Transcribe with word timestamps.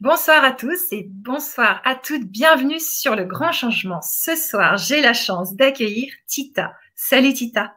Bonsoir 0.00 0.44
à 0.44 0.52
tous 0.52 0.92
et 0.92 1.02
bonsoir 1.08 1.82
à 1.84 1.96
toutes. 1.96 2.22
Bienvenue 2.22 2.78
sur 2.78 3.16
le 3.16 3.24
grand 3.24 3.50
changement. 3.50 4.00
Ce 4.00 4.36
soir, 4.36 4.76
j'ai 4.76 5.00
la 5.00 5.12
chance 5.12 5.56
d'accueillir 5.56 6.14
Tita. 6.28 6.72
Salut 6.94 7.34
Tita. 7.34 7.74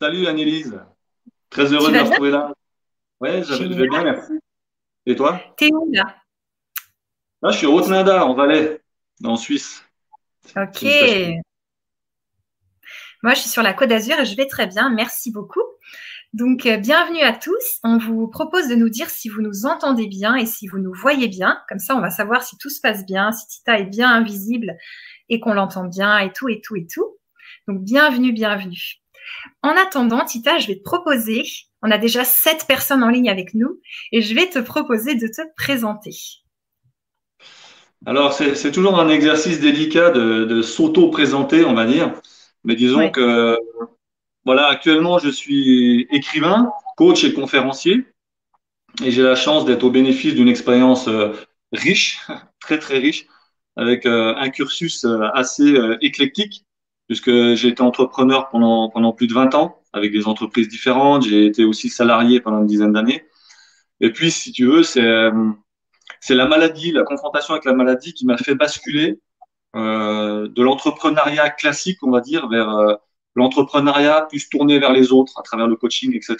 Salut 0.00 0.28
Annelise. 0.28 0.80
Très 1.50 1.72
heureux 1.72 1.90
de 1.90 1.98
vous 1.98 2.04
retrouver 2.04 2.30
là. 2.30 2.54
Ouais, 3.18 3.42
je 3.42 3.54
vais 3.54 3.88
bien, 3.88 4.04
merci. 4.04 4.34
Et 5.04 5.16
toi? 5.16 5.42
T'es 5.56 5.68
où 5.72 5.90
là? 5.92 6.14
Là, 7.42 7.50
je 7.50 7.58
suis 7.58 7.66
au 7.66 7.76
Haute-Nada, 7.76 8.24
en 8.24 8.34
Valais, 8.34 8.80
en 9.24 9.36
Suisse. 9.36 9.84
Ok. 10.56 10.84
Moi, 13.24 13.34
je 13.34 13.40
suis 13.40 13.50
sur 13.50 13.64
la 13.64 13.74
Côte 13.74 13.88
d'Azur 13.88 14.16
et 14.20 14.26
je 14.26 14.36
vais 14.36 14.46
très 14.46 14.68
bien. 14.68 14.90
Merci 14.90 15.32
beaucoup. 15.32 15.64
Donc, 16.36 16.66
euh, 16.66 16.76
bienvenue 16.76 17.22
à 17.22 17.32
tous. 17.32 17.78
On 17.82 17.96
vous 17.96 18.28
propose 18.28 18.68
de 18.68 18.74
nous 18.74 18.90
dire 18.90 19.08
si 19.08 19.30
vous 19.30 19.40
nous 19.40 19.64
entendez 19.64 20.06
bien 20.06 20.34
et 20.36 20.44
si 20.44 20.68
vous 20.68 20.78
nous 20.78 20.92
voyez 20.92 21.28
bien. 21.28 21.62
Comme 21.66 21.78
ça, 21.78 21.96
on 21.96 22.02
va 22.02 22.10
savoir 22.10 22.42
si 22.42 22.58
tout 22.58 22.68
se 22.68 22.78
passe 22.78 23.06
bien, 23.06 23.32
si 23.32 23.46
Tita 23.46 23.78
est 23.78 23.86
bien 23.86 24.10
invisible 24.10 24.76
et 25.30 25.40
qu'on 25.40 25.54
l'entend 25.54 25.84
bien 25.84 26.18
et 26.18 26.30
tout 26.34 26.50
et 26.50 26.60
tout 26.60 26.76
et 26.76 26.86
tout. 26.86 27.16
Donc, 27.66 27.82
bienvenue, 27.82 28.32
bienvenue. 28.32 28.96
En 29.62 29.70
attendant, 29.78 30.26
Tita, 30.26 30.58
je 30.58 30.66
vais 30.66 30.76
te 30.76 30.82
proposer, 30.82 31.42
on 31.80 31.90
a 31.90 31.96
déjà 31.96 32.22
sept 32.22 32.66
personnes 32.68 33.02
en 33.02 33.08
ligne 33.08 33.30
avec 33.30 33.54
nous, 33.54 33.80
et 34.12 34.20
je 34.20 34.34
vais 34.34 34.46
te 34.46 34.58
proposer 34.58 35.14
de 35.14 35.28
te 35.28 35.40
présenter. 35.56 36.14
Alors, 38.04 38.34
c'est 38.34 38.72
toujours 38.72 39.00
un 39.00 39.08
exercice 39.08 39.58
délicat 39.58 40.10
de, 40.10 40.60
s'auto-présenter, 40.60 41.64
on 41.64 41.72
va 41.72 41.86
dire. 41.86 42.12
Mais 42.62 42.74
disons 42.74 43.08
que 43.08 43.58
voilà, 44.46 44.68
actuellement, 44.68 45.18
je 45.18 45.28
suis 45.28 46.06
écrivain, 46.12 46.70
coach 46.96 47.24
et 47.24 47.34
conférencier. 47.34 48.06
Et 49.04 49.10
j'ai 49.10 49.22
la 49.22 49.34
chance 49.34 49.64
d'être 49.64 49.82
au 49.82 49.90
bénéfice 49.90 50.34
d'une 50.34 50.48
expérience 50.48 51.08
euh, 51.08 51.32
riche, 51.72 52.20
très 52.60 52.78
très 52.78 52.98
riche, 52.98 53.26
avec 53.74 54.06
euh, 54.06 54.34
un 54.36 54.48
cursus 54.50 55.04
euh, 55.04 55.28
assez 55.34 55.74
éclectique, 56.00 56.64
puisque 57.08 57.54
j'ai 57.54 57.68
été 57.68 57.82
entrepreneur 57.82 58.48
pendant, 58.48 58.88
pendant 58.88 59.12
plus 59.12 59.26
de 59.26 59.34
20 59.34 59.54
ans, 59.56 59.82
avec 59.92 60.12
des 60.12 60.28
entreprises 60.28 60.68
différentes. 60.68 61.24
J'ai 61.24 61.46
été 61.46 61.64
aussi 61.64 61.88
salarié 61.88 62.40
pendant 62.40 62.60
une 62.60 62.68
dizaine 62.68 62.92
d'années. 62.92 63.24
Et 64.00 64.12
puis, 64.12 64.30
si 64.30 64.52
tu 64.52 64.66
veux, 64.66 64.84
c'est 64.84 65.30
c'est 66.20 66.34
la 66.34 66.46
maladie, 66.46 66.92
la 66.92 67.02
confrontation 67.02 67.54
avec 67.54 67.64
la 67.64 67.72
maladie 67.74 68.14
qui 68.14 68.26
m'a 68.26 68.36
fait 68.36 68.54
basculer 68.54 69.18
de 69.74 70.62
l'entrepreneuriat 70.62 71.50
classique, 71.50 71.98
on 72.02 72.10
va 72.10 72.20
dire, 72.20 72.48
vers 72.48 72.98
l'entrepreneuriat 73.36 74.26
puisse 74.28 74.48
tourner 74.48 74.78
vers 74.78 74.92
les 74.92 75.12
autres 75.12 75.38
à 75.38 75.42
travers 75.42 75.68
le 75.68 75.76
coaching, 75.76 76.14
etc. 76.14 76.36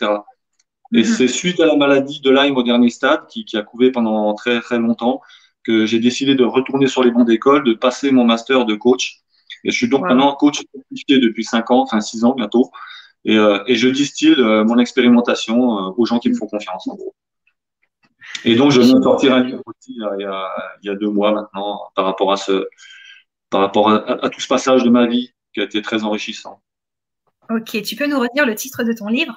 Et 0.94 0.98
mhm. 0.98 1.04
c'est 1.04 1.28
suite 1.28 1.60
à 1.60 1.66
la 1.66 1.76
maladie 1.76 2.20
de 2.20 2.30
Lyme 2.30 2.56
au 2.56 2.62
dernier 2.62 2.90
stade, 2.90 3.26
qui, 3.28 3.44
qui 3.44 3.56
a 3.56 3.62
couvé 3.62 3.92
pendant 3.92 4.34
très 4.34 4.60
très 4.60 4.78
longtemps, 4.78 5.20
que 5.62 5.84
j'ai 5.86 5.98
décidé 5.98 6.34
de 6.34 6.44
retourner 6.44 6.86
sur 6.86 7.04
les 7.04 7.10
bancs 7.10 7.26
d'école, 7.26 7.64
de 7.64 7.74
passer 7.74 8.10
mon 8.10 8.24
master 8.24 8.64
de 8.64 8.74
coach. 8.74 9.20
Et 9.64 9.70
je 9.70 9.76
suis 9.76 9.88
donc 9.88 10.02
maintenant 10.02 10.34
coach 10.34 10.62
certifié 10.72 11.18
depuis 11.18 11.44
5 11.44 11.70
ans, 11.70 11.82
enfin 11.82 12.00
6 12.00 12.24
ans 12.24 12.34
bientôt. 12.34 12.70
Et, 13.24 13.36
euh, 13.36 13.62
et 13.66 13.74
je 13.74 13.88
distille 13.88 14.36
euh, 14.38 14.64
mon 14.64 14.78
expérimentation 14.78 15.78
euh, 15.78 15.92
aux 15.96 16.06
gens 16.06 16.20
qui 16.20 16.28
me 16.28 16.34
font 16.34 16.46
confiance, 16.46 16.86
en 16.86 16.94
gros. 16.94 17.14
Et 18.44 18.54
donc, 18.54 18.70
je 18.70 18.80
viens 18.80 18.98
de 18.98 19.02
sortir 19.02 19.34
un 19.34 19.42
livre 19.42 19.62
aussi 19.66 19.96
il 19.96 20.20
y, 20.20 20.24
a, 20.24 20.48
il 20.82 20.86
y 20.86 20.90
a 20.90 20.94
deux 20.94 21.10
mois 21.10 21.32
maintenant 21.32 21.80
par 21.96 22.04
rapport 22.04 22.30
à 22.32 22.36
ce, 22.36 22.68
par 23.50 23.60
rapport 23.62 23.90
à, 23.90 24.24
à 24.24 24.28
tout 24.28 24.40
ce 24.40 24.46
passage 24.46 24.84
de 24.84 24.90
ma 24.90 25.06
vie 25.06 25.32
qui 25.52 25.60
a 25.60 25.64
été 25.64 25.82
très 25.82 26.04
enrichissant. 26.04 26.60
Ok, 27.50 27.82
tu 27.82 27.96
peux 27.96 28.06
nous 28.06 28.18
redire 28.18 28.46
le 28.46 28.54
titre 28.54 28.82
de 28.82 28.92
ton 28.92 29.08
livre? 29.08 29.36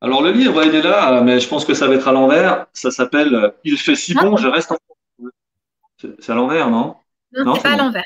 Alors 0.00 0.22
le 0.22 0.30
livre, 0.30 0.62
il 0.64 0.74
est 0.74 0.82
là, 0.82 1.22
mais 1.22 1.40
je 1.40 1.48
pense 1.48 1.64
que 1.64 1.74
ça 1.74 1.88
va 1.88 1.94
être 1.94 2.06
à 2.06 2.12
l'envers. 2.12 2.66
Ça 2.72 2.90
s'appelle 2.90 3.34
euh, 3.34 3.50
Il 3.64 3.78
fait 3.78 3.96
si 3.96 4.14
bon, 4.14 4.36
je 4.36 4.46
reste 4.46 4.70
encore. 4.70 4.96
C'est 6.20 6.30
à 6.30 6.34
l'envers, 6.34 6.70
non? 6.70 6.96
Non, 7.32 7.56
c'est 7.56 7.62
pas 7.62 7.72
à 7.72 7.76
l'envers. 7.76 8.04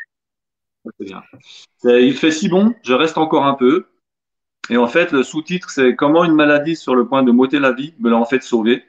C'est 0.99 1.05
bien. 1.05 1.23
Il 1.85 2.17
fait 2.17 2.31
si 2.31 2.49
bon, 2.49 2.75
je 2.83 2.95
reste 2.95 3.19
encore 3.19 3.45
un 3.45 3.55
peu. 3.55 3.87
Et 4.71 4.79
en 4.79 4.87
fait, 4.87 5.13
le 5.13 5.23
sous-titre, 5.23 5.69
c'est 5.71 5.95
Comment 5.95 6.25
une 6.25 6.35
maladie 6.35 6.77
sur 6.77 6.95
le 6.95 7.07
point 7.07 7.23
de 7.23 7.31
m'ôter 7.31 7.59
la 7.59 7.73
vie 7.73 7.95
me 7.99 8.09
l'a 8.09 8.17
en 8.17 8.25
fait 8.25 8.43
sauvé. 8.43 8.85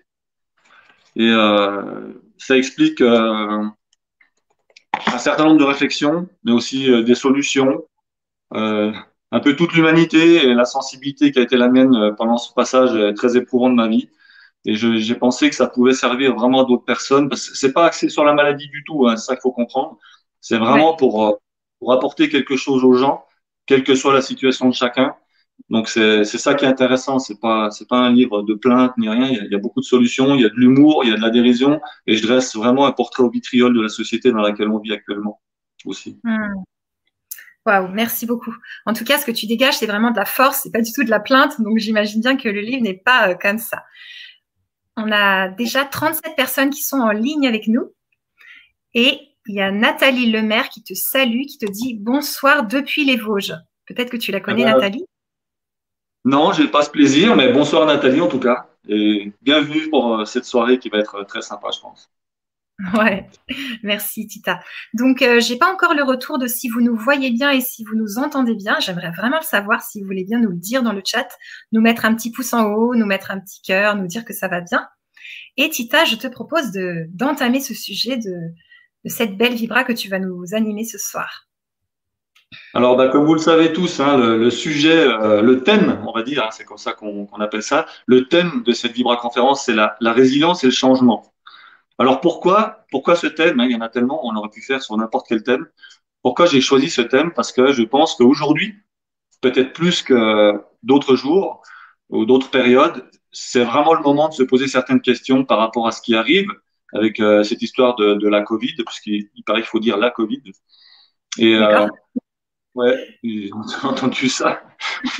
Et 1.16 1.29
euh, 1.29 2.13
ça 2.38 2.57
explique 2.57 3.01
euh, 3.01 3.66
un 5.07 5.17
certain 5.17 5.44
nombre 5.45 5.59
de 5.59 5.66
réflexions, 5.66 6.29
mais 6.44 6.53
aussi 6.53 7.03
des 7.03 7.16
solutions 7.16 7.83
un 9.33 9.39
peu 9.39 9.55
toute 9.55 9.73
l'humanité 9.73 10.47
et 10.47 10.53
la 10.53 10.66
sensibilité 10.66 11.31
qui 11.31 11.39
a 11.39 11.41
été 11.41 11.57
la 11.57 11.67
mienne 11.67 11.95
euh, 11.95 12.11
pendant 12.11 12.38
ce 12.38 12.53
passage 12.53 12.91
très 13.16 13.35
éprouvant 13.35 13.69
de 13.69 13.75
ma 13.75 13.88
vie. 13.88 14.09
Et 14.66 14.75
j'ai 14.75 15.16
pensé 15.16 15.49
que 15.49 15.55
ça 15.55 15.67
pouvait 15.67 15.94
servir 15.94 16.35
vraiment 16.35 16.61
à 16.61 16.66
d'autres 16.66 16.85
personnes. 16.85 17.29
Parce 17.29 17.49
que 17.49 17.57
c'est 17.57 17.73
pas 17.73 17.85
axé 17.85 18.09
sur 18.09 18.23
la 18.23 18.33
maladie 18.33 18.69
du 18.69 18.83
tout, 18.85 19.07
hein, 19.07 19.17
c'est 19.17 19.25
ça 19.25 19.35
qu'il 19.35 19.41
faut 19.41 19.51
comprendre. 19.51 19.97
C'est 20.39 20.57
vraiment 20.57 20.95
pour, 20.95 21.27
euh, 21.27 21.31
pour 21.79 21.94
apporter 21.94 22.29
quelque 22.29 22.55
chose 22.55 22.83
aux 22.83 22.94
gens, 22.94 23.25
quelle 23.66 23.83
que 23.83 23.95
soit 23.95 24.13
la 24.13 24.21
situation 24.21 24.69
de 24.69 24.73
chacun. 24.73 25.16
Donc 25.69 25.89
c'est 25.89 26.23
ça 26.25 26.53
qui 26.53 26.65
est 26.65 26.67
intéressant. 26.67 27.19
C'est 27.19 27.39
pas 27.39 27.71
c'est 27.71 27.88
pas 27.88 27.97
un 27.97 28.11
livre 28.11 28.44
de 28.44 28.53
plainte 28.53 28.94
ni 28.97 29.09
rien. 29.09 29.27
Il 29.27 29.51
y, 29.51 29.55
a, 29.55 29.57
beaucoup 29.57 29.81
de 29.81 29.85
solutions. 29.85 30.35
Il 30.35 30.41
y 30.41 30.45
a 30.45 30.50
de 30.50 30.55
l'humour, 30.55 31.03
il 31.03 31.09
y 31.09 31.13
a 31.13 31.17
de 31.17 31.21
la 31.21 31.29
dérision, 31.29 31.81
et 32.07 32.15
je 32.15 32.25
dresse 32.25 32.55
vraiment 32.55 32.85
un 32.85 32.91
portrait 32.91 33.23
au 33.23 33.29
vitriol 33.29 33.73
de 33.73 33.81
la 33.81 33.89
société 33.89 34.31
dans 34.31 34.41
laquelle 34.41 34.69
on 34.69 34.79
vit 34.79 34.94
actuellement 34.94 35.41
aussi. 35.85 36.19
Hmm. 36.23 36.63
Waouh, 37.66 37.88
merci 37.90 38.25
beaucoup. 38.25 38.53
En 38.85 38.94
tout 38.94 39.06
cas, 39.06 39.18
ce 39.18 39.25
que 39.25 39.31
tu 39.31 39.46
dégages, 39.46 39.78
c'est 39.78 39.85
vraiment 39.85 40.12
de 40.12 40.18
la 40.18 40.25
force, 40.25 40.62
c'est 40.63 40.72
pas 40.72 40.81
du 40.81 40.91
tout 40.91 41.03
de 41.03 41.09
la 41.09 41.19
plainte. 41.19 41.62
Donc, 41.62 41.78
j'imagine 41.78 42.22
bien 42.22 42.35
que 42.35 42.50
le 42.50 42.59
livre 42.59 42.84
n'est 42.84 42.94
pas 42.97 43.29
euh, 43.29 43.35
comme 43.35 43.57
ça. 43.57 43.84
On 44.97 45.12
a 45.12 45.47
déjà 45.47 45.85
37 45.85 46.35
personnes 46.35 46.69
qui 46.69 46.84
sont 46.84 47.00
en 47.00 47.12
ligne 47.12 47.47
avec 47.47 47.68
nous. 47.68 47.94
Et 48.94 49.19
il 49.47 49.56
y 49.56 49.62
a 49.62 49.72
Nathalie 49.72 50.29
Lemaire 50.29 50.69
qui 50.69 50.84
te 50.84 50.94
salue, 50.94 51.44
qui 51.47 51.57
te 51.57 51.66
dit 51.66 51.96
bonsoir 52.00 52.68
depuis 52.68 53.06
les 53.06 53.18
Vosges. 53.18 53.56
Peut-être 53.88 54.09
que 54.09 54.18
tu 54.18 54.31
la 54.31 54.40
connais, 54.40 54.63
ah 54.63 54.74
bah, 54.74 54.74
Nathalie? 54.75 55.06
Non, 56.25 56.53
je 56.53 56.63
n'ai 56.63 56.69
pas 56.69 56.84
ce 56.84 56.90
plaisir, 56.90 57.35
mais 57.35 57.51
bonsoir 57.51 57.85
Nathalie 57.85 58.22
en 58.22 58.28
tout 58.28 58.40
cas. 58.40 58.68
Et 58.88 59.31
bienvenue 59.41 59.90
pour 59.90 60.19
euh, 60.19 60.25
cette 60.25 60.45
soirée 60.45 60.80
qui 60.80 60.90
va 60.90 61.00
être 61.00 61.24
très 61.24 61.41
sympa, 61.41 61.69
je 61.74 61.80
pense. 61.80 62.09
Ouais, 62.97 63.27
merci 63.81 64.27
Tita. 64.27 64.59
Donc, 64.94 65.21
euh, 65.21 65.39
j'ai 65.39 65.57
pas 65.57 65.71
encore 65.71 65.94
le 65.94 66.03
retour 66.03 66.38
de 66.38 66.47
si 66.47 66.67
vous 66.67 66.81
nous 66.81 66.95
voyez 66.95 67.31
bien 67.31 67.51
et 67.51 67.61
si 67.61 67.83
vous 67.83 67.95
nous 67.95 68.17
entendez 68.17 68.55
bien. 68.55 68.79
J'aimerais 68.79 69.11
vraiment 69.11 69.38
le 69.38 69.45
savoir 69.45 69.81
si 69.81 70.01
vous 70.01 70.07
voulez 70.07 70.25
bien 70.25 70.39
nous 70.39 70.49
le 70.49 70.57
dire 70.57 70.83
dans 70.83 70.94
le 70.94 71.01
chat, 71.05 71.27
nous 71.71 71.81
mettre 71.81 72.05
un 72.05 72.13
petit 72.13 72.31
pouce 72.31 72.53
en 72.53 72.66
haut, 72.71 72.95
nous 72.95 73.05
mettre 73.05 73.31
un 73.31 73.39
petit 73.39 73.61
cœur, 73.61 73.95
nous 73.95 74.07
dire 74.07 74.25
que 74.25 74.33
ça 74.33 74.47
va 74.47 74.61
bien. 74.61 74.88
Et 75.57 75.69
Tita, 75.69 76.05
je 76.05 76.16
te 76.16 76.27
propose 76.27 76.71
de 76.71 77.05
d'entamer 77.09 77.61
ce 77.61 77.73
sujet 77.73 78.17
de, 78.17 78.33
de 79.05 79.09
cette 79.09 79.38
belle 79.38 79.53
vibra 79.53 79.83
que 79.83 79.94
tu 79.94 80.09
vas 80.09 80.19
nous 80.19 80.53
animer 80.53 80.83
ce 80.83 80.97
soir. 80.97 81.47
Alors, 82.73 82.95
bah, 82.95 83.07
comme 83.07 83.25
vous 83.25 83.33
le 83.33 83.39
savez 83.39 83.73
tous, 83.73 84.00
hein, 84.00 84.17
le, 84.17 84.50
sujet, 84.51 85.07
euh, 85.07 85.41
le 85.41 85.63
thème, 85.63 86.03
on 86.05 86.11
va 86.11 86.21
dire, 86.21 86.44
hein, 86.44 86.50
c'est 86.51 86.65
comme 86.65 86.77
ça 86.77 86.94
qu'on 86.94 87.27
appelle 87.39 87.63
ça, 87.63 87.88
le 88.05 88.27
thème 88.27 88.61
de 88.63 88.73
cette 88.73 88.91
Vibra 88.91 89.17
conférence, 89.17 89.65
c'est 89.65 89.73
la, 89.73 89.95
la 90.01 90.13
résilience 90.13 90.63
et 90.63 90.67
le 90.67 90.73
changement. 90.73 91.32
Alors 92.00 92.22
pourquoi, 92.22 92.86
pourquoi 92.92 93.16
ce 93.16 93.28
thème 93.28 93.59
hein, 93.59 93.66
Il 93.66 93.72
y 93.72 93.76
en 93.76 93.81
a 93.81 93.90
tellement, 93.90 94.26
on 94.26 94.36
aurait 94.36 94.50
pu 94.50 94.62
faire 94.62 94.81
sur 94.81 94.98
n'importe 94.98 95.28
quel 95.28 95.44
thème. 95.44 95.68
Pourquoi 96.22 96.46
j'ai 96.46 96.62
choisi 96.62 96.90
ce 96.90 97.02
thème? 97.02 97.34
Parce 97.34 97.52
que 97.52 97.72
je 97.72 97.84
pense 97.84 98.16
qu'aujourd'hui, 98.16 98.76
peut-être 99.42 99.74
plus 99.74 100.02
que 100.02 100.54
d'autres 100.81 101.16
jours 101.16 101.62
ou 102.09 102.26
d'autres 102.26 102.50
périodes, 102.50 103.09
c'est 103.31 103.64
vraiment 103.64 103.94
le 103.94 104.02
moment 104.02 104.30
de 104.30 104.34
se 104.34 104.44
poser 104.44 104.68
certaines 104.68 105.02
questions 105.02 105.46
par 105.46 105.58
rapport 105.58 105.88
à 105.88 105.92
ce 105.92 106.02
qui 106.02 106.16
arrive 106.16 106.48
avec 106.94 107.20
euh, 107.20 107.44
cette 107.44 107.62
histoire 107.62 107.96
de, 107.96 108.16
de, 108.16 108.28
la 108.28 108.44
Covid, 108.44 108.75
puisqu'il 108.86 109.30
il 109.36 109.44
paraît 109.44 109.62
qu'il 109.62 109.70
faut 109.70 109.80
dire 109.80 109.98
la 109.98 110.12
Covid. 110.12 110.42
Et 111.40 111.56
euh, 111.56 111.88
ouais, 112.75 113.18
j'ai 113.24 113.50
entendu 113.84 114.30
ça. 114.30 114.62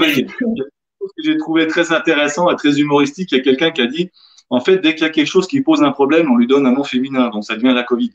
j'ai 1.18 1.38
trouvé 1.38 1.68
très 1.68 1.92
intéressant 1.92 2.50
et 2.50 2.56
très 2.56 2.80
humoristique. 2.80 3.32
Il 3.32 3.38
y 3.38 3.42
a 3.42 3.44
quelqu'un 3.44 3.72
qui 3.72 3.82
a 3.82 3.88
dit 3.88 4.12
en 4.54 4.60
fait, 4.60 4.78
dès 4.78 4.94
qu'il 4.94 5.02
y 5.02 5.10
a 5.10 5.10
quelque 5.10 5.28
chose 5.28 5.48
qui 5.48 5.62
pose 5.62 5.82
un 5.82 5.92
problème, 5.92 6.30
on 6.32 6.38
lui 6.38 6.46
donne 6.46 6.68
un 6.68 6.74
nom 6.74 6.84
féminin, 6.84 7.30
donc 7.30 7.44
ça 7.44 7.56
devient 7.56 7.74
la 7.74 7.84
Covid. 7.84 8.14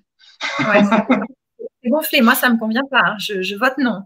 Ouais, 0.61 0.83
c'est 1.83 1.91
gonflé, 1.91 2.21
moi 2.21 2.37
ça 2.37 2.49
me 2.49 2.57
convient 2.57 2.85
pas, 2.89 3.03
hein. 3.05 3.17
je, 3.19 3.59
vote 3.59 3.77
non. 3.79 4.03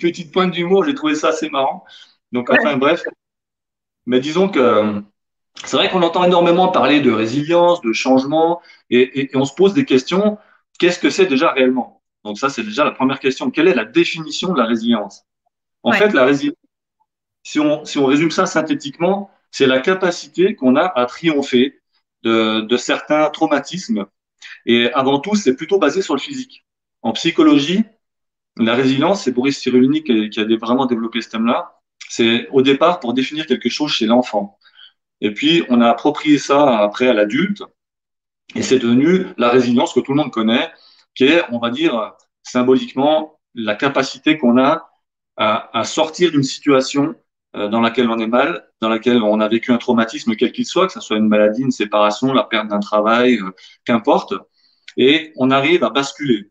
Petite 0.00 0.32
pointe 0.32 0.52
d'humour, 0.52 0.84
j'ai 0.84 0.94
trouvé 0.94 1.16
ça 1.16 1.30
assez 1.30 1.50
marrant. 1.50 1.84
Donc 2.30 2.50
enfin 2.50 2.76
bref, 2.76 3.02
mais 4.06 4.20
disons 4.20 4.48
que 4.48 5.02
c'est 5.64 5.76
vrai 5.76 5.90
qu'on 5.90 6.02
entend 6.02 6.22
énormément 6.22 6.68
parler 6.68 7.00
de 7.00 7.10
résilience, 7.10 7.80
de 7.80 7.92
changement, 7.92 8.62
et, 8.90 9.28
on 9.34 9.44
se 9.44 9.54
pose 9.54 9.74
des 9.74 9.84
questions. 9.84 10.38
Qu'est-ce 10.78 11.00
que 11.00 11.10
c'est 11.10 11.26
déjà 11.26 11.50
réellement? 11.50 12.00
Donc 12.22 12.38
ça, 12.38 12.48
c'est 12.48 12.62
déjà 12.62 12.84
la 12.84 12.92
première 12.92 13.18
question. 13.18 13.50
Quelle 13.50 13.66
est 13.66 13.74
la 13.74 13.84
définition 13.84 14.52
de 14.52 14.58
la 14.58 14.66
résilience? 14.66 15.24
En 15.82 15.90
fait, 15.90 16.12
la 16.12 16.24
résilience, 16.24 16.56
si 17.42 17.58
on, 17.58 17.84
si 17.84 17.98
on 17.98 18.06
résume 18.06 18.30
ça 18.30 18.46
synthétiquement, 18.46 19.30
c'est 19.54 19.68
la 19.68 19.78
capacité 19.78 20.56
qu'on 20.56 20.74
a 20.74 20.82
à 20.82 21.06
triompher 21.06 21.80
de, 22.24 22.76
certains 22.76 23.30
traumatismes. 23.30 24.06
Et 24.66 24.92
avant 24.94 25.20
tout, 25.20 25.36
c'est 25.36 25.54
plutôt 25.54 25.78
basé 25.78 26.02
sur 26.02 26.14
le 26.14 26.20
physique. 26.20 26.66
En 27.02 27.12
psychologie, 27.12 27.84
la 28.56 28.74
résilience, 28.74 29.22
c'est 29.22 29.30
Boris 29.30 29.56
Cyrulnik 29.56 30.06
qui 30.06 30.40
a 30.40 30.56
vraiment 30.56 30.86
développé 30.86 31.20
ce 31.20 31.28
thème-là. 31.28 31.80
C'est 32.08 32.48
au 32.48 32.62
départ 32.62 32.98
pour 32.98 33.14
définir 33.14 33.46
quelque 33.46 33.68
chose 33.68 33.92
chez 33.92 34.06
l'enfant. 34.06 34.58
Et 35.20 35.32
puis, 35.32 35.62
on 35.68 35.80
a 35.80 35.88
approprié 35.88 36.38
ça 36.38 36.80
après 36.80 37.06
à 37.06 37.12
l'adulte. 37.12 37.62
Et 38.56 38.62
c'est 38.62 38.80
devenu 38.80 39.26
la 39.38 39.50
résilience 39.50 39.92
que 39.92 40.00
tout 40.00 40.14
le 40.14 40.16
monde 40.16 40.32
connaît, 40.32 40.68
qui 41.14 41.26
est, 41.26 41.44
on 41.52 41.60
va 41.60 41.70
dire, 41.70 42.14
symboliquement, 42.42 43.38
la 43.54 43.76
capacité 43.76 44.36
qu'on 44.36 44.58
a 44.58 44.90
à, 45.36 45.78
à 45.78 45.84
sortir 45.84 46.32
d'une 46.32 46.42
situation 46.42 47.14
dans 47.54 47.80
laquelle 47.80 48.10
on 48.10 48.18
est 48.18 48.26
mal, 48.26 48.68
dans 48.80 48.88
laquelle 48.88 49.22
on 49.22 49.40
a 49.40 49.48
vécu 49.48 49.72
un 49.72 49.78
traumatisme 49.78 50.34
quel 50.36 50.52
qu'il 50.52 50.66
soit, 50.66 50.86
que 50.86 50.92
ce 50.92 51.00
soit 51.00 51.16
une 51.16 51.28
maladie, 51.28 51.62
une 51.62 51.70
séparation, 51.70 52.32
la 52.32 52.42
perte 52.42 52.68
d'un 52.68 52.80
travail, 52.80 53.38
euh, 53.38 53.50
qu'importe, 53.84 54.34
et 54.96 55.32
on 55.36 55.50
arrive 55.50 55.84
à 55.84 55.90
basculer. 55.90 56.50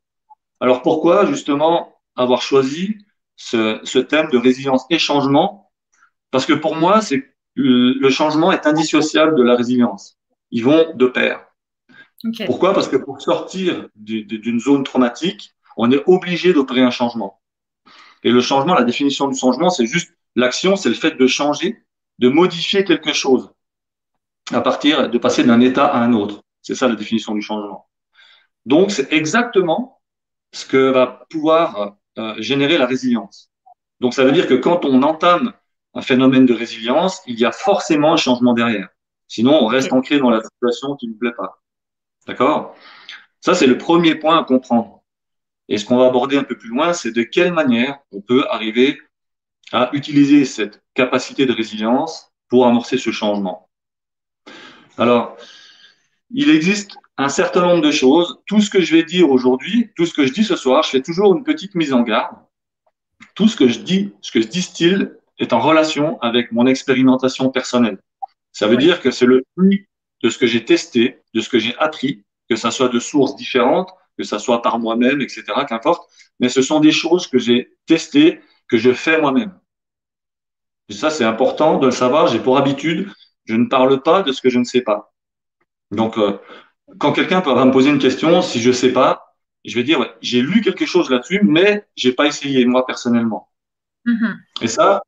Alors 0.59 0.81
pourquoi 0.81 1.25
justement 1.25 1.95
avoir 2.15 2.41
choisi 2.41 2.97
ce, 3.35 3.79
ce 3.83 3.99
thème 3.99 4.29
de 4.31 4.37
résilience 4.37 4.85
et 4.89 4.99
changement? 4.99 5.71
Parce 6.31 6.45
que 6.45 6.53
pour 6.53 6.75
moi, 6.75 7.01
c'est 7.01 7.33
le 7.55 8.09
changement 8.09 8.51
est 8.51 8.65
indissociable 8.65 9.35
de 9.35 9.43
la 9.43 9.55
résilience. 9.55 10.17
Ils 10.49 10.63
vont 10.63 10.93
de 10.95 11.05
pair. 11.05 11.45
Okay. 12.25 12.45
Pourquoi? 12.45 12.73
Parce 12.73 12.87
que 12.87 12.95
pour 12.95 13.21
sortir 13.21 13.89
d'une 13.95 14.59
zone 14.59 14.83
traumatique, 14.83 15.53
on 15.77 15.91
est 15.91 16.01
obligé 16.07 16.53
d'opérer 16.53 16.81
un 16.81 16.91
changement. 16.91 17.41
Et 18.23 18.31
le 18.31 18.41
changement, 18.41 18.73
la 18.73 18.83
définition 18.83 19.27
du 19.27 19.37
changement, 19.37 19.69
c'est 19.69 19.85
juste 19.85 20.15
l'action, 20.35 20.75
c'est 20.75 20.89
le 20.89 20.95
fait 20.95 21.11
de 21.11 21.27
changer, 21.27 21.83
de 22.19 22.29
modifier 22.29 22.83
quelque 22.83 23.13
chose 23.13 23.51
à 24.51 24.61
partir 24.61 25.09
de 25.09 25.17
passer 25.17 25.43
d'un 25.43 25.61
état 25.61 25.85
à 25.85 25.99
un 25.99 26.13
autre. 26.13 26.43
C'est 26.61 26.75
ça 26.75 26.87
la 26.87 26.95
définition 26.95 27.33
du 27.33 27.41
changement. 27.41 27.87
Donc, 28.65 28.91
c'est 28.91 29.11
exactement 29.11 30.01
ce 30.51 30.65
que 30.65 30.91
va 30.91 31.25
pouvoir 31.29 31.97
euh, 32.17 32.35
générer 32.39 32.77
la 32.77 32.85
résilience. 32.85 33.51
Donc, 33.99 34.13
ça 34.13 34.23
veut 34.23 34.31
dire 34.31 34.47
que 34.47 34.53
quand 34.53 34.85
on 34.85 35.01
entame 35.03 35.53
un 35.93 36.01
phénomène 36.01 36.45
de 36.45 36.53
résilience, 36.53 37.21
il 37.25 37.39
y 37.39 37.45
a 37.45 37.51
forcément 37.51 38.13
un 38.13 38.17
changement 38.17 38.53
derrière. 38.53 38.89
Sinon, 39.27 39.53
on 39.53 39.67
reste 39.67 39.91
ancré 39.93 40.19
dans 40.19 40.29
la 40.29 40.41
situation 40.41 40.95
qui 40.95 41.07
ne 41.07 41.13
nous 41.13 41.17
plaît 41.17 41.33
pas. 41.33 41.61
D'accord? 42.27 42.75
Ça, 43.41 43.53
c'est 43.53 43.67
le 43.67 43.77
premier 43.77 44.15
point 44.15 44.39
à 44.39 44.43
comprendre. 44.43 45.03
Et 45.69 45.77
ce 45.77 45.85
qu'on 45.85 45.97
va 45.97 46.07
aborder 46.07 46.37
un 46.37 46.43
peu 46.43 46.57
plus 46.57 46.69
loin, 46.69 46.93
c'est 46.93 47.11
de 47.11 47.23
quelle 47.23 47.53
manière 47.53 47.99
on 48.11 48.21
peut 48.21 48.45
arriver 48.49 48.99
à 49.73 49.89
utiliser 49.93 50.45
cette 50.45 50.81
capacité 50.93 51.45
de 51.45 51.51
résilience 51.51 52.31
pour 52.47 52.67
amorcer 52.67 52.97
ce 52.97 53.11
changement. 53.11 53.69
Alors, 54.97 55.35
il 56.29 56.49
existe 56.51 56.95
un 57.17 57.29
certain 57.29 57.61
nombre 57.61 57.81
de 57.81 57.91
choses. 57.91 58.39
Tout 58.45 58.61
ce 58.61 58.69
que 58.69 58.81
je 58.81 58.95
vais 58.95 59.03
dire 59.03 59.29
aujourd'hui, 59.31 59.89
tout 59.95 60.05
ce 60.05 60.13
que 60.13 60.25
je 60.25 60.31
dis 60.31 60.43
ce 60.43 60.55
soir, 60.55 60.83
je 60.83 60.91
fais 60.91 61.01
toujours 61.01 61.35
une 61.35 61.43
petite 61.43 61.73
mise 61.73 61.91
en 61.91 62.01
garde. 62.01 62.35
Tout 63.33 63.47
ce 63.47 63.55
que 63.55 63.67
je 63.67 63.79
dis, 63.79 64.13
ce 64.21 64.31
que 64.31 64.41
je 64.41 64.47
distille 64.47 65.09
est 65.39 65.53
en 65.53 65.59
relation 65.59 66.21
avec 66.21 66.51
mon 66.51 66.67
expérimentation 66.67 67.49
personnelle. 67.49 67.97
Ça 68.51 68.67
veut 68.67 68.77
dire 68.77 69.01
que 69.01 69.09
c'est 69.09 69.25
le 69.25 69.43
fruit 69.53 69.87
de 70.21 70.29
ce 70.29 70.37
que 70.37 70.45
j'ai 70.45 70.63
testé, 70.63 71.19
de 71.33 71.41
ce 71.41 71.49
que 71.49 71.57
j'ai 71.57 71.75
appris, 71.79 72.23
que 72.47 72.55
ça 72.55 72.69
soit 72.69 72.89
de 72.89 72.99
sources 72.99 73.35
différentes, 73.35 73.89
que 74.19 74.23
ça 74.23 74.37
soit 74.37 74.61
par 74.61 74.77
moi-même, 74.77 75.21
etc., 75.21 75.43
qu'importe. 75.67 76.07
Mais 76.39 76.49
ce 76.49 76.61
sont 76.61 76.79
des 76.79 76.91
choses 76.91 77.25
que 77.25 77.39
j'ai 77.39 77.75
testées, 77.87 78.39
que 78.67 78.77
je 78.77 78.93
fais 78.93 79.19
moi-même. 79.19 79.57
Et 80.89 80.93
ça, 80.93 81.09
c'est 81.09 81.23
important 81.23 81.79
de 81.79 81.85
le 81.85 81.91
savoir. 81.91 82.27
J'ai 82.27 82.39
pour 82.39 82.57
habitude, 82.57 83.09
je 83.45 83.55
ne 83.55 83.65
parle 83.67 84.01
pas 84.01 84.21
de 84.21 84.31
ce 84.31 84.41
que 84.41 84.49
je 84.49 84.59
ne 84.59 84.63
sais 84.63 84.81
pas. 84.81 85.13
Donc, 85.91 86.17
euh, 86.17 86.39
quand 86.99 87.13
quelqu'un 87.13 87.39
va 87.41 87.65
me 87.65 87.71
poser 87.71 87.89
une 87.89 87.99
question, 87.99 88.41
si 88.41 88.61
je 88.61 88.69
ne 88.69 88.73
sais 88.73 88.93
pas, 88.93 89.35
je 89.65 89.75
vais 89.75 89.83
dire, 89.83 89.99
ouais, 89.99 90.11
j'ai 90.21 90.41
lu 90.41 90.61
quelque 90.61 90.85
chose 90.85 91.09
là-dessus, 91.09 91.41
mais 91.43 91.85
j'ai 91.95 92.11
pas 92.11 92.27
essayé 92.27 92.65
moi 92.65 92.85
personnellement. 92.85 93.49
Mm-hmm. 94.05 94.35
Et 94.61 94.67
ça, 94.67 95.01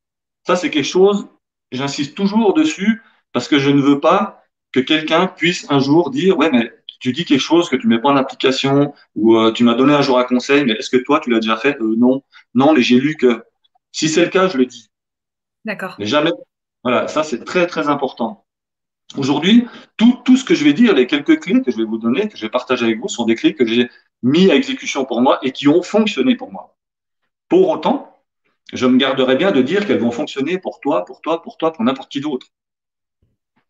ça 0.46 0.56
c'est 0.56 0.70
quelque 0.70 0.84
chose, 0.84 1.28
j'insiste 1.72 2.14
toujours 2.16 2.54
dessus 2.54 3.02
parce 3.32 3.48
que 3.48 3.58
je 3.58 3.70
ne 3.70 3.82
veux 3.82 4.00
pas 4.00 4.42
que 4.72 4.80
quelqu'un 4.80 5.26
puisse 5.26 5.66
un 5.70 5.78
jour 5.78 6.10
dire, 6.10 6.38
ouais, 6.38 6.50
mais 6.50 6.72
tu 7.00 7.12
dis 7.12 7.24
quelque 7.24 7.40
chose 7.40 7.68
que 7.68 7.76
tu 7.76 7.86
mets 7.86 8.00
pas 8.00 8.08
en 8.08 8.16
application 8.16 8.94
ou 9.14 9.36
euh, 9.36 9.52
tu 9.52 9.64
m'as 9.64 9.74
donné 9.74 9.92
un 9.92 10.02
jour 10.02 10.18
un 10.18 10.24
conseil, 10.24 10.64
mais 10.64 10.72
est-ce 10.72 10.90
que 10.90 10.96
toi 10.96 11.20
tu 11.20 11.30
l'as 11.30 11.40
déjà 11.40 11.56
fait? 11.56 11.76
Euh, 11.80 11.94
Non, 11.96 12.22
non, 12.54 12.72
mais 12.72 12.82
j'ai 12.82 12.98
lu 12.98 13.16
que. 13.16 13.44
Si 13.92 14.08
c'est 14.08 14.24
le 14.24 14.30
cas, 14.30 14.48
je 14.48 14.58
le 14.58 14.66
dis. 14.66 14.90
D'accord. 15.66 15.96
Mais 15.98 16.06
jamais. 16.06 16.30
Voilà, 16.84 17.08
ça 17.08 17.24
c'est 17.24 17.44
très 17.44 17.66
très 17.66 17.88
important. 17.88 18.46
Aujourd'hui, 19.16 19.66
tout, 19.96 20.20
tout 20.24 20.36
ce 20.36 20.44
que 20.44 20.54
je 20.54 20.64
vais 20.64 20.72
dire, 20.72 20.94
les 20.94 21.08
quelques 21.08 21.40
clés 21.40 21.60
que 21.60 21.72
je 21.72 21.76
vais 21.76 21.84
vous 21.84 21.98
donner, 21.98 22.28
que 22.28 22.36
je 22.36 22.42
vais 22.42 22.50
partager 22.50 22.84
avec 22.84 23.00
vous, 23.00 23.08
sont 23.08 23.24
des 23.24 23.34
clés 23.34 23.54
que 23.54 23.66
j'ai 23.66 23.90
mis 24.22 24.50
à 24.50 24.54
exécution 24.54 25.04
pour 25.04 25.20
moi 25.20 25.40
et 25.42 25.50
qui 25.50 25.66
ont 25.66 25.82
fonctionné 25.82 26.36
pour 26.36 26.52
moi. 26.52 26.76
Pour 27.48 27.68
autant, 27.68 28.16
je 28.72 28.86
me 28.86 28.96
garderai 28.96 29.34
bien 29.34 29.50
de 29.50 29.60
dire 29.60 29.86
qu'elles 29.86 29.98
vont 29.98 30.12
fonctionner 30.12 30.58
pour 30.58 30.78
toi, 30.78 31.04
pour 31.04 31.20
toi, 31.20 31.42
pour 31.42 31.56
toi, 31.56 31.72
pour 31.72 31.84
n'importe 31.84 32.10
qui 32.12 32.20
d'autre. 32.20 32.46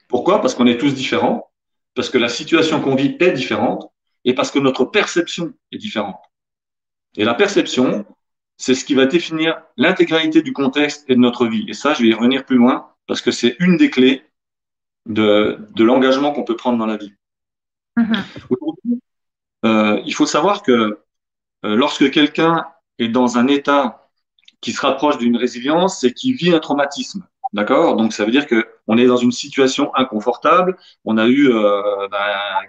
Pourquoi? 0.09 0.43
Parce 0.43 0.55
qu'on 0.55 0.67
est 0.67 0.79
tous 0.79 0.95
différents, 0.95 1.51
parce 1.95 2.11
que 2.11 2.19
la 2.19 2.29
situation 2.29 2.83
qu'on 2.83 2.95
vit 2.95 3.17
est 3.21 3.33
différente 3.33 3.91
et 4.25 4.35
parce 4.35 4.51
que 4.51 4.59
notre 4.59 4.85
perception 4.85 5.55
est 5.73 5.79
différente. 5.79 6.21
Et 7.17 7.25
la 7.25 7.35
perception, 7.35 8.05
c'est 8.57 8.75
ce 8.75 8.85
qui 8.85 8.95
va 8.95 9.07
définir 9.07 9.61
l'intégralité 9.77 10.43
du 10.43 10.53
contexte 10.53 11.05
et 11.09 11.15
de 11.15 11.21
notre 11.21 11.47
vie. 11.47 11.67
Et 11.69 11.75
ça, 11.75 11.95
je 11.95 12.03
vais 12.03 12.09
y 12.09 12.15
revenir 12.15 12.45
plus 12.45 12.57
loin 12.57 12.91
parce 13.07 13.21
que 13.21 13.31
c'est 13.31 13.57
une 13.61 13.77
des 13.77 13.91
clés 13.91 14.25
de, 15.07 15.59
de 15.75 15.85
l'engagement 15.85 16.33
qu'on 16.33 16.45
peut 16.45 16.57
prendre 16.57 16.79
dans 16.79 16.87
la 16.87 16.97
vie. 16.97 17.13
Mm-hmm. 17.97 18.99
euh, 19.65 20.03
il 20.05 20.15
faut 20.15 20.27
savoir 20.27 20.63
que 20.63 20.73
euh, 20.73 21.77
lorsque 21.77 22.11
quelqu'un 22.11 22.67
est 22.99 23.09
dans 23.09 23.39
un 23.39 23.47
état 23.47 24.11
qui 24.61 24.73
se 24.73 24.81
rapproche 24.81 25.19
d'une 25.19 25.37
résilience, 25.37 26.01
c'est 26.01 26.13
qu'il 26.13 26.35
vit 26.35 26.53
un 26.53 26.59
traumatisme. 26.59 27.27
D'accord? 27.53 27.97
Donc 27.97 28.13
ça 28.13 28.25
veut 28.25 28.31
dire 28.31 28.47
que 28.47 28.67
on 28.89 28.99
est 28.99 29.07
dans 29.07 29.17
une 29.17 29.33
situation 29.33 29.95
inconfortable, 29.95 30.77
on 31.05 31.19
a 31.19 31.27
eu 31.27 31.51
euh, 31.51 32.09
ben, 32.11 32.19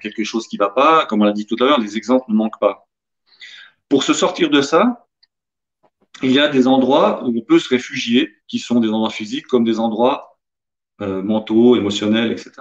quelque 0.01 0.23
chose 0.23 0.47
qui 0.47 0.57
va 0.57 0.69
pas, 0.69 1.05
comme 1.05 1.21
on 1.21 1.25
l'a 1.25 1.31
dit 1.31 1.45
tout 1.45 1.55
à 1.59 1.65
l'heure, 1.65 1.79
les 1.79 1.97
exemples 1.97 2.25
ne 2.29 2.35
manquent 2.35 2.59
pas. 2.59 2.87
Pour 3.89 4.03
se 4.03 4.13
sortir 4.13 4.49
de 4.49 4.61
ça, 4.61 5.06
il 6.23 6.31
y 6.31 6.39
a 6.39 6.47
des 6.47 6.67
endroits 6.67 7.23
où 7.23 7.33
on 7.37 7.41
peut 7.41 7.59
se 7.59 7.69
réfugier, 7.69 8.35
qui 8.47 8.59
sont 8.59 8.79
des 8.79 8.89
endroits 8.89 9.09
physiques 9.09 9.47
comme 9.47 9.63
des 9.63 9.79
endroits 9.79 10.37
euh, 11.01 11.21
mentaux, 11.21 11.75
émotionnels, 11.75 12.31
etc. 12.31 12.51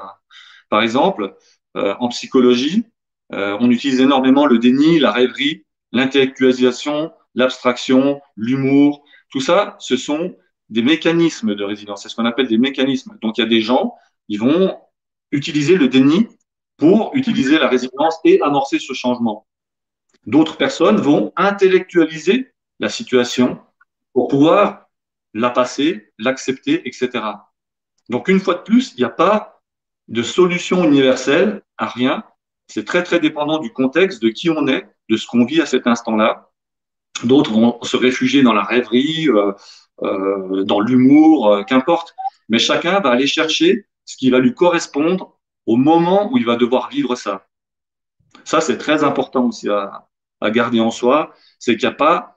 Par 0.68 0.82
exemple, 0.82 1.36
euh, 1.76 1.94
en 2.00 2.08
psychologie, 2.08 2.84
euh, 3.32 3.56
on 3.60 3.70
utilise 3.70 4.00
énormément 4.00 4.46
le 4.46 4.58
déni, 4.58 4.98
la 4.98 5.12
rêverie, 5.12 5.64
l'intellectualisation, 5.92 7.12
l'abstraction, 7.34 8.20
l'humour. 8.36 9.04
Tout 9.30 9.40
ça, 9.40 9.76
ce 9.78 9.96
sont 9.96 10.36
des 10.68 10.82
mécanismes 10.82 11.54
de 11.54 11.64
résilience. 11.64 12.02
C'est 12.02 12.08
ce 12.08 12.16
qu'on 12.16 12.26
appelle 12.26 12.48
des 12.48 12.58
mécanismes. 12.58 13.16
Donc, 13.22 13.38
il 13.38 13.40
y 13.40 13.44
a 13.44 13.48
des 13.48 13.62
gens, 13.62 13.94
ils 14.28 14.38
vont 14.38 14.76
utiliser 15.32 15.76
le 15.76 15.88
déni 15.88 16.26
pour 16.76 17.12
utiliser 17.14 17.58
la 17.58 17.68
résilience 17.68 18.18
et 18.24 18.40
amorcer 18.42 18.78
ce 18.78 18.92
changement. 18.92 19.46
D'autres 20.26 20.56
personnes 20.56 20.96
vont 20.96 21.32
intellectualiser 21.36 22.52
la 22.80 22.88
situation 22.88 23.58
pour 24.12 24.28
pouvoir 24.28 24.86
la 25.34 25.50
passer, 25.50 26.12
l'accepter, 26.18 26.86
etc. 26.88 27.24
Donc, 28.08 28.28
une 28.28 28.40
fois 28.40 28.54
de 28.54 28.62
plus, 28.62 28.92
il 28.94 28.98
n'y 28.98 29.04
a 29.04 29.10
pas 29.10 29.60
de 30.08 30.22
solution 30.22 30.84
universelle 30.84 31.62
à 31.76 31.86
rien. 31.86 32.24
C'est 32.68 32.84
très, 32.84 33.02
très 33.02 33.20
dépendant 33.20 33.58
du 33.58 33.72
contexte, 33.72 34.22
de 34.22 34.28
qui 34.28 34.50
on 34.50 34.66
est, 34.68 34.88
de 35.08 35.16
ce 35.16 35.26
qu'on 35.26 35.44
vit 35.44 35.60
à 35.60 35.66
cet 35.66 35.86
instant-là. 35.86 36.50
D'autres 37.24 37.52
vont 37.52 37.78
se 37.82 37.96
réfugier 37.96 38.42
dans 38.42 38.52
la 38.52 38.62
rêverie, 38.62 39.28
euh, 39.28 39.52
euh, 40.02 40.64
dans 40.64 40.80
l'humour, 40.80 41.48
euh, 41.48 41.62
qu'importe. 41.64 42.14
Mais 42.48 42.58
chacun 42.58 43.00
va 43.00 43.10
aller 43.10 43.26
chercher 43.26 43.86
ce 44.04 44.16
qui 44.16 44.30
va 44.30 44.38
lui 44.38 44.54
correspondre 44.54 45.38
au 45.66 45.76
moment 45.76 46.30
où 46.30 46.38
il 46.38 46.44
va 46.44 46.56
devoir 46.56 46.88
vivre 46.88 47.16
ça. 47.16 47.46
Ça, 48.44 48.60
c'est 48.60 48.78
très 48.78 49.02
important 49.02 49.46
aussi 49.46 49.68
à, 49.68 50.08
à 50.40 50.50
garder 50.50 50.80
en 50.80 50.90
soi. 50.90 51.32
C'est 51.58 51.76
qu'il 51.76 51.88
n'y 51.88 51.94
a 51.94 51.96
pas, 51.96 52.35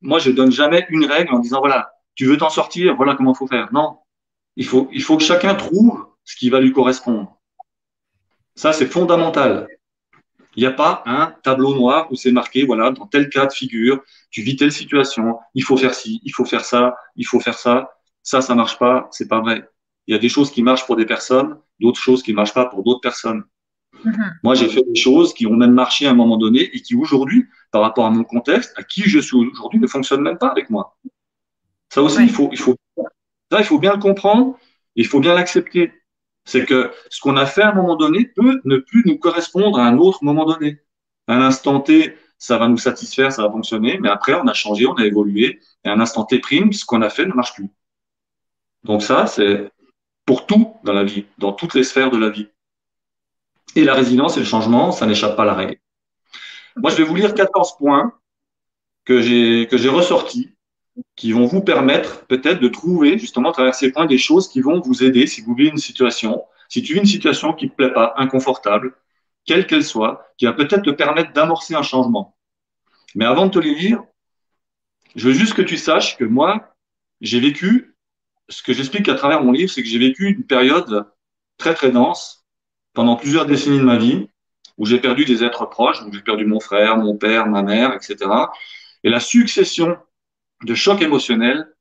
moi, 0.00 0.18
je 0.18 0.30
donne 0.30 0.52
jamais 0.52 0.86
une 0.88 1.04
règle 1.04 1.34
en 1.34 1.38
disant, 1.38 1.60
voilà, 1.60 1.92
tu 2.14 2.26
veux 2.26 2.36
t'en 2.36 2.50
sortir, 2.50 2.96
voilà 2.96 3.14
comment 3.14 3.34
faut 3.34 3.46
faire. 3.46 3.72
Non. 3.72 3.98
Il 4.56 4.66
faut, 4.66 4.88
il 4.92 5.02
faut 5.02 5.16
que 5.16 5.22
chacun 5.22 5.54
trouve 5.54 6.06
ce 6.24 6.36
qui 6.36 6.50
va 6.50 6.60
lui 6.60 6.72
correspondre. 6.72 7.38
Ça, 8.54 8.72
c'est 8.72 8.86
fondamental. 8.86 9.68
Il 10.56 10.60
n'y 10.60 10.66
a 10.66 10.72
pas 10.72 11.02
un 11.06 11.34
tableau 11.42 11.74
noir 11.74 12.10
où 12.10 12.16
c'est 12.16 12.32
marqué, 12.32 12.64
voilà, 12.64 12.90
dans 12.90 13.06
tel 13.06 13.28
cas 13.28 13.46
de 13.46 13.52
figure, 13.52 14.02
tu 14.30 14.42
vis 14.42 14.56
telle 14.56 14.72
situation, 14.72 15.38
il 15.54 15.62
faut 15.62 15.76
faire 15.76 15.94
ci, 15.94 16.20
il 16.24 16.32
faut 16.32 16.44
faire 16.44 16.64
ça, 16.64 16.96
il 17.16 17.24
faut 17.24 17.40
faire 17.40 17.58
ça. 17.58 17.90
Ça, 18.22 18.42
ça 18.42 18.54
marche 18.54 18.78
pas, 18.78 19.08
c'est 19.12 19.28
pas 19.28 19.40
vrai. 19.40 19.68
Il 20.06 20.12
y 20.12 20.16
a 20.16 20.18
des 20.18 20.28
choses 20.28 20.50
qui 20.50 20.62
marchent 20.62 20.86
pour 20.86 20.96
des 20.96 21.06
personnes, 21.06 21.58
d'autres 21.78 22.00
choses 22.00 22.22
qui 22.22 22.32
ne 22.32 22.36
marchent 22.36 22.52
pas 22.52 22.66
pour 22.66 22.82
d'autres 22.82 23.00
personnes. 23.00 23.44
Mm-hmm. 24.04 24.30
Moi, 24.42 24.54
j'ai 24.54 24.68
fait 24.68 24.82
des 24.82 24.94
choses 24.94 25.34
qui 25.34 25.46
ont 25.46 25.56
même 25.56 25.72
marché 25.72 26.06
à 26.06 26.10
un 26.10 26.14
moment 26.14 26.36
donné 26.36 26.62
et 26.74 26.80
qui 26.80 26.94
aujourd'hui, 26.94 27.46
par 27.70 27.82
rapport 27.82 28.06
à 28.06 28.10
mon 28.10 28.24
contexte, 28.24 28.72
à 28.76 28.82
qui 28.82 29.02
je 29.02 29.18
suis 29.18 29.36
aujourd'hui, 29.36 29.80
ne 29.80 29.86
fonctionnent 29.86 30.22
même 30.22 30.38
pas 30.38 30.48
avec 30.48 30.70
moi. 30.70 30.96
Ça 31.92 32.02
aussi, 32.02 32.22
il 32.22 32.30
faut, 32.30 32.48
il 32.52 32.58
faut, 32.58 32.76
ça, 33.50 33.58
il 33.58 33.64
faut 33.64 33.78
bien 33.78 33.92
le 33.92 34.00
comprendre, 34.00 34.56
il 34.94 35.06
faut 35.06 35.20
bien 35.20 35.34
l'accepter. 35.34 35.92
C'est 36.44 36.64
que 36.64 36.90
ce 37.10 37.20
qu'on 37.20 37.36
a 37.36 37.46
fait 37.46 37.62
à 37.62 37.70
un 37.70 37.74
moment 37.74 37.96
donné 37.96 38.24
peut 38.24 38.60
ne 38.64 38.78
plus 38.78 39.02
nous 39.06 39.18
correspondre 39.18 39.78
à 39.78 39.86
un 39.86 39.98
autre 39.98 40.24
moment 40.24 40.44
donné. 40.46 40.78
À 41.26 41.34
un 41.34 41.42
instant 41.42 41.80
T, 41.80 42.16
ça 42.38 42.58
va 42.58 42.68
nous 42.68 42.78
satisfaire, 42.78 43.32
ça 43.32 43.42
va 43.42 43.50
fonctionner, 43.50 43.98
mais 43.98 44.08
après, 44.08 44.34
on 44.34 44.46
a 44.46 44.54
changé, 44.54 44.86
on 44.86 44.94
a 44.94 45.04
évolué, 45.04 45.60
et 45.84 45.88
à 45.88 45.92
un 45.92 46.00
instant 46.00 46.24
T 46.24 46.38
prime, 46.38 46.72
ce 46.72 46.84
qu'on 46.84 47.02
a 47.02 47.10
fait 47.10 47.26
ne 47.26 47.34
marche 47.34 47.54
plus. 47.54 47.68
Donc 48.84 49.02
ça, 49.02 49.26
c'est 49.26 49.70
pour 50.24 50.46
tout 50.46 50.74
dans 50.84 50.92
la 50.92 51.04
vie, 51.04 51.26
dans 51.38 51.52
toutes 51.52 51.74
les 51.74 51.84
sphères 51.84 52.10
de 52.10 52.16
la 52.16 52.30
vie. 52.30 52.48
Et 53.76 53.84
la 53.84 53.94
résilience 53.94 54.36
et 54.36 54.40
le 54.40 54.46
changement, 54.46 54.92
ça 54.92 55.06
n'échappe 55.06 55.36
pas 55.36 55.42
à 55.42 55.46
la 55.46 55.54
règle. 55.54 55.80
Moi, 56.76 56.90
je 56.90 56.96
vais 56.96 57.04
vous 57.04 57.14
lire 57.14 57.34
14 57.34 57.76
points 57.76 58.12
que 59.04 59.20
j'ai 59.20 59.88
ressortis 59.88 60.54
qui 61.16 61.32
vont 61.32 61.46
vous 61.46 61.62
permettre 61.62 62.26
peut-être 62.26 62.60
de 62.60 62.68
trouver 62.68 63.18
justement 63.18 63.50
à 63.50 63.52
travers 63.52 63.74
ces 63.74 63.92
points 63.92 64.06
des 64.06 64.18
choses 64.18 64.48
qui 64.48 64.60
vont 64.60 64.80
vous 64.80 65.02
aider 65.04 65.26
si 65.26 65.40
vous 65.40 65.54
vivez 65.54 65.70
une 65.70 65.78
situation, 65.78 66.42
si 66.68 66.82
tu 66.82 66.94
vis 66.94 67.00
une 67.00 67.06
situation 67.06 67.52
qui 67.52 67.66
ne 67.66 67.70
te 67.70 67.76
plaît 67.76 67.92
pas, 67.92 68.14
inconfortable, 68.16 68.94
quelle 69.44 69.66
qu'elle 69.66 69.84
soit, 69.84 70.32
qui 70.36 70.44
va 70.44 70.52
peut-être 70.52 70.82
te 70.82 70.90
permettre 70.90 71.32
d'amorcer 71.32 71.74
un 71.74 71.82
changement. 71.82 72.36
Mais 73.14 73.24
avant 73.24 73.46
de 73.46 73.52
te 73.52 73.58
les 73.58 73.74
lire, 73.74 74.02
je 75.16 75.28
veux 75.28 75.34
juste 75.34 75.54
que 75.54 75.62
tu 75.62 75.76
saches 75.76 76.16
que 76.16 76.24
moi, 76.24 76.74
j'ai 77.20 77.40
vécu, 77.40 77.96
ce 78.48 78.62
que 78.62 78.72
j'explique 78.72 79.08
à 79.08 79.14
travers 79.14 79.42
mon 79.42 79.52
livre, 79.52 79.70
c'est 79.70 79.82
que 79.82 79.88
j'ai 79.88 79.98
vécu 79.98 80.28
une 80.28 80.44
période 80.44 81.06
très 81.56 81.74
très 81.74 81.90
dense 81.90 82.39
pendant 83.00 83.16
plusieurs 83.16 83.46
décennies 83.46 83.78
de 83.78 83.84
ma 83.84 83.96
vie, 83.96 84.28
où 84.76 84.84
j'ai 84.84 85.00
perdu 85.00 85.24
des 85.24 85.42
êtres 85.42 85.64
proches, 85.64 86.02
où 86.02 86.12
j'ai 86.12 86.20
perdu 86.20 86.44
mon 86.44 86.60
frère, 86.60 86.98
mon 86.98 87.16
père, 87.16 87.46
ma 87.46 87.62
mère, 87.62 87.94
etc. 87.94 88.30
Et 89.04 89.08
la 89.08 89.20
succession 89.20 89.96
de 90.64 90.74
chocs 90.74 91.00
émotionnels 91.00 91.74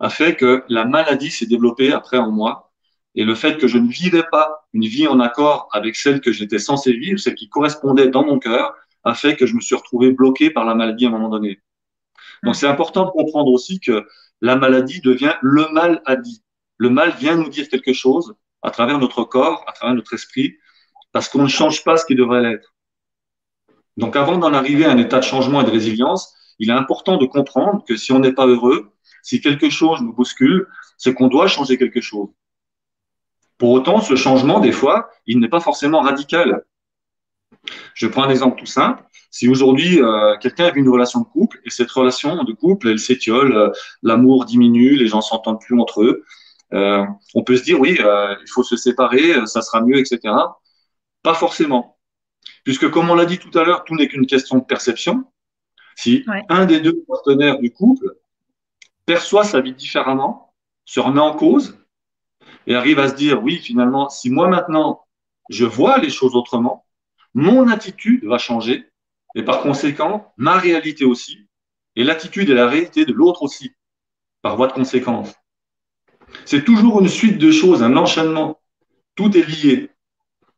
a 0.00 0.10
fait 0.10 0.36
que 0.36 0.64
la 0.68 0.84
maladie 0.84 1.30
s'est 1.30 1.46
développée 1.46 1.94
après 1.94 2.18
en 2.18 2.30
moi. 2.30 2.74
Et 3.14 3.24
le 3.24 3.34
fait 3.34 3.56
que 3.56 3.66
je 3.66 3.78
ne 3.78 3.88
vivais 3.88 4.24
pas 4.30 4.68
une 4.74 4.84
vie 4.84 5.08
en 5.08 5.18
accord 5.18 5.70
avec 5.72 5.96
celle 5.96 6.20
que 6.20 6.30
j'étais 6.30 6.58
censé 6.58 6.92
vivre, 6.92 7.18
celle 7.18 7.36
qui 7.36 7.48
correspondait 7.48 8.08
dans 8.08 8.26
mon 8.26 8.38
cœur, 8.38 8.74
a 9.02 9.14
fait 9.14 9.34
que 9.34 9.46
je 9.46 9.54
me 9.54 9.62
suis 9.62 9.76
retrouvé 9.76 10.10
bloqué 10.10 10.50
par 10.50 10.66
la 10.66 10.74
maladie 10.74 11.06
à 11.06 11.08
un 11.08 11.12
moment 11.12 11.30
donné. 11.30 11.62
Donc 12.42 12.54
c'est 12.54 12.68
important 12.68 13.06
de 13.06 13.12
comprendre 13.12 13.50
aussi 13.50 13.80
que 13.80 14.06
la 14.42 14.56
maladie 14.56 15.00
devient 15.00 15.36
le 15.40 15.68
mal 15.72 16.02
à 16.04 16.16
dit. 16.16 16.42
Le 16.76 16.90
mal 16.90 17.14
vient 17.18 17.36
nous 17.36 17.48
dire 17.48 17.66
quelque 17.70 17.94
chose 17.94 18.34
à 18.60 18.70
travers 18.70 18.98
notre 18.98 19.24
corps, 19.24 19.64
à 19.66 19.72
travers 19.72 19.94
notre 19.94 20.12
esprit, 20.12 20.58
parce 21.16 21.30
qu'on 21.30 21.44
ne 21.44 21.48
change 21.48 21.82
pas 21.82 21.96
ce 21.96 22.04
qui 22.04 22.14
devrait 22.14 22.42
l'être. 22.42 22.74
Donc 23.96 24.16
avant 24.16 24.36
d'en 24.36 24.52
arriver 24.52 24.84
à 24.84 24.90
un 24.90 24.98
état 24.98 25.18
de 25.18 25.24
changement 25.24 25.62
et 25.62 25.64
de 25.64 25.70
résilience, 25.70 26.34
il 26.58 26.68
est 26.68 26.74
important 26.74 27.16
de 27.16 27.24
comprendre 27.24 27.82
que 27.88 27.96
si 27.96 28.12
on 28.12 28.18
n'est 28.18 28.34
pas 28.34 28.46
heureux, 28.46 28.92
si 29.22 29.40
quelque 29.40 29.70
chose 29.70 30.02
nous 30.02 30.12
bouscule, 30.12 30.66
c'est 30.98 31.14
qu'on 31.14 31.28
doit 31.28 31.46
changer 31.46 31.78
quelque 31.78 32.02
chose. 32.02 32.28
Pour 33.56 33.70
autant, 33.70 34.02
ce 34.02 34.14
changement, 34.14 34.60
des 34.60 34.72
fois, 34.72 35.08
il 35.26 35.40
n'est 35.40 35.48
pas 35.48 35.60
forcément 35.60 36.02
radical. 36.02 36.66
Je 37.94 38.06
prends 38.06 38.24
un 38.24 38.28
exemple 38.28 38.58
tout 38.58 38.66
simple. 38.66 39.02
Si 39.30 39.48
aujourd'hui 39.48 40.02
euh, 40.02 40.36
quelqu'un 40.36 40.66
a 40.66 40.72
une 40.74 40.90
relation 40.90 41.20
de 41.20 41.24
couple 41.24 41.62
et 41.64 41.70
cette 41.70 41.90
relation 41.90 42.44
de 42.44 42.52
couple, 42.52 42.88
elle 42.88 42.98
s'étiole, 42.98 43.56
euh, 43.56 43.70
l'amour 44.02 44.44
diminue, 44.44 44.96
les 44.96 45.06
gens 45.06 45.22
s'entendent 45.22 45.62
plus 45.62 45.80
entre 45.80 46.02
eux, 46.02 46.24
euh, 46.74 47.06
on 47.34 47.42
peut 47.42 47.56
se 47.56 47.62
dire 47.62 47.80
oui, 47.80 47.98
il 47.98 48.50
faut 48.50 48.64
se 48.64 48.76
séparer, 48.76 49.46
ça 49.46 49.62
sera 49.62 49.80
mieux, 49.80 49.96
etc. 49.96 50.34
Pas 51.26 51.34
forcément, 51.34 51.98
puisque 52.62 52.88
comme 52.88 53.10
on 53.10 53.16
l'a 53.16 53.24
dit 53.24 53.40
tout 53.40 53.50
à 53.58 53.64
l'heure, 53.64 53.82
tout 53.82 53.96
n'est 53.96 54.06
qu'une 54.06 54.28
question 54.28 54.58
de 54.58 54.64
perception. 54.64 55.24
Si 55.96 56.24
un 56.48 56.66
des 56.66 56.78
deux 56.78 57.02
partenaires 57.08 57.58
du 57.58 57.72
couple 57.72 58.14
perçoit 59.06 59.42
sa 59.42 59.60
vie 59.60 59.74
différemment, 59.74 60.54
se 60.84 61.00
remet 61.00 61.18
en 61.18 61.34
cause 61.34 61.84
et 62.68 62.76
arrive 62.76 63.00
à 63.00 63.08
se 63.08 63.16
dire, 63.16 63.42
oui, 63.42 63.58
finalement, 63.58 64.08
si 64.08 64.30
moi 64.30 64.46
maintenant, 64.46 65.04
je 65.50 65.64
vois 65.64 65.98
les 65.98 66.10
choses 66.10 66.36
autrement, 66.36 66.86
mon 67.34 67.66
attitude 67.66 68.24
va 68.24 68.38
changer 68.38 68.88
et 69.34 69.42
par 69.42 69.62
conséquent, 69.62 70.32
ma 70.36 70.56
réalité 70.56 71.04
aussi, 71.04 71.48
et 71.96 72.04
l'attitude 72.04 72.50
et 72.50 72.54
la 72.54 72.68
réalité 72.68 73.04
de 73.04 73.12
l'autre 73.12 73.42
aussi, 73.42 73.72
par 74.42 74.54
voie 74.54 74.68
de 74.68 74.74
conséquence. 74.74 75.34
C'est 76.44 76.64
toujours 76.64 77.00
une 77.00 77.08
suite 77.08 77.38
de 77.38 77.50
choses, 77.50 77.82
un 77.82 77.96
enchaînement. 77.96 78.60
Tout 79.16 79.36
est 79.36 79.42
lié. 79.42 79.90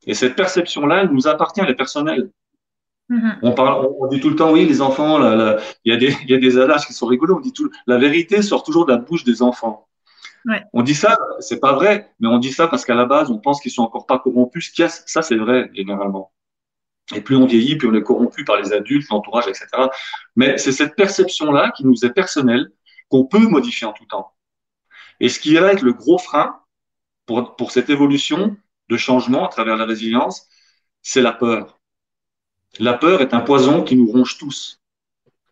Et 0.07 0.14
cette 0.14 0.37
perception-là, 0.37 1.02
elle 1.02 1.11
nous 1.11 1.28
appartient, 1.28 1.61
elle 1.61 1.71
est 1.71 1.75
personnelle. 1.75 2.31
Mm-hmm. 3.11 3.38
On, 3.43 3.52
parle, 3.52 3.88
on 3.99 4.07
dit 4.07 4.21
tout 4.21 4.31
le 4.31 4.37
temps, 4.37 4.52
oui, 4.52 4.67
les 4.67 4.81
enfants, 4.81 5.19
il 5.85 5.93
y, 5.93 5.93
a 5.93 5.97
des, 5.97 6.14
y 6.26 6.35
a 6.35 6.38
des 6.38 6.59
adages 6.59 6.87
qui 6.87 6.93
sont 6.93 7.07
rigolos. 7.07 7.37
On 7.37 7.40
dit 7.40 7.52
tout, 7.52 7.71
la 7.87 7.99
vérité 7.99 8.43
sort 8.43 8.62
toujours 8.62 8.87
de 8.87 8.93
la 8.93 8.99
bouche 8.99 9.25
des 9.25 9.43
enfants. 9.43 9.88
On 10.73 10.83
dit 10.83 10.95
ça, 10.95 11.19
c'est 11.40 11.61
pas 11.61 11.73
vrai, 11.75 12.11
mais 12.21 12.28
on 12.28 12.38
dit 12.38 12.52
ça 12.52 12.69
parce 12.69 12.85
qu'à 12.85 12.95
la 12.95 13.05
base, 13.05 13.31
on 13.31 13.38
pense 13.38 13.61
qu'ils 13.61 13.73
sont 13.73 13.83
encore 13.83 14.07
pas 14.07 14.19
corrompus. 14.19 14.73
Ça, 14.75 15.23
c'est 15.23 15.37
vrai, 15.37 15.71
généralement. 15.75 16.33
Et 17.14 17.21
plus 17.21 17.37
on 17.37 17.47
vieillit, 17.47 17.76
plus 17.76 17.88
on 17.88 17.95
est 17.95 18.02
corrompu 18.02 18.45
par 18.45 18.57
les 18.57 18.73
adultes, 18.73 19.09
l'entourage, 19.11 19.47
etc. 19.49 19.67
Mais 20.37 20.59
c'est 20.59 20.73
cette 20.73 20.95
perception-là 20.95 21.73
qui 21.76 21.87
nous 21.87 22.05
est 22.05 22.12
personnelle, 22.12 22.71
qu'on 23.09 23.25
peut 23.25 23.47
modifier 23.47 23.87
en 23.87 23.93
tout 23.93 24.05
temps. 24.07 24.33
Et 25.21 25.28
ce 25.28 25.40
qui 25.40 25.55
va 25.55 25.73
être 25.73 25.83
le 25.83 25.93
gros 25.93 26.19
frein 26.19 26.61
pour, 27.26 27.57
pour 27.57 27.71
cette 27.73 27.90
évolution 27.90 28.57
de 28.88 28.97
changement 28.97 29.47
à 29.47 29.49
travers 29.49 29.76
la 29.76 29.85
résilience, 29.85 30.49
c'est 31.02 31.23
la 31.23 31.33
peur. 31.33 31.78
La 32.78 32.95
peur 32.95 33.21
est 33.21 33.35
un 33.35 33.40
poison 33.40 33.83
qui 33.83 33.97
nous 33.97 34.11
ronge 34.11 34.38
tous. 34.38 34.80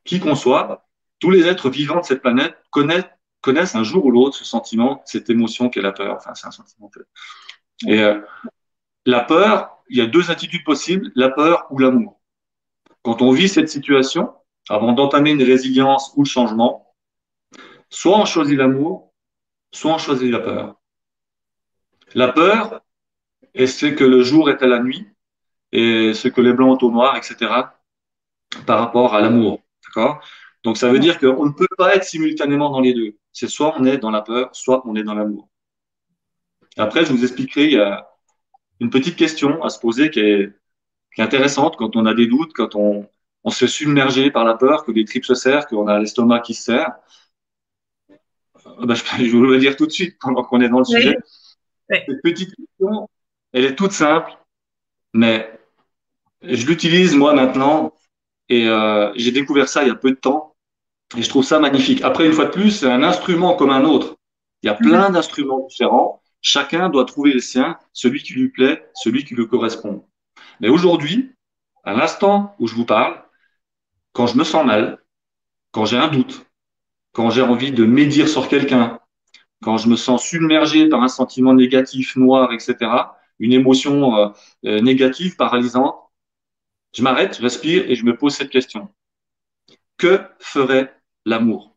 Qui 0.05 0.21
qu'on 0.21 0.35
soit, 0.35 0.87
tous 1.19 1.31
les 1.31 1.47
êtres 1.47 1.71
vivants 1.71 2.01
de 2.01 2.05
cette 2.05 2.23
planète 2.23 2.57
connaissent, 2.71 3.75
un 3.75 3.85
jour 3.85 4.05
ou 4.05 4.11
l'autre 4.11 4.37
ce 4.37 4.45
sentiment, 4.45 5.03
cette 5.05 5.31
émotion 5.31 5.71
qu'est 5.71 5.81
la 5.81 5.93
peur. 5.93 6.17
Enfin, 6.17 6.35
c'est 6.35 6.47
un 6.47 6.51
sentiment. 6.51 6.91
Et 7.87 8.01
euh, 8.01 8.21
la 9.05 9.21
peur, 9.21 9.83
il 9.89 9.99
y 9.99 10.01
a 10.01 10.07
deux 10.07 10.31
attitudes 10.31 10.65
possibles, 10.65 11.13
la 11.15 11.31
peur 11.31 11.67
ou 11.71 11.79
l'amour. 11.79 12.21
Quand 13.03 13.23
on 13.23 13.31
vit 13.31 13.49
cette 13.49 13.69
situation, 13.69 14.35
avant 14.69 14.93
d'entamer 14.93 15.31
une 15.31 15.43
résilience 15.43 16.13
ou 16.17 16.25
le 16.25 16.29
changement, 16.29 16.95
soit 17.89 18.19
on 18.19 18.25
choisit 18.25 18.59
l'amour, 18.59 19.13
soit 19.71 19.95
on 19.95 19.99
choisit 19.99 20.31
la 20.31 20.41
peur. 20.41 20.81
La 22.15 22.33
peur, 22.33 22.83
c'est 23.65 23.95
que 23.95 24.05
le 24.05 24.23
jour 24.23 24.51
est 24.51 24.63
à 24.63 24.67
la 24.67 24.81
nuit, 24.81 25.09
et 25.73 26.13
ce 26.15 26.29
que 26.29 26.41
les 26.41 26.53
blancs 26.53 26.83
ont 26.83 26.87
au 26.87 26.91
noir, 26.91 27.17
etc., 27.17 27.37
par 28.67 28.79
rapport 28.79 29.15
à 29.15 29.21
l'amour. 29.21 29.63
D'accord? 29.87 30.23
Donc 30.63 30.77
ça 30.77 30.91
veut 30.91 30.99
dire 30.99 31.19
qu'on 31.19 31.47
ne 31.47 31.53
peut 31.53 31.69
pas 31.79 31.95
être 31.95 32.05
simultanément 32.05 32.71
dans 32.71 32.81
les 32.81 32.93
deux. 32.93 33.17
C'est 33.33 33.49
soit 33.49 33.75
on 33.79 33.85
est 33.85 33.99
dans 33.99 34.11
la 34.11 34.23
peur, 34.23 34.51
soit 34.53 34.83
on 34.87 34.97
est 34.97 35.05
dans 35.05 35.15
l'amour. 35.15 35.49
Après, 36.77 37.05
je 37.05 37.13
vous 37.13 37.23
expliquerai, 37.23 37.65
il 37.67 37.73
y 37.73 37.79
a 37.79 38.09
une 38.81 38.91
petite 38.91 39.17
question 39.17 39.63
à 39.63 39.71
se 39.71 39.79
poser 39.79 40.11
qui 40.11 40.21
est, 40.21 40.53
intéressante 41.19 41.77
quand 41.77 41.97
on 41.97 42.05
a 42.05 42.13
des 42.13 42.27
doutes, 42.27 42.53
quand 42.53 42.75
on, 42.75 43.09
se 43.49 43.65
fait 43.65 43.69
submerger 43.69 44.31
par 44.31 44.45
la 44.45 44.55
peur, 44.55 44.85
que 44.85 44.93
les 44.93 45.07
tripes 45.07 45.25
se 45.25 45.35
serrent, 45.35 45.65
qu'on 45.67 45.87
a 45.87 45.99
l'estomac 45.99 46.41
qui 46.41 46.53
se 46.53 46.65
serre. 46.65 46.93
Ben, 48.83 48.95
je, 49.19 49.31
vous 49.31 49.43
le 49.43 49.59
dire 49.59 49.77
tout 49.77 49.87
de 49.87 49.93
suite 49.93 50.19
pendant 50.21 50.43
qu'on 50.45 50.61
est 50.61 50.69
dans 50.69 50.81
le 50.81 50.85
sujet. 50.85 51.17
Cette 51.89 52.21
petite 52.23 52.55
question, 52.55 53.09
elle 53.57 53.65
est 53.65 53.75
toute 53.75 53.93
simple, 53.93 54.37
mais 55.15 55.51
je 56.43 56.67
l'utilise 56.67 57.17
moi 57.17 57.33
maintenant 57.33 57.95
et 58.51 58.69
euh, 58.69 59.11
j'ai 59.17 59.33
découvert 59.33 59.67
ça 59.67 59.83
il 59.83 59.89
y 59.89 59.91
a 59.91 59.95
peu 59.95 60.11
de 60.11 60.17
temps 60.17 60.55
et 61.17 61.23
je 61.23 61.29
trouve 61.31 61.43
ça 61.43 61.59
magnifique. 61.59 62.03
Après, 62.03 62.27
une 62.27 62.35
fois 62.35 62.45
de 62.45 62.51
plus, 62.51 62.71
c'est 62.71 62.91
un 62.91 63.03
instrument 63.03 63.55
comme 63.55 63.71
un 63.71 63.85
autre. 63.85 64.19
Il 64.63 64.67
y 64.67 64.69
a 64.69 64.75
plein 64.75 65.09
mhm. 65.09 65.15
d'instruments 65.15 65.67
différents. 65.67 66.23
Chacun 66.43 66.91
doit 66.91 67.07
trouver 67.07 67.33
le 67.33 67.41
sien, 67.41 67.79
celui 67.95 68.23
qui 68.23 68.35
lui 68.35 68.51
plaît, 68.51 68.87
celui 68.93 69.25
qui 69.25 69.35
lui 69.35 69.49
correspond. 69.49 70.05
Mais 70.61 70.69
aujourd'hui, 70.69 71.33
à 71.83 71.95
l'instant 71.95 72.55
où 72.59 72.67
je 72.67 72.75
vous 72.75 72.85
parle, 72.85 73.23
quand 74.13 74.27
je 74.27 74.37
me 74.37 74.45
sens 74.45 74.67
mal, 74.67 74.99
quand 75.71 75.87
j'ai 75.87 75.97
un 75.97 76.09
doute, 76.09 76.45
quand 77.13 77.31
j'ai 77.31 77.41
envie 77.41 77.73
de 77.73 77.87
médire 77.87 78.29
sur 78.29 78.49
quelqu'un, 78.49 79.01
quand 79.63 79.79
je 79.79 79.89
me 79.89 79.97
sens 79.97 80.23
submergé 80.23 80.91
par 80.91 81.03
un 81.03 81.09
sentiment 81.09 81.55
négatif, 81.55 82.17
noir, 82.17 82.53
etc., 82.53 82.77
une 83.39 83.53
émotion 83.53 84.17
euh, 84.17 84.29
euh, 84.65 84.81
négative, 84.81 85.37
paralysante, 85.37 85.97
je 86.95 87.03
m'arrête, 87.03 87.37
je 87.37 87.43
respire 87.43 87.91
et 87.91 87.95
je 87.95 88.05
me 88.05 88.17
pose 88.17 88.35
cette 88.35 88.51
question. 88.51 88.89
Que 89.99 90.21
ferait 90.39 90.95
l'amour 91.25 91.77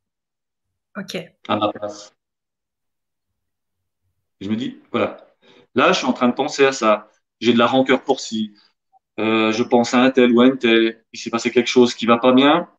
Ok. 0.95 1.17
À 1.47 1.55
ma 1.57 1.71
place? 1.71 2.15
je 4.41 4.49
me 4.49 4.55
dis, 4.55 4.79
voilà. 4.91 5.17
Là, 5.75 5.91
je 5.91 5.99
suis 5.99 6.07
en 6.07 6.13
train 6.13 6.29
de 6.29 6.33
penser 6.33 6.65
à 6.65 6.71
ça. 6.71 7.09
J'ai 7.39 7.53
de 7.53 7.57
la 7.57 7.67
rancœur 7.67 8.03
pour 8.03 8.19
ci. 8.19 8.53
Euh, 9.19 9.51
je 9.51 9.63
pense 9.63 9.93
à 9.93 10.01
un 10.01 10.11
tel 10.11 10.31
ou 10.31 10.41
à 10.41 10.45
un 10.45 10.55
tel. 10.55 11.03
Il 11.13 11.19
s'est 11.19 11.29
passé 11.29 11.51
quelque 11.51 11.67
chose 11.67 11.93
qui 11.93 12.05
va 12.05 12.17
pas 12.17 12.33
bien. 12.33 12.69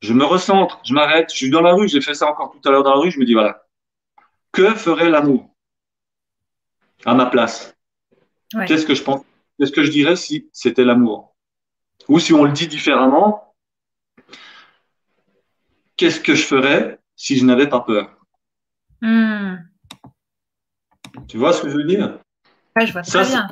Je 0.00 0.12
me 0.12 0.24
recentre, 0.24 0.80
je 0.84 0.94
m'arrête. 0.94 1.30
Je 1.30 1.36
suis 1.36 1.50
dans 1.50 1.60
la 1.60 1.74
rue. 1.74 1.88
J'ai 1.88 2.00
fait 2.00 2.14
ça 2.14 2.28
encore 2.28 2.50
tout 2.50 2.66
à 2.68 2.70
l'heure 2.70 2.82
dans 2.82 2.94
la 2.94 3.00
rue. 3.00 3.10
Je 3.10 3.18
me 3.18 3.24
dis, 3.24 3.34
voilà. 3.34 3.66
Que 4.52 4.74
ferait 4.74 5.10
l'amour 5.10 5.50
à 7.04 7.14
ma 7.14 7.26
place? 7.26 7.75
Qu'est-ce 8.66 8.86
que 8.86 8.94
je 8.94 9.02
pense? 9.02 9.22
Qu'est-ce 9.58 9.72
que 9.72 9.82
je 9.82 9.90
dirais 9.90 10.16
si 10.16 10.48
c'était 10.52 10.84
l'amour? 10.84 11.34
Ou 12.08 12.18
si 12.18 12.32
on 12.32 12.44
le 12.44 12.52
dit 12.52 12.68
différemment, 12.68 13.54
qu'est-ce 15.96 16.20
que 16.20 16.34
je 16.34 16.44
ferais 16.44 17.00
si 17.16 17.36
je 17.36 17.44
n'avais 17.44 17.68
pas 17.68 17.80
peur? 17.80 18.16
Hmm. 19.00 19.56
Tu 21.28 21.38
vois 21.38 21.52
ce 21.52 21.62
que 21.62 21.70
je 21.70 21.76
veux 21.76 21.84
dire? 21.84 22.18
Je 22.78 22.92
vois 22.92 23.02
très 23.02 23.24
bien. 23.24 23.48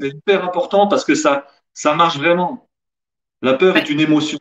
c'est 0.00 0.08
hyper 0.08 0.44
important 0.44 0.88
parce 0.88 1.04
que 1.04 1.14
ça, 1.14 1.46
ça 1.72 1.94
marche 1.94 2.18
vraiment. 2.18 2.68
La 3.40 3.54
peur 3.54 3.76
est 3.76 3.88
une 3.88 4.00
émotion. 4.00 4.38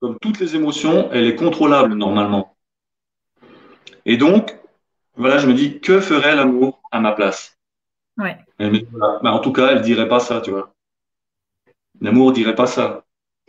Comme 0.00 0.18
toutes 0.18 0.40
les 0.40 0.56
émotions, 0.56 1.10
elle 1.12 1.26
est 1.26 1.34
contrôlable 1.34 1.94
normalement. 1.94 2.56
Et 4.06 4.16
donc, 4.16 4.56
voilà, 5.14 5.36
je 5.36 5.46
me 5.46 5.52
dis, 5.52 5.80
que 5.80 6.00
ferait 6.00 6.34
l'amour 6.34 6.80
à 6.90 7.00
ma 7.00 7.12
place? 7.12 7.59
Ouais. 8.20 8.38
Bah, 8.58 9.32
en 9.32 9.38
tout 9.40 9.52
cas, 9.52 9.68
elle 9.72 9.82
dirait 9.82 10.08
pas 10.08 10.20
ça, 10.20 10.40
tu 10.40 10.50
vois. 10.50 10.74
L'amour 12.00 12.32
dirait 12.32 12.54
pas 12.54 12.66
ça. 12.66 13.04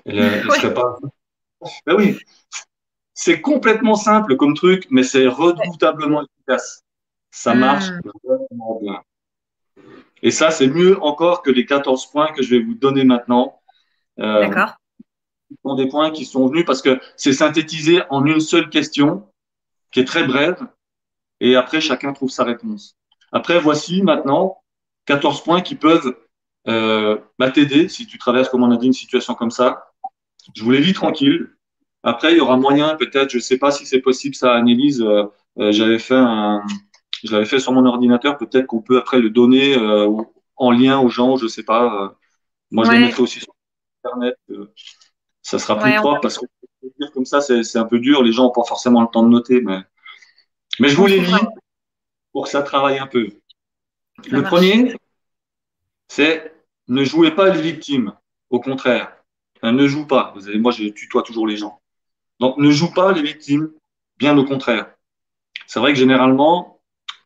Elle, 0.06 0.20
elle 0.20 0.52
serait 0.52 0.74
pas. 0.74 0.98
Ben 1.86 1.96
oui, 1.96 2.18
c'est 3.14 3.42
complètement 3.42 3.96
simple 3.96 4.36
comme 4.36 4.56
truc, 4.56 4.88
mais 4.90 5.04
c'est 5.04 5.28
redoutablement 5.28 6.24
efficace. 6.24 6.84
Ça 7.30 7.54
hmm. 7.54 7.60
marche 7.60 7.86
vraiment 8.24 8.80
bien. 8.82 9.02
Et 10.24 10.32
ça, 10.32 10.52
c'est 10.52 10.68
mieux 10.68 11.02
encore 11.02 11.42
que 11.42 11.52
les 11.52 11.66
14 11.66 12.08
points 12.08 12.32
que 12.34 12.44
je 12.44 12.56
vais 12.56 12.64
vous 12.64 12.76
donner 12.76 13.04
maintenant. 13.04 13.60
Euh, 14.20 14.42
D'accord. 14.42 14.76
Ce 15.50 15.56
sont 15.64 15.76
des 15.76 15.88
points 15.88 16.12
qui 16.12 16.26
sont 16.26 16.48
venus 16.48 16.66
parce 16.66 16.82
que 16.82 17.00
c'est 17.18 17.34
synthétisé 17.34 18.04
en 18.10 18.26
une 18.26 18.40
seule 18.40 18.70
question 18.70 19.28
qui 19.92 20.00
est 20.00 20.06
très 20.06 20.24
brève 20.24 20.66
et 21.42 21.56
après 21.56 21.82
chacun 21.82 22.14
trouve 22.14 22.30
sa 22.30 22.44
réponse. 22.44 22.96
Après, 23.32 23.60
voici 23.60 24.02
maintenant 24.02 24.61
14 25.12 25.44
points 25.44 25.62
qui 25.62 25.76
peuvent 25.76 26.16
euh, 26.70 27.18
bah, 27.38 27.52
t'aider 27.52 27.90
si 27.90 28.08
tu 28.08 28.18
traverses, 28.18 28.48
comme 28.48 28.64
on 28.64 28.72
a 28.72 28.78
dit, 28.78 28.88
une 28.88 28.94
situation 28.94 29.34
comme 29.34 29.52
ça. 29.52 29.92
Je 30.56 30.64
vous 30.64 30.72
les 30.72 30.80
lis 30.80 30.94
tranquille. 30.94 31.50
Après, 32.04 32.32
il 32.32 32.38
y 32.38 32.40
aura 32.40 32.56
moyen, 32.56 32.96
peut-être, 32.96 33.30
je 33.30 33.38
ne 33.38 33.42
sais 33.42 33.58
pas 33.58 33.72
si 33.72 33.86
c'est 33.86 34.00
possible, 34.00 34.36
ça, 34.36 34.54
Annelise. 34.54 35.02
Euh, 35.02 35.26
euh, 35.60 35.74
j'avais 35.74 36.00
fait 36.00 36.16
un, 36.16 36.64
je 37.26 37.34
l'avais 37.34 37.46
fait 37.46 37.60
sur 37.60 37.74
mon 37.74 37.86
ordinateur. 37.86 38.38
Peut-être 38.38 38.68
qu'on 38.68 38.82
peut 38.82 38.98
après 38.98 39.20
le 39.20 39.30
donner 39.30 39.78
euh, 39.78 40.10
en 40.56 40.72
lien 40.72 41.00
aux 41.00 41.10
gens, 41.10 41.36
je 41.36 41.44
ne 41.44 41.50
sais 41.50 41.64
pas. 41.64 42.16
moi, 42.72 42.86
je 42.86 42.92
le 42.92 43.00
mettrai 43.00 43.22
aussi 43.22 43.42
sur 43.42 43.54
Internet. 44.06 44.36
ça 45.42 45.60
sera 45.60 45.78
plus 45.78 45.94
propre 45.96 46.22
parce 46.22 46.38
que 46.38 46.46
comme 47.14 47.26
ça, 47.26 47.42
c'est 47.42 47.78
un 47.78 47.86
peu 47.86 48.00
dur. 48.00 48.24
Les 48.24 48.32
gens 48.32 48.44
n'ont 48.44 48.52
pas 48.52 48.64
forcément 48.64 49.02
le 49.02 49.10
temps 49.12 49.24
de 49.24 49.30
noter, 49.30 49.60
mais, 49.60 49.82
mais 50.80 50.88
je 50.88 50.96
vous 50.96 51.06
les 51.06 51.20
lis 51.20 51.34
pour 52.32 52.46
que 52.46 52.50
ça 52.50 52.62
travaille 52.62 52.98
un 52.98 53.08
peu. 53.08 53.28
le 54.30 54.42
premier, 54.42 54.96
c'est 56.14 56.54
ne 56.90 57.06
jouez 57.06 57.32
pas 57.32 57.50
les 57.52 57.62
victimes. 57.62 58.12
Au 58.50 58.60
contraire, 58.60 59.14
ne 59.64 59.88
joue 59.88 60.06
pas. 60.06 60.34
Vous 60.36 60.42
moi, 60.60 60.74
je 60.74 60.90
tutoie 60.90 61.24
toujours 61.24 61.48
les 61.48 61.56
gens. 61.56 61.80
Donc, 62.42 62.58
ne 62.58 62.70
joue 62.70 62.92
pas 62.94 63.14
les 63.14 63.22
victimes, 63.22 63.72
bien 64.18 64.38
au 64.38 64.44
contraire. 64.44 64.94
C'est 65.68 65.80
vrai 65.80 65.94
que 65.94 66.00
généralement, 66.00 66.82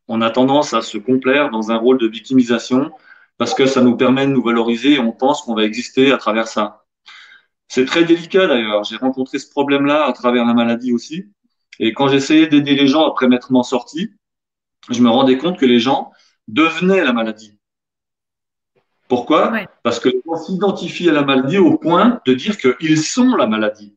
on 0.07 0.21
a 0.21 0.29
tendance 0.29 0.75
à 0.75 0.83
se 0.83 0.99
complaire 0.99 1.49
dans 1.49 1.71
un 1.71 1.77
rôle 1.77 1.97
de 1.97 2.07
victimisation 2.07 2.91
parce 3.39 3.55
que 3.55 3.65
ça 3.65 3.81
nous 3.81 3.97
permet 3.97 4.27
de 4.27 4.31
nous 4.33 4.43
valoriser 4.43 4.93
et 4.93 4.99
on 4.99 5.11
pense 5.11 5.41
qu'on 5.41 5.55
va 5.55 5.63
exister 5.63 6.11
à 6.11 6.17
travers 6.17 6.47
ça. 6.47 6.85
C'est 7.67 7.85
très 7.85 8.03
délicat 8.03 8.45
d'ailleurs. 8.45 8.83
J'ai 8.83 8.97
rencontré 8.97 9.39
ce 9.39 9.49
problème-là 9.49 10.05
à 10.05 10.13
travers 10.13 10.45
la 10.45 10.53
maladie 10.53 10.93
aussi. 10.93 11.25
Et 11.79 11.91
quand 11.93 12.07
j'essayais 12.07 12.45
d'aider 12.45 12.75
les 12.75 12.87
gens 12.87 13.07
après 13.07 13.27
m'être 13.27 13.51
m'en 13.51 13.63
sorti, 13.63 14.11
je 14.91 15.01
me 15.01 15.09
rendais 15.09 15.39
compte 15.39 15.57
que 15.57 15.65
les 15.65 15.79
gens 15.79 16.11
devenaient 16.47 17.03
la 17.03 17.13
maladie. 17.13 17.54
Pourquoi? 19.07 19.51
Parce 19.83 19.99
que 19.99 20.09
on 20.27 20.35
s'identifie 20.35 21.09
à 21.09 21.13
la 21.13 21.23
maladie 21.23 21.57
au 21.57 21.77
point 21.77 22.21
de 22.25 22.33
dire 22.33 22.57
qu'ils 22.57 23.01
sont 23.01 23.35
la 23.35 23.47
maladie 23.47 23.95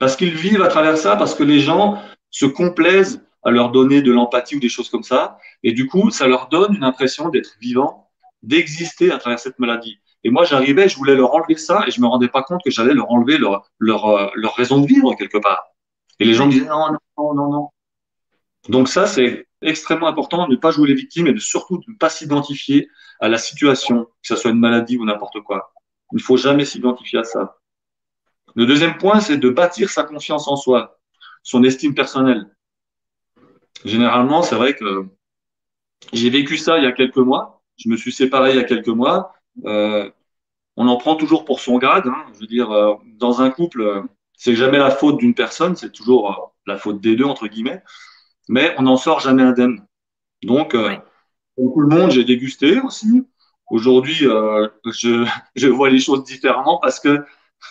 parce 0.00 0.16
qu'ils 0.16 0.34
vivent 0.34 0.62
à 0.62 0.68
travers 0.68 0.96
ça, 0.96 1.14
parce 1.14 1.34
que 1.34 1.44
les 1.44 1.60
gens 1.60 2.02
se 2.30 2.46
complaisent 2.46 3.22
à 3.44 3.50
leur 3.50 3.70
donner 3.70 4.02
de 4.02 4.10
l'empathie 4.10 4.56
ou 4.56 4.60
des 4.60 4.70
choses 4.70 4.88
comme 4.88 5.02
ça, 5.02 5.38
et 5.62 5.72
du 5.72 5.86
coup, 5.86 6.10
ça 6.10 6.26
leur 6.26 6.48
donne 6.48 6.74
une 6.74 6.84
impression 6.84 7.28
d'être 7.28 7.56
vivant, 7.60 8.10
d'exister 8.42 9.12
à 9.12 9.18
travers 9.18 9.38
cette 9.38 9.58
maladie. 9.58 9.98
Et 10.24 10.30
moi, 10.30 10.44
j'arrivais, 10.44 10.88
je 10.88 10.96
voulais 10.96 11.14
leur 11.14 11.34
enlever 11.34 11.56
ça, 11.56 11.84
et 11.86 11.90
je 11.90 12.00
me 12.00 12.06
rendais 12.06 12.28
pas 12.28 12.42
compte 12.42 12.62
que 12.64 12.70
j'allais 12.70 12.94
leur 12.94 13.10
enlever 13.10 13.36
leur, 13.36 13.70
leur, 13.78 14.06
euh, 14.06 14.28
leur 14.34 14.56
raison 14.56 14.80
de 14.80 14.86
vivre 14.86 15.14
quelque 15.16 15.38
part. 15.38 15.64
Et 16.18 16.24
les 16.24 16.32
gens 16.32 16.46
me 16.46 16.52
disaient 16.52 16.66
non, 16.66 16.96
non, 17.18 17.34
non, 17.34 17.52
non. 17.52 17.68
Donc 18.68 18.88
ça, 18.88 19.06
c'est 19.06 19.48
extrêmement 19.60 20.08
important 20.08 20.46
de 20.46 20.52
ne 20.52 20.56
pas 20.56 20.70
jouer 20.70 20.88
les 20.88 20.94
victimes 20.94 21.26
et 21.26 21.34
de 21.34 21.38
surtout 21.38 21.76
de 21.76 21.84
ne 21.88 21.96
pas 21.96 22.08
s'identifier 22.08 22.88
à 23.20 23.28
la 23.28 23.38
situation, 23.38 24.04
que 24.04 24.10
ce 24.22 24.36
soit 24.36 24.50
une 24.50 24.58
maladie 24.58 24.96
ou 24.96 25.04
n'importe 25.04 25.40
quoi. 25.40 25.72
Il 26.12 26.16
ne 26.16 26.22
faut 26.22 26.36
jamais 26.36 26.64
s'identifier 26.64 27.20
à 27.20 27.24
ça. 27.24 27.58
Le 28.54 28.66
deuxième 28.66 28.98
point, 28.98 29.20
c'est 29.20 29.36
de 29.36 29.48
bâtir 29.48 29.90
sa 29.90 30.02
confiance 30.02 30.48
en 30.48 30.56
soi, 30.56 30.98
son 31.42 31.62
estime 31.62 31.94
personnelle. 31.94 32.50
Généralement, 33.84 34.42
c'est 34.42 34.56
vrai 34.56 34.74
que 34.74 35.06
j'ai 36.12 36.30
vécu 36.30 36.56
ça 36.56 36.78
il 36.78 36.84
y 36.84 36.86
a 36.86 36.92
quelques 36.92 37.16
mois. 37.16 37.62
Je 37.76 37.88
me 37.88 37.96
suis 37.96 38.12
séparé 38.12 38.50
il 38.50 38.56
y 38.56 38.60
a 38.60 38.64
quelques 38.64 38.88
mois. 38.88 39.32
Euh, 39.64 40.10
on 40.76 40.88
en 40.88 40.96
prend 40.96 41.16
toujours 41.16 41.44
pour 41.44 41.60
son 41.60 41.78
grade. 41.78 42.06
Hein. 42.06 42.24
Je 42.34 42.40
veux 42.40 42.46
dire, 42.46 42.70
euh, 42.70 42.94
dans 43.16 43.40
un 43.40 43.50
couple, 43.50 44.04
c'est 44.36 44.56
jamais 44.56 44.78
la 44.78 44.90
faute 44.90 45.18
d'une 45.18 45.34
personne, 45.34 45.76
c'est 45.76 45.92
toujours 45.92 46.30
euh, 46.30 46.34
la 46.66 46.78
faute 46.78 47.00
des 47.00 47.14
deux 47.14 47.24
entre 47.24 47.46
guillemets. 47.46 47.82
Mais 48.48 48.74
on 48.78 48.82
n'en 48.82 48.96
sort 48.96 49.20
jamais 49.20 49.42
indemne. 49.42 49.86
Donc, 50.42 50.74
euh, 50.74 50.96
comme 51.60 51.72
tout 51.72 51.80
le 51.80 51.96
monde, 51.96 52.10
j'ai 52.10 52.24
dégusté 52.24 52.80
aussi. 52.80 53.22
Aujourd'hui, 53.70 54.14
je, 54.14 55.26
je 55.54 55.68
vois 55.68 55.90
les 55.90 56.00
choses 56.00 56.24
différemment 56.24 56.78
parce 56.78 56.98
que 56.98 57.24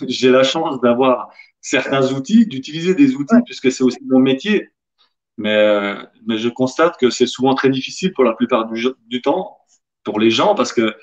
j'ai 0.08 0.30
la 0.30 0.44
chance 0.44 0.80
d'avoir 0.82 1.30
certains 1.62 2.14
outils, 2.14 2.46
d'utiliser 2.46 2.96
des 2.96 3.16
outils, 3.16 3.42
puisque 3.46 3.72
c'est 3.72 3.84
aussi 3.84 4.00
mon 4.06 4.20
métier. 4.20 4.70
Mais, 5.38 5.56
euh, 5.56 5.96
mais 6.26 6.38
je 6.38 6.50
constate 6.50 6.98
que 6.98 7.10
c'est 7.10 7.28
souvent 7.28 7.56
très 7.56 7.70
difficile 7.70 8.12
pour 8.14 8.24
la 8.24 8.34
plupart 8.34 8.70
du, 8.70 9.22
temps, 9.22 9.58
pour 10.04 10.20
les 10.20 10.30
gens, 10.30 10.54
parce 10.56 10.74
que 10.74 10.96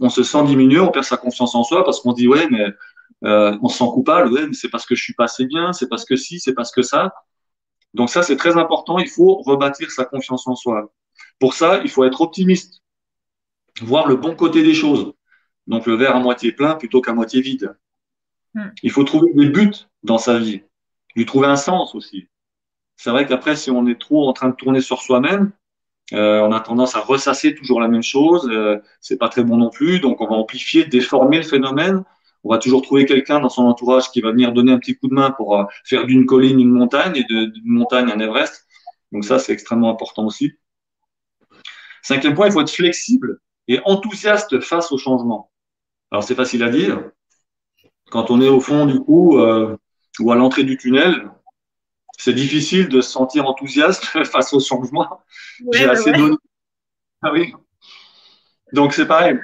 on 0.00 0.08
se 0.08 0.22
sent 0.22 0.44
diminué, 0.44 0.78
on 0.78 0.90
perd 0.90 1.04
sa 1.04 1.16
confiance 1.16 1.54
en 1.54 1.64
soi, 1.64 1.84
parce 1.84 2.00
qu'on 2.00 2.12
dit, 2.12 2.28
ouais, 2.28 2.48
mais 2.50 2.66
euh, 3.24 3.56
on 3.62 3.68
se 3.68 3.78
sent 3.78 3.90
coupable, 3.92 4.32
ouais, 4.32 4.46
mais 4.46 4.52
c'est 4.52 4.68
parce 4.68 4.86
que 4.86 4.94
je 4.94 5.02
suis 5.02 5.14
pas 5.14 5.24
assez 5.24 5.46
bien, 5.46 5.72
c'est 5.72 5.88
parce 5.88 6.04
que 6.04 6.16
si, 6.16 6.38
c'est 6.38 6.54
parce 6.54 6.70
que 6.70 6.82
ça. 6.82 7.12
Donc 7.94 8.10
ça, 8.10 8.22
c'est 8.22 8.36
très 8.36 8.56
important, 8.56 8.98
il 8.98 9.08
faut 9.08 9.38
rebâtir 9.38 9.90
sa 9.90 10.04
confiance 10.04 10.46
en 10.46 10.54
soi. 10.54 10.92
Pour 11.40 11.54
ça, 11.54 11.80
il 11.82 11.90
faut 11.90 12.04
être 12.04 12.20
optimiste, 12.20 12.82
voir 13.82 14.06
le 14.06 14.14
bon 14.14 14.36
côté 14.36 14.62
des 14.62 14.74
choses. 14.74 15.12
Donc 15.66 15.86
le 15.86 15.94
verre 15.94 16.14
à 16.14 16.20
moitié 16.20 16.52
plein 16.52 16.76
plutôt 16.76 17.00
qu'à 17.00 17.12
moitié 17.12 17.40
vide. 17.40 17.76
Hmm. 18.54 18.68
Il 18.82 18.90
faut 18.92 19.04
trouver 19.04 19.32
des 19.34 19.48
buts 19.48 19.74
dans 20.04 20.18
sa 20.18 20.38
vie, 20.38 20.62
lui 21.16 21.26
trouver 21.26 21.48
un 21.48 21.56
sens 21.56 21.94
aussi. 21.96 22.28
C'est 22.96 23.10
vrai 23.10 23.26
qu'après, 23.26 23.56
si 23.56 23.70
on 23.70 23.86
est 23.86 23.98
trop 23.98 24.28
en 24.28 24.32
train 24.34 24.50
de 24.50 24.54
tourner 24.54 24.80
sur 24.80 25.00
soi-même, 25.00 25.52
euh, 26.12 26.40
on 26.40 26.52
a 26.52 26.60
tendance 26.60 26.96
à 26.96 27.00
ressasser 27.00 27.54
toujours 27.54 27.80
la 27.80 27.88
même 27.88 28.02
chose. 28.02 28.48
Euh, 28.52 28.78
c'est 29.00 29.16
pas 29.16 29.28
très 29.28 29.42
bon 29.42 29.56
non 29.56 29.70
plus. 29.70 30.00
Donc, 30.00 30.20
on 30.20 30.26
va 30.26 30.34
amplifier, 30.34 30.84
déformer 30.84 31.38
le 31.38 31.44
phénomène. 31.44 32.04
On 32.44 32.50
va 32.50 32.58
toujours 32.58 32.82
trouver 32.82 33.06
quelqu'un 33.06 33.40
dans 33.40 33.48
son 33.48 33.62
entourage 33.62 34.10
qui 34.10 34.20
va 34.20 34.32
venir 34.32 34.52
donner 34.52 34.72
un 34.72 34.78
petit 34.78 34.96
coup 34.96 35.08
de 35.08 35.14
main 35.14 35.30
pour 35.30 35.56
euh, 35.58 35.64
faire 35.84 36.06
d'une 36.06 36.26
colline 36.26 36.60
une 36.60 36.70
montagne 36.70 37.16
et 37.16 37.24
d'une 37.24 37.52
montagne 37.64 38.10
un 38.10 38.18
Everest. 38.18 38.66
Donc 39.12 39.24
ça, 39.24 39.38
c'est 39.38 39.52
extrêmement 39.52 39.90
important 39.90 40.26
aussi. 40.26 40.52
Cinquième 42.02 42.34
point, 42.34 42.46
il 42.46 42.52
faut 42.52 42.60
être 42.60 42.70
flexible 42.70 43.40
et 43.68 43.80
enthousiaste 43.84 44.60
face 44.60 44.90
au 44.92 44.98
changement. 44.98 45.50
Alors, 46.10 46.24
c'est 46.24 46.34
facile 46.34 46.62
à 46.62 46.70
dire, 46.70 47.10
quand 48.10 48.30
on 48.30 48.40
est 48.40 48.48
au 48.48 48.60
fond 48.60 48.86
du 48.86 49.00
coup 49.00 49.38
euh, 49.38 49.76
ou 50.18 50.32
à 50.32 50.36
l'entrée 50.36 50.64
du 50.64 50.76
tunnel, 50.76 51.30
c'est 52.18 52.34
difficile 52.34 52.88
de 52.88 53.00
se 53.00 53.10
sentir 53.10 53.46
enthousiaste 53.46 54.04
face 54.24 54.52
au 54.52 54.60
changement. 54.60 55.20
J'ai 55.72 55.88
assez 55.88 56.12
donné. 56.12 56.36
Ah 57.22 57.32
oui. 57.32 57.54
Donc 58.72 58.92
c'est 58.92 59.06
pareil. 59.06 59.38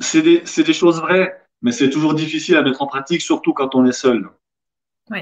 C'est 0.00 0.22
des, 0.22 0.40
des, 0.40 0.72
choses 0.72 1.00
vraies, 1.00 1.40
mais 1.62 1.70
c'est 1.70 1.90
toujours 1.90 2.14
difficile 2.14 2.56
à 2.56 2.62
mettre 2.62 2.82
en 2.82 2.86
pratique, 2.86 3.22
surtout 3.22 3.52
quand 3.52 3.74
on 3.74 3.86
est 3.86 3.92
seul. 3.92 4.28
Oui. 5.10 5.20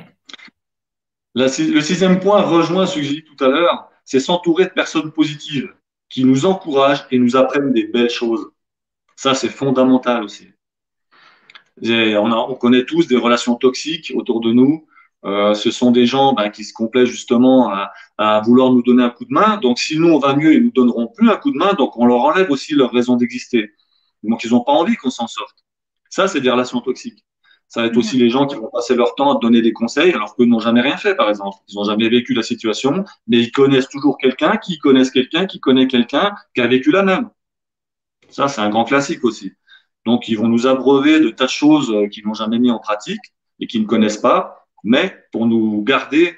le 1.35 1.49
sixième 1.49 2.21
point 2.21 2.41
rejoint 2.43 2.87
ce 2.87 2.97
que 2.97 3.03
j'ai 3.03 3.15
dit 3.15 3.25
tout 3.25 3.45
à 3.45 3.49
l'heure, 3.49 3.91
c'est 4.05 4.21
s'entourer 4.21 4.65
de 4.65 4.71
personnes 4.71 5.13
positives 5.13 5.75
qui 6.13 6.25
nous 6.25 6.45
encouragent 6.45 7.07
et 7.11 7.19
nous 7.19 7.37
apprennent 7.37 7.73
des 7.73 7.87
belles 7.87 8.11
choses. 8.11 8.51
Ça, 9.17 9.35
c'est 9.35 9.49
fondamental 9.49 10.23
aussi. 10.23 10.49
On, 11.83 12.31
on, 12.31 12.55
connaît 12.55 12.85
tous 12.85 13.07
des 13.07 13.17
relations 13.17 13.57
toxiques 13.57 14.13
autour 14.15 14.41
de 14.43 14.53
nous. 14.53 14.87
Euh, 15.25 15.55
ce 15.55 15.71
sont 15.71 15.91
des 15.91 16.05
gens 16.05 16.35
ben, 16.35 16.51
qui 16.51 16.65
se 16.65 16.75
complaisent 16.75 17.09
justement 17.09 17.71
à, 17.73 17.93
à, 18.19 18.41
vouloir 18.41 18.71
nous 18.73 18.83
donner 18.83 19.03
un 19.03 19.11
coup 19.11 19.25
de 19.25 19.33
main. 19.33 19.57
Donc, 19.57 19.79
si 19.79 19.99
nous 19.99 20.09
on 20.09 20.19
va 20.19 20.37
mieux, 20.37 20.53
ils 20.53 20.63
nous 20.63 20.71
donneront 20.71 21.07
plus 21.09 21.31
un 21.31 21.37
coup 21.37 21.51
de 21.51 21.57
main. 21.57 21.73
Donc, 21.73 21.97
on 21.97 22.05
leur 22.05 22.21
enlève 22.21 22.51
aussi 22.51 22.75
leur 22.75 22.93
raison 22.93 23.17
d'exister. 23.17 23.73
Donc, 24.23 24.45
ils 24.45 24.51
n'ont 24.51 24.65
pas 24.65 24.73
envie 24.73 24.97
qu'on 24.97 25.11
s'en 25.11 25.27
sorte. 25.27 25.65
Ça, 26.11 26.29
c'est 26.29 26.43
des 26.43 26.51
relations 26.51 26.83
toxiques. 26.83 27.25
Ça 27.73 27.81
va 27.81 27.87
être 27.87 27.97
aussi 27.97 28.19
les 28.19 28.29
gens 28.29 28.47
qui 28.47 28.55
vont 28.55 28.69
passer 28.71 28.95
leur 28.95 29.15
temps 29.15 29.35
à 29.35 29.41
donner 29.41 29.63
des 29.63 29.73
conseils 29.73 30.13
alors 30.13 30.37
qu'ils 30.37 30.47
n'ont 30.47 30.59
jamais 30.59 30.83
rien 30.83 30.99
fait, 30.99 31.15
par 31.15 31.31
exemple. 31.31 31.57
Ils 31.69 31.77
n'ont 31.77 31.85
jamais 31.85 32.11
vécu 32.11 32.35
la 32.35 32.43
situation, 32.43 33.07
mais 33.27 33.39
ils 33.39 33.51
connaissent 33.51 33.89
toujours 33.89 34.19
quelqu'un 34.19 34.59
qui 34.59 34.79
connaissent 34.79 35.11
quelqu'un 35.11 35.47
qui 35.47 35.59
connaît 35.59 35.87
quelqu'un 35.87 36.35
qui 36.55 36.61
a 36.61 36.67
vécu 36.67 36.91
la 36.91 37.03
même. 37.03 37.31
Ça, 38.29 38.49
c'est 38.49 38.61
un 38.61 38.69
grand 38.69 38.85
classique 38.85 39.25
aussi. 39.25 39.55
Donc, 40.05 40.29
ils 40.29 40.37
vont 40.37 40.49
nous 40.49 40.67
abreuver 40.67 41.19
de 41.21 41.31
tas 41.31 41.47
de 41.47 41.51
choses 41.51 41.91
euh, 41.91 42.09
qu'ils 42.09 42.27
n'ont 42.27 42.35
jamais 42.35 42.59
mis 42.59 42.71
en 42.71 42.79
pratique 42.79 43.23
et 43.59 43.67
qu'ils 43.67 43.81
ne 43.81 43.87
connaissent 43.87 44.19
pas, 44.21 44.67
mais 44.85 45.25
pour 45.33 45.47
nous 45.47 45.83
garder 45.83 46.37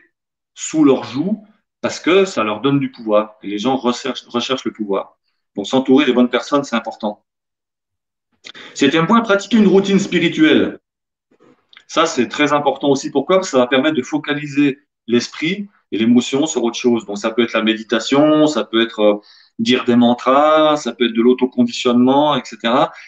sous 0.55 0.85
leur 0.85 1.03
joug 1.03 1.43
parce 1.81 1.99
que 1.99 2.27
ça 2.27 2.45
leur 2.45 2.61
donne 2.61 2.79
du 2.79 2.93
pouvoir. 2.93 3.35
Et 3.43 3.49
les 3.49 3.59
gens 3.59 3.75
recherchent, 3.75 4.25
recherchent 4.29 4.67
le 4.67 4.73
pouvoir. 4.73 5.19
Donc, 5.57 5.67
s'entourer 5.67 6.05
des 6.05 6.13
bonnes 6.13 6.31
personnes, 6.31 6.63
c'est 6.63 6.77
important. 6.77 7.25
un 8.81 9.05
point, 9.07 9.21
pratiquer 9.23 9.57
une 9.57 9.67
routine 9.67 9.99
spirituelle. 9.99 10.79
Ça, 11.95 12.07
c'est 12.07 12.27
très 12.27 12.53
important 12.53 12.89
aussi. 12.89 13.13
Pourquoi? 13.13 13.37
Parce 13.37 13.47
que 13.47 13.53
ça 13.53 13.59
va 13.59 13.69
permettre 13.69 13.95
de 13.95 14.03
focaliser 14.03 14.81
l'esprit 15.07 15.69
et 15.93 15.99
l'émotion 15.99 16.45
sur 16.45 16.65
autre 16.65 16.77
chose. 16.77 17.07
Donc 17.07 17.19
ça 17.19 17.31
peut 17.31 17.45
être 17.45 17.53
la 17.53 17.63
méditation, 17.63 18.49
ça 18.49 18.65
peut 18.65 18.83
être 18.83 18.99
euh, 18.99 19.21
dire 19.61 19.85
des 19.85 19.95
mantras, 19.95 20.77
ça 20.77 20.93
peut 20.93 21.05
être 21.07 21.13
de 21.13 21.23
l'autoconditionnement, 21.23 22.35
etc. 22.35 22.59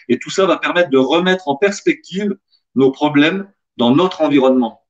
Et 0.07 0.19
tout 0.19 0.29
ça 0.29 0.45
va 0.45 0.55
permettre 0.55 0.89
de 0.89 0.97
remettre 0.97 1.49
en 1.49 1.57
perspective 1.57 2.37
nos 2.75 2.89
problèmes 2.89 3.51
dans 3.75 3.93
notre 3.93 4.21
environnement. 4.21 4.85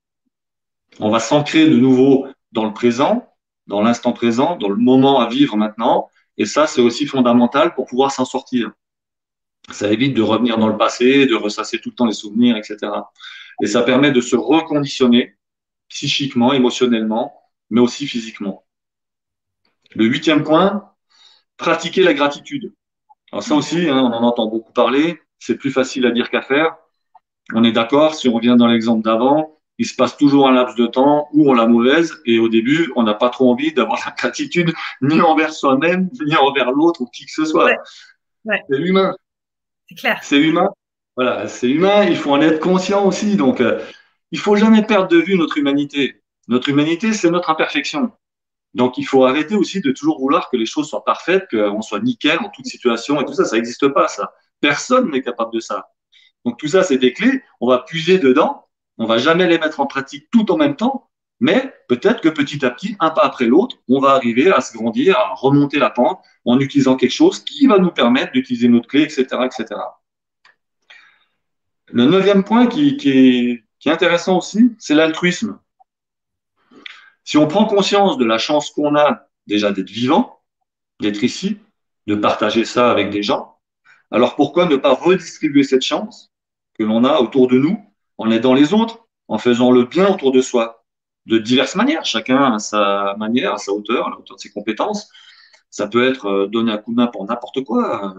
On 1.00 1.10
va 1.10 1.18
s'ancrer 1.18 1.68
de 1.68 1.74
nouveau 1.74 2.28
dans 2.52 2.66
le 2.66 2.72
présent, 2.72 3.34
dans 3.66 3.82
l'instant 3.82 4.12
présent, 4.12 4.54
dans 4.54 4.68
le 4.68 4.76
moment 4.76 5.18
à 5.18 5.28
vivre 5.28 5.56
maintenant. 5.56 6.08
Et 6.36 6.46
ça, 6.46 6.68
c'est 6.68 6.80
aussi 6.80 7.04
fondamental 7.06 7.74
pour 7.74 7.86
pouvoir 7.86 8.12
s'en 8.12 8.24
sortir. 8.24 8.70
Ça 9.72 9.90
évite 9.90 10.14
de 10.14 10.22
revenir 10.22 10.56
dans 10.56 10.68
le 10.68 10.76
passé, 10.76 11.26
de 11.26 11.34
ressasser 11.34 11.80
tout 11.80 11.88
le 11.88 11.96
temps 11.96 12.06
les 12.06 12.12
souvenirs, 12.12 12.56
etc. 12.56 12.92
Et 13.62 13.66
ça 13.66 13.82
permet 13.82 14.12
de 14.12 14.20
se 14.20 14.36
reconditionner 14.36 15.36
psychiquement, 15.88 16.52
émotionnellement, 16.52 17.42
mais 17.70 17.80
aussi 17.80 18.06
physiquement. 18.06 18.64
Le 19.94 20.04
huitième 20.04 20.44
point, 20.44 20.92
pratiquer 21.56 22.02
la 22.02 22.14
gratitude. 22.14 22.72
Alors 23.32 23.42
ça 23.42 23.54
aussi, 23.54 23.88
hein, 23.88 23.98
on 23.98 24.12
en 24.12 24.22
entend 24.22 24.46
beaucoup 24.46 24.72
parler, 24.72 25.20
c'est 25.38 25.56
plus 25.56 25.70
facile 25.70 26.06
à 26.06 26.10
dire 26.10 26.30
qu'à 26.30 26.42
faire. 26.42 26.76
On 27.54 27.64
est 27.64 27.72
d'accord, 27.72 28.14
si 28.14 28.28
on 28.28 28.34
revient 28.34 28.56
dans 28.58 28.66
l'exemple 28.66 29.02
d'avant, 29.02 29.58
il 29.78 29.86
se 29.86 29.94
passe 29.94 30.16
toujours 30.16 30.48
un 30.48 30.52
laps 30.52 30.76
de 30.76 30.86
temps 30.86 31.28
où 31.32 31.48
on 31.50 31.54
l'a 31.54 31.66
mauvaise 31.66 32.20
et 32.26 32.38
au 32.38 32.48
début, 32.48 32.92
on 32.96 33.04
n'a 33.04 33.14
pas 33.14 33.30
trop 33.30 33.50
envie 33.50 33.72
d'avoir 33.72 34.00
la 34.04 34.12
gratitude 34.12 34.72
ni 35.00 35.20
envers 35.20 35.52
soi-même, 35.52 36.10
ni 36.26 36.36
envers 36.36 36.72
l'autre 36.72 37.02
ou 37.02 37.06
qui 37.06 37.26
que 37.26 37.32
ce 37.32 37.44
soit. 37.44 37.70
C'est 38.44 38.78
humain. 38.78 39.14
C'est 39.88 39.94
clair. 39.94 40.18
C'est 40.22 40.40
humain. 40.40 40.68
Voilà, 41.18 41.48
c'est 41.48 41.68
humain. 41.68 42.04
Il 42.04 42.16
faut 42.16 42.30
en 42.30 42.40
être 42.40 42.60
conscient 42.60 43.04
aussi. 43.04 43.34
Donc, 43.34 43.60
euh, 43.60 43.84
il 44.30 44.38
faut 44.38 44.54
jamais 44.54 44.84
perdre 44.84 45.08
de 45.08 45.16
vue 45.18 45.36
notre 45.36 45.58
humanité. 45.58 46.22
Notre 46.46 46.68
humanité, 46.68 47.12
c'est 47.12 47.28
notre 47.28 47.50
imperfection. 47.50 48.12
Donc, 48.74 48.98
il 48.98 49.04
faut 49.04 49.24
arrêter 49.24 49.56
aussi 49.56 49.80
de 49.80 49.90
toujours 49.90 50.20
vouloir 50.20 50.48
que 50.48 50.56
les 50.56 50.64
choses 50.64 50.88
soient 50.88 51.04
parfaites, 51.04 51.48
qu'on 51.50 51.82
soit 51.82 51.98
nickel 51.98 52.38
en 52.38 52.50
toute 52.50 52.66
situation 52.66 53.20
et 53.20 53.24
tout 53.24 53.32
ça. 53.32 53.44
Ça 53.44 53.56
n'existe 53.56 53.88
pas, 53.88 54.06
ça. 54.06 54.32
Personne 54.60 55.10
n'est 55.10 55.20
capable 55.20 55.52
de 55.52 55.58
ça. 55.58 55.88
Donc, 56.44 56.56
tout 56.56 56.68
ça, 56.68 56.84
c'est 56.84 56.98
des 56.98 57.12
clés. 57.12 57.42
On 57.60 57.68
va 57.68 57.78
puiser 57.80 58.18
dedans. 58.20 58.68
On 58.96 59.06
va 59.06 59.18
jamais 59.18 59.48
les 59.48 59.58
mettre 59.58 59.80
en 59.80 59.86
pratique 59.86 60.28
tout 60.30 60.52
en 60.52 60.56
même 60.56 60.76
temps. 60.76 61.10
Mais 61.40 61.74
peut-être 61.88 62.20
que 62.20 62.28
petit 62.28 62.64
à 62.64 62.70
petit, 62.70 62.94
un 63.00 63.10
pas 63.10 63.24
après 63.24 63.46
l'autre, 63.46 63.74
on 63.88 63.98
va 63.98 64.10
arriver 64.10 64.52
à 64.52 64.60
se 64.60 64.72
grandir, 64.72 65.18
à 65.18 65.34
remonter 65.34 65.80
la 65.80 65.90
pente 65.90 66.20
en 66.44 66.60
utilisant 66.60 66.94
quelque 66.94 67.10
chose 67.10 67.40
qui 67.40 67.66
va 67.66 67.78
nous 67.78 67.90
permettre 67.90 68.30
d'utiliser 68.30 68.68
notre 68.68 68.86
clé, 68.86 69.02
etc., 69.02 69.26
etc. 69.44 69.80
Le 71.90 72.04
neuvième 72.04 72.44
point 72.44 72.66
qui, 72.66 72.96
est, 73.04 73.64
est 73.86 73.90
intéressant 73.90 74.38
aussi, 74.38 74.74
c'est 74.78 74.94
l'altruisme. 74.94 75.58
Si 77.24 77.36
on 77.36 77.46
prend 77.46 77.66
conscience 77.66 78.18
de 78.18 78.24
la 78.24 78.38
chance 78.38 78.70
qu'on 78.70 78.96
a 78.96 79.28
déjà 79.46 79.72
d'être 79.72 79.90
vivant, 79.90 80.40
d'être 81.00 81.22
ici, 81.22 81.58
de 82.06 82.14
partager 82.14 82.64
ça 82.64 82.90
avec 82.90 83.10
des 83.10 83.22
gens, 83.22 83.58
alors 84.10 84.36
pourquoi 84.36 84.66
ne 84.66 84.76
pas 84.76 84.94
redistribuer 84.94 85.64
cette 85.64 85.82
chance 85.82 86.32
que 86.78 86.84
l'on 86.84 87.04
a 87.04 87.20
autour 87.20 87.48
de 87.48 87.58
nous 87.58 87.84
en 88.16 88.30
aidant 88.30 88.54
les 88.54 88.72
autres, 88.72 89.06
en 89.28 89.38
faisant 89.38 89.70
le 89.70 89.84
bien 89.84 90.08
autour 90.08 90.32
de 90.32 90.40
soi, 90.40 90.84
de 91.26 91.38
diverses 91.38 91.74
manières, 91.74 92.04
chacun 92.04 92.54
à 92.54 92.58
sa 92.58 93.14
manière, 93.18 93.54
à 93.54 93.58
sa 93.58 93.72
hauteur, 93.72 94.06
à 94.06 94.10
la 94.10 94.16
hauteur 94.16 94.36
de 94.36 94.40
ses 94.40 94.50
compétences. 94.50 95.10
Ça 95.70 95.86
peut 95.86 96.08
être 96.08 96.26
euh, 96.26 96.46
donner 96.46 96.72
un 96.72 96.78
coup 96.78 96.92
de 96.92 96.96
main 96.96 97.08
pour 97.08 97.26
n'importe 97.26 97.62
quoi, 97.62 98.12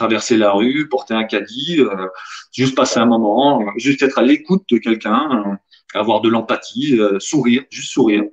traverser 0.00 0.38
la 0.38 0.50
rue, 0.52 0.88
porter 0.88 1.12
un 1.12 1.24
caddie, 1.24 1.76
euh, 1.78 2.08
juste 2.52 2.74
passer 2.74 2.98
un 2.98 3.04
moment, 3.04 3.62
juste 3.76 4.00
être 4.02 4.18
à 4.18 4.22
l'écoute 4.22 4.64
de 4.70 4.78
quelqu'un, 4.78 5.58
avoir 5.92 6.22
de 6.22 6.30
l'empathie, 6.30 6.98
euh, 6.98 7.20
sourire, 7.20 7.64
juste 7.68 7.92
sourire. 7.92 8.24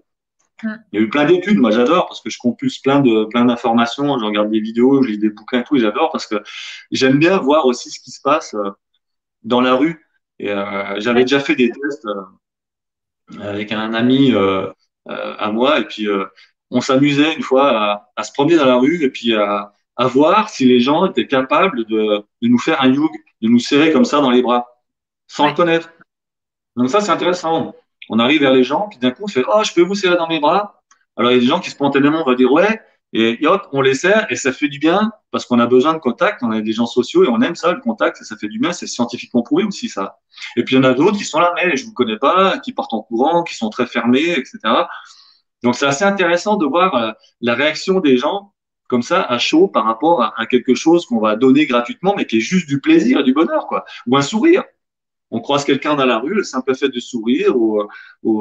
Il 0.63 0.79
y 0.93 0.97
a 0.97 1.01
eu 1.01 1.09
plein 1.09 1.25
d'études, 1.25 1.57
moi 1.57 1.71
j'adore 1.71 2.07
parce 2.07 2.21
que 2.21 2.29
je 2.29 2.39
compulse 2.39 2.79
plein 2.79 3.01
de 3.01 3.25
plein 3.25 3.45
d'informations, 3.45 4.17
je 4.17 4.25
regarde 4.25 4.49
des 4.49 4.61
vidéos, 4.61 5.03
je 5.03 5.09
lis 5.09 5.17
des 5.19 5.29
bouquins 5.29 5.59
et 5.59 5.63
tout, 5.65 5.77
j'adore 5.77 6.09
parce 6.09 6.25
que 6.25 6.41
j'aime 6.89 7.19
bien 7.19 7.37
voir 7.37 7.65
aussi 7.65 7.91
ce 7.91 7.99
qui 7.99 8.11
se 8.11 8.21
passe 8.21 8.53
euh, 8.53 8.71
dans 9.43 9.59
la 9.59 9.75
rue. 9.75 10.05
Et 10.39 10.49
euh, 10.49 10.99
j'avais 10.99 11.23
déjà 11.23 11.41
fait 11.41 11.55
des 11.55 11.69
tests 11.69 12.07
avec 13.41 13.73
un 13.73 13.93
ami 13.93 14.33
à 15.05 15.51
moi 15.51 15.79
et 15.79 15.85
puis 15.85 16.07
on 16.71 16.81
s'amusait 16.81 17.33
une 17.35 17.43
fois 17.43 17.65
à, 17.69 18.11
à, 18.15 18.23
se 18.23 18.31
promener 18.31 18.55
dans 18.55 18.65
la 18.65 18.77
rue 18.77 19.03
et 19.03 19.09
puis 19.09 19.35
à, 19.35 19.73
à 19.97 20.07
voir 20.07 20.49
si 20.49 20.65
les 20.65 20.79
gens 20.79 21.05
étaient 21.05 21.27
capables 21.27 21.85
de, 21.85 22.23
de 22.41 22.47
nous 22.47 22.59
faire 22.59 22.81
un 22.81 22.87
yug, 22.87 23.09
de 23.41 23.47
nous 23.47 23.59
serrer 23.59 23.91
comme 23.91 24.05
ça 24.05 24.21
dans 24.21 24.29
les 24.29 24.41
bras, 24.41 24.67
sans 25.27 25.47
le 25.47 25.53
connaître. 25.53 25.91
Donc 26.75 26.89
ça, 26.89 27.01
c'est 27.01 27.11
intéressant. 27.11 27.73
On 28.09 28.19
arrive 28.19 28.41
vers 28.41 28.53
les 28.53 28.63
gens, 28.63 28.87
puis 28.89 28.99
d'un 28.99 29.11
coup, 29.11 29.23
on 29.23 29.27
fait 29.27 29.43
Oh, 29.47 29.63
je 29.63 29.73
peux 29.73 29.81
vous 29.81 29.95
serrer 29.95 30.15
dans 30.15 30.27
mes 30.27 30.39
bras? 30.39 30.81
Alors, 31.17 31.31
il 31.31 31.35
y 31.35 31.37
a 31.37 31.41
des 31.41 31.47
gens 31.47 31.59
qui 31.59 31.71
spontanément 31.71 32.23
vont 32.23 32.33
dire 32.33 32.51
Ouais, 32.51 32.79
et, 33.13 33.45
hop, 33.47 33.67
on 33.71 33.81
les 33.81 33.95
serre, 33.95 34.27
et 34.29 34.35
ça 34.35 34.51
fait 34.51 34.67
du 34.67 34.79
bien, 34.79 35.11
parce 35.31 35.45
qu'on 35.45 35.59
a 35.59 35.65
besoin 35.65 35.93
de 35.93 35.99
contact, 35.99 36.43
on 36.43 36.51
est 36.51 36.61
des 36.61 36.73
gens 36.73 36.85
sociaux, 36.85 37.23
et 37.23 37.29
on 37.29 37.41
aime 37.41 37.55
ça, 37.55 37.71
le 37.71 37.79
contact, 37.79 38.21
et 38.21 38.23
ça 38.23 38.35
fait 38.35 38.49
du 38.49 38.59
bien, 38.59 38.73
c'est 38.73 38.87
scientifiquement 38.87 39.41
prouvé 39.43 39.63
aussi, 39.63 39.89
ça. 39.89 40.19
Et 40.55 40.63
puis, 40.63 40.75
il 40.75 40.79
y 40.79 40.81
en 40.81 40.83
a 40.83 40.93
d'autres 40.93 41.17
qui 41.17 41.23
sont 41.23 41.39
là, 41.39 41.53
mais 41.55 41.75
je 41.77 41.85
vous 41.85 41.93
connais 41.93 42.17
pas, 42.17 42.59
qui 42.59 42.73
partent 42.73 42.93
en 42.93 43.01
courant, 43.01 43.43
qui 43.43 43.55
sont 43.55 43.69
très 43.69 43.87
fermés, 43.87 44.31
etc. 44.31 44.59
Donc, 45.63 45.75
c'est 45.75 45.85
assez 45.85 46.03
intéressant 46.03 46.57
de 46.57 46.65
voir 46.65 46.95
euh, 46.95 47.11
la 47.41 47.55
réaction 47.55 47.99
des 47.99 48.17
gens 48.17 48.53
comme 48.87 49.01
ça 49.01 49.21
à 49.21 49.37
chaud 49.37 49.67
par 49.67 49.85
rapport 49.85 50.33
à, 50.37 50.45
quelque 50.45 50.75
chose 50.75 51.05
qu'on 51.05 51.19
va 51.19 51.35
donner 51.35 51.65
gratuitement, 51.65 52.13
mais 52.15 52.25
qui 52.25 52.37
est 52.37 52.41
juste 52.41 52.67
du 52.67 52.79
plaisir 52.79 53.19
et 53.19 53.23
du 53.23 53.33
bonheur, 53.33 53.67
quoi. 53.67 53.85
Ou 54.07 54.17
un 54.17 54.21
sourire 54.21 54.63
on 55.31 55.41
croise 55.41 55.65
quelqu'un 55.65 55.95
dans 55.95 56.05
la 56.05 56.19
rue, 56.19 56.33
le 56.33 56.43
simple 56.43 56.73
fait 56.75 56.89
de 56.89 56.99
sourire 56.99 57.55
ou, 57.57 57.81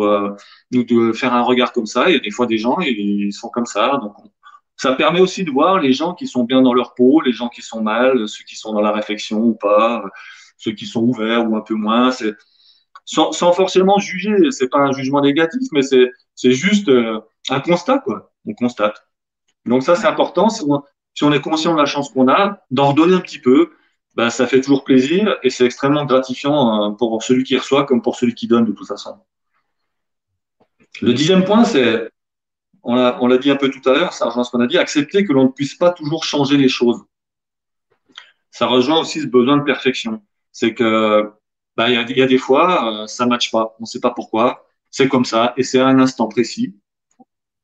euh, 0.05 0.37
de 0.71 1.13
faire 1.13 1.35
un 1.35 1.43
regard 1.43 1.73
comme 1.73 1.87
ça. 1.87 2.09
Il 2.09 2.13
y 2.13 2.17
a 2.17 2.21
des 2.21 2.31
fois 2.31 2.47
des 2.47 2.59
gens, 2.59 2.79
ils 2.81 3.33
sont 3.33 3.49
comme 3.49 3.67
ça. 3.67 3.99
Donc, 4.01 4.15
ça 4.77 4.93
permet 4.93 5.21
aussi 5.21 5.45
de 5.45 5.51
voir 5.51 5.81
les 5.81 5.93
gens 5.93 6.15
qui 6.15 6.27
sont 6.27 6.45
bien 6.45 6.63
dans 6.63 6.75
leur 6.75 6.95
peau, 6.95 7.21
les 7.23 7.33
gens 7.33 7.49
qui 7.49 7.63
sont 7.63 7.83
mal, 7.83 8.29
ceux 8.29 8.45
qui 8.45 8.57
sont 8.57 8.73
dans 8.73 8.81
la 8.81 8.93
réflexion 8.93 9.41
ou 9.41 9.55
pas, 9.55 10.05
ceux 10.59 10.73
qui 10.73 10.87
sont 10.87 11.03
ouverts 11.03 11.49
ou 11.51 11.57
un 11.57 11.63
peu 11.63 11.75
moins. 11.75 12.11
C'est 12.13 12.35
sans, 13.05 13.33
sans 13.33 13.53
forcément 13.53 13.99
juger. 13.99 14.37
C'est 14.51 14.69
pas 14.69 14.79
un 14.79 14.93
jugement 14.93 15.21
négatif, 15.21 15.69
mais 15.73 15.83
c'est 15.83 16.11
c'est 16.35 16.53
juste 16.53 16.89
euh, 16.89 17.21
un 17.49 17.61
constat 17.61 17.99
quoi. 17.99 18.33
On 18.47 18.55
constate. 18.55 19.07
Donc 19.67 19.83
ça 19.83 19.97
c'est 19.97 20.07
important. 20.07 20.49
Si 20.49 20.65
on, 21.25 21.33
est 21.33 21.41
conscient 21.41 21.73
de 21.73 21.79
la 21.79 21.87
chance 21.87 22.11
qu'on 22.11 22.29
a, 22.29 22.61
d'en 22.71 22.91
redonner 22.91 23.15
un 23.15 23.21
petit 23.21 23.39
peu, 23.39 23.73
ben, 24.15 24.31
ça 24.31 24.47
fait 24.47 24.61
toujours 24.61 24.85
plaisir 24.85 25.37
et 25.43 25.51
c'est 25.51 25.65
extrêmement 25.65 26.05
gratifiant 26.05 26.91
euh, 26.91 26.91
pour 26.91 27.23
celui 27.23 27.45
qui 27.45 27.57
reçoit 27.57 27.85
comme 27.85 28.03
pour 28.03 28.17
celui 28.17 28.35
qui 28.35 28.47
donne 28.47 28.65
de 28.65 28.73
toute 28.73 28.87
façon. 28.87 29.17
Le 31.03 31.13
dixième 31.13 31.45
point, 31.45 31.65
c'est, 31.65 32.11
on 32.83 32.95
l'a 32.95 33.39
dit 33.39 33.51
un 33.51 33.57
peu 33.57 33.71
tout 33.71 33.87
à 33.89 33.93
l'heure, 33.93 34.13
ça 34.15 34.27
rejoint 34.27 34.45
ce 34.45 34.51
qu'on 34.51 34.61
a 34.61 34.67
dit, 34.67 34.79
accepter 34.79 35.25
que 35.25 35.33
l'on 35.33 35.45
ne 35.45 35.49
puisse 35.49 35.75
pas 35.75 35.91
toujours 35.91 36.25
changer 36.25 36.57
les 36.57 36.69
choses. 36.69 37.05
Ça 38.51 38.67
rejoint 38.67 39.01
aussi 39.01 39.21
ce 39.21 39.27
besoin 39.27 39.59
de 39.59 39.65
perfection. 39.65 40.23
C'est 40.53 40.73
que 40.73 41.31
ben, 41.77 41.89
il 41.89 41.95
y, 41.95 41.97
a, 41.99 42.03
y, 42.11 42.23
a, 42.23 42.27
des 42.27 42.39
fois, 42.39 43.03
euh, 43.03 43.07
ça 43.07 43.25
ne 43.25 43.31
matche 43.31 43.51
pas, 43.51 43.77
on 43.79 43.83
ne 43.83 43.87
sait 43.87 44.01
pas 44.01 44.13
pourquoi, 44.13 44.67
c'est 44.91 45.09
comme 45.09 45.27
ça 45.27 45.53
et 45.59 45.63
c'est 45.63 45.79
à 45.79 45.87
un 45.87 45.99
instant 45.99 46.27
précis. 46.27 46.75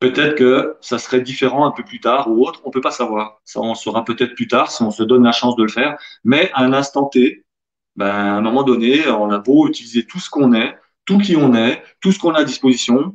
Peut-être 0.03 0.35
que 0.35 0.77
ça 0.81 0.99
serait 0.99 1.21
différent 1.21 1.65
un 1.65 1.71
peu 1.71 1.85
plus 1.85 2.01
tard 2.01 2.29
ou 2.29 2.45
autre, 2.45 2.61
on 2.65 2.73
peut 2.73 2.81
pas 2.81 2.91
savoir. 2.91 3.41
Ça, 3.45 3.61
on 3.61 3.77
saura 3.77 4.05
peut-être 4.05 4.35
plus 4.35 4.49
tard 4.49 4.73
si 4.73 4.83
on 4.83 4.91
se 4.91 5.05
donne 5.05 5.23
la 5.23 5.31
chance 5.31 5.55
de 5.55 5.62
le 5.62 5.69
faire. 5.69 5.97
Mais 6.25 6.51
à 6.55 6.65
un 6.65 6.73
instant 6.73 7.05
T, 7.05 7.45
ben, 7.95 8.09
à 8.09 8.33
un 8.33 8.41
moment 8.41 8.65
donné, 8.65 9.07
on 9.07 9.31
a 9.31 9.38
beau 9.38 9.69
utiliser 9.69 10.05
tout 10.05 10.19
ce 10.19 10.29
qu'on 10.29 10.55
est, 10.55 10.77
tout 11.05 11.19
qui 11.19 11.37
on 11.37 11.55
est, 11.55 11.85
tout 12.01 12.11
ce 12.11 12.19
qu'on 12.19 12.33
a 12.33 12.41
à 12.41 12.45
disposition. 12.45 13.15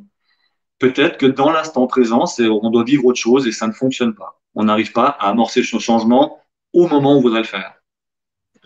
Peut-être 0.78 1.18
que 1.18 1.26
dans 1.26 1.50
l'instant 1.50 1.86
présent, 1.86 2.24
on 2.38 2.70
doit 2.70 2.84
vivre 2.84 3.04
autre 3.04 3.18
chose 3.18 3.46
et 3.46 3.52
ça 3.52 3.66
ne 3.66 3.72
fonctionne 3.72 4.14
pas. 4.14 4.40
On 4.54 4.64
n'arrive 4.64 4.92
pas 4.92 5.08
à 5.20 5.28
amorcer 5.28 5.62
ce 5.62 5.78
changement 5.78 6.38
au 6.72 6.88
moment 6.88 7.12
où 7.12 7.18
on 7.18 7.20
voudrait 7.20 7.40
le 7.40 7.46
faire. 7.46 7.74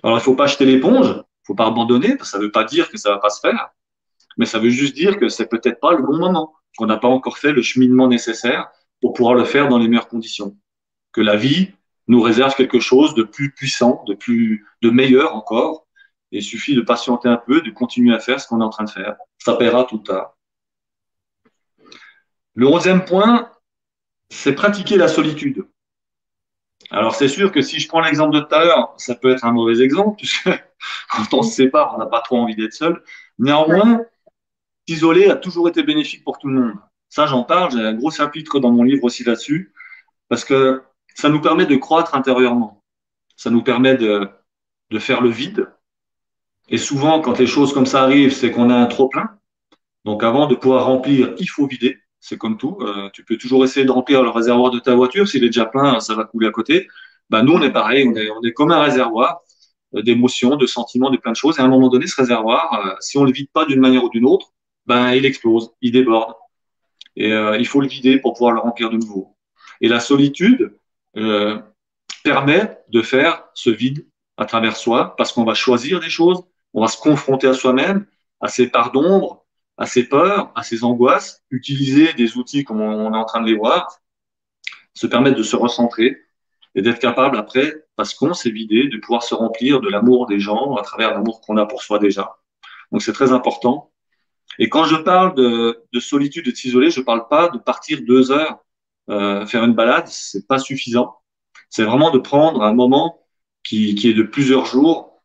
Alors, 0.05 0.19
il 0.19 0.23
faut 0.23 0.37
pas 0.37 0.47
jeter 0.47 0.65
l'éponge, 0.65 1.09
il 1.09 1.47
faut 1.47 1.57
pas 1.57 1.67
abandonner, 1.67 2.17
ça 2.23 2.39
ne 2.39 2.45
veut 2.45 2.53
pas 2.53 2.63
dire 2.63 2.89
que 2.89 2.99
ça 2.99 3.11
va 3.11 3.19
pas 3.19 3.31
se 3.31 3.41
faire, 3.41 3.71
mais 4.37 4.47
ça 4.47 4.61
veut 4.61 4.71
juste 4.71 4.95
dire 4.95 5.19
que 5.19 5.29
c'est 5.29 5.49
peut-être 5.49 5.81
pas 5.81 5.93
le 5.93 6.03
bon 6.03 6.19
moment 6.19 6.55
qu'on 6.77 6.87
n'a 6.87 6.97
pas 6.97 7.09
encore 7.09 7.39
fait 7.39 7.53
le 7.53 7.63
cheminement 7.63 8.09
nécessaire 8.09 8.71
pour 9.01 9.13
pouvoir 9.13 9.35
le 9.35 9.45
faire 9.45 9.69
dans 9.69 9.79
les 9.79 9.89
meilleures 9.89 10.09
conditions. 10.09 10.57
Que 11.13 11.21
la 11.21 11.37
vie 11.37 11.73
nous 12.09 12.21
réserve 12.21 12.55
quelque 12.55 12.81
chose 12.81 13.15
de 13.15 13.23
plus 13.23 13.53
puissant, 13.53 14.05
de 14.07 14.15
plus, 14.15 14.67
de 14.83 14.91
meilleur 14.91 15.35
encore. 15.35 15.87
Il 16.31 16.43
suffit 16.43 16.75
de 16.75 16.81
patienter 16.81 17.29
un 17.29 17.37
peu, 17.37 17.61
de 17.61 17.71
continuer 17.71 18.15
à 18.15 18.19
faire 18.19 18.41
ce 18.41 18.49
qu'on 18.49 18.61
est 18.61 18.65
en 18.65 18.71
train 18.71 18.85
de 18.85 18.91
faire. 18.91 19.17
Ça 19.39 19.55
paiera 19.55 19.85
tout 19.85 19.99
tard. 19.99 20.37
Le 22.55 22.67
onzième 22.67 23.05
point, 23.05 23.51
c'est 24.31 24.55
pratiquer 24.55 24.97
la 24.97 25.09
solitude. 25.09 25.67
Alors 26.91 27.15
c'est 27.15 27.29
sûr 27.29 27.53
que 27.53 27.63
si 27.63 27.81
je 27.81 27.89
prends 27.89 28.01
l'exemple 28.01 28.35
de 28.35 28.41
tout 28.41 28.55
à 28.55 28.65
l'heure, 28.65 28.95
ça 28.97 29.15
peut 29.15 29.31
être 29.31 29.45
un 29.45 29.53
mauvais 29.53 29.81
exemple, 29.83 30.17
puisque 30.17 30.51
quand 31.11 31.35
on 31.35 31.43
se 31.43 31.53
sépare, 31.53 31.95
on 31.95 31.99
n'a 31.99 32.07
pas 32.07 32.21
trop 32.21 32.39
envie 32.39 32.57
d'être 32.57 32.75
seul. 32.75 33.03
Néanmoins, 33.39 34.05
S'isoler 34.89 35.29
a 35.31 35.37
toujours 35.37 35.69
été 35.69 35.83
bénéfique 35.83 36.25
pour 36.25 36.39
tout 36.39 36.49
le 36.49 36.61
monde. 36.61 36.75
Ça, 37.09 37.27
j'en 37.27 37.45
parle, 37.45 37.73
j'ai 37.73 37.81
un 37.81 37.95
gros 37.95 38.11
chapitre 38.11 38.59
dans 38.59 38.71
mon 38.71 38.83
livre 38.83 39.05
aussi 39.05 39.23
là-dessus, 39.23 39.73
parce 40.29 40.45
que 40.45 40.83
ça 41.15 41.29
nous 41.29 41.41
permet 41.41 41.67
de 41.67 41.77
croître 41.77 42.15
intérieurement. 42.15 42.83
Ça 43.37 43.51
nous 43.51 43.63
permet 43.63 43.97
de, 43.97 44.29
faire 44.99 45.21
le 45.21 45.31
vide. 45.31 45.69
Et 46.69 46.79
souvent, 46.79 47.21
quand 47.21 47.39
les 47.39 47.47
choses 47.47 47.73
comme 47.73 47.87
ça 47.87 48.03
arrivent, 48.03 48.33
c'est 48.33 48.51
qu'on 48.51 48.71
a 48.71 48.75
un 48.75 48.87
trop-plein. 48.87 49.31
Donc 50.05 50.25
avant 50.25 50.47
de 50.47 50.55
pouvoir 50.55 50.87
remplir, 50.87 51.35
il 51.39 51.47
faut 51.47 51.67
vider. 51.67 51.99
c'est 52.21 52.39
comme 52.39 52.57
tout. 52.57 52.79
tu 53.13 53.25
peux 53.25 53.37
toujours 53.37 53.65
essayer 53.65 53.85
de 53.85 53.91
remplir 53.91 54.23
le 54.23 54.31
réservoir 54.31 54.71
de 54.71 54.79
ta 54.79 54.95
voiture. 54.95 55.29
S'il 55.29 55.45
est 55.45 55.49
déjà 55.49 55.67
plein, 55.67 56.01
ça 56.01 56.15
va 56.15 56.25
couler 56.25 56.49
à 56.49 56.51
côté. 56.51 56.89
Ben, 57.31 57.43
nous, 57.43 57.53
on 57.55 57.63
est 57.63 57.73
pareil, 57.73 58.09
on 58.09 58.43
est, 58.43 58.53
comme 58.53 58.73
un 58.73 58.83
réservoir 58.83 59.41
d'émotions, 59.93 60.57
de 60.57 60.67
sentiments, 60.67 61.11
de 61.11 61.19
plein 61.19 61.33
de 61.33 61.37
choses. 61.37 61.59
Et 61.59 61.63
à 61.63 61.65
un 61.65 61.69
moment 61.69 61.89
donné, 61.89 62.07
ce 62.07 62.17
réservoir, 62.17 62.97
si 63.01 63.19
on 63.19 63.25
le 63.25 63.33
vide 63.33 63.49
pas 63.53 63.65
d'une 63.65 63.81
manière 63.81 64.05
ou 64.05 64.09
d'une 64.09 64.27
autre, 64.27 64.53
ben, 64.87 65.13
il 65.13 65.25
explose, 65.27 65.73
il 65.81 65.93
déborde. 65.93 66.35
Et 67.15 67.31
il 67.31 67.67
faut 67.67 67.83
le 67.83 67.89
vider 67.89 68.19
pour 68.19 68.33
pouvoir 68.33 68.53
le 68.53 68.61
remplir 68.61 68.89
de 68.89 68.97
nouveau. 68.97 69.37
Et 69.83 69.89
la 69.89 70.01
solitude 70.01 70.79
euh, 71.17 71.61
permet 72.25 72.79
de 72.89 73.03
faire 73.03 73.45
ce 73.53 73.69
vide 73.69 74.07
à 74.37 74.47
travers 74.47 74.77
soi, 74.77 75.15
parce 75.17 75.33
qu'on 75.33 75.45
va 75.45 75.55
choisir 75.55 76.01
des 76.01 76.09
choses, 76.09 76.43
on 76.73 76.81
va 76.81 76.89
se 76.89 76.97
confronter 76.99 77.49
à 77.49 77.53
soi-même, 77.53 78.07
à 78.41 78.49
ses 78.49 78.69
parts 78.69 78.93
d'ombre, 78.93 79.45
à 79.77 79.87
ses 79.87 80.09
peurs, 80.09 80.53
à 80.55 80.63
ses 80.63 80.85
angoisses, 80.85 81.43
utiliser 81.51 82.13
des 82.15 82.37
outils 82.37 82.65
comme 82.65 82.81
on 82.81 83.13
est 83.13 83.17
en 83.17 83.25
train 83.25 83.41
de 83.41 83.47
les 83.47 83.57
voir, 83.57 83.99
se 84.95 85.07
permettre 85.07 85.37
de 85.37 85.43
se 85.43 85.57
recentrer 85.57 86.17
et 86.75 86.83
d'être 86.83 86.99
capable 86.99 87.37
après, 87.37 87.85
parce 87.97 88.15
qu'on 88.15 88.35
s'est 88.35 88.51
vidé, 88.51 88.89
de 88.89 88.99
pouvoir 88.99 89.23
se 89.23 89.35
remplir 89.35 89.81
de 89.81 89.89
l'amour 89.89 90.27
des 90.27 90.41
gens 90.41 90.77
à 90.77 90.83
travers 90.83 91.13
l'amour 91.13 91.41
qu'on 91.41 91.57
a 91.57 91.67
pour 91.67 91.83
soi 91.83 91.99
déjà. 91.99 92.39
Donc 92.91 93.03
c'est 93.03 93.13
très 93.13 93.33
important. 93.33 93.92
Et 94.59 94.69
quand 94.69 94.85
je 94.85 94.97
parle 94.97 95.35
de, 95.35 95.83
de 95.93 96.01
solitude 96.01 96.49
et 96.49 96.53
de 96.53 96.57
s'isoler, 96.57 96.91
je 96.91 97.01
parle 97.01 97.29
pas 97.29 97.49
de 97.49 97.59
partir 97.59 98.01
deux 98.03 98.31
heures 98.31 98.63
euh, 99.11 99.47
faire 99.47 99.65
une 99.65 99.75
balade, 99.75 100.07
c'est 100.07 100.47
pas 100.47 100.59
suffisant. 100.59 101.17
C'est 101.71 101.85
vraiment 101.85 102.11
de 102.11 102.19
prendre 102.19 102.63
un 102.63 102.73
moment 102.73 103.27
qui, 103.65 103.95
qui 103.95 104.09
est 104.09 104.15
de 104.15 104.23
plusieurs 104.23 104.65
jours, 104.67 105.23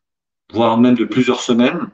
voire 0.52 0.78
même 0.78 0.96
de 0.96 1.04
plusieurs 1.04 1.40
semaines, 1.40 1.90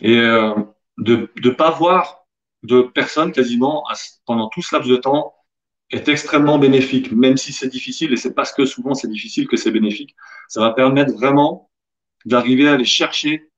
et 0.00 0.18
euh, 0.18 0.54
de 0.98 1.30
ne 1.42 1.50
pas 1.50 1.70
voir 1.70 2.26
de 2.64 2.82
personnes 2.82 3.32
quasiment 3.32 3.84
pendant 4.26 4.48
tout 4.48 4.62
ce 4.62 4.74
laps 4.74 4.90
de 4.90 4.96
temps 4.96 5.34
est 5.90 6.08
extrêmement 6.08 6.58
bénéfique, 6.58 7.12
même 7.12 7.36
si 7.36 7.52
c'est 7.52 7.68
difficile, 7.68 8.12
et 8.12 8.16
c'est 8.16 8.34
parce 8.34 8.52
que 8.52 8.66
souvent 8.66 8.94
c'est 8.94 9.08
difficile 9.08 9.46
que 9.46 9.56
c'est 9.56 9.70
bénéfique. 9.70 10.16
Ça 10.48 10.60
va 10.60 10.72
permettre 10.72 11.12
vraiment 11.12 11.70
d'arriver 12.24 12.68
à 12.68 12.74
aller 12.74 12.84
chercher 12.84 13.50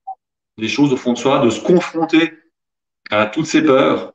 des 0.59 0.69
choses 0.69 0.93
au 0.93 0.97
fond 0.97 1.15
de 1.15 1.19
soi, 1.19 1.41
de 1.41 1.51
se 1.51 1.61
confronter 1.61 2.35
à 3.11 3.27
toutes 3.27 3.47
ces 3.47 3.63
peurs, 3.63 4.15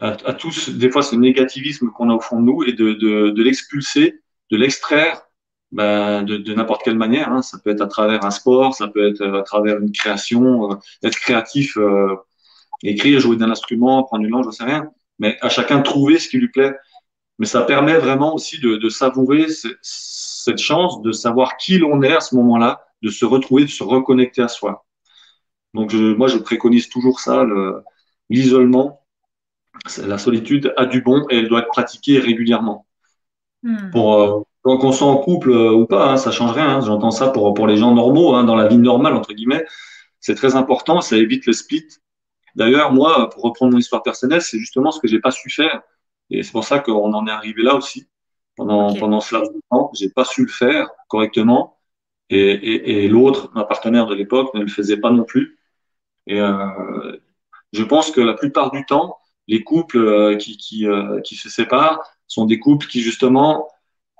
à, 0.00 0.32
tous, 0.32 0.70
des 0.70 0.90
fois, 0.90 1.02
ce 1.02 1.16
négativisme 1.16 1.90
qu'on 1.90 2.10
a 2.10 2.14
au 2.14 2.20
fond 2.20 2.40
de 2.40 2.46
nous 2.46 2.62
et 2.62 2.72
de, 2.72 2.92
de, 2.92 3.42
l'expulser, 3.42 4.20
de 4.50 4.56
l'extraire 4.56 5.22
ben, 5.72 6.22
de, 6.22 6.36
de 6.36 6.54
n'importe 6.54 6.82
quelle 6.84 6.96
manière. 6.96 7.32
Hein. 7.32 7.42
Ça 7.42 7.58
peut 7.58 7.70
être 7.70 7.80
à 7.80 7.88
travers 7.88 8.24
un 8.24 8.30
sport, 8.30 8.74
ça 8.74 8.86
peut 8.86 9.08
être 9.08 9.24
à 9.24 9.42
travers 9.42 9.78
une 9.80 9.90
création, 9.90 10.70
euh, 10.70 10.76
être 11.02 11.18
créatif, 11.18 11.76
euh, 11.76 12.14
écrire, 12.84 13.18
jouer 13.18 13.36
d'un 13.36 13.50
instrument, 13.50 14.04
prendre 14.04 14.24
une 14.24 14.30
langue, 14.30 14.44
je 14.46 14.50
sais 14.50 14.64
rien. 14.64 14.88
Mais 15.18 15.36
à 15.40 15.48
chacun 15.48 15.80
trouver 15.80 16.20
ce 16.20 16.28
qui 16.28 16.38
lui 16.38 16.48
plaît. 16.48 16.74
Mais 17.40 17.46
ça 17.46 17.62
permet 17.62 17.98
vraiment 17.98 18.34
aussi 18.34 18.60
de, 18.60 18.76
de 18.76 18.88
savourer 18.88 19.46
cette 19.82 20.58
chance 20.58 21.02
de 21.02 21.12
savoir 21.12 21.56
qui 21.56 21.78
l'on 21.78 22.02
est 22.02 22.14
à 22.14 22.20
ce 22.20 22.34
moment-là, 22.36 22.84
de 23.02 23.10
se 23.10 23.24
retrouver, 23.24 23.64
de 23.64 23.70
se 23.70 23.82
reconnecter 23.82 24.42
à 24.42 24.48
soi. 24.48 24.86
Donc 25.74 25.90
je, 25.90 26.14
moi, 26.14 26.28
je 26.28 26.38
préconise 26.38 26.88
toujours 26.88 27.20
ça, 27.20 27.44
l'isolement, 28.30 29.04
la 30.04 30.18
solitude 30.18 30.72
a 30.76 30.86
du 30.86 31.02
bon 31.02 31.26
et 31.30 31.38
elle 31.38 31.48
doit 31.48 31.60
être 31.60 31.68
pratiquée 31.68 32.18
régulièrement. 32.18 32.86
Hmm. 33.62 33.90
Pour 33.90 34.14
euh, 34.14 34.42
qu'on 34.62 34.92
soit 34.92 35.06
en 35.06 35.18
couple 35.18 35.50
euh, 35.50 35.72
ou 35.72 35.86
pas, 35.86 36.12
hein, 36.12 36.16
ça 36.16 36.30
change 36.30 36.52
rien. 36.52 36.68
Hein. 36.68 36.80
J'entends 36.80 37.10
ça 37.10 37.28
pour 37.28 37.54
pour 37.54 37.66
les 37.66 37.76
gens 37.76 37.94
normaux, 37.94 38.34
hein, 38.34 38.44
dans 38.44 38.54
la 38.54 38.68
vie 38.68 38.78
normale 38.78 39.14
entre 39.14 39.32
guillemets. 39.32 39.64
C'est 40.20 40.34
très 40.34 40.56
important, 40.56 41.00
ça 41.00 41.16
évite 41.16 41.46
le 41.46 41.52
split. 41.52 41.86
D'ailleurs, 42.56 42.92
moi, 42.92 43.30
pour 43.30 43.44
reprendre 43.44 43.72
mon 43.72 43.78
histoire 43.78 44.02
personnelle, 44.02 44.42
c'est 44.42 44.58
justement 44.58 44.90
ce 44.90 45.00
que 45.00 45.06
j'ai 45.08 45.20
pas 45.20 45.30
su 45.30 45.48
faire, 45.48 45.82
et 46.30 46.42
c'est 46.42 46.52
pour 46.52 46.64
ça 46.64 46.80
qu'on 46.80 47.12
en 47.14 47.26
est 47.26 47.30
arrivé 47.30 47.62
là 47.62 47.74
aussi. 47.74 48.08
Pendant 48.56 48.94
pendant 48.94 49.20
ce 49.20 49.34
laps 49.36 49.52
de 49.54 49.60
temps, 49.70 49.90
j'ai 49.94 50.10
pas 50.10 50.24
su 50.24 50.42
le 50.42 50.48
faire 50.48 50.90
correctement, 51.08 51.78
et, 52.30 52.38
et, 52.38 53.04
et 53.04 53.08
l'autre, 53.08 53.50
ma 53.54 53.64
partenaire 53.64 54.06
de 54.06 54.14
l'époque, 54.14 54.52
ne 54.54 54.60
le 54.60 54.68
faisait 54.68 54.96
pas 54.96 55.10
non 55.10 55.24
plus. 55.24 55.58
Et 56.26 56.40
euh, 56.40 57.16
je 57.72 57.82
pense 57.84 58.10
que 58.10 58.20
la 58.20 58.34
plupart 58.34 58.70
du 58.70 58.84
temps, 58.84 59.18
les 59.46 59.64
couples 59.64 59.98
euh, 59.98 60.36
qui, 60.36 60.56
qui, 60.56 60.86
euh, 60.86 61.20
qui 61.22 61.36
se 61.36 61.48
séparent 61.48 62.00
sont 62.26 62.44
des 62.44 62.58
couples 62.58 62.86
qui 62.86 63.00
justement 63.00 63.68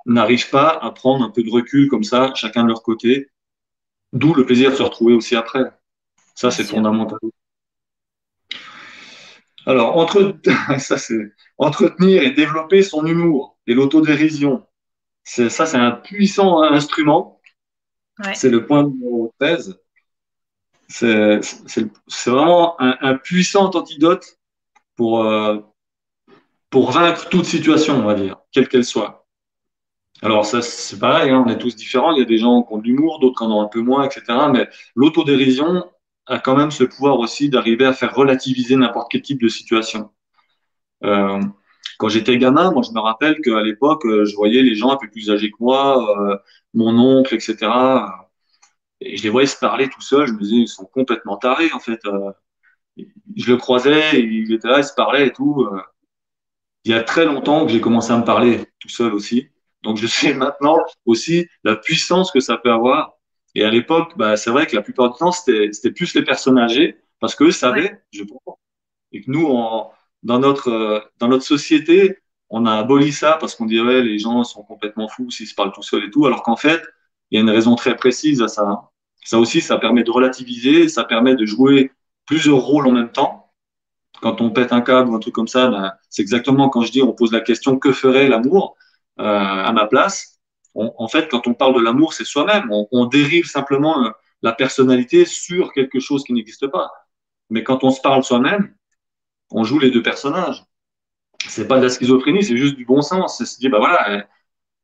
n'arrivent 0.05 0.49
pas 0.49 0.69
à 0.69 0.91
prendre 0.91 1.23
un 1.23 1.29
peu 1.29 1.43
de 1.43 1.51
recul 1.51 1.87
comme 1.87 2.03
ça, 2.03 2.33
chacun 2.35 2.63
de 2.63 2.69
leur 2.69 2.81
côté, 2.83 3.29
d'où 4.13 4.33
le 4.33 4.45
plaisir 4.45 4.71
de 4.71 4.75
se 4.75 4.83
retrouver 4.83 5.13
aussi 5.13 5.35
après. 5.35 5.63
Ça, 6.35 6.51
c'est 6.51 6.63
fondamental. 6.63 7.19
Alors, 9.65 9.97
entre... 9.97 10.35
ça, 10.79 10.95
entretenir 11.57 12.23
et 12.23 12.31
développer 12.31 12.81
son 12.81 13.05
humour 13.05 13.59
et 13.67 13.73
l'autodérision, 13.73 14.65
ça, 15.23 15.49
c'est 15.49 15.77
un 15.77 15.91
puissant 15.91 16.63
instrument. 16.63 17.39
C'est 18.33 18.49
le 18.49 18.65
point 18.65 18.83
numéro 18.83 19.33
13. 19.39 19.79
C'est 20.89 21.39
vraiment 22.25 22.81
un, 22.81 22.97
un, 23.01 23.15
puissant 23.15 23.69
antidote 23.69 24.39
pour, 24.95 25.23
euh, 25.23 25.59
pour 26.69 26.91
vaincre 26.91 27.29
toute 27.29 27.45
situation, 27.45 27.95
on 27.97 28.05
va 28.05 28.15
dire, 28.15 28.37
quelle 28.51 28.67
qu'elle 28.67 28.83
soit. 28.83 29.27
Alors 30.21 30.45
ça, 30.45 30.61
c'est 30.61 30.99
pareil, 30.99 31.31
hein, 31.31 31.43
on 31.45 31.49
est 31.49 31.57
tous 31.57 31.75
différents. 31.75 32.11
Il 32.11 32.19
y 32.19 32.21
a 32.21 32.25
des 32.25 32.37
gens 32.37 32.63
qui 32.63 32.73
ont 32.73 32.77
de 32.79 32.83
l'humour, 32.83 33.19
d'autres 33.19 33.37
qui 33.37 33.43
en 33.43 33.51
ont 33.51 33.61
un 33.61 33.67
peu 33.67 33.81
moins, 33.81 34.03
etc. 34.03 34.23
Mais 34.51 34.67
l'autodérision 34.95 35.85
a 36.25 36.39
quand 36.39 36.55
même 36.55 36.71
ce 36.71 36.83
pouvoir 36.83 37.19
aussi 37.19 37.49
d'arriver 37.49 37.85
à 37.85 37.93
faire 37.93 38.13
relativiser 38.13 38.75
n'importe 38.75 39.11
quel 39.11 39.21
type 39.21 39.41
de 39.41 39.47
situation. 39.47 40.11
Euh, 41.03 41.39
quand 41.97 42.09
j'étais 42.09 42.37
gamin, 42.37 42.71
moi 42.71 42.83
je 42.83 42.91
me 42.91 42.99
rappelle 42.99 43.41
qu'à 43.41 43.61
l'époque, 43.61 44.05
euh, 44.05 44.25
je 44.25 44.35
voyais 44.35 44.61
les 44.63 44.75
gens 44.75 44.91
un 44.91 44.97
peu 44.97 45.09
plus 45.09 45.29
âgés 45.31 45.51
que 45.51 45.57
moi, 45.59 46.31
euh, 46.31 46.37
mon 46.73 46.97
oncle, 46.99 47.35
etc. 47.35 47.57
Et 49.01 49.17
je 49.17 49.23
les 49.23 49.29
voyais 49.29 49.47
se 49.47 49.57
parler 49.57 49.89
tout 49.89 50.01
seuls. 50.01 50.27
Je 50.27 50.33
me 50.33 50.39
disais, 50.39 50.55
ils 50.57 50.67
sont 50.67 50.85
complètement 50.85 51.37
tarés 51.37 51.71
en 51.73 51.79
fait. 51.79 51.99
Euh, 52.05 52.31
je 53.35 53.51
le 53.51 53.57
croisais, 53.57 54.19
il 54.19 54.53
était 54.53 54.67
là, 54.67 54.79
il 54.79 54.83
se 54.83 54.93
parlait 54.93 55.27
et 55.27 55.33
tout. 55.33 55.67
Euh. 55.71 55.81
Il 56.85 56.91
y 56.91 56.95
a 56.95 57.03
très 57.03 57.25
longtemps 57.25 57.65
que 57.65 57.71
j'ai 57.71 57.81
commencé 57.81 58.11
à 58.11 58.17
me 58.17 58.25
parler 58.25 58.65
tout 58.79 58.89
seul 58.89 59.13
aussi. 59.13 59.49
Donc 59.83 59.97
je 59.97 60.07
sais 60.07 60.33
maintenant 60.33 60.77
aussi 61.05 61.47
la 61.63 61.75
puissance 61.75 62.31
que 62.31 62.39
ça 62.39 62.57
peut 62.57 62.71
avoir. 62.71 63.13
Et 63.55 63.63
à 63.63 63.69
l'époque, 63.71 64.13
bah, 64.17 64.37
c'est 64.37 64.51
vrai 64.51 64.67
que 64.67 64.75
la 64.75 64.81
plupart 64.81 65.11
du 65.11 65.17
temps, 65.17 65.31
c'était 65.31 65.91
plus 65.91 66.13
les 66.15 66.23
personnes 66.23 66.57
âgées 66.57 66.97
parce 67.19 67.35
qu'eux 67.35 67.51
savaient, 67.51 68.01
je 68.11 68.23
pense, 68.23 68.57
et 69.11 69.21
que 69.21 69.31
nous, 69.31 69.45
on, 69.45 69.89
dans 70.23 70.39
notre 70.39 71.11
dans 71.19 71.27
notre 71.27 71.43
société, 71.43 72.19
on 72.49 72.65
a 72.65 72.73
aboli 72.77 73.11
ça 73.11 73.37
parce 73.39 73.55
qu'on 73.55 73.65
dirait 73.65 74.01
les 74.01 74.19
gens 74.19 74.43
sont 74.43 74.63
complètement 74.63 75.07
fous 75.07 75.31
s'ils 75.31 75.47
se 75.47 75.55
parlent 75.55 75.71
tout 75.71 75.83
seuls 75.83 76.05
et 76.05 76.11
tout, 76.11 76.25
alors 76.25 76.43
qu'en 76.43 76.55
fait, 76.55 76.81
il 77.31 77.35
y 77.35 77.37
a 77.39 77.41
une 77.41 77.49
raison 77.49 77.75
très 77.75 77.95
précise 77.95 78.41
à 78.41 78.47
ça. 78.47 78.88
Ça 79.23 79.39
aussi, 79.39 79.61
ça 79.61 79.77
permet 79.77 80.03
de 80.03 80.11
relativiser, 80.11 80.89
ça 80.89 81.03
permet 81.03 81.35
de 81.35 81.45
jouer 81.45 81.91
plusieurs 82.25 82.59
rôles 82.59 82.87
en 82.87 82.91
même 82.91 83.11
temps. 83.11 83.51
Quand 84.21 84.41
on 84.41 84.51
pète 84.51 84.73
un 84.73 84.81
câble 84.81 85.09
ou 85.09 85.15
un 85.15 85.19
truc 85.19 85.33
comme 85.33 85.47
ça, 85.47 85.67
ben, 85.69 85.93
c'est 86.09 86.21
exactement 86.21 86.69
quand 86.69 86.81
je 86.81 86.91
dis 86.91 87.01
on 87.01 87.13
pose 87.13 87.31
la 87.31 87.41
question 87.41 87.79
que 87.79 87.91
ferait 87.91 88.27
l'amour 88.27 88.75
euh, 89.19 89.23
à 89.23 89.71
ma 89.71 89.87
place? 89.87 90.35
en 90.75 91.07
fait, 91.09 91.27
quand 91.29 91.47
on 91.47 91.53
parle 91.53 91.75
de 91.75 91.81
l'amour, 91.81 92.13
c'est 92.13 92.23
soi-même. 92.23 92.71
On, 92.71 93.05
dérive 93.05 93.45
simplement 93.45 94.05
euh, 94.05 94.11
la 94.41 94.53
personnalité 94.53 95.25
sur 95.25 95.73
quelque 95.73 95.99
chose 95.99 96.23
qui 96.23 96.31
n'existe 96.31 96.67
pas. 96.67 96.89
Mais 97.49 97.63
quand 97.63 97.83
on 97.83 97.91
se 97.91 97.99
parle 97.99 98.23
soi-même, 98.23 98.73
on 99.51 99.63
joue 99.63 99.79
les 99.79 99.91
deux 99.91 100.03
personnages. 100.03 100.63
C'est 101.47 101.67
pas 101.67 101.77
de 101.79 101.83
la 101.83 101.89
schizophrénie, 101.89 102.43
c'est 102.43 102.57
juste 102.57 102.75
du 102.75 102.85
bon 102.85 103.01
sens. 103.01 103.37
C'est 103.37 103.45
se 103.45 103.59
dire, 103.59 103.71
bah 103.71 103.79
voilà, 103.79 104.25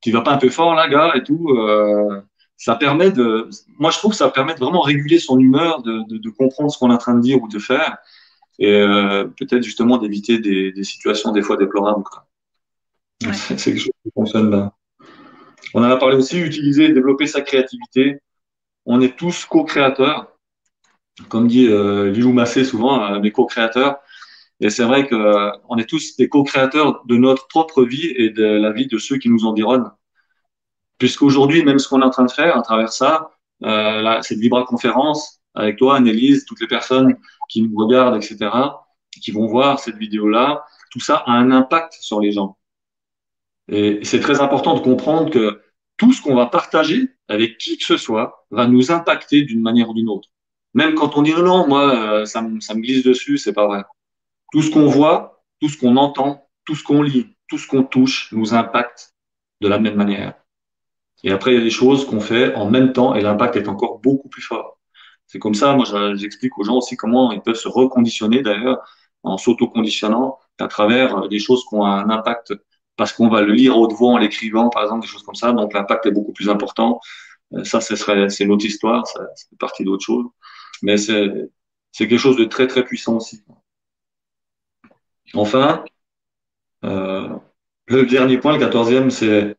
tu 0.01 0.11
vas 0.11 0.21
pas 0.21 0.33
un 0.33 0.37
peu 0.37 0.49
fort 0.49 0.75
là, 0.75 0.87
gars, 0.87 1.13
et 1.15 1.23
tout. 1.23 1.49
Euh, 1.51 2.21
ça 2.57 2.75
permet 2.75 3.11
de, 3.11 3.49
moi 3.79 3.91
je 3.91 3.97
trouve 3.97 4.11
que 4.11 4.17
ça 4.17 4.29
permet 4.29 4.53
de 4.53 4.59
vraiment 4.59 4.81
réguler 4.81 5.19
son 5.19 5.39
humeur, 5.39 5.81
de, 5.81 6.03
de, 6.07 6.17
de 6.17 6.29
comprendre 6.29 6.71
ce 6.71 6.77
qu'on 6.77 6.91
est 6.91 6.93
en 6.93 6.97
train 6.97 7.15
de 7.15 7.21
dire 7.21 7.41
ou 7.41 7.47
de 7.47 7.59
faire, 7.59 7.97
et 8.59 8.71
euh, 8.71 9.25
peut-être 9.25 9.63
justement 9.63 9.97
d'éviter 9.97 10.39
des, 10.39 10.71
des, 10.71 10.83
situations 10.83 11.31
des 11.31 11.41
fois 11.41 11.57
déplorables. 11.57 12.03
C'est 13.33 13.57
quelque 13.57 13.79
chose 13.79 13.91
qui 14.03 14.11
fonctionne 14.13 14.49
bien. 14.49 14.71
On 15.73 15.79
en 15.79 15.89
a 15.89 15.97
parlé 15.97 16.15
aussi, 16.15 16.39
utiliser 16.39 16.85
et 16.85 16.93
développer 16.93 17.27
sa 17.27 17.41
créativité. 17.41 18.19
On 18.85 19.01
est 19.01 19.17
tous 19.17 19.45
co-créateurs, 19.45 20.31
comme 21.27 21.47
dit 21.47 21.67
euh, 21.67 22.11
Lilou 22.11 22.31
Massé 22.31 22.63
souvent, 22.63 23.03
euh, 23.03 23.19
mes 23.19 23.31
co-créateurs. 23.31 23.97
Et 24.61 24.69
c'est 24.69 24.85
vrai 24.85 25.07
qu'on 25.07 25.15
euh, 25.15 25.77
est 25.77 25.89
tous 25.89 26.15
des 26.15 26.29
co-créateurs 26.29 27.03
de 27.05 27.17
notre 27.17 27.47
propre 27.47 27.83
vie 27.83 28.13
et 28.15 28.29
de 28.29 28.43
la 28.45 28.71
vie 28.71 28.87
de 28.87 28.97
ceux 28.97 29.17
qui 29.17 29.29
nous 29.29 29.45
environnent. 29.45 29.91
Puisqu'aujourd'hui, 30.97 31.63
même 31.63 31.79
ce 31.79 31.87
qu'on 31.87 32.01
est 32.01 32.05
en 32.05 32.09
train 32.09 32.25
de 32.25 32.31
faire 32.31 32.57
à 32.57 32.61
travers 32.61 32.91
ça, 32.91 33.31
euh, 33.63 34.01
là, 34.01 34.21
cette 34.21 34.39
Vibra-conférence 34.39 35.41
avec 35.53 35.77
toi, 35.77 35.97
Annelise, 35.97 36.45
toutes 36.45 36.61
les 36.61 36.67
personnes 36.67 37.15
qui 37.49 37.61
nous 37.61 37.75
regardent, 37.77 38.15
etc., 38.15 38.49
qui 39.21 39.31
vont 39.31 39.47
voir 39.47 39.79
cette 39.79 39.95
vidéo-là, 39.95 40.65
tout 40.91 40.99
ça 40.99 41.23
a 41.25 41.31
un 41.31 41.51
impact 41.51 41.93
sur 41.99 42.19
les 42.19 42.31
gens. 42.31 42.57
Et 43.69 43.99
c'est 44.03 44.19
très 44.19 44.41
important 44.41 44.75
de 44.75 44.81
comprendre 44.81 45.31
que 45.31 45.61
tout 45.97 46.13
ce 46.13 46.21
qu'on 46.21 46.35
va 46.35 46.47
partager 46.47 47.09
avec 47.27 47.57
qui 47.57 47.77
que 47.77 47.85
ce 47.85 47.97
soit 47.97 48.45
va 48.51 48.67
nous 48.67 48.91
impacter 48.91 49.43
d'une 49.43 49.61
manière 49.61 49.89
ou 49.89 49.93
d'une 49.93 50.09
autre. 50.09 50.29
Même 50.73 50.93
quand 50.93 51.17
on 51.17 51.21
dit 51.21 51.33
non, 51.33 51.67
moi, 51.67 51.95
euh, 51.95 52.25
ça, 52.25 52.41
me, 52.41 52.59
ça 52.59 52.75
me 52.75 52.81
glisse 52.81 53.03
dessus, 53.03 53.37
c'est 53.37 53.53
pas 53.53 53.65
vrai. 53.65 53.83
Tout 54.51 54.61
ce 54.61 54.69
qu'on 54.69 54.87
voit, 54.87 55.43
tout 55.61 55.69
ce 55.69 55.77
qu'on 55.77 55.95
entend, 55.95 56.47
tout 56.65 56.75
ce 56.75 56.83
qu'on 56.83 57.01
lit, 57.01 57.35
tout 57.47 57.57
ce 57.57 57.67
qu'on 57.67 57.83
touche 57.83 58.31
nous 58.33 58.53
impacte 58.53 59.13
de 59.61 59.67
la 59.67 59.79
même 59.79 59.95
manière. 59.95 60.33
Et 61.25 61.31
après, 61.31 61.51
il 61.51 61.57
y 61.57 61.61
a 61.61 61.63
des 61.63 61.71
choses 61.71 62.05
qu'on 62.05 62.19
fait 62.21 62.53
en 62.53 62.69
même 62.69 62.93
temps 62.93 63.15
et 63.15 63.21
l'impact 63.21 63.55
est 63.55 63.67
encore 63.67 63.99
beaucoup 63.99 64.29
plus 64.29 64.43
fort. 64.43 64.79
C'est 65.25 65.39
comme 65.39 65.55
ça, 65.55 65.73
moi, 65.75 65.85
j'explique 66.15 66.55
aux 66.59 66.63
gens 66.63 66.77
aussi 66.77 66.95
comment 66.95 67.31
ils 67.31 67.41
peuvent 67.41 67.55
se 67.55 67.67
reconditionner 67.67 68.43
d'ailleurs 68.43 68.87
en 69.23 69.37
s'auto-conditionnant 69.39 70.37
à 70.59 70.67
travers 70.67 71.17
euh, 71.17 71.27
des 71.27 71.39
choses 71.39 71.65
qui 71.67 71.73
ont 71.73 71.83
un 71.83 72.11
impact 72.11 72.53
parce 72.95 73.11
qu'on 73.11 73.27
va 73.27 73.41
le 73.41 73.53
lire 73.53 73.75
haute 73.75 73.93
voix 73.93 74.11
en 74.11 74.17
l'écrivant, 74.19 74.69
par 74.69 74.83
exemple, 74.83 75.01
des 75.01 75.07
choses 75.07 75.23
comme 75.23 75.35
ça. 75.35 75.51
Donc, 75.51 75.73
l'impact 75.73 76.05
est 76.05 76.11
beaucoup 76.11 76.31
plus 76.31 76.47
important. 76.47 77.01
Euh, 77.53 77.63
ça, 77.63 77.81
ce 77.81 77.95
serait, 77.95 78.29
c'est 78.29 78.45
l'autre 78.45 78.65
histoire, 78.65 79.07
ça, 79.07 79.21
c'est 79.35 79.57
partie 79.57 79.83
d'autre 79.83 80.05
chose. 80.05 80.25
Mais 80.83 80.97
c'est, 80.97 81.27
c'est 81.91 82.07
quelque 82.07 82.19
chose 82.19 82.37
de 82.37 82.45
très, 82.45 82.67
très 82.67 82.83
puissant 82.83 83.15
aussi. 83.15 83.43
Enfin, 85.33 85.83
euh, 86.83 87.29
le 87.87 88.05
dernier 88.05 88.37
point, 88.37 88.53
le 88.53 88.59
quatorzième, 88.59 89.09
c'est, 89.09 89.57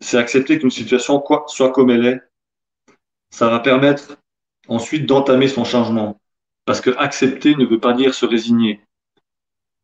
c'est 0.00 0.18
accepter 0.18 0.58
qu'une 0.58 0.70
situation 0.70 1.20
quoi, 1.20 1.44
soit 1.48 1.72
comme 1.72 1.90
elle 1.90 2.06
est. 2.06 2.20
Ça 3.30 3.48
va 3.48 3.60
permettre 3.60 4.18
ensuite 4.68 5.06
d'entamer 5.06 5.48
son 5.48 5.64
changement. 5.64 6.20
Parce 6.64 6.80
que 6.80 6.90
accepter 6.98 7.54
ne 7.56 7.64
veut 7.64 7.80
pas 7.80 7.94
dire 7.94 8.14
se 8.14 8.26
résigner. 8.26 8.80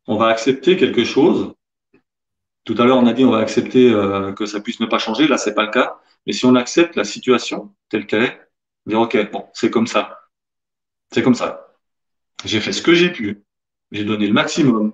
On 0.07 0.17
va 0.17 0.27
accepter 0.27 0.77
quelque 0.77 1.03
chose. 1.03 1.53
Tout 2.63 2.75
à 2.77 2.85
l'heure, 2.85 2.97
on 2.97 3.07
a 3.07 3.13
dit 3.13 3.25
on 3.25 3.31
va 3.31 3.39
accepter 3.39 3.91
euh, 3.91 4.33
que 4.33 4.45
ça 4.45 4.59
puisse 4.59 4.79
ne 4.79 4.85
pas 4.85 4.99
changer. 4.99 5.27
Là, 5.27 5.37
c'est 5.37 5.55
pas 5.55 5.65
le 5.65 5.71
cas. 5.71 5.99
Mais 6.25 6.33
si 6.33 6.45
on 6.45 6.55
accepte 6.55 6.95
la 6.95 7.03
situation 7.03 7.75
telle 7.89 8.07
qu'elle 8.07 8.23
est, 8.23 8.41
dire 8.85 8.99
ok, 8.99 9.31
bon, 9.31 9.47
c'est 9.53 9.69
comme 9.69 9.87
ça. 9.87 10.19
C'est 11.11 11.23
comme 11.23 11.35
ça. 11.35 11.75
J'ai 12.43 12.59
fait 12.59 12.71
ce 12.71 12.81
que 12.81 12.93
j'ai 12.93 13.11
pu. 13.11 13.43
J'ai 13.91 14.03
donné 14.03 14.27
le 14.27 14.33
maximum. 14.33 14.93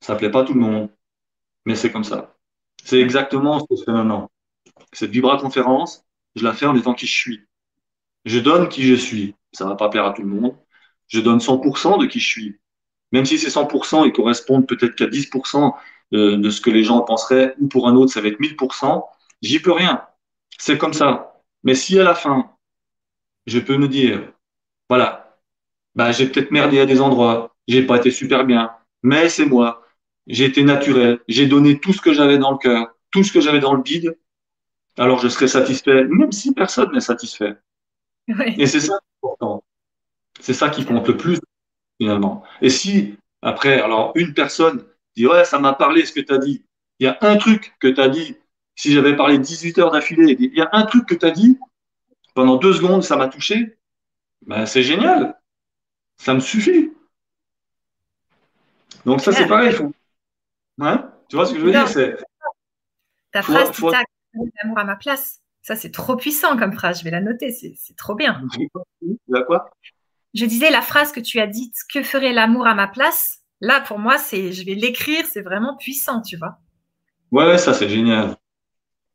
Ça 0.00 0.16
plaît 0.16 0.30
pas 0.30 0.40
à 0.40 0.44
tout 0.44 0.54
le 0.54 0.60
monde, 0.60 0.90
mais 1.64 1.74
c'est 1.76 1.92
comme 1.92 2.04
ça. 2.04 2.31
C'est 2.84 3.00
exactement 3.00 3.60
ce 3.60 3.64
que 3.64 3.76
je 3.76 3.84
fais 3.84 3.92
maintenant. 3.92 4.30
Cette 4.92 5.10
Vibra 5.10 5.38
conférence, 5.38 6.04
je 6.36 6.44
la 6.44 6.52
fais 6.54 6.66
en 6.66 6.76
étant 6.76 6.94
qui 6.94 7.06
je 7.06 7.12
suis. 7.14 7.42
Je 8.26 8.38
donne 8.40 8.68
qui 8.68 8.84
je 8.84 8.94
suis. 8.94 9.36
Ça 9.52 9.66
va 9.66 9.76
pas 9.76 9.88
plaire 9.90 10.06
à 10.06 10.12
tout 10.12 10.22
le 10.22 10.28
monde. 10.28 10.56
Je 11.08 11.20
donne 11.20 11.40
100% 11.40 11.98
de 11.98 12.06
qui 12.06 12.20
je 12.20 12.26
suis. 12.28 12.60
Même 13.12 13.26
si 13.26 13.38
ces 13.38 13.50
100% 13.50 14.06
ils 14.06 14.12
correspondent 14.12 14.66
peut-être 14.68 14.96
qu'à 14.96 15.06
10% 15.06 15.74
de, 16.12 16.36
de 16.36 16.50
ce 16.50 16.60
que 16.60 16.70
les 16.70 16.84
gens 16.84 17.02
penseraient, 17.02 17.54
ou 17.60 17.68
pour 17.68 17.88
un 17.88 17.96
autre, 17.96 18.12
ça 18.12 18.20
va 18.22 18.28
être 18.28 18.40
1000%, 18.40 19.06
j'y 19.42 19.60
peux 19.60 19.72
rien. 19.72 20.04
C'est 20.58 20.78
comme 20.78 20.94
ça. 20.94 21.42
Mais 21.64 21.74
si 21.74 21.98
à 22.00 22.04
la 22.04 22.14
fin, 22.14 22.50
je 23.46 23.58
peux 23.58 23.76
me 23.76 23.88
dire, 23.88 24.32
voilà, 24.88 25.38
bah, 25.96 26.12
j'ai 26.12 26.28
peut-être 26.28 26.50
merdé 26.52 26.80
à 26.80 26.86
des 26.86 27.00
endroits, 27.02 27.54
j'ai 27.68 27.86
pas 27.86 27.98
été 27.98 28.10
super 28.12 28.44
bien, 28.46 28.72
mais 29.02 29.28
c'est 29.28 29.46
moi. 29.46 29.81
J'ai 30.26 30.44
été 30.44 30.62
naturel, 30.62 31.20
j'ai 31.28 31.46
donné 31.46 31.80
tout 31.80 31.92
ce 31.92 32.00
que 32.00 32.12
j'avais 32.12 32.38
dans 32.38 32.52
le 32.52 32.58
cœur, 32.58 32.94
tout 33.10 33.24
ce 33.24 33.32
que 33.32 33.40
j'avais 33.40 33.60
dans 33.60 33.74
le 33.74 33.82
bide, 33.82 34.16
alors 34.96 35.18
je 35.18 35.28
serai 35.28 35.48
satisfait, 35.48 36.04
même 36.04 36.32
si 36.32 36.52
personne 36.52 36.92
n'est 36.92 37.00
satisfait. 37.00 37.56
Et 38.56 38.66
c'est 38.66 38.80
ça 38.80 38.98
important. 39.22 39.64
C'est 40.40 40.54
ça 40.54 40.70
qui 40.70 40.84
compte 40.84 41.06
le 41.08 41.16
plus, 41.16 41.40
finalement. 42.00 42.42
Et 42.60 42.70
si, 42.70 43.16
après, 43.42 43.80
alors, 43.80 44.12
une 44.14 44.34
personne 44.34 44.84
dit, 45.16 45.26
ouais, 45.26 45.44
ça 45.44 45.58
m'a 45.58 45.72
parlé 45.72 46.04
ce 46.04 46.12
que 46.12 46.20
tu 46.20 46.32
as 46.32 46.38
dit. 46.38 46.64
Il 46.98 47.04
y 47.04 47.08
a 47.08 47.18
un 47.20 47.36
truc 47.36 47.74
que 47.80 47.88
tu 47.88 48.00
as 48.00 48.08
dit. 48.08 48.36
Si 48.74 48.92
j'avais 48.92 49.16
parlé 49.16 49.38
18 49.38 49.78
heures 49.78 49.90
d'affilée, 49.90 50.36
il 50.38 50.54
y 50.54 50.60
a 50.60 50.70
un 50.72 50.84
truc 50.84 51.06
que 51.06 51.14
tu 51.14 51.26
as 51.26 51.30
dit. 51.30 51.58
Pendant 52.34 52.56
deux 52.56 52.72
secondes, 52.72 53.02
ça 53.02 53.16
m'a 53.16 53.28
touché. 53.28 53.78
Ben, 54.46 54.66
c'est 54.66 54.82
génial. 54.82 55.38
Ça 56.16 56.34
me 56.34 56.40
suffit. 56.40 56.92
Donc, 59.04 59.20
ça, 59.20 59.32
c'est 59.32 59.46
pareil. 59.46 59.72
Faut... 59.72 59.92
Hein 60.82 61.12
tu 61.28 61.36
vois 61.36 61.46
ce 61.46 61.54
que 61.54 61.60
je 61.60 61.64
veux 61.64 61.70
dire. 61.70 61.86
Ta 63.32 63.40
phrase, 63.40 63.70
faut, 63.72 63.90
l'amour 63.90 64.78
à 64.78 64.84
ma 64.84 64.96
place. 64.96 65.40
Ça, 65.62 65.76
c'est 65.76 65.90
trop 65.90 66.16
puissant 66.16 66.56
comme 66.56 66.72
phrase. 66.72 66.98
Je 66.98 67.04
vais 67.04 67.10
la 67.10 67.20
noter. 67.20 67.52
C'est 67.52 67.96
trop 67.96 68.14
bien. 68.14 68.42
quoi 69.46 69.70
Je 70.34 70.44
disais 70.44 70.70
la 70.70 70.82
phrase 70.82 71.12
que 71.12 71.20
tu 71.20 71.40
as 71.40 71.46
dite 71.46 71.74
Que 71.92 72.02
ferait 72.02 72.32
l'amour 72.32 72.66
à 72.66 72.74
ma 72.74 72.88
place? 72.88 73.40
Là, 73.60 73.80
pour 73.80 73.98
moi, 73.98 74.18
c'est, 74.18 74.52
je 74.52 74.66
vais 74.66 74.74
l'écrire. 74.74 75.24
C'est 75.24 75.40
vraiment 75.40 75.76
puissant, 75.76 76.20
tu 76.20 76.36
vois. 76.36 76.58
Ouais, 77.30 77.56
ça, 77.58 77.72
c'est 77.72 77.88
génial. 77.88 78.36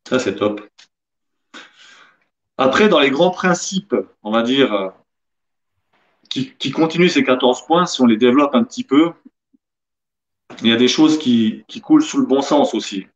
Ça, 0.08 0.18
c'est 0.18 0.36
top. 0.36 0.66
Après, 2.56 2.88
dans 2.88 2.98
les 2.98 3.10
grands 3.10 3.30
principes, 3.30 3.94
on 4.24 4.32
va 4.32 4.42
dire, 4.42 4.72
euh, 4.72 4.88
qui, 6.28 6.54
qui 6.56 6.72
continuent 6.72 7.08
ces 7.08 7.22
14 7.22 7.66
points, 7.66 7.86
si 7.86 8.00
on 8.00 8.06
les 8.06 8.16
développe 8.16 8.54
un 8.54 8.64
petit 8.64 8.82
peu, 8.82 9.12
il 10.62 10.68
y 10.68 10.72
a 10.72 10.76
des 10.76 10.88
choses 10.88 11.18
qui, 11.18 11.64
coulent 11.82 12.02
sous 12.02 12.18
le 12.18 12.26
bon 12.26 12.42
sens 12.42 12.74
aussi. 12.74 13.06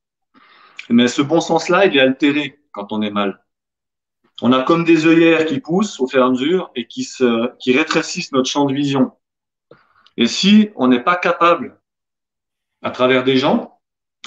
Mais 0.89 1.09
ce 1.09 1.23
bon 1.23 1.41
sens-là, 1.41 1.87
il 1.87 1.97
est 1.97 2.01
altéré 2.01 2.61
quand 2.73 2.93
on 2.93 3.03
est 3.03 3.11
mal. 3.11 3.45
On 4.41 4.53
a 4.53 4.63
comme 4.63 4.85
des 4.85 5.07
œillères 5.07 5.47
qui 5.47 5.61
poussent 5.61 6.01
au 6.01 6.09
fur 6.09 6.21
et 6.21 6.25
à 6.25 6.29
mesure 6.29 6.71
et 6.75 6.87
qui, 6.87 7.09
qui 7.59 7.77
rétrécissent 7.77 8.33
notre 8.33 8.49
champ 8.49 8.65
de 8.65 8.75
vision. 8.75 9.13
Et 10.17 10.27
si 10.27 10.71
on 10.77 10.89
n'est 10.89 11.03
pas 11.03 11.17
capable, 11.17 11.81
à 12.83 12.91
travers 12.91 13.25
des 13.25 13.37
gens, 13.37 13.79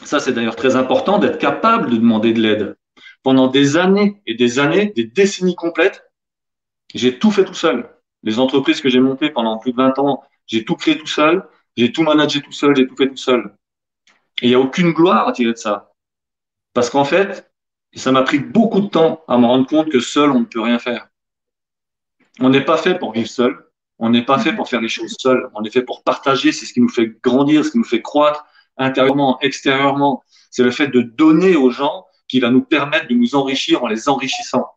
ça 0.03 0.19
c'est 0.19 0.33
d'ailleurs 0.33 0.55
très 0.55 0.75
important, 0.75 1.19
d'être 1.19 1.37
capable 1.37 1.89
de 1.89 1.97
demander 1.97 2.33
de 2.33 2.41
l'aide. 2.41 2.77
Pendant 3.23 3.47
des 3.47 3.77
années 3.77 4.21
et 4.25 4.35
des 4.35 4.59
années, 4.59 4.93
des 4.95 5.05
décennies 5.05 5.55
complètes, 5.55 6.05
j'ai 6.93 7.19
tout 7.19 7.31
fait 7.31 7.45
tout 7.45 7.53
seul. 7.53 7.89
Les 8.23 8.39
entreprises 8.39 8.81
que 8.81 8.89
j'ai 8.89 8.99
montées 8.99 9.29
pendant 9.29 9.57
plus 9.57 9.71
de 9.71 9.77
20 9.77 9.99
ans, 9.99 10.23
j'ai 10.47 10.63
tout 10.63 10.75
créé 10.75 10.97
tout 10.97 11.07
seul, 11.07 11.43
j'ai 11.75 11.91
tout 11.91 12.03
managé 12.03 12.41
tout 12.41 12.51
seul, 12.51 12.75
j'ai 12.75 12.87
tout 12.87 12.95
fait 12.95 13.09
tout 13.09 13.17
seul. 13.17 13.55
Et 14.41 14.47
il 14.47 14.49
n'y 14.49 14.55
a 14.55 14.59
aucune 14.59 14.91
gloire 14.91 15.27
à 15.27 15.31
tirer 15.31 15.53
de 15.53 15.57
ça. 15.57 15.91
Parce 16.73 16.89
qu'en 16.89 17.05
fait, 17.05 17.51
ça 17.93 18.11
m'a 18.11 18.23
pris 18.23 18.39
beaucoup 18.39 18.81
de 18.81 18.87
temps 18.87 19.23
à 19.27 19.37
me 19.37 19.45
rendre 19.45 19.67
compte 19.67 19.89
que 19.89 19.99
seul, 19.99 20.31
on 20.31 20.41
ne 20.41 20.45
peut 20.45 20.61
rien 20.61 20.79
faire. 20.79 21.07
On 22.39 22.49
n'est 22.49 22.65
pas 22.65 22.77
fait 22.77 22.99
pour 22.99 23.13
vivre 23.13 23.29
seul. 23.29 23.65
On 23.97 24.09
n'est 24.09 24.25
pas 24.25 24.39
fait 24.39 24.53
pour 24.53 24.67
faire 24.67 24.81
les 24.81 24.89
choses 24.89 25.15
seul. 25.17 25.49
On 25.53 25.63
est 25.63 25.69
fait 25.69 25.83
pour 25.83 26.03
partager. 26.03 26.51
C'est 26.51 26.65
ce 26.65 26.73
qui 26.73 26.81
nous 26.81 26.89
fait 26.89 27.07
grandir, 27.23 27.63
ce 27.63 27.71
qui 27.71 27.77
nous 27.77 27.85
fait 27.85 28.01
croître 28.01 28.45
intérieurement, 28.77 29.39
extérieurement. 29.39 30.21
C'est 30.51 30.63
le 30.63 30.71
fait 30.71 30.87
de 30.87 31.01
donner 31.01 31.55
aux 31.55 31.69
gens 31.69 32.05
qui 32.27 32.41
va 32.41 32.49
nous 32.49 32.61
permettre 32.61 33.07
de 33.07 33.13
nous 33.13 33.35
enrichir 33.35 33.83
en 33.83 33.87
les 33.87 34.09
enrichissant. 34.09 34.67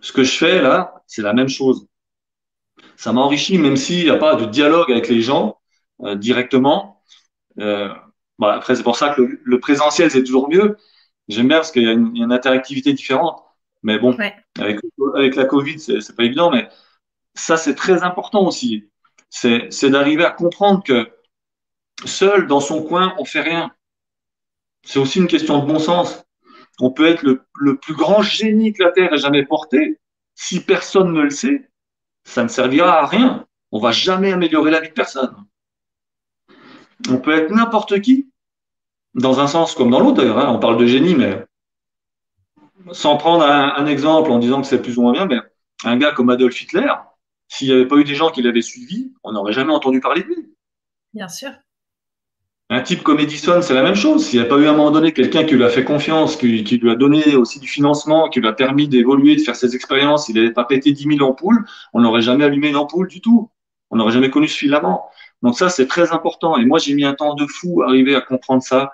Ce 0.00 0.12
que 0.12 0.24
je 0.24 0.36
fais 0.36 0.60
là, 0.60 1.02
c'est 1.06 1.22
la 1.22 1.32
même 1.32 1.48
chose. 1.48 1.86
Ça 2.96 3.12
m'enrichit 3.12 3.58
même 3.58 3.76
s'il 3.76 4.04
n'y 4.04 4.10
a 4.10 4.16
pas 4.16 4.36
de 4.36 4.44
dialogue 4.46 4.90
avec 4.90 5.08
les 5.08 5.20
gens 5.20 5.58
euh, 6.02 6.14
directement. 6.14 7.02
Euh, 7.58 7.92
après, 8.40 8.74
c'est 8.74 8.82
pour 8.82 8.96
ça 8.96 9.10
que 9.14 9.40
le, 9.42 9.60
présentiel, 9.60 10.10
c'est 10.10 10.24
toujours 10.24 10.48
mieux. 10.48 10.76
J'aime 11.28 11.48
bien 11.48 11.58
parce 11.58 11.70
qu'il 11.72 11.82
y, 11.82 11.88
a 11.88 11.92
une 11.92 12.32
interactivité 12.32 12.92
différente. 12.92 13.42
Mais 13.82 13.98
bon, 13.98 14.16
avec, 14.58 14.80
avec 15.14 15.36
la 15.36 15.44
Covid, 15.44 15.78
c'est 15.78 16.16
pas 16.16 16.24
évident. 16.24 16.50
Mais 16.50 16.68
ça, 17.34 17.56
c'est 17.56 17.74
très 17.74 18.02
important 18.02 18.46
aussi. 18.46 18.90
C'est 19.28 19.90
d'arriver 19.90 20.24
à 20.24 20.30
comprendre 20.30 20.82
que 20.82 21.10
seul, 22.04 22.46
dans 22.46 22.60
son 22.60 22.82
coin, 22.82 23.14
on 23.18 23.24
fait 23.24 23.40
rien. 23.40 23.72
C'est 24.82 24.98
aussi 24.98 25.18
une 25.18 25.26
question 25.26 25.58
de 25.58 25.66
bon 25.66 25.78
sens. 25.78 26.24
On 26.80 26.90
peut 26.90 27.06
être 27.06 27.22
le, 27.22 27.42
le 27.60 27.76
plus 27.76 27.94
grand 27.94 28.22
génie 28.22 28.72
que 28.72 28.82
la 28.82 28.90
Terre 28.90 29.12
ait 29.12 29.18
jamais 29.18 29.44
porté. 29.44 30.00
Si 30.34 30.60
personne 30.60 31.12
ne 31.12 31.22
le 31.22 31.30
sait, 31.30 31.70
ça 32.24 32.42
ne 32.42 32.48
servira 32.48 33.00
à 33.00 33.06
rien. 33.06 33.46
On 33.72 33.78
va 33.78 33.92
jamais 33.92 34.32
améliorer 34.32 34.70
la 34.70 34.80
vie 34.80 34.88
de 34.88 34.94
personne. 34.94 35.34
On 37.08 37.18
peut 37.18 37.34
être 37.34 37.50
n'importe 37.50 38.00
qui, 38.00 38.30
dans 39.14 39.40
un 39.40 39.46
sens 39.46 39.74
comme 39.74 39.90
dans 39.90 40.00
l'autre. 40.00 40.24
Hein. 40.24 40.48
On 40.48 40.58
parle 40.58 40.78
de 40.78 40.86
génie, 40.86 41.14
mais 41.14 41.44
sans 42.92 43.16
prendre 43.16 43.44
un, 43.44 43.86
exemple 43.86 44.30
en 44.30 44.38
disant 44.38 44.60
que 44.60 44.66
c'est 44.66 44.82
plus 44.82 44.98
ou 44.98 45.02
moins 45.02 45.12
bien, 45.12 45.26
mais 45.26 45.38
un 45.84 45.96
gars 45.96 46.12
comme 46.12 46.30
Adolf 46.30 46.60
Hitler, 46.60 46.92
s'il 47.48 47.68
n'y 47.68 47.74
avait 47.74 47.86
pas 47.86 47.96
eu 47.96 48.04
des 48.04 48.14
gens 48.14 48.30
qui 48.30 48.42
l'avaient 48.42 48.62
suivi, 48.62 49.12
on 49.22 49.32
n'aurait 49.32 49.52
jamais 49.52 49.72
entendu 49.72 50.00
parler 50.00 50.22
de 50.22 50.28
lui. 50.28 50.54
Bien 51.12 51.28
sûr. 51.28 51.50
Un 52.70 52.80
type 52.80 53.02
comme 53.02 53.20
Edison, 53.20 53.60
c'est 53.60 53.74
la 53.74 53.82
même 53.82 53.94
chose. 53.94 54.26
S'il 54.26 54.40
n'y 54.40 54.46
a 54.46 54.48
pas 54.48 54.56
eu 54.56 54.66
à 54.66 54.70
un 54.70 54.72
moment 54.72 54.90
donné 54.90 55.12
quelqu'un 55.12 55.44
qui 55.44 55.54
lui 55.54 55.64
a 55.64 55.68
fait 55.68 55.84
confiance, 55.84 56.36
qui, 56.36 56.62
lui 56.62 56.90
a 56.90 56.94
donné 56.94 57.36
aussi 57.36 57.60
du 57.60 57.68
financement, 57.68 58.30
qui 58.30 58.40
lui 58.40 58.48
a 58.48 58.54
permis 58.54 58.88
d'évoluer, 58.88 59.36
de 59.36 59.42
faire 59.42 59.54
ses 59.54 59.74
expériences, 59.76 60.30
il 60.30 60.36
n'avait 60.36 60.52
pas 60.52 60.64
pété 60.64 60.92
10 60.92 61.16
000 61.18 61.28
ampoules, 61.28 61.64
on 61.92 62.00
n'aurait 62.00 62.22
jamais 62.22 62.44
allumé 62.44 62.70
une 62.70 62.76
ampoule 62.76 63.08
du 63.08 63.20
tout. 63.20 63.50
On 63.90 63.96
n'aurait 63.96 64.12
jamais 64.12 64.30
connu 64.30 64.48
ce 64.48 64.56
filament. 64.56 65.10
Donc 65.42 65.58
ça, 65.58 65.68
c'est 65.68 65.86
très 65.86 66.12
important. 66.12 66.56
Et 66.56 66.64
moi, 66.64 66.78
j'ai 66.78 66.94
mis 66.94 67.04
un 67.04 67.12
temps 67.12 67.34
de 67.34 67.46
fou 67.46 67.82
à 67.82 67.88
arriver 67.88 68.14
à 68.14 68.22
comprendre 68.22 68.62
ça, 68.62 68.92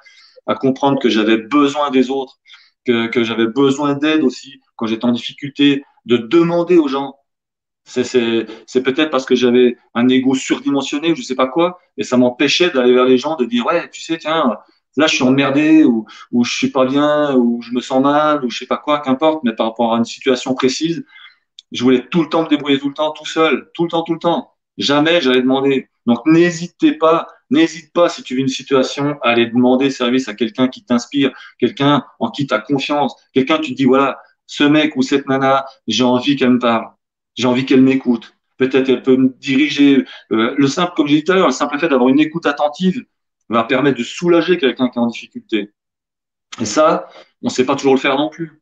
à 0.48 0.56
comprendre 0.56 0.98
que 1.00 1.08
j'avais 1.08 1.38
besoin 1.38 1.90
des 1.90 2.10
autres, 2.10 2.40
que, 2.84 3.06
que 3.06 3.22
j'avais 3.22 3.46
besoin 3.46 3.94
d'aide 3.94 4.24
aussi 4.24 4.60
quand 4.74 4.86
j'étais 4.86 5.04
en 5.04 5.12
difficulté, 5.12 5.84
de 6.06 6.16
demander 6.16 6.76
aux 6.76 6.88
gens. 6.88 7.19
C'est 7.90 8.82
peut-être 8.82 9.10
parce 9.10 9.26
que 9.26 9.34
j'avais 9.34 9.76
un 9.94 10.08
ego 10.08 10.34
surdimensionné 10.34 11.12
ou 11.12 11.16
je 11.16 11.22
sais 11.22 11.34
pas 11.34 11.48
quoi, 11.48 11.78
et 11.96 12.04
ça 12.04 12.16
m'empêchait 12.16 12.70
d'aller 12.70 12.94
vers 12.94 13.04
les 13.04 13.18
gens, 13.18 13.36
de 13.36 13.44
dire 13.44 13.66
ouais, 13.66 13.90
tu 13.90 14.00
sais, 14.00 14.18
tiens, 14.18 14.56
là 14.96 15.06
je 15.06 15.14
suis 15.14 15.24
emmerdé 15.24 15.84
ou, 15.84 16.06
ou 16.32 16.44
je 16.44 16.54
suis 16.54 16.70
pas 16.70 16.84
bien 16.86 17.34
ou 17.36 17.60
je 17.62 17.72
me 17.72 17.80
sens 17.80 18.02
mal 18.02 18.44
ou 18.44 18.50
je 18.50 18.58
sais 18.58 18.66
pas 18.66 18.78
quoi, 18.78 19.00
qu'importe, 19.00 19.42
mais 19.44 19.54
par 19.54 19.66
rapport 19.66 19.94
à 19.94 19.98
une 19.98 20.04
situation 20.04 20.54
précise, 20.54 21.04
je 21.72 21.82
voulais 21.82 22.06
tout 22.08 22.22
le 22.22 22.28
temps 22.28 22.44
me 22.44 22.48
débrouiller 22.48 22.78
tout 22.78 22.88
le 22.88 22.94
temps, 22.94 23.12
tout 23.12 23.26
seul, 23.26 23.70
tout 23.74 23.84
le 23.84 23.90
temps, 23.90 24.02
tout 24.02 24.14
le 24.14 24.18
temps 24.18 24.54
Jamais 24.78 25.20
j'allais 25.20 25.42
demander. 25.42 25.88
Donc 26.06 26.20
n'hésitez 26.26 26.92
pas, 26.92 27.28
n'hésite 27.50 27.92
pas 27.92 28.08
si 28.08 28.22
tu 28.22 28.34
vis 28.34 28.40
une 28.42 28.48
situation 28.48 29.18
à 29.22 29.30
aller 29.30 29.46
demander 29.46 29.90
service 29.90 30.28
à 30.28 30.34
quelqu'un 30.34 30.68
qui 30.68 30.84
t'inspire, 30.84 31.32
quelqu'un 31.58 32.04
en 32.18 32.30
qui 32.30 32.46
tu 32.46 32.54
as 32.54 32.60
confiance, 32.60 33.14
quelqu'un 33.34 33.58
tu 33.58 33.72
te 33.72 33.76
dis 33.76 33.84
voilà, 33.84 34.18
ce 34.46 34.64
mec 34.64 34.96
ou 34.96 35.02
cette 35.02 35.28
nana, 35.28 35.66
j'ai 35.86 36.04
envie 36.04 36.34
qu'elle 36.36 36.52
me 36.52 36.58
parle, 36.58 36.86
j'ai 37.40 37.46
envie 37.46 37.64
qu'elle 37.64 37.82
m'écoute. 37.82 38.36
Peut-être 38.58 38.88
elle 38.90 39.02
peut 39.02 39.16
me 39.16 39.28
diriger. 39.28 40.04
Euh, 40.32 40.54
le 40.56 40.66
simple, 40.68 40.92
comme 40.94 41.06
j'ai 41.06 41.16
dit 41.16 41.24
tout 41.24 41.32
à 41.32 41.36
l'heure, 41.36 41.46
le 41.46 41.52
simple 41.52 41.78
fait 41.78 41.88
d'avoir 41.88 42.10
une 42.10 42.20
écoute 42.20 42.44
attentive 42.46 43.04
va 43.48 43.64
permettre 43.64 43.98
de 43.98 44.04
soulager 44.04 44.58
quelqu'un 44.58 44.88
qui 44.90 44.98
est 44.98 45.02
en 45.02 45.06
difficulté. 45.06 45.72
Et 46.60 46.66
ça, 46.66 47.08
on 47.42 47.46
ne 47.46 47.50
sait 47.50 47.64
pas 47.64 47.76
toujours 47.76 47.94
le 47.94 48.00
faire 48.00 48.16
non 48.16 48.28
plus. 48.28 48.60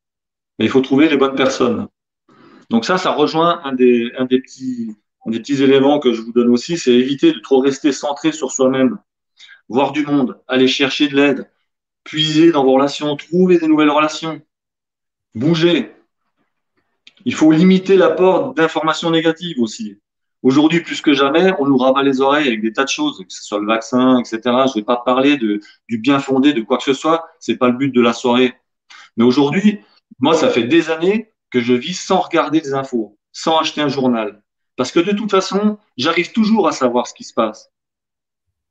Mais 0.59 0.67
il 0.67 0.71
faut 0.71 0.81
trouver 0.81 1.09
les 1.09 1.17
bonnes 1.17 1.35
personnes. 1.35 1.89
Donc 2.71 2.85
ça, 2.85 2.99
ça 2.99 3.13
rejoint 3.13 3.61
un 3.65 3.73
des 3.73 4.13
petits 4.41 5.63
éléments 5.63 5.99
que 5.99 6.13
je 6.13 6.21
vous 6.21 6.33
donne 6.33 6.51
aussi, 6.51 6.79
c'est 6.79 6.93
éviter 6.93 7.33
de 7.33 7.41
trop 7.41 7.59
rester 7.59 7.93
centré 7.93 8.31
sur 8.31 8.53
soi-même, 8.53 8.99
voir 9.69 9.91
du 9.91 10.07
monde, 10.07 10.41
aller 10.47 10.69
chercher 10.69 11.09
de 11.09 11.17
l'aide, 11.17 11.51
puiser 12.05 12.53
dans 12.53 12.65
vos 12.65 12.73
relations, 12.73 13.17
trouver 13.17 13.59
des 13.59 13.67
nouvelles 13.67 13.91
relations, 13.91 14.41
bouger. 15.35 15.93
Il 17.25 17.35
faut 17.35 17.51
limiter 17.53 17.97
l'apport 17.97 18.55
d'informations 18.55 19.11
négatives 19.11 19.61
aussi. 19.61 19.99
Aujourd'hui, 20.43 20.81
plus 20.81 21.01
que 21.01 21.13
jamais, 21.13 21.53
on 21.59 21.67
nous 21.67 21.77
rabat 21.77 22.03
les 22.03 22.21
oreilles 22.21 22.47
avec 22.47 22.63
des 22.63 22.73
tas 22.73 22.85
de 22.85 22.89
choses, 22.89 23.19
que 23.19 23.33
ce 23.33 23.45
soit 23.45 23.59
le 23.59 23.67
vaccin, 23.67 24.21
etc. 24.21 24.41
Je 24.45 24.51
ne 24.51 24.75
vais 24.75 24.85
pas 24.85 24.97
parler 24.99 25.37
de, 25.37 25.61
du 25.89 25.99
bien 25.99 26.21
fondé 26.21 26.53
de 26.53 26.63
quoi 26.63 26.79
que 26.79 26.85
ce 26.85 26.93
soit. 26.93 27.29
C'est 27.41 27.57
pas 27.57 27.69
le 27.69 27.77
but 27.77 27.93
de 27.93 28.01
la 28.01 28.13
soirée. 28.13 28.55
Mais 29.17 29.25
aujourd'hui, 29.25 29.81
moi, 30.21 30.35
ça 30.35 30.49
fait 30.49 30.63
des 30.63 30.91
années 30.91 31.33
que 31.51 31.61
je 31.61 31.73
vis 31.73 31.95
sans 31.95 32.21
regarder 32.21 32.61
les 32.61 32.75
infos, 32.75 33.19
sans 33.33 33.59
acheter 33.59 33.81
un 33.81 33.89
journal. 33.89 34.43
Parce 34.77 34.93
que 34.93 35.01
de 35.01 35.13
toute 35.13 35.31
façon, 35.31 35.79
j'arrive 35.97 36.33
toujours 36.33 36.69
à 36.69 36.73
savoir 36.73 37.09
ce 37.09 37.15
qui 37.15 37.25
se 37.25 37.35
passe. 37.35 37.73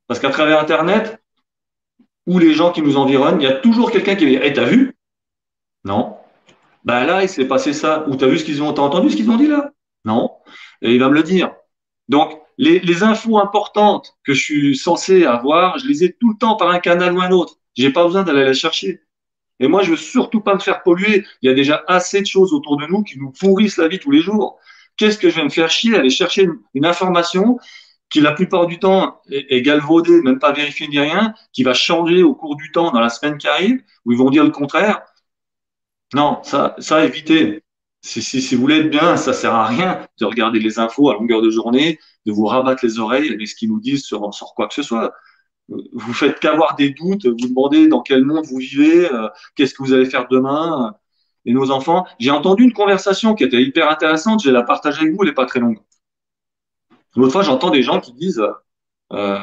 Parce 0.06 0.20
qu'à 0.20 0.30
travers 0.30 0.58
Internet, 0.60 1.22
ou 2.26 2.38
les 2.38 2.54
gens 2.54 2.72
qui 2.72 2.82
nous 2.82 2.96
environnent, 2.96 3.40
il 3.40 3.44
y 3.44 3.48
a 3.48 3.54
toujours 3.54 3.90
quelqu'un 3.90 4.14
qui 4.14 4.26
dit 4.26 4.36
hey, 4.36 4.52
t'as 4.52 4.64
vu? 4.64 4.96
Non. 5.84 6.17
Ben 6.88 7.04
là, 7.04 7.22
il 7.22 7.28
s'est 7.28 7.46
passé 7.46 7.74
ça. 7.74 8.08
Ou 8.08 8.16
t'as 8.16 8.28
vu 8.28 8.38
ce 8.38 8.44
qu'ils 8.44 8.62
ont, 8.62 8.68
entendu 8.68 9.10
ce 9.10 9.16
qu'ils 9.16 9.30
ont 9.30 9.36
dit 9.36 9.46
là? 9.46 9.72
Non. 10.06 10.30
Et 10.80 10.94
il 10.94 10.98
va 10.98 11.10
me 11.10 11.14
le 11.14 11.22
dire. 11.22 11.52
Donc, 12.08 12.32
les, 12.56 12.78
les, 12.78 13.02
infos 13.02 13.38
importantes 13.38 14.14
que 14.24 14.32
je 14.32 14.42
suis 14.42 14.74
censé 14.74 15.26
avoir, 15.26 15.78
je 15.78 15.86
les 15.86 16.04
ai 16.04 16.14
tout 16.14 16.30
le 16.30 16.38
temps 16.38 16.56
par 16.56 16.70
un 16.70 16.78
canal 16.78 17.12
ou 17.12 17.20
un 17.20 17.30
autre. 17.30 17.56
J'ai 17.76 17.92
pas 17.92 18.04
besoin 18.04 18.22
d'aller 18.22 18.46
les 18.46 18.54
chercher. 18.54 19.02
Et 19.60 19.68
moi, 19.68 19.82
je 19.82 19.90
veux 19.90 19.98
surtout 19.98 20.40
pas 20.40 20.54
me 20.54 20.60
faire 20.60 20.82
polluer. 20.82 21.26
Il 21.42 21.50
y 21.50 21.52
a 21.52 21.54
déjà 21.54 21.84
assez 21.88 22.22
de 22.22 22.26
choses 22.26 22.54
autour 22.54 22.78
de 22.78 22.86
nous 22.86 23.02
qui 23.02 23.18
nous 23.18 23.32
pourrissent 23.32 23.76
la 23.76 23.88
vie 23.88 23.98
tous 23.98 24.10
les 24.10 24.22
jours. 24.22 24.58
Qu'est-ce 24.96 25.18
que 25.18 25.28
je 25.28 25.36
vais 25.36 25.44
me 25.44 25.50
faire 25.50 25.70
chier 25.70 25.94
aller 25.94 26.08
chercher 26.08 26.48
une, 26.74 26.86
information 26.86 27.58
qui 28.08 28.22
la 28.22 28.32
plupart 28.32 28.66
du 28.66 28.78
temps 28.78 29.20
est, 29.30 29.44
est, 29.50 29.60
galvaudée, 29.60 30.22
même 30.22 30.38
pas 30.38 30.52
vérifiée 30.52 30.88
ni 30.88 30.98
rien, 30.98 31.34
qui 31.52 31.64
va 31.64 31.74
changer 31.74 32.22
au 32.22 32.34
cours 32.34 32.56
du 32.56 32.72
temps 32.72 32.90
dans 32.92 33.00
la 33.00 33.10
semaine 33.10 33.36
qui 33.36 33.46
arrive, 33.46 33.82
où 34.06 34.12
ils 34.12 34.18
vont 34.18 34.30
dire 34.30 34.44
le 34.44 34.50
contraire. 34.50 35.02
Non, 36.14 36.40
ça, 36.42 36.74
ça 36.78 37.04
évitez. 37.04 37.62
Si, 38.02 38.54
vous 38.54 38.70
être 38.70 38.90
bien, 38.90 39.16
ça 39.16 39.32
sert 39.32 39.54
à 39.54 39.66
rien 39.66 40.06
de 40.18 40.24
regarder 40.24 40.60
les 40.60 40.78
infos 40.78 41.10
à 41.10 41.14
longueur 41.14 41.42
de 41.42 41.50
journée, 41.50 41.98
de 42.26 42.32
vous 42.32 42.46
rabattre 42.46 42.84
les 42.84 42.98
oreilles 42.98 43.28
avec 43.32 43.46
ce 43.46 43.54
qu'ils 43.54 43.68
nous 43.68 43.80
disent 43.80 44.04
sur, 44.04 44.32
sur 44.32 44.54
quoi 44.54 44.68
que 44.68 44.74
ce 44.74 44.82
soit. 44.82 45.12
Vous 45.68 46.14
faites 46.14 46.40
qu'avoir 46.40 46.76
des 46.76 46.90
doutes, 46.90 47.26
vous 47.26 47.48
demandez 47.48 47.88
dans 47.88 48.00
quel 48.00 48.24
monde 48.24 48.46
vous 48.46 48.58
vivez, 48.58 49.12
euh, 49.12 49.28
qu'est-ce 49.54 49.74
que 49.74 49.82
vous 49.82 49.92
allez 49.92 50.06
faire 50.06 50.26
demain, 50.28 50.94
et 51.44 51.52
nos 51.52 51.70
enfants. 51.70 52.06
J'ai 52.18 52.30
entendu 52.30 52.64
une 52.64 52.72
conversation 52.72 53.34
qui 53.34 53.44
était 53.44 53.62
hyper 53.62 53.88
intéressante, 53.90 54.42
je 54.42 54.48
vais 54.48 54.52
la 54.52 54.62
partager 54.62 55.00
avec 55.02 55.14
vous, 55.14 55.22
elle 55.22 55.28
n'est 55.28 55.34
pas 55.34 55.46
très 55.46 55.60
longue. 55.60 55.78
L'autre 57.16 57.32
fois, 57.32 57.42
j'entends 57.42 57.70
des 57.70 57.82
gens 57.82 58.00
qui 58.00 58.12
disent, 58.12 58.42
euh, 59.12 59.38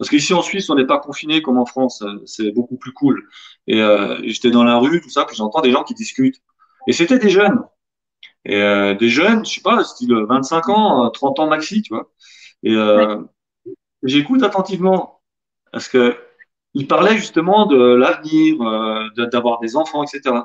parce 0.00 0.10
qu'ici 0.10 0.34
en 0.34 0.42
Suisse, 0.42 0.68
on 0.70 0.74
n'est 0.74 0.86
pas 0.86 0.98
confiné 0.98 1.42
comme 1.42 1.58
en 1.58 1.66
France, 1.66 2.02
c'est 2.26 2.50
beaucoup 2.52 2.76
plus 2.76 2.92
cool. 2.92 3.28
Et 3.66 3.80
euh, 3.82 4.18
j'étais 4.24 4.50
dans 4.50 4.64
la 4.64 4.78
rue, 4.78 5.00
tout 5.00 5.10
ça, 5.10 5.26
puis 5.26 5.36
j'entends 5.36 5.60
des 5.60 5.70
gens 5.70 5.84
qui 5.84 5.94
discutent. 5.94 6.42
Et 6.88 6.92
c'était 6.92 7.18
des 7.18 7.30
jeunes. 7.30 7.62
Et 8.46 8.56
euh, 8.56 8.94
des 8.94 9.10
jeunes, 9.10 9.44
je 9.44 9.54
sais 9.54 9.60
pas, 9.60 9.84
style 9.84 10.14
25 10.28 10.68
ans, 10.70 11.10
30 11.10 11.40
ans 11.40 11.46
maxi, 11.48 11.82
tu 11.82 11.94
vois. 11.94 12.10
Et 12.62 12.74
euh, 12.74 13.18
j'écoute 14.02 14.42
attentivement 14.42 15.20
parce 15.72 15.88
que 15.88 16.16
ils 16.74 16.86
parlaient 16.86 17.16
justement 17.16 17.66
de 17.66 17.76
l'avenir, 17.76 18.60
euh, 18.62 19.08
d'avoir 19.26 19.60
des 19.60 19.76
enfants, 19.76 20.04
etc. 20.04 20.36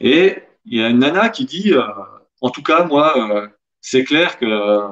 Et 0.00 0.42
il 0.64 0.78
y 0.78 0.82
a 0.82 0.88
une 0.88 1.00
nana 1.00 1.28
qui 1.30 1.44
dit, 1.44 1.72
euh, 1.72 1.82
en 2.40 2.50
tout 2.50 2.62
cas, 2.62 2.84
moi, 2.84 3.16
euh, 3.18 3.48
c'est 3.80 4.04
clair 4.04 4.38
que 4.38 4.88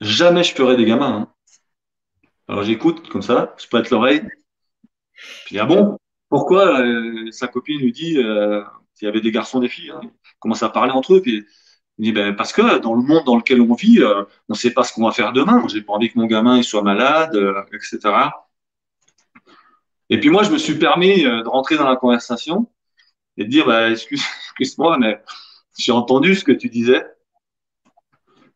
jamais 0.00 0.44
je 0.44 0.54
ferai 0.54 0.76
des 0.76 0.84
gamins. 0.84 1.28
Hein. 1.28 1.28
Alors 2.52 2.64
j'écoute 2.64 3.08
comme 3.08 3.22
ça, 3.22 3.54
je 3.58 3.66
prête 3.66 3.88
l'oreille. 3.90 4.22
Puis 5.46 5.58
ah 5.58 5.64
bon, 5.64 5.98
pourquoi 6.28 6.84
sa 7.30 7.48
copine 7.48 7.80
lui 7.80 7.92
dit 7.92 8.18
il 9.02 9.06
y 9.06 9.08
avait 9.08 9.20
des 9.20 9.32
garçons, 9.32 9.60
des 9.60 9.68
filles. 9.68 9.90
Hein? 9.90 10.00
Ils 10.04 10.38
commencent 10.38 10.62
à 10.62 10.68
parler 10.68 10.92
entre 10.92 11.14
eux. 11.14 11.22
Puis 11.22 11.44
il 11.98 12.04
dit 12.04 12.12
ben, 12.12 12.34
parce 12.34 12.52
que 12.52 12.78
dans 12.78 12.94
le 12.94 13.02
monde 13.02 13.24
dans 13.24 13.36
lequel 13.36 13.60
on 13.60 13.74
vit, 13.74 14.00
euh, 14.00 14.22
on 14.48 14.54
ne 14.54 14.56
sait 14.56 14.72
pas 14.72 14.84
ce 14.84 14.92
qu'on 14.92 15.04
va 15.04 15.12
faire 15.12 15.32
demain. 15.32 15.66
J'ai 15.68 15.82
pas 15.82 15.92
envie 15.92 16.10
que 16.10 16.18
mon 16.18 16.26
gamin 16.26 16.56
il 16.56 16.64
soit 16.64 16.82
malade, 16.82 17.34
euh, 17.34 17.62
etc. 17.72 17.98
Et 20.08 20.20
puis 20.20 20.30
moi, 20.30 20.42
je 20.42 20.50
me 20.50 20.58
suis 20.58 20.78
permis 20.78 21.24
euh, 21.26 21.42
de 21.42 21.48
rentrer 21.48 21.76
dans 21.76 21.88
la 21.88 21.96
conversation 21.96 22.70
et 23.36 23.44
de 23.44 23.50
dire 23.50 23.66
ben, 23.66 23.90
excuse, 23.92 24.22
excuse-moi, 24.44 24.98
mais 24.98 25.20
j'ai 25.78 25.92
entendu 25.92 26.34
ce 26.34 26.44
que 26.44 26.52
tu 26.52 26.68
disais 26.68 27.04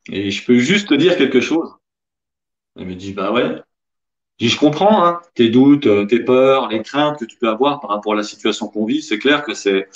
et 0.09 0.31
je 0.31 0.45
peux 0.45 0.59
juste 0.59 0.89
te 0.89 0.95
dire 0.95 1.17
quelque 1.17 1.41
chose. 1.41 1.75
Elle 2.77 2.87
me 2.87 2.95
dit 2.95 3.13
bah 3.13 3.33
ouais. 3.33 3.61
Je, 4.39 4.47
dis, 4.47 4.53
je 4.53 4.59
comprends 4.59 5.05
hein, 5.05 5.21
tes 5.35 5.49
doutes, 5.49 5.89
tes 6.09 6.21
peurs, 6.21 6.69
les 6.69 6.83
craintes 6.83 7.19
que 7.19 7.25
tu 7.25 7.37
peux 7.39 7.49
avoir 7.49 7.81
par 7.81 7.91
rapport 7.91 8.13
à 8.13 8.17
la 8.17 8.23
situation 8.23 8.69
qu'on 8.69 8.85
vit. 8.85 9.03
C'est 9.03 9.19
clair 9.19 9.43
que 9.45 9.55
c'est 9.55 9.89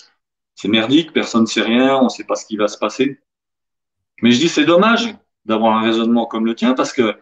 c'est 0.60 0.68
merdique, 0.68 1.14
personne 1.14 1.42
ne 1.42 1.46
sait 1.46 1.62
rien, 1.62 1.96
on 1.96 2.04
ne 2.04 2.08
sait 2.10 2.24
pas 2.24 2.36
ce 2.36 2.44
qui 2.44 2.58
va 2.58 2.68
se 2.68 2.76
passer. 2.76 3.18
Mais 4.20 4.30
je 4.30 4.40
dis, 4.40 4.48
c'est 4.50 4.66
dommage 4.66 5.14
d'avoir 5.46 5.78
un 5.78 5.82
raisonnement 5.82 6.26
comme 6.26 6.44
le 6.44 6.54
tien, 6.54 6.74
parce 6.74 6.92
que 6.92 7.18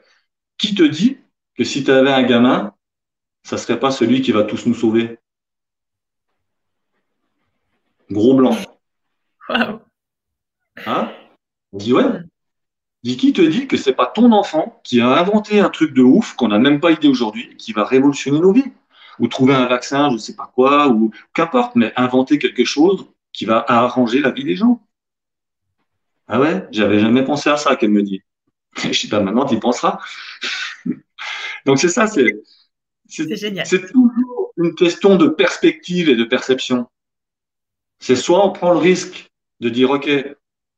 qui 0.57 0.75
te 0.75 0.83
dit 0.83 1.19
que 1.55 1.63
si 1.63 1.85
tu 1.85 1.91
avais 1.93 2.11
un 2.11 2.25
gamin, 2.25 2.75
ça 3.45 3.55
ne 3.55 3.61
serait 3.61 3.79
pas 3.79 3.93
celui 3.93 4.23
qui 4.23 4.33
va 4.33 4.43
tous 4.43 4.67
nous 4.67 4.75
sauver? 4.75 5.21
Gros 8.11 8.35
blanc. 8.35 8.57
Hein? 9.49 11.13
On 11.73 11.79
dit, 11.79 11.93
ouais. 11.93 12.05
Dis 13.05 13.17
qui 13.17 13.33
te 13.33 13.43
dit 13.43 13.69
que 13.69 13.77
c'est 13.77 13.95
pas 13.95 14.07
ton 14.07 14.33
enfant 14.33 14.81
qui 14.83 15.01
a 15.01 15.09
inventé 15.09 15.61
un 15.61 15.71
truc 15.71 15.95
de 15.95 16.03
ouf 16.03 16.35
qu'on 16.35 16.49
n'a 16.49 16.59
même 16.59 16.81
pas 16.81 16.91
idée 16.91 17.09
aujourd'hui, 17.09 17.57
qui 17.57 17.73
va 17.73 17.85
révolutionner 17.85 18.41
nos 18.41 18.53
vies? 18.53 18.73
Ou 19.21 19.29
trouver 19.29 19.55
un 19.55 19.67
vaccin, 19.67 20.09
je 20.11 20.15
ne 20.15 20.19
sais 20.19 20.37
pas 20.37 20.51
quoi, 20.55 20.89
ou 20.89 21.11
qu'importe, 21.35 21.75
mais 21.75 21.93
inventer 21.97 22.39
quelque 22.39 22.65
chose 22.65 23.07
qui 23.33 23.45
va 23.45 23.65
arranger 23.69 24.21
la 24.21 24.31
vie 24.31 24.45
des 24.45 24.57
gens. 24.57 24.81
Ah 26.29 26.41
ouais, 26.41 26.67
j'avais 26.71 27.01
jamais 27.01 27.25
pensé 27.25 27.51
à 27.51 27.57
ça, 27.57 27.77
qu'elle 27.77 27.91
me 27.91 28.03
dit. 28.03 28.23
Je 28.77 29.01
dis, 29.01 29.09
pas 29.09 29.21
maintenant, 29.21 29.47
tu 29.47 29.55
y 29.55 29.61
penseras. 29.61 29.99
Donc 31.67 31.79
c'est 31.79 31.89
ça, 31.89 32.07
c'est, 32.07 32.33
c'est 33.09 33.93
toujours 33.93 34.53
une 34.57 34.75
question 34.75 35.17
de 35.17 35.29
perspective 35.29 36.09
et 36.09 36.17
de 36.17 36.25
perception. 36.25 36.89
C'est 37.99 38.17
soit 38.17 38.45
on 38.45 38.53
prend 38.53 38.73
le 38.73 38.79
risque 38.79 39.31
de 39.61 39.69
dire, 39.69 39.91
OK, 39.91 40.09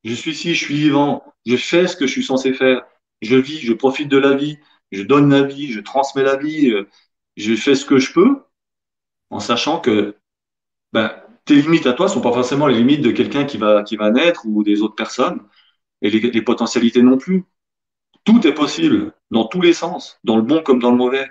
je 0.04 0.14
suis 0.14 0.32
ici, 0.32 0.54
je 0.54 0.64
suis 0.64 0.74
vivant, 0.76 1.24
je 1.46 1.56
fais 1.56 1.86
ce 1.86 1.96
que 1.96 2.06
je 2.06 2.12
suis 2.12 2.24
censé 2.24 2.52
faire, 2.52 2.82
je 3.22 3.36
vis, 3.36 3.60
je 3.60 3.72
profite 3.72 4.08
de 4.08 4.16
la 4.18 4.34
vie, 4.34 4.58
je 4.92 5.02
donne 5.02 5.30
la 5.30 5.42
vie, 5.42 5.72
je 5.72 5.80
transmets 5.80 6.22
la 6.22 6.36
vie, 6.36 6.70
euh, 6.70 6.88
je 7.36 7.54
fais 7.54 7.74
ce 7.74 7.84
que 7.84 7.98
je 7.98 8.12
peux, 8.12 8.42
en 9.30 9.40
sachant 9.40 9.80
que 9.80 10.16
ben, 10.92 11.12
tes 11.44 11.56
limites 11.56 11.86
à 11.86 11.92
toi 11.92 12.08
sont 12.08 12.20
pas 12.20 12.32
forcément 12.32 12.66
les 12.66 12.78
limites 12.78 13.02
de 13.02 13.10
quelqu'un 13.10 13.44
qui 13.44 13.58
va, 13.58 13.82
qui 13.82 13.96
va 13.96 14.10
naître 14.10 14.46
ou 14.46 14.62
des 14.64 14.82
autres 14.82 14.94
personnes, 14.96 15.40
et 16.02 16.10
les, 16.10 16.20
les 16.30 16.42
potentialités 16.42 17.02
non 17.02 17.18
plus. 17.18 17.44
Tout 18.24 18.46
est 18.46 18.54
possible, 18.54 19.12
dans 19.30 19.46
tous 19.46 19.60
les 19.60 19.72
sens, 19.72 20.18
dans 20.24 20.36
le 20.36 20.42
bon 20.42 20.62
comme 20.62 20.80
dans 20.80 20.90
le 20.90 20.96
mauvais. 20.96 21.30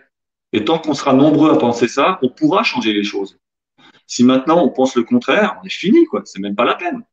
Et 0.54 0.66
tant 0.66 0.80
qu'on 0.80 0.94
sera 0.94 1.14
nombreux 1.14 1.52
à 1.52 1.58
penser 1.58 1.88
ça, 1.88 2.20
on 2.22 2.30
pourra 2.30 2.64
changer 2.64 2.94
les 2.94 3.04
choses. 3.04 3.40
Si 4.08 4.24
maintenant 4.24 4.64
on 4.64 4.70
pense 4.70 4.96
le 4.96 5.04
contraire, 5.04 5.60
on 5.62 5.66
est 5.66 5.70
fini, 5.70 6.06
quoi. 6.06 6.24
C'est 6.26 6.40
même 6.40 6.56
pas 6.56 6.66
la 6.66 6.76
peine. 6.76 7.04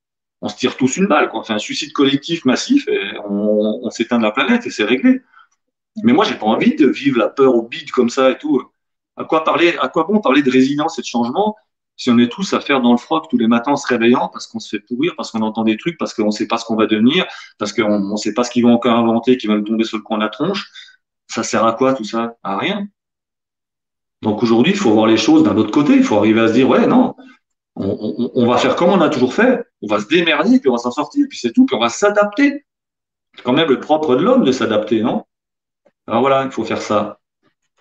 On 0.47 0.49
se 0.49 0.55
tire 0.55 0.77
tous 0.77 0.97
une 0.97 1.09
balle. 1.09 1.29
On 1.35 1.43
fait 1.43 1.55
un 1.55 1.59
suicide 1.59 1.93
collectif 1.93 2.45
massif 2.45 2.87
et 2.87 3.19
on, 3.29 3.91
s'éteint 3.91 4.19
de 4.19 4.23
la 4.23 4.31
planète 4.31 4.65
et 4.65 4.71
c'est 4.71 4.85
réglé. 4.85 5.21
Mais 6.05 6.13
moi, 6.13 6.25
j'ai 6.25 6.37
pas 6.37 6.47
envie 6.47 6.77
de 6.77 6.87
vivre 6.87 7.19
la 7.19 7.29
peur 7.29 7.57
au 7.57 7.63
bide 7.63 7.91
comme 7.91 8.11
ça 8.11 8.31
et 8.31 8.39
tout. 8.39 8.63
À 9.17 9.25
quoi 9.25 9.43
parler, 9.43 9.77
à 9.81 9.89
quoi 9.89 10.05
bon 10.05 10.21
parler 10.21 10.45
de 10.45 10.51
résilience 10.51 11.01
et 11.01 11.03
de 11.03 11.07
changement 11.07 11.57
si 11.97 12.11
on 12.11 12.19
est 12.19 12.31
tous 12.31 12.53
à 12.53 12.61
faire 12.61 12.81
dans 12.81 12.93
le 12.93 12.97
froc 12.97 13.27
tous 13.29 13.39
les 13.39 13.49
matins 13.49 13.75
se 13.75 13.89
réveillant 13.89 14.29
parce 14.29 14.47
qu'on 14.47 14.61
se 14.61 14.69
fait 14.69 14.79
pourrir, 14.79 15.15
parce 15.17 15.33
qu'on 15.33 15.41
entend 15.41 15.65
des 15.65 15.77
trucs, 15.77 15.99
parce 15.99 16.15
qu'on 16.15 16.27
ne 16.27 16.31
sait 16.31 16.47
pas 16.47 16.59
ce 16.59 16.65
qu'on 16.65 16.77
va 16.77 16.87
devenir, 16.87 17.27
parce 17.59 17.73
qu'on 17.73 17.99
ne 17.99 18.17
sait 18.17 18.33
pas 18.33 18.45
ce 18.45 18.53
qu'ils 18.53 18.63
vont 18.63 18.75
encore 18.75 18.97
inventer, 18.97 19.39
qui 19.39 19.49
va 19.49 19.57
nous 19.57 19.65
tomber 19.65 19.83
sur 19.83 19.97
le 19.97 20.05
coin 20.05 20.19
de 20.19 20.23
la 20.23 20.29
tronche, 20.29 20.71
ça 21.27 21.43
sert 21.43 21.67
à 21.67 21.73
quoi 21.73 21.95
tout 21.95 22.05
ça? 22.05 22.37
À 22.45 22.57
rien. 22.57 22.87
Donc 24.23 24.45
aujourd'hui, 24.45 24.75
il 24.75 24.79
faut 24.79 24.93
voir 24.93 25.07
les 25.07 25.17
choses 25.17 25.43
d'un 25.43 25.57
autre 25.57 25.73
côté. 25.73 25.95
Il 25.95 26.05
faut 26.05 26.19
arriver 26.19 26.41
à 26.41 26.49
se 26.49 26.53
dire, 26.53 26.69
ouais, 26.69 26.87
non, 26.87 27.17
on, 27.77 28.31
on, 28.35 28.47
va 28.47 28.57
faire 28.59 28.75
comme 28.77 28.91
on 28.91 29.01
a 29.01 29.09
toujours 29.09 29.35
fait, 29.35 29.63
on 29.83 29.87
va 29.87 30.01
se 30.01 30.07
démerder, 30.07 30.59
puis 30.61 30.69
on 30.69 30.73
va 30.73 30.79
s'en 30.79 30.91
sortir, 30.91 31.27
puis 31.29 31.39
c'est 31.39 31.53
tout, 31.53 31.67
puis 31.67 31.77
on 31.77 31.81
va 31.81 31.89
s'adapter. 31.89 32.65
C'est 33.35 33.43
quand 33.43 33.53
même 33.53 33.69
le 33.69 33.81
propre 33.81 34.17
de 34.17 34.23
l'homme 34.23 34.45
de 34.45 34.53
s'adapter, 34.53 35.03
non? 35.03 35.25
Alors 36.07 36.21
voilà, 36.21 36.45
il 36.45 36.51
faut 36.51 36.65
faire 36.65 36.81
ça. 36.81 37.21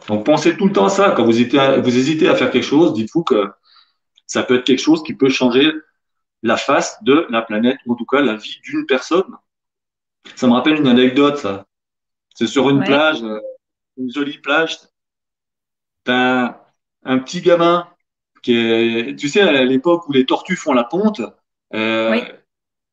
Donc 0.07 0.25
pensez 0.25 0.57
tout 0.57 0.67
le 0.67 0.73
temps 0.73 0.85
à 0.85 0.89
ça. 0.89 1.11
Quand 1.11 1.23
vous 1.23 1.31
hésitez 1.31 1.59
à, 1.59 1.79
vous 1.79 1.97
hésitez 1.97 2.27
à 2.27 2.35
faire 2.35 2.51
quelque 2.51 2.65
chose, 2.65 2.93
dites-vous 2.93 3.23
que 3.23 3.49
ça 4.27 4.43
peut 4.43 4.55
être 4.55 4.65
quelque 4.65 4.81
chose 4.81 5.03
qui 5.03 5.13
peut 5.13 5.29
changer 5.29 5.71
la 6.43 6.57
face 6.57 7.01
de 7.03 7.25
la 7.29 7.41
planète, 7.41 7.77
ou 7.85 7.93
en 7.93 7.95
tout 7.95 8.05
cas 8.05 8.21
la 8.21 8.35
vie 8.35 8.59
d'une 8.63 8.85
personne. 8.85 9.35
Ça 10.35 10.47
me 10.47 10.53
rappelle 10.53 10.75
une 10.75 10.87
anecdote, 10.87 11.37
ça. 11.37 11.65
C'est 12.35 12.47
sur 12.47 12.69
une 12.69 12.83
plage, 12.83 13.23
euh, 13.23 13.39
une 13.97 14.11
jolie 14.11 14.39
plage. 14.39 14.77
T'as 16.03 16.59
un, 17.03 17.19
petit 17.19 17.41
gamin 17.41 17.87
tu 18.45 19.29
sais, 19.29 19.41
à 19.41 19.63
l'époque 19.63 20.07
où 20.07 20.13
les 20.13 20.25
tortues 20.25 20.55
font 20.55 20.73
la 20.73 20.83
ponte, 20.83 21.21
euh, 21.73 22.21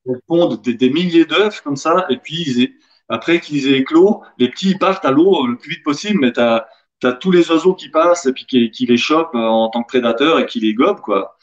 elles 0.06 0.20
pondent 0.26 0.60
des, 0.62 0.90
milliers 0.90 1.24
d'œufs 1.24 1.60
comme 1.60 1.76
ça, 1.76 2.06
et 2.08 2.16
puis 2.16 2.76
après 3.08 3.40
qu'ils 3.40 3.68
aient 3.68 3.78
éclos, 3.78 4.22
les 4.38 4.48
petits 4.48 4.70
ils 4.70 4.78
partent 4.78 5.04
à 5.04 5.10
l'eau 5.10 5.46
le 5.46 5.56
plus 5.56 5.70
vite 5.70 5.84
possible, 5.84 6.20
mais 6.20 6.32
t'as 6.32 6.66
as 7.04 7.12
tous 7.12 7.30
les 7.32 7.50
oiseaux 7.50 7.74
qui 7.74 7.88
passent 7.88 8.26
et 8.26 8.32
puis 8.32 8.46
qui, 8.46 8.70
qui 8.70 8.86
les 8.86 8.96
chopent 8.96 9.34
en 9.34 9.68
tant 9.70 9.82
que 9.82 9.88
prédateurs 9.88 10.38
et 10.38 10.46
qui 10.46 10.60
les 10.60 10.72
gobent, 10.72 11.00
quoi. 11.00 11.36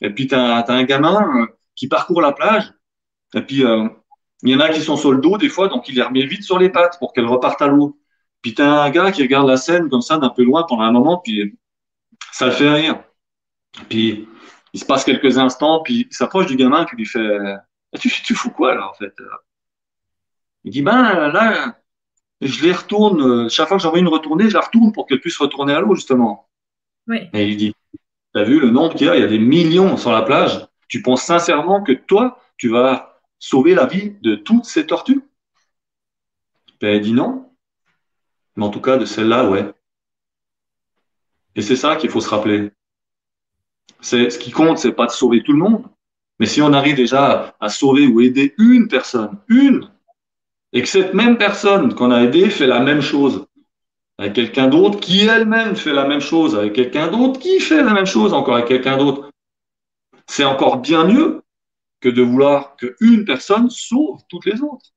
Et 0.00 0.10
puis, 0.10 0.26
tu 0.26 0.34
as, 0.34 0.64
un 0.68 0.84
gamin 0.84 1.42
euh, 1.42 1.46
qui 1.74 1.88
parcourt 1.88 2.20
la 2.20 2.32
plage. 2.32 2.72
Et 3.34 3.42
puis, 3.42 3.64
euh, 3.64 3.88
il 4.42 4.50
y 4.50 4.54
en 4.54 4.60
a 4.60 4.68
qui 4.68 4.80
sont 4.80 4.96
sur 4.96 5.12
le 5.12 5.18
dos 5.20 5.38
des 5.38 5.48
fois, 5.48 5.68
donc 5.68 5.88
il 5.88 5.94
les 5.96 6.02
remet 6.02 6.26
vite 6.26 6.42
sur 6.42 6.58
les 6.58 6.70
pattes 6.70 6.98
pour 6.98 7.12
qu'elles 7.12 7.26
repartent 7.26 7.62
à 7.62 7.68
l'eau. 7.68 7.98
Puis, 8.42 8.54
tu 8.54 8.62
as 8.62 8.82
un 8.82 8.90
gars 8.90 9.12
qui 9.12 9.22
regarde 9.22 9.48
la 9.48 9.56
scène 9.56 9.88
comme 9.88 10.02
ça 10.02 10.18
d'un 10.18 10.30
peu 10.30 10.44
loin 10.44 10.64
pendant 10.68 10.82
un 10.82 10.92
moment, 10.92 11.18
puis 11.18 11.58
ça 12.32 12.46
le 12.46 12.52
fait 12.52 12.70
rire. 12.70 13.02
Puis, 13.88 14.28
il 14.72 14.80
se 14.80 14.84
passe 14.84 15.04
quelques 15.04 15.38
instants, 15.38 15.82
puis 15.82 16.06
il 16.10 16.14
s'approche 16.14 16.46
du 16.46 16.56
gamin, 16.56 16.84
puis 16.84 16.96
il 16.96 17.00
lui 17.00 17.06
fait 17.06 17.56
tu, 17.98 18.10
tu 18.10 18.34
fous 18.34 18.50
quoi 18.50 18.74
là, 18.74 18.88
en 18.90 18.94
fait 18.94 19.14
Il 20.64 20.72
dit 20.72 20.82
Ben 20.82 21.28
là, 21.28 21.76
je 22.40 22.64
les 22.64 22.72
retourne, 22.72 23.48
chaque 23.48 23.68
fois 23.68 23.76
que 23.76 23.82
j'envoie 23.82 23.98
une 23.98 24.08
retournée, 24.08 24.50
je 24.50 24.54
la 24.54 24.60
retourne 24.60 24.92
pour 24.92 25.06
qu'elle 25.06 25.20
puisse 25.20 25.38
retourner 25.38 25.72
à 25.72 25.80
l'eau, 25.80 25.94
justement. 25.94 26.48
Oui. 27.06 27.28
Et 27.32 27.48
il 27.48 27.56
dit 27.56 27.74
tu 27.92 28.40
as 28.40 28.44
vu 28.44 28.60
le 28.60 28.70
nombre 28.70 28.94
qu'il 28.94 29.06
y 29.06 29.10
a? 29.10 29.16
Il 29.16 29.22
y 29.22 29.24
a 29.24 29.28
des 29.28 29.38
millions 29.38 29.96
sur 29.96 30.12
la 30.12 30.20
plage. 30.20 30.66
Tu 30.88 31.00
penses 31.00 31.22
sincèrement 31.22 31.82
que 31.82 31.92
toi, 31.92 32.38
tu 32.58 32.68
vas 32.68 33.18
sauver 33.38 33.74
la 33.74 33.86
vie 33.86 34.10
de 34.20 34.34
toutes 34.34 34.66
ces 34.66 34.86
tortues? 34.86 35.22
Ben, 36.80 36.96
Elle 36.96 37.00
dit 37.00 37.14
non. 37.14 37.50
Mais 38.56 38.64
en 38.64 38.68
tout 38.68 38.82
cas, 38.82 38.98
de 38.98 39.06
celle-là, 39.06 39.48
ouais. 39.48 39.72
Et 41.54 41.62
c'est 41.62 41.76
ça 41.76 41.96
qu'il 41.96 42.10
faut 42.10 42.20
se 42.20 42.28
rappeler. 42.28 42.72
C'est, 44.00 44.30
ce 44.30 44.38
qui 44.38 44.50
compte, 44.50 44.78
c'est 44.78 44.92
pas 44.92 45.06
de 45.06 45.10
sauver 45.10 45.42
tout 45.42 45.52
le 45.52 45.58
monde. 45.58 45.84
Mais 46.38 46.46
si 46.46 46.60
on 46.60 46.72
arrive 46.72 46.96
déjà 46.96 47.56
à 47.60 47.68
sauver 47.68 48.06
ou 48.06 48.20
aider 48.20 48.54
une 48.58 48.88
personne, 48.88 49.38
une, 49.48 49.88
et 50.72 50.82
que 50.82 50.88
cette 50.88 51.14
même 51.14 51.38
personne 51.38 51.94
qu'on 51.94 52.10
a 52.10 52.22
aidée 52.22 52.50
fait 52.50 52.66
la 52.66 52.80
même 52.80 53.00
chose, 53.00 53.46
avec 54.18 54.34
quelqu'un 54.34 54.68
d'autre 54.68 55.00
qui 55.00 55.26
elle-même 55.26 55.76
fait 55.76 55.92
la 55.92 56.06
même 56.06 56.20
chose, 56.20 56.54
avec 56.54 56.74
quelqu'un 56.74 57.08
d'autre 57.08 57.40
qui 57.40 57.60
fait 57.60 57.82
la 57.82 57.92
même 57.92 58.06
chose 58.06 58.34
encore 58.34 58.56
avec 58.56 58.68
quelqu'un 58.68 58.96
d'autre. 58.96 59.30
C'est 60.26 60.44
encore 60.44 60.78
bien 60.78 61.04
mieux 61.04 61.42
que 62.00 62.08
de 62.08 62.22
vouloir 62.22 62.76
qu'une 62.76 63.24
personne 63.24 63.70
sauve 63.70 64.20
toutes 64.28 64.46
les 64.46 64.60
autres. 64.60 64.92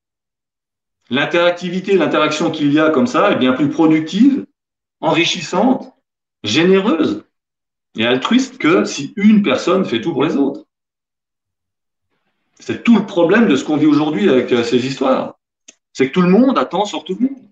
L'interactivité, 1.10 1.96
l'interaction 1.96 2.52
qu'il 2.52 2.74
y 2.74 2.80
a 2.80 2.90
comme 2.90 3.08
ça 3.08 3.32
est 3.32 3.38
bien 3.38 3.54
plus 3.54 3.70
productive, 3.70 4.46
enrichissante, 5.00 5.94
généreuse 6.44 7.24
et 7.96 8.06
altruiste 8.06 8.58
que 8.58 8.86
si 8.86 9.14
une 9.16 9.42
personne 9.42 9.86
fait 9.86 10.02
tout 10.02 10.14
pour 10.14 10.24
les 10.24 10.36
autres. 10.36 10.66
C'est 12.60 12.84
tout 12.84 12.98
le 12.98 13.06
problème 13.06 13.48
de 13.48 13.56
ce 13.56 13.64
qu'on 13.64 13.78
vit 13.78 13.86
aujourd'hui 13.86 14.30
avec 14.30 14.52
euh, 14.52 14.64
ces 14.64 14.86
histoires. 14.86 15.40
C'est 15.94 16.10
que 16.10 16.14
tout 16.14 16.22
le 16.22 16.30
monde 16.30 16.58
attend 16.58 16.86
sur 16.86 17.04
tout 17.04 17.16
le 17.20 17.28
monde 17.28 17.50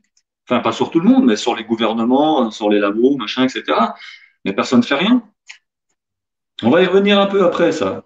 enfin 0.50 0.62
pas 0.62 0.72
sur 0.72 0.92
tout 0.92 1.00
le 1.00 1.10
monde, 1.10 1.26
mais 1.26 1.36
sur 1.36 1.56
les 1.56 1.64
gouvernements, 1.64 2.50
sur 2.52 2.70
les 2.70 2.80
labos, 2.80 3.18
machin, 3.18 3.44
etc. 3.44 3.64
Mais 4.46 4.54
personne 4.54 4.80
ne 4.80 4.86
fait 4.86 4.96
rien. 4.96 5.22
On 6.64 6.70
va 6.70 6.82
y 6.82 6.86
revenir 6.86 7.20
un 7.20 7.28
peu 7.28 7.44
après 7.44 7.72
ça. 7.72 8.06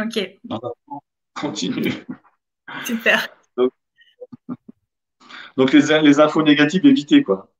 Ok. 0.00 0.38
continue. 1.34 1.92
Super. 2.84 3.28
Donc, 5.56 5.72
les, 5.72 6.00
les, 6.00 6.20
infos 6.20 6.42
négatives, 6.42 6.84
évitez 6.86 7.22
quoi. 7.22 7.52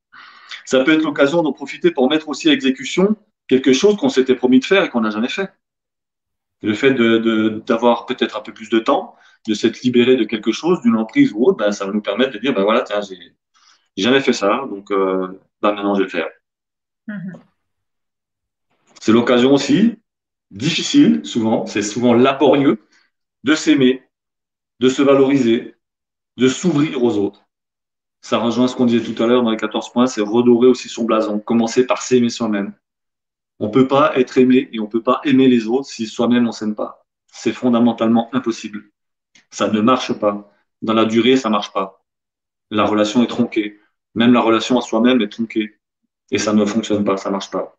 Ça 0.64 0.82
peut 0.84 0.92
être 0.92 1.02
l'occasion 1.02 1.42
d'en 1.42 1.52
profiter 1.52 1.90
pour 1.90 2.08
mettre 2.08 2.28
aussi 2.28 2.48
à 2.48 2.52
exécution 2.52 3.16
quelque 3.48 3.72
chose 3.72 3.96
qu'on 3.96 4.08
s'était 4.08 4.34
promis 4.34 4.60
de 4.60 4.64
faire 4.64 4.84
et 4.84 4.90
qu'on 4.90 5.00
n'a 5.00 5.10
jamais 5.10 5.28
fait. 5.28 5.50
Le 6.62 6.74
fait 6.74 6.92
d'avoir 6.92 8.04
de, 8.06 8.14
peut-être 8.14 8.36
un 8.36 8.40
peu 8.40 8.52
plus 8.52 8.68
de 8.68 8.78
temps, 8.78 9.16
de 9.46 9.54
s'être 9.54 9.80
libéré 9.82 10.16
de 10.16 10.24
quelque 10.24 10.52
chose, 10.52 10.80
d'une 10.82 10.96
emprise 10.96 11.32
ou 11.32 11.44
autre, 11.44 11.56
ben, 11.56 11.72
ça 11.72 11.86
va 11.86 11.92
nous 11.92 12.02
permettre 12.02 12.32
de 12.32 12.38
dire, 12.38 12.54
ben 12.54 12.62
voilà, 12.62 12.82
tiens, 12.82 13.00
j'ai 13.00 13.34
jamais 13.96 14.20
fait 14.20 14.32
ça, 14.32 14.66
donc 14.68 14.90
euh, 14.90 15.40
bah, 15.60 15.72
maintenant 15.72 15.94
je 15.94 16.00
vais 16.00 16.04
le 16.04 16.10
faire. 16.10 16.28
Mhm. 17.06 17.32
C'est 19.00 19.12
l'occasion 19.12 19.54
aussi, 19.54 19.94
difficile 20.50 21.24
souvent, 21.24 21.66
c'est 21.66 21.82
souvent 21.82 22.12
laborieux, 22.12 22.78
de 23.44 23.54
s'aimer, 23.54 24.02
de 24.80 24.88
se 24.88 25.02
valoriser, 25.02 25.76
de 26.36 26.48
s'ouvrir 26.48 27.02
aux 27.02 27.16
autres. 27.16 27.44
Ça 28.20 28.38
rejoint 28.38 28.66
ce 28.66 28.74
qu'on 28.74 28.86
disait 28.86 29.14
tout 29.14 29.22
à 29.22 29.26
l'heure 29.26 29.44
dans 29.44 29.50
les 29.50 29.56
14 29.56 29.92
points, 29.92 30.08
c'est 30.08 30.20
redorer 30.20 30.66
aussi 30.66 30.88
son 30.88 31.04
blason, 31.04 31.38
commencer 31.38 31.86
par 31.86 32.02
s'aimer 32.02 32.30
soi-même. 32.30 32.74
On 33.60 33.70
peut 33.70 33.88
pas 33.88 34.16
être 34.18 34.38
aimé 34.38 34.68
et 34.72 34.80
on 34.80 34.86
peut 34.86 35.02
pas 35.02 35.20
aimer 35.24 35.48
les 35.48 35.66
autres 35.66 35.88
si 35.88 36.06
soi-même 36.06 36.46
on 36.46 36.52
s'aime 36.52 36.74
pas. 36.74 37.04
C'est 37.26 37.52
fondamentalement 37.52 38.28
impossible. 38.32 38.90
Ça 39.50 39.68
ne 39.68 39.80
marche 39.80 40.12
pas. 40.12 40.52
Dans 40.82 40.94
la 40.94 41.04
durée, 41.04 41.36
ça 41.36 41.50
marche 41.50 41.72
pas. 41.72 42.04
La 42.70 42.84
relation 42.84 43.22
est 43.22 43.26
tronquée. 43.26 43.80
Même 44.14 44.32
la 44.32 44.40
relation 44.40 44.78
à 44.78 44.82
soi-même 44.82 45.20
est 45.20 45.28
tronquée. 45.28 45.78
Et 46.30 46.38
ça 46.38 46.52
ne 46.52 46.64
fonctionne 46.64 47.04
pas, 47.04 47.16
ça 47.16 47.30
marche 47.30 47.50
pas. 47.50 47.76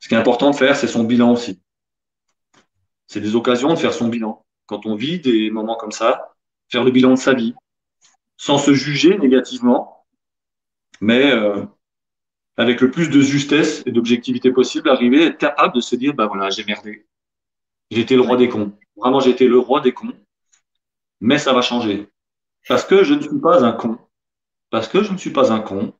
Ce 0.00 0.08
qui 0.08 0.14
est 0.14 0.18
important 0.18 0.50
de 0.50 0.56
faire, 0.56 0.76
c'est 0.76 0.86
son 0.86 1.04
bilan 1.04 1.32
aussi. 1.32 1.60
C'est 3.06 3.20
des 3.20 3.36
occasions 3.36 3.70
de 3.70 3.76
faire 3.76 3.92
son 3.92 4.08
bilan. 4.08 4.44
Quand 4.66 4.86
on 4.86 4.94
vit 4.94 5.20
des 5.20 5.50
moments 5.50 5.76
comme 5.76 5.92
ça, 5.92 6.34
faire 6.68 6.84
le 6.84 6.90
bilan 6.90 7.10
de 7.10 7.16
sa 7.16 7.34
vie, 7.34 7.54
sans 8.36 8.58
se 8.58 8.72
juger 8.72 9.18
négativement, 9.18 10.06
mais 11.00 11.32
euh, 11.32 11.64
avec 12.56 12.80
le 12.80 12.90
plus 12.90 13.10
de 13.10 13.20
justesse 13.20 13.82
et 13.86 13.92
d'objectivité 13.92 14.50
possible, 14.50 14.88
arriver 14.88 15.24
à 15.24 15.26
être 15.26 15.38
capable 15.38 15.74
de 15.74 15.80
se 15.80 15.96
dire, 15.96 16.14
bah 16.14 16.26
voilà, 16.26 16.50
j'ai 16.50 16.64
merdé. 16.64 17.06
Été 17.90 18.14
le 18.16 18.22
roi 18.22 18.36
des 18.36 18.48
cons. 18.48 18.72
Vraiment, 18.96 19.20
été 19.20 19.46
le 19.46 19.58
roi 19.58 19.80
des 19.80 19.92
cons. 19.92 20.12
Mais 21.20 21.38
ça 21.38 21.52
va 21.52 21.62
changer. 21.62 22.08
Parce 22.68 22.84
que 22.84 23.04
je 23.04 23.14
ne 23.14 23.20
suis 23.20 23.40
pas 23.40 23.64
un 23.64 23.72
con 23.72 23.98
parce 24.70 24.88
que 24.88 25.02
je 25.02 25.12
ne 25.12 25.18
suis 25.18 25.30
pas 25.30 25.52
un 25.52 25.60
con. 25.60 25.92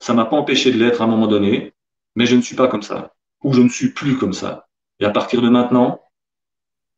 Ça 0.00 0.14
m'a 0.14 0.24
pas 0.24 0.36
empêché 0.36 0.72
de 0.72 0.78
l'être 0.78 1.00
à 1.00 1.04
un 1.04 1.08
moment 1.08 1.26
donné, 1.26 1.72
mais 2.14 2.26
je 2.26 2.36
ne 2.36 2.42
suis 2.42 2.56
pas 2.56 2.68
comme 2.68 2.82
ça, 2.82 3.14
ou 3.42 3.52
je 3.52 3.62
ne 3.62 3.68
suis 3.68 3.90
plus 3.90 4.16
comme 4.16 4.32
ça. 4.32 4.68
Et 5.00 5.04
à 5.04 5.10
partir 5.10 5.42
de 5.42 5.48
maintenant, 5.48 6.02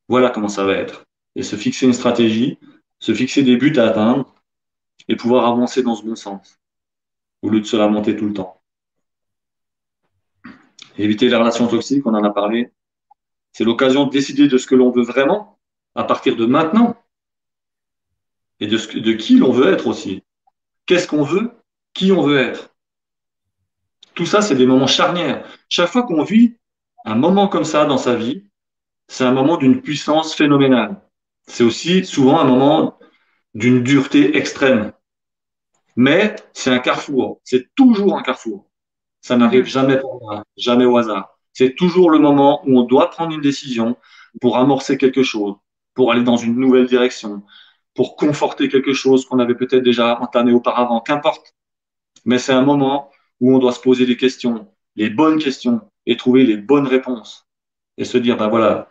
voilà 0.08 0.30
comment 0.30 0.48
ça 0.48 0.64
va 0.64 0.74
être. 0.74 1.04
Et 1.34 1.42
se 1.42 1.56
fixer 1.56 1.86
une 1.86 1.92
stratégie, 1.92 2.58
se 2.98 3.14
fixer 3.14 3.42
des 3.42 3.56
buts 3.56 3.76
à 3.76 3.84
atteindre, 3.84 4.32
et 5.08 5.16
pouvoir 5.16 5.46
avancer 5.46 5.82
dans 5.82 5.94
ce 5.94 6.04
bon 6.04 6.16
sens, 6.16 6.58
au 7.42 7.50
lieu 7.50 7.60
de 7.60 7.66
se 7.66 7.76
lamenter 7.76 8.16
tout 8.16 8.26
le 8.26 8.34
temps. 8.34 8.55
Éviter 10.98 11.28
les 11.28 11.36
relations 11.36 11.66
toxiques, 11.66 12.06
on 12.06 12.14
en 12.14 12.24
a 12.24 12.30
parlé. 12.30 12.72
C'est 13.52 13.64
l'occasion 13.64 14.04
de 14.04 14.10
décider 14.10 14.48
de 14.48 14.58
ce 14.58 14.66
que 14.66 14.74
l'on 14.74 14.90
veut 14.90 15.02
vraiment 15.02 15.58
à 15.94 16.04
partir 16.04 16.36
de 16.36 16.46
maintenant 16.46 16.96
et 18.60 18.66
de, 18.66 18.76
ce, 18.76 18.98
de 18.98 19.12
qui 19.12 19.36
l'on 19.36 19.52
veut 19.52 19.72
être 19.72 19.86
aussi 19.86 20.22
qu'est-ce 20.86 21.08
qu'on 21.08 21.24
veut, 21.24 21.50
qui 21.92 22.12
on 22.12 22.22
veut 22.22 22.38
être. 22.38 22.74
Tout 24.14 24.24
ça, 24.24 24.40
c'est 24.40 24.54
des 24.54 24.66
moments 24.66 24.86
charnières. 24.86 25.46
Chaque 25.68 25.90
fois 25.90 26.04
qu'on 26.04 26.22
vit 26.22 26.56
un 27.04 27.16
moment 27.16 27.48
comme 27.48 27.64
ça 27.64 27.84
dans 27.84 27.98
sa 27.98 28.14
vie, 28.14 28.46
c'est 29.08 29.24
un 29.24 29.32
moment 29.32 29.56
d'une 29.56 29.82
puissance 29.82 30.34
phénoménale. 30.34 31.02
C'est 31.46 31.64
aussi 31.64 32.04
souvent 32.04 32.40
un 32.40 32.44
moment 32.44 32.98
d'une 33.54 33.82
dureté 33.82 34.36
extrême. 34.36 34.92
Mais 35.96 36.36
c'est 36.52 36.70
un 36.70 36.78
carrefour. 36.78 37.40
C'est 37.44 37.74
toujours 37.74 38.18
un 38.18 38.22
carrefour. 38.22 38.68
Ça 39.26 39.36
n'arrive 39.36 39.64
jamais, 39.64 40.00
jamais 40.56 40.84
au 40.84 40.96
hasard. 40.98 41.36
C'est 41.52 41.74
toujours 41.74 42.10
le 42.10 42.20
moment 42.20 42.62
où 42.64 42.78
on 42.78 42.84
doit 42.84 43.10
prendre 43.10 43.34
une 43.34 43.40
décision 43.40 43.96
pour 44.40 44.56
amorcer 44.56 44.98
quelque 44.98 45.24
chose, 45.24 45.56
pour 45.94 46.12
aller 46.12 46.22
dans 46.22 46.36
une 46.36 46.54
nouvelle 46.54 46.86
direction, 46.86 47.42
pour 47.92 48.14
conforter 48.14 48.68
quelque 48.68 48.92
chose 48.92 49.26
qu'on 49.26 49.40
avait 49.40 49.56
peut-être 49.56 49.82
déjà 49.82 50.20
entamé 50.20 50.52
auparavant, 50.52 51.00
qu'importe. 51.00 51.56
Mais 52.24 52.38
c'est 52.38 52.52
un 52.52 52.62
moment 52.62 53.10
où 53.40 53.52
on 53.52 53.58
doit 53.58 53.72
se 53.72 53.80
poser 53.80 54.06
des 54.06 54.16
questions, 54.16 54.68
les 54.94 55.10
bonnes 55.10 55.38
questions, 55.40 55.80
et 56.06 56.16
trouver 56.16 56.44
les 56.44 56.56
bonnes 56.56 56.86
réponses. 56.86 57.48
Et 57.98 58.04
se 58.04 58.18
dire, 58.18 58.36
ben 58.36 58.46
voilà, 58.46 58.88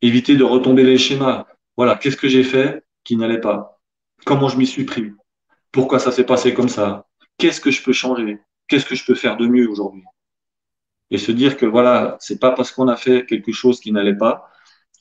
éviter 0.00 0.38
de 0.38 0.44
retomber 0.44 0.84
les 0.84 0.96
schémas. 0.96 1.44
Voilà, 1.76 1.96
qu'est-ce 1.96 2.16
que 2.16 2.28
j'ai 2.28 2.44
fait 2.44 2.82
qui 3.04 3.14
n'allait 3.14 3.42
pas? 3.42 3.78
Comment 4.24 4.48
je 4.48 4.56
m'y 4.56 4.66
suis 4.66 4.84
pris? 4.84 5.12
Pourquoi 5.70 5.98
ça 5.98 6.12
s'est 6.12 6.24
passé 6.24 6.54
comme 6.54 6.70
ça? 6.70 7.08
Qu'est-ce 7.36 7.60
que 7.60 7.70
je 7.70 7.82
peux 7.82 7.92
changer? 7.92 8.38
Qu'est-ce 8.70 8.86
que 8.86 8.94
je 8.94 9.04
peux 9.04 9.16
faire 9.16 9.36
de 9.36 9.48
mieux 9.48 9.68
aujourd'hui? 9.68 10.04
Et 11.10 11.18
se 11.18 11.32
dire 11.32 11.56
que 11.56 11.66
voilà, 11.66 12.16
c'est 12.20 12.38
pas 12.38 12.52
parce 12.52 12.70
qu'on 12.70 12.86
a 12.86 12.96
fait 12.96 13.26
quelque 13.26 13.50
chose 13.50 13.80
qui 13.80 13.90
n'allait 13.90 14.16
pas 14.16 14.48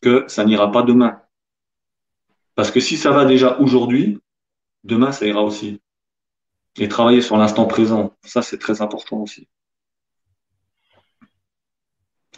que 0.02 0.26
ça 0.28 0.44
n'ira 0.44 0.72
pas 0.72 0.82
demain. 0.82 1.22
Parce 2.56 2.72
que 2.72 2.80
si 2.80 2.98
ça 2.98 3.12
va 3.12 3.26
déjà 3.26 3.60
aujourd'hui, 3.60 4.20
demain, 4.84 5.12
ça 5.12 5.28
ira 5.28 5.44
aussi. 5.44 5.80
Et 6.78 6.88
travailler 6.88 7.22
sur 7.22 7.38
l'instant 7.38 7.68
présent, 7.68 8.18
ça, 8.24 8.42
c'est 8.42 8.58
très 8.58 8.82
important 8.82 9.18
aussi. 9.18 9.48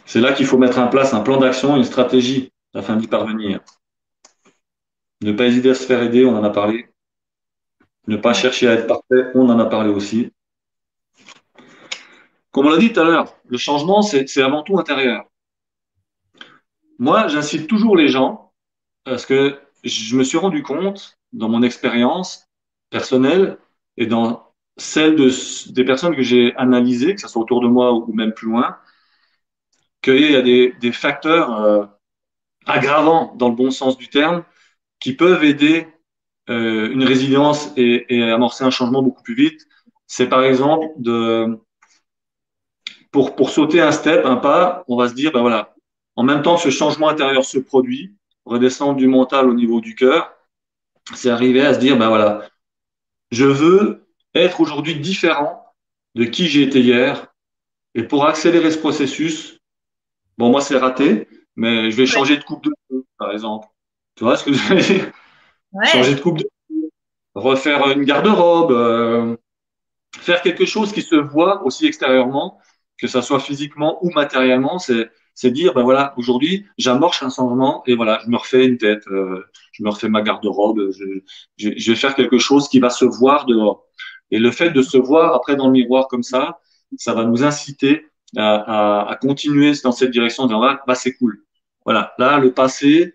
C'est 0.04 0.20
là 0.20 0.34
qu'il 0.34 0.44
faut 0.44 0.58
mettre 0.58 0.80
en 0.80 0.88
place 0.88 1.14
un 1.14 1.20
plan 1.20 1.38
d'action, 1.38 1.76
une 1.78 1.84
stratégie 1.84 2.52
afin 2.74 2.96
d'y 2.96 3.06
parvenir. 3.06 3.60
Ne 5.22 5.32
pas 5.32 5.46
hésiter 5.46 5.70
à 5.70 5.74
se 5.74 5.86
faire 5.86 6.02
aider, 6.02 6.26
on 6.26 6.36
en 6.36 6.44
a 6.44 6.50
parlé. 6.50 6.92
Ne 8.06 8.16
pas 8.18 8.34
chercher 8.34 8.68
à 8.68 8.74
être 8.74 8.86
parfait, 8.86 9.30
on 9.34 9.48
en 9.48 9.58
a 9.58 9.66
parlé 9.66 9.88
aussi. 9.88 10.30
Comme 12.52 12.66
on 12.66 12.70
l'a 12.70 12.78
dit 12.78 12.92
tout 12.92 13.00
à 13.00 13.04
l'heure, 13.04 13.34
le 13.46 13.58
changement, 13.58 14.02
c'est 14.02 14.42
avant 14.42 14.62
tout 14.62 14.78
intérieur. 14.78 15.24
Moi, 16.98 17.26
j'incite 17.28 17.66
toujours 17.66 17.96
les 17.96 18.08
gens, 18.08 18.52
parce 19.04 19.26
que 19.26 19.58
je 19.84 20.16
me 20.16 20.22
suis 20.22 20.38
rendu 20.38 20.62
compte, 20.62 21.18
dans 21.32 21.48
mon 21.48 21.62
expérience 21.62 22.46
personnelle 22.90 23.58
et 23.96 24.06
dans 24.06 24.52
celle 24.76 25.16
de, 25.16 25.30
des 25.72 25.84
personnes 25.84 26.14
que 26.14 26.22
j'ai 26.22 26.54
analysées, 26.56 27.14
que 27.14 27.20
ce 27.22 27.28
soit 27.28 27.42
autour 27.42 27.62
de 27.62 27.68
moi 27.68 27.94
ou 27.94 28.12
même 28.12 28.32
plus 28.34 28.48
loin, 28.48 28.76
qu'il 30.02 30.30
y 30.30 30.36
a 30.36 30.42
des, 30.42 30.74
des 30.80 30.92
facteurs 30.92 31.60
euh, 31.60 31.86
aggravants, 32.66 33.34
dans 33.36 33.48
le 33.48 33.54
bon 33.54 33.70
sens 33.70 33.96
du 33.96 34.08
terme, 34.08 34.44
qui 35.00 35.14
peuvent 35.14 35.44
aider 35.44 35.88
euh, 36.50 36.90
une 36.92 37.04
résilience 37.04 37.72
et, 37.76 38.16
et, 38.16 38.22
amorcer 38.30 38.64
un 38.64 38.70
changement 38.70 39.02
beaucoup 39.02 39.22
plus 39.22 39.34
vite. 39.34 39.66
C'est 40.06 40.28
par 40.28 40.44
exemple 40.44 40.86
de 40.96 41.58
pour, 43.12 43.36
pour 43.36 43.50
sauter 43.50 43.80
un 43.80 43.92
step, 43.92 44.24
un 44.24 44.36
pas, 44.36 44.84
on 44.88 44.96
va 44.96 45.08
se 45.08 45.14
dire, 45.14 45.30
ben 45.32 45.40
voilà, 45.40 45.74
en 46.16 46.24
même 46.24 46.42
temps 46.42 46.56
que 46.56 46.62
ce 46.62 46.70
changement 46.70 47.08
intérieur 47.08 47.44
se 47.44 47.58
produit, 47.58 48.16
redescendre 48.44 48.96
du 48.96 49.06
mental 49.06 49.48
au 49.48 49.54
niveau 49.54 49.80
du 49.80 49.94
cœur, 49.94 50.32
c'est 51.14 51.30
arriver 51.30 51.64
à 51.64 51.74
se 51.74 51.78
dire, 51.78 51.96
ben 51.96 52.08
voilà, 52.08 52.42
je 53.30 53.44
veux 53.44 54.06
être 54.34 54.60
aujourd'hui 54.60 54.98
différent 54.98 55.64
de 56.14 56.24
qui 56.24 56.48
j'ai 56.48 56.62
été 56.62 56.80
hier. 56.80 57.28
Et 57.94 58.02
pour 58.02 58.26
accélérer 58.26 58.70
ce 58.70 58.78
processus, 58.78 59.60
bon, 60.38 60.50
moi, 60.50 60.60
c'est 60.60 60.78
raté, 60.78 61.28
mais 61.56 61.90
je 61.90 61.96
vais 61.96 62.06
changer 62.06 62.36
de 62.36 62.44
coupe 62.44 62.64
de 62.64 62.72
feu, 62.88 63.04
par 63.18 63.32
exemple. 63.32 63.68
Tu 64.14 64.24
vois 64.24 64.36
ce 64.36 64.44
que 64.44 64.52
je 64.52 64.68
veux 64.68 64.80
dire? 64.80 65.12
Changer 65.84 66.14
de 66.14 66.20
coupe 66.20 66.38
de 66.38 66.48
feu, 66.68 66.90
refaire 67.34 67.90
une 67.90 68.04
garde-robe, 68.04 68.72
euh, 68.72 69.36
faire 70.18 70.42
quelque 70.42 70.64
chose 70.64 70.92
qui 70.92 71.02
se 71.02 71.16
voit 71.16 71.62
aussi 71.64 71.86
extérieurement, 71.86 72.58
que 73.02 73.08
ça 73.08 73.20
soit 73.20 73.40
physiquement 73.40 73.98
ou 74.04 74.10
matériellement, 74.10 74.78
c'est 74.78 75.10
c'est 75.34 75.50
dire 75.50 75.74
ben 75.74 75.82
voilà 75.82 76.14
aujourd'hui 76.18 76.66
j'amorce 76.78 77.22
un 77.22 77.30
changement 77.30 77.82
et 77.86 77.94
voilà 77.94 78.20
je 78.24 78.30
me 78.30 78.36
refais 78.36 78.66
une 78.66 78.76
tête 78.76 79.06
euh, 79.08 79.42
je 79.72 79.82
me 79.82 79.88
refais 79.88 80.08
ma 80.08 80.20
garde-robe 80.20 80.90
je, 80.92 81.04
je, 81.56 81.70
je, 81.76 81.92
vais 81.92 81.96
faire 81.96 82.14
quelque 82.14 82.38
chose 82.38 82.68
qui 82.68 82.80
va 82.80 82.90
se 82.90 83.06
voir 83.06 83.46
dehors. 83.46 83.86
Et 84.30 84.38
le 84.38 84.50
fait 84.50 84.70
de 84.70 84.82
se 84.82 84.98
voir 84.98 85.34
après 85.34 85.56
dans 85.56 85.66
le 85.66 85.72
miroir 85.72 86.06
comme 86.08 86.22
ça 86.22 86.60
ça 86.98 87.14
va 87.14 87.24
nous 87.24 87.42
inciter 87.42 88.06
à, 88.36 89.02
à, 89.06 89.10
à 89.10 89.16
continuer 89.16 89.72
dans 89.82 89.92
cette 89.92 90.10
direction 90.10 90.44
en 90.44 90.46
disant 90.46 90.60
bah, 90.60 90.94
c'est 90.94 91.14
cool. 91.14 91.42
Voilà 91.84 92.12
là 92.18 92.38
le 92.38 92.52
passé 92.52 93.14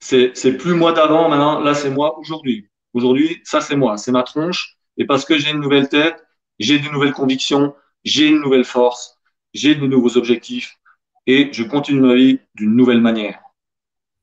c'est 0.00 0.32
c'est 0.34 0.56
plus 0.56 0.74
moi 0.74 0.92
d'avant 0.92 1.28
maintenant 1.28 1.60
là 1.60 1.74
c'est 1.74 1.90
moi 1.90 2.18
aujourd'hui. 2.18 2.70
Aujourd'hui 2.94 3.40
ça 3.44 3.60
c'est 3.60 3.76
moi 3.76 3.98
c'est 3.98 4.12
ma 4.12 4.24
tronche. 4.24 4.78
Et 4.96 5.06
parce 5.06 5.24
que 5.26 5.38
j'ai 5.38 5.50
une 5.50 5.60
nouvelle 5.60 5.88
tête 5.88 6.24
j'ai 6.58 6.78
de 6.78 6.88
nouvelles 6.88 7.12
convictions 7.12 7.74
j'ai 8.04 8.26
une 8.26 8.40
nouvelle 8.40 8.64
force 8.64 9.11
j'ai 9.54 9.74
de 9.74 9.86
nouveaux 9.86 10.16
objectifs 10.16 10.78
et 11.26 11.50
je 11.52 11.62
continue 11.62 12.00
ma 12.00 12.14
vie 12.14 12.40
d'une 12.54 12.74
nouvelle 12.74 13.00
manière. 13.00 13.40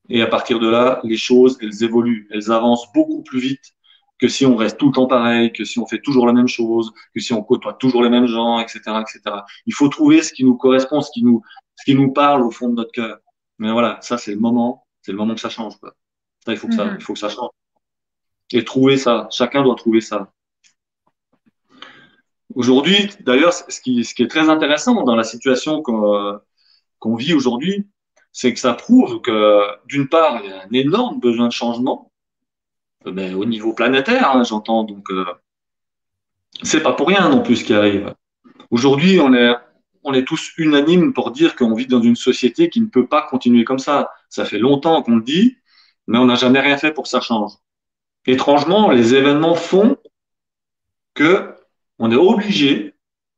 Et 0.08 0.22
à 0.22 0.26
partir 0.26 0.58
de 0.58 0.68
là, 0.68 1.00
les 1.04 1.16
choses, 1.16 1.58
elles 1.62 1.84
évoluent, 1.84 2.28
elles 2.30 2.50
avancent 2.50 2.92
beaucoup 2.92 3.22
plus 3.22 3.38
vite 3.38 3.74
que 4.18 4.28
si 4.28 4.44
on 4.44 4.54
reste 4.54 4.76
tout 4.78 4.86
le 4.86 4.92
temps 4.92 5.06
pareil, 5.06 5.52
que 5.52 5.64
si 5.64 5.78
on 5.78 5.86
fait 5.86 6.00
toujours 6.00 6.26
la 6.26 6.32
même 6.32 6.48
chose, 6.48 6.92
que 7.14 7.20
si 7.20 7.32
on 7.32 7.42
côtoie 7.42 7.74
toujours 7.74 8.02
les 8.02 8.10
mêmes 8.10 8.26
gens, 8.26 8.60
etc., 8.60 8.80
etc. 9.00 9.20
Il 9.66 9.72
faut 9.72 9.88
trouver 9.88 10.22
ce 10.22 10.32
qui 10.32 10.44
nous 10.44 10.56
correspond, 10.56 11.00
ce 11.00 11.10
qui 11.10 11.24
nous, 11.24 11.42
ce 11.76 11.84
qui 11.84 11.94
nous 11.94 12.12
parle 12.12 12.42
au 12.42 12.50
fond 12.50 12.68
de 12.68 12.74
notre 12.74 12.92
cœur. 12.92 13.18
Mais 13.58 13.72
voilà, 13.72 13.98
ça 14.02 14.18
c'est 14.18 14.32
le 14.32 14.40
moment, 14.40 14.86
c'est 15.00 15.12
le 15.12 15.18
moment 15.18 15.34
que 15.34 15.40
ça 15.40 15.48
change. 15.48 15.78
Quoi. 15.78 15.94
Ça, 16.44 16.52
il 16.52 16.58
faut 16.58 16.68
que 16.68 16.74
ça, 16.74 16.86
mm-hmm. 16.86 16.96
il 16.98 17.02
faut 17.02 17.12
que 17.14 17.18
ça 17.18 17.28
change. 17.30 17.50
Et 18.52 18.64
trouver 18.64 18.96
ça, 18.96 19.28
chacun 19.30 19.62
doit 19.62 19.76
trouver 19.76 20.00
ça. 20.00 20.32
Aujourd'hui, 22.54 23.10
d'ailleurs, 23.20 23.52
ce 23.52 23.80
qui, 23.80 24.04
ce 24.04 24.14
qui 24.14 24.22
est 24.22 24.28
très 24.28 24.48
intéressant 24.48 25.02
dans 25.04 25.16
la 25.16 25.24
situation 25.24 25.82
qu'on 25.82 26.40
qu'on 27.00 27.16
vit 27.16 27.34
aujourd'hui, 27.34 27.88
c'est 28.30 28.54
que 28.54 28.60
ça 28.60 28.74
prouve 28.74 29.20
que, 29.20 29.62
d'une 29.86 30.08
part, 30.08 30.40
il 30.44 30.50
y 30.50 30.52
a 30.52 30.62
un 30.62 30.72
énorme 30.72 31.18
besoin 31.18 31.48
de 31.48 31.52
changement, 31.52 32.12
mais 33.04 33.34
au 33.34 33.44
niveau 33.44 33.72
planétaire, 33.72 34.30
hein, 34.30 34.44
j'entends. 34.44 34.84
Donc, 34.84 35.10
euh, 35.10 35.24
c'est 36.62 36.82
pas 36.82 36.92
pour 36.92 37.08
rien 37.08 37.28
non 37.28 37.42
plus 37.42 37.56
ce 37.56 37.64
qui 37.64 37.74
arrive. 37.74 38.14
Aujourd'hui, 38.70 39.18
on 39.18 39.34
est, 39.34 39.54
on 40.04 40.12
est 40.12 40.24
tous 40.24 40.52
unanimes 40.58 41.12
pour 41.12 41.32
dire 41.32 41.56
qu'on 41.56 41.74
vit 41.74 41.86
dans 41.86 42.02
une 42.02 42.16
société 42.16 42.68
qui 42.68 42.80
ne 42.80 42.86
peut 42.86 43.06
pas 43.06 43.22
continuer 43.22 43.64
comme 43.64 43.78
ça. 43.78 44.10
Ça 44.28 44.44
fait 44.44 44.58
longtemps 44.58 45.02
qu'on 45.02 45.16
le 45.16 45.22
dit, 45.22 45.56
mais 46.06 46.18
on 46.18 46.26
n'a 46.26 46.36
jamais 46.36 46.60
rien 46.60 46.76
fait 46.76 46.92
pour 46.92 47.04
que 47.04 47.10
ça 47.10 47.20
change. 47.20 47.52
Étrangement, 48.26 48.90
les 48.90 49.14
événements 49.14 49.54
font 49.54 49.96
que 51.14 51.54
on 52.00 52.10
est 52.10 52.16
obligé 52.16 52.94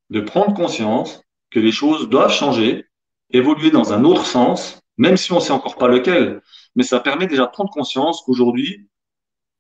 de 0.09 0.21
prendre 0.21 0.55
conscience 0.55 1.23
que 1.51 1.61
les 1.61 1.73
choses 1.73 2.09
doivent 2.09 2.33
changer 2.33 2.87
évoluer 3.31 3.71
dans 3.71 3.93
un 3.93 4.05
autre 4.05 4.25
sens, 4.25 4.81
même 4.97 5.17
si 5.17 5.33
on 5.33 5.37
ne 5.37 5.41
sait 5.41 5.53
encore 5.53 5.77
pas 5.77 5.89
lequel. 5.89 6.41
Mais 6.77 6.85
ça 6.85 7.01
permet 7.01 7.27
déjà 7.27 7.47
de 7.47 7.51
prendre 7.51 7.71
conscience 7.71 8.23
qu'aujourd'hui, 8.25 8.89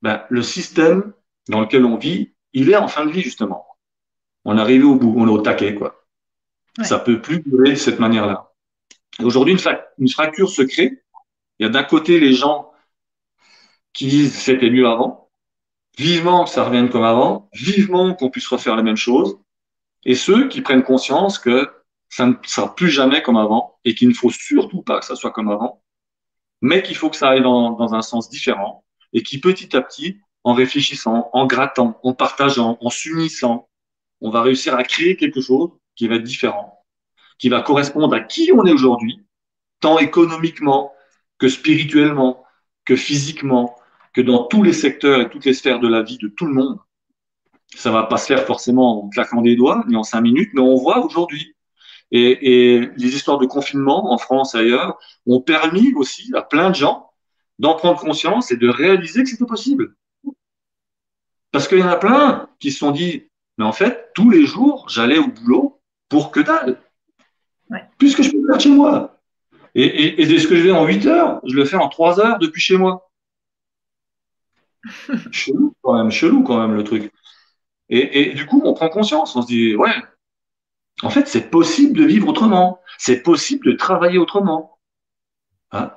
ben, 0.02 0.22
le 0.30 0.42
système 0.42 1.12
dans 1.48 1.60
lequel 1.60 1.84
on 1.84 1.96
vit, 1.96 2.34
il 2.52 2.70
est 2.70 2.76
en 2.76 2.88
fin 2.88 3.04
de 3.04 3.10
vie, 3.10 3.22
justement. 3.22 3.66
On 4.44 4.56
est 4.56 4.60
arrivé 4.60 4.84
au 4.84 4.94
bout, 4.94 5.14
on 5.16 5.26
est 5.26 5.30
au 5.30 5.40
taquet, 5.40 5.74
quoi. 5.74 6.04
Ouais. 6.78 6.84
Ça 6.84 6.98
peut 6.98 7.20
plus 7.20 7.40
durer 7.40 7.70
de 7.70 7.74
cette 7.74 7.98
manière-là. 7.98 8.52
Aujourd'hui, 9.20 9.54
une, 9.54 9.60
une, 9.98 10.08
fracture 10.08 10.48
se 10.48 10.62
crée. 10.62 11.02
Il 11.58 11.64
y 11.64 11.66
a 11.66 11.68
d'un 11.68 11.84
côté 11.84 12.20
les 12.20 12.32
gens 12.32 12.70
qui 13.92 14.06
disent 14.06 14.34
c'était 14.34 14.70
mieux 14.70 14.86
avant, 14.86 15.21
vivement 15.98 16.44
que 16.44 16.50
ça 16.50 16.64
revienne 16.64 16.88
comme 16.88 17.04
avant, 17.04 17.48
vivement 17.52 18.14
qu'on 18.14 18.30
puisse 18.30 18.46
refaire 18.48 18.76
la 18.76 18.82
même 18.82 18.96
chose, 18.96 19.38
et 20.04 20.14
ceux 20.14 20.48
qui 20.48 20.60
prennent 20.60 20.82
conscience 20.82 21.38
que 21.38 21.70
ça 22.08 22.26
ne 22.26 22.34
sera 22.44 22.74
plus 22.74 22.90
jamais 22.90 23.22
comme 23.22 23.36
avant 23.36 23.78
et 23.84 23.94
qu'il 23.94 24.08
ne 24.08 24.14
faut 24.14 24.30
surtout 24.30 24.82
pas 24.82 24.98
que 24.98 25.04
ça 25.04 25.16
soit 25.16 25.30
comme 25.30 25.50
avant, 25.50 25.82
mais 26.60 26.82
qu'il 26.82 26.96
faut 26.96 27.10
que 27.10 27.16
ça 27.16 27.30
aille 27.30 27.42
dans, 27.42 27.72
dans, 27.72 27.94
un 27.94 28.02
sens 28.02 28.28
différent 28.28 28.84
et 29.12 29.22
qui 29.22 29.40
petit 29.40 29.76
à 29.76 29.80
petit, 29.80 30.18
en 30.44 30.54
réfléchissant, 30.54 31.30
en 31.32 31.46
grattant, 31.46 31.98
en 32.02 32.14
partageant, 32.14 32.78
en 32.80 32.90
s'unissant, 32.90 33.68
on 34.20 34.30
va 34.30 34.42
réussir 34.42 34.74
à 34.74 34.84
créer 34.84 35.16
quelque 35.16 35.40
chose 35.40 35.70
qui 35.96 36.08
va 36.08 36.16
être 36.16 36.22
différent, 36.22 36.84
qui 37.38 37.48
va 37.48 37.60
correspondre 37.60 38.14
à 38.14 38.20
qui 38.20 38.50
on 38.52 38.64
est 38.64 38.72
aujourd'hui, 38.72 39.24
tant 39.80 39.98
économiquement 39.98 40.92
que 41.38 41.48
spirituellement, 41.48 42.44
que 42.84 42.96
physiquement, 42.96 43.76
que 44.12 44.20
dans 44.20 44.44
tous 44.44 44.62
les 44.62 44.72
secteurs 44.72 45.20
et 45.20 45.30
toutes 45.30 45.44
les 45.44 45.54
sphères 45.54 45.80
de 45.80 45.88
la 45.88 46.02
vie 46.02 46.18
de 46.18 46.28
tout 46.28 46.46
le 46.46 46.54
monde. 46.54 46.78
Ça 47.74 47.90
va 47.90 48.02
pas 48.04 48.18
se 48.18 48.26
faire 48.26 48.44
forcément 48.44 49.04
en 49.04 49.08
claquant 49.08 49.40
des 49.40 49.56
doigts, 49.56 49.84
ni 49.88 49.96
en 49.96 50.02
cinq 50.02 50.20
minutes, 50.20 50.50
mais 50.52 50.60
on 50.60 50.76
voit 50.76 51.04
aujourd'hui 51.04 51.54
et, 52.12 52.74
et, 52.74 52.90
les 52.94 53.16
histoires 53.16 53.38
de 53.38 53.46
confinement 53.46 54.12
en 54.12 54.18
France 54.18 54.54
et 54.54 54.58
ailleurs 54.58 54.98
ont 55.26 55.40
permis 55.40 55.94
aussi 55.94 56.30
à 56.34 56.42
plein 56.42 56.68
de 56.68 56.74
gens 56.74 57.10
d'en 57.58 57.74
prendre 57.74 57.98
conscience 57.98 58.50
et 58.52 58.56
de 58.56 58.68
réaliser 58.68 59.22
que 59.22 59.30
c'était 59.30 59.46
possible. 59.46 59.94
Parce 61.50 61.66
qu'il 61.68 61.78
y 61.78 61.82
en 61.82 61.88
a 61.88 61.96
plein 61.96 62.48
qui 62.60 62.70
se 62.70 62.78
sont 62.78 62.90
dit, 62.90 63.30
mais 63.56 63.64
en 63.64 63.72
fait, 63.72 64.10
tous 64.14 64.28
les 64.28 64.44
jours, 64.44 64.86
j'allais 64.90 65.18
au 65.18 65.28
boulot 65.28 65.80
pour 66.10 66.30
que 66.30 66.40
dalle. 66.40 66.82
Ouais. 67.70 67.82
Puisque 67.98 68.22
je 68.22 68.30
peux 68.30 68.40
le 68.42 68.52
faire 68.52 68.60
chez 68.60 68.70
moi. 68.70 69.18
Et, 69.74 69.84
et, 69.84 70.22
et 70.22 70.26
dès 70.26 70.38
ce 70.38 70.46
que 70.46 70.56
je 70.56 70.62
vais 70.62 70.72
en 70.72 70.84
8 70.86 71.06
heures, 71.06 71.40
je 71.44 71.54
le 71.54 71.64
fais 71.64 71.76
en 71.76 71.88
3 71.88 72.20
heures 72.20 72.38
depuis 72.38 72.60
chez 72.60 72.76
moi. 72.76 73.10
Chelou 75.30 75.74
quand 75.82 75.94
même, 75.94 76.10
chelou 76.10 76.42
quand 76.42 76.60
même 76.60 76.74
le 76.74 76.84
truc. 76.84 77.12
Et, 77.88 78.32
du 78.32 78.46
coup, 78.46 78.62
on 78.64 78.72
prend 78.72 78.88
conscience, 78.88 79.36
on 79.36 79.42
se 79.42 79.46
dit, 79.46 79.76
ouais, 79.76 79.94
en 81.02 81.10
fait, 81.10 81.28
c'est 81.28 81.50
possible 81.50 81.98
de 81.98 82.04
vivre 82.04 82.28
autrement. 82.28 82.80
C'est 82.96 83.22
possible 83.22 83.66
de 83.66 83.72
travailler 83.72 84.16
autrement. 84.16 84.78
Hein 85.72 85.92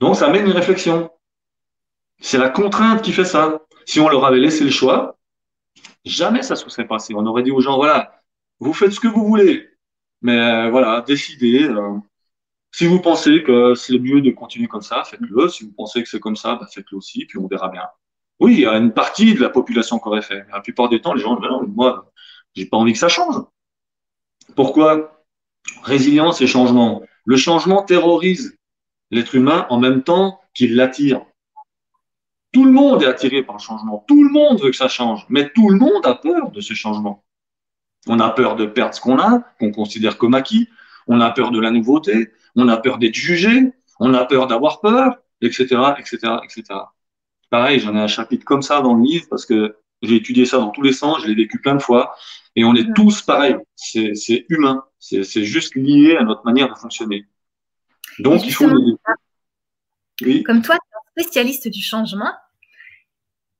Donc, 0.00 0.16
ça 0.16 0.28
amène 0.28 0.46
une 0.46 0.52
réflexion. 0.52 1.10
C'est 2.20 2.38
la 2.38 2.48
contrainte 2.48 3.02
qui 3.02 3.12
fait 3.12 3.24
ça. 3.26 3.60
Si 3.84 4.00
on 4.00 4.08
leur 4.08 4.24
avait 4.24 4.38
laissé 4.38 4.64
le 4.64 4.70
choix, 4.70 5.18
jamais 6.04 6.42
ça 6.42 6.56
se 6.56 6.68
serait 6.70 6.86
passé. 6.86 7.14
On 7.14 7.26
aurait 7.26 7.42
dit 7.42 7.50
aux 7.50 7.60
gens, 7.60 7.76
voilà, 7.76 8.22
vous 8.58 8.72
faites 8.72 8.92
ce 8.92 9.00
que 9.00 9.08
vous 9.08 9.26
voulez. 9.26 9.68
Mais 10.22 10.38
euh, 10.38 10.70
voilà, 10.70 11.02
décidez. 11.06 11.64
Euh, 11.64 11.98
si 12.70 12.86
vous 12.86 13.00
pensez 13.00 13.42
que 13.42 13.74
c'est 13.74 13.98
mieux 13.98 14.20
de 14.20 14.30
continuer 14.30 14.68
comme 14.68 14.82
ça, 14.82 15.02
faites-le. 15.04 15.48
Si 15.48 15.64
vous 15.64 15.72
pensez 15.72 16.02
que 16.02 16.08
c'est 16.08 16.20
comme 16.20 16.36
ça, 16.36 16.56
bah, 16.56 16.66
faites-le 16.72 16.98
aussi, 16.98 17.24
puis 17.24 17.38
on 17.38 17.46
verra 17.46 17.68
bien. 17.68 17.84
Oui, 18.40 18.54
il 18.54 18.60
y 18.60 18.66
a 18.66 18.76
une 18.76 18.92
partie 18.92 19.34
de 19.34 19.40
la 19.40 19.48
population 19.48 19.98
qui 19.98 20.08
aurait 20.08 20.22
fait. 20.22 20.44
la 20.52 20.60
plupart 20.60 20.88
du 20.88 21.00
temps, 21.00 21.14
les 21.14 21.22
gens, 21.22 21.34
ben 21.40 21.48
non, 21.48 21.66
moi, 21.66 22.12
j'ai 22.54 22.66
pas 22.66 22.76
envie 22.76 22.92
que 22.92 22.98
ça 22.98 23.08
change. 23.08 23.36
Pourquoi 24.54 25.24
Résilience 25.82 26.40
et 26.40 26.46
changement? 26.46 27.02
Le 27.24 27.36
changement 27.36 27.82
terrorise 27.82 28.56
l'être 29.10 29.34
humain 29.34 29.66
en 29.70 29.78
même 29.78 30.02
temps 30.02 30.40
qu'il 30.54 30.76
l'attire. 30.76 31.24
Tout 32.52 32.64
le 32.64 32.72
monde 32.72 33.02
est 33.02 33.06
attiré 33.06 33.42
par 33.42 33.56
le 33.56 33.60
changement. 33.60 34.04
Tout 34.08 34.24
le 34.24 34.30
monde 34.30 34.60
veut 34.60 34.70
que 34.70 34.76
ça 34.76 34.88
change. 34.88 35.26
Mais 35.28 35.50
tout 35.50 35.68
le 35.68 35.78
monde 35.78 36.06
a 36.06 36.14
peur 36.14 36.50
de 36.50 36.60
ce 36.60 36.74
changement. 36.74 37.24
On 38.06 38.20
a 38.20 38.30
peur 38.30 38.56
de 38.56 38.66
perdre 38.66 38.94
ce 38.94 39.00
qu'on 39.00 39.18
a, 39.18 39.40
qu'on 39.58 39.70
considère 39.70 40.16
comme 40.16 40.34
acquis. 40.34 40.68
On 41.06 41.20
a 41.20 41.30
peur 41.30 41.50
de 41.50 41.60
la 41.60 41.70
nouveauté. 41.70 42.32
On 42.56 42.68
a 42.68 42.76
peur 42.76 42.98
d'être 42.98 43.14
jugé. 43.14 43.72
On 44.00 44.14
a 44.14 44.24
peur 44.24 44.46
d'avoir 44.46 44.80
peur, 44.80 45.16
etc., 45.40 45.66
etc., 45.98 46.18
etc. 46.44 46.62
Pareil, 47.50 47.80
j'en 47.80 47.94
ai 47.96 48.00
un 48.00 48.06
chapitre 48.06 48.44
comme 48.44 48.62
ça 48.62 48.80
dans 48.80 48.94
le 48.94 49.02
livre 49.02 49.26
parce 49.28 49.46
que 49.46 49.76
j'ai 50.02 50.16
étudié 50.16 50.44
ça 50.46 50.58
dans 50.58 50.70
tous 50.70 50.82
les 50.82 50.92
sens. 50.92 51.22
Je 51.22 51.26
l'ai 51.26 51.34
vécu 51.34 51.60
plein 51.60 51.74
de 51.74 51.82
fois. 51.82 52.14
Et 52.54 52.64
on 52.64 52.74
est 52.74 52.92
tous 52.94 53.22
pareils. 53.22 53.56
C'est 53.74 54.46
humain. 54.48 54.84
C'est 54.98 55.44
juste 55.44 55.74
lié 55.74 56.16
à 56.16 56.24
notre 56.24 56.44
manière 56.44 56.68
de 56.68 56.74
fonctionner. 56.74 57.26
Donc, 58.18 58.44
il 58.44 58.52
faut. 58.52 58.68
Comme 60.44 60.62
toi, 60.62 60.76
tu 60.76 61.20
es 61.20 61.22
un 61.22 61.22
spécialiste 61.22 61.68
du 61.68 61.82
changement. 61.82 62.32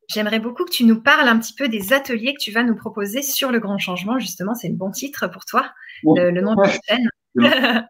J'aimerais 0.08 0.40
beaucoup 0.40 0.64
que 0.64 0.70
tu 0.70 0.84
nous 0.84 1.02
parles 1.02 1.28
un 1.28 1.38
petit 1.38 1.52
peu 1.52 1.68
des 1.68 1.92
ateliers 1.92 2.32
que 2.32 2.42
tu 2.42 2.50
vas 2.50 2.62
nous 2.62 2.74
proposer 2.74 3.22
sur 3.22 3.52
le 3.52 3.60
grand 3.60 3.78
changement. 3.78 4.18
Justement, 4.18 4.54
c'est 4.54 4.68
le 4.68 4.74
bon 4.74 4.90
titre 4.90 5.26
pour 5.28 5.44
toi, 5.44 5.70
le, 6.02 6.30
nom 6.40 6.54
de 6.54 6.62
la 6.62 6.72
chaîne. 6.72 7.10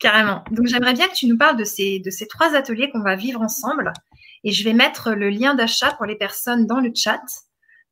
Carrément. 0.00 0.42
Donc, 0.50 0.66
j'aimerais 0.66 0.94
bien 0.94 1.08
que 1.08 1.14
tu 1.14 1.26
nous 1.26 1.36
parles 1.36 1.56
de 1.56 1.64
ces, 1.64 2.00
de 2.00 2.10
ces 2.10 2.26
trois 2.26 2.54
ateliers 2.54 2.90
qu'on 2.90 3.02
va 3.02 3.16
vivre 3.16 3.40
ensemble. 3.42 3.92
Et 4.44 4.50
je 4.50 4.64
vais 4.64 4.72
mettre 4.72 5.12
le 5.12 5.28
lien 5.28 5.54
d'achat 5.54 5.92
pour 5.92 6.06
les 6.06 6.16
personnes 6.16 6.66
dans 6.66 6.80
le 6.80 6.90
chat. 6.94 7.22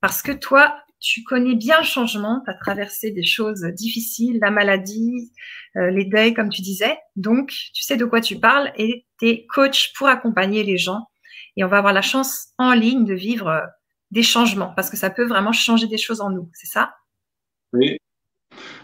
Parce 0.01 0.23
que 0.23 0.33
toi, 0.33 0.75
tu 1.01 1.23
connais 1.23 1.55
bien 1.55 1.79
le 1.79 1.85
changement, 1.85 2.41
tu 2.45 2.51
as 2.51 2.55
traversé 2.55 3.11
des 3.11 3.25
choses 3.25 3.63
difficiles, 3.63 4.39
la 4.41 4.51
maladie, 4.51 5.31
euh, 5.77 5.91
les 5.91 6.07
deuils, 6.07 6.33
comme 6.33 6.49
tu 6.49 6.63
disais. 6.63 6.99
Donc, 7.15 7.51
tu 7.75 7.83
sais 7.83 7.97
de 7.97 8.07
quoi 8.07 8.23
tu 8.23 8.41
parles 8.41 8.73
et 8.77 9.07
tu 9.21 9.29
es 9.29 9.47
coach 9.47 9.93
pour 9.93 10.09
accompagner 10.09 10.65
les 10.65 10.79
gens. 10.79 11.09
Et 11.57 11.65
on 11.65 11.69
va 11.69 11.79
avoir 11.79 11.93
la 11.93 12.03
chance 12.03 12.49
en 12.57 12.73
ligne 12.73 13.05
de 13.05 13.15
vivre 13.15 13.49
euh, 13.49 13.61
des 14.11 14.23
changements 14.23 14.73
parce 14.75 14.89
que 14.89 14.97
ça 14.97 15.11
peut 15.11 15.27
vraiment 15.27 15.53
changer 15.53 15.87
des 15.87 15.99
choses 15.99 16.23
en 16.23 16.31
nous, 16.31 16.49
c'est 16.55 16.67
ça? 16.67 16.95
Oui. 17.75 17.99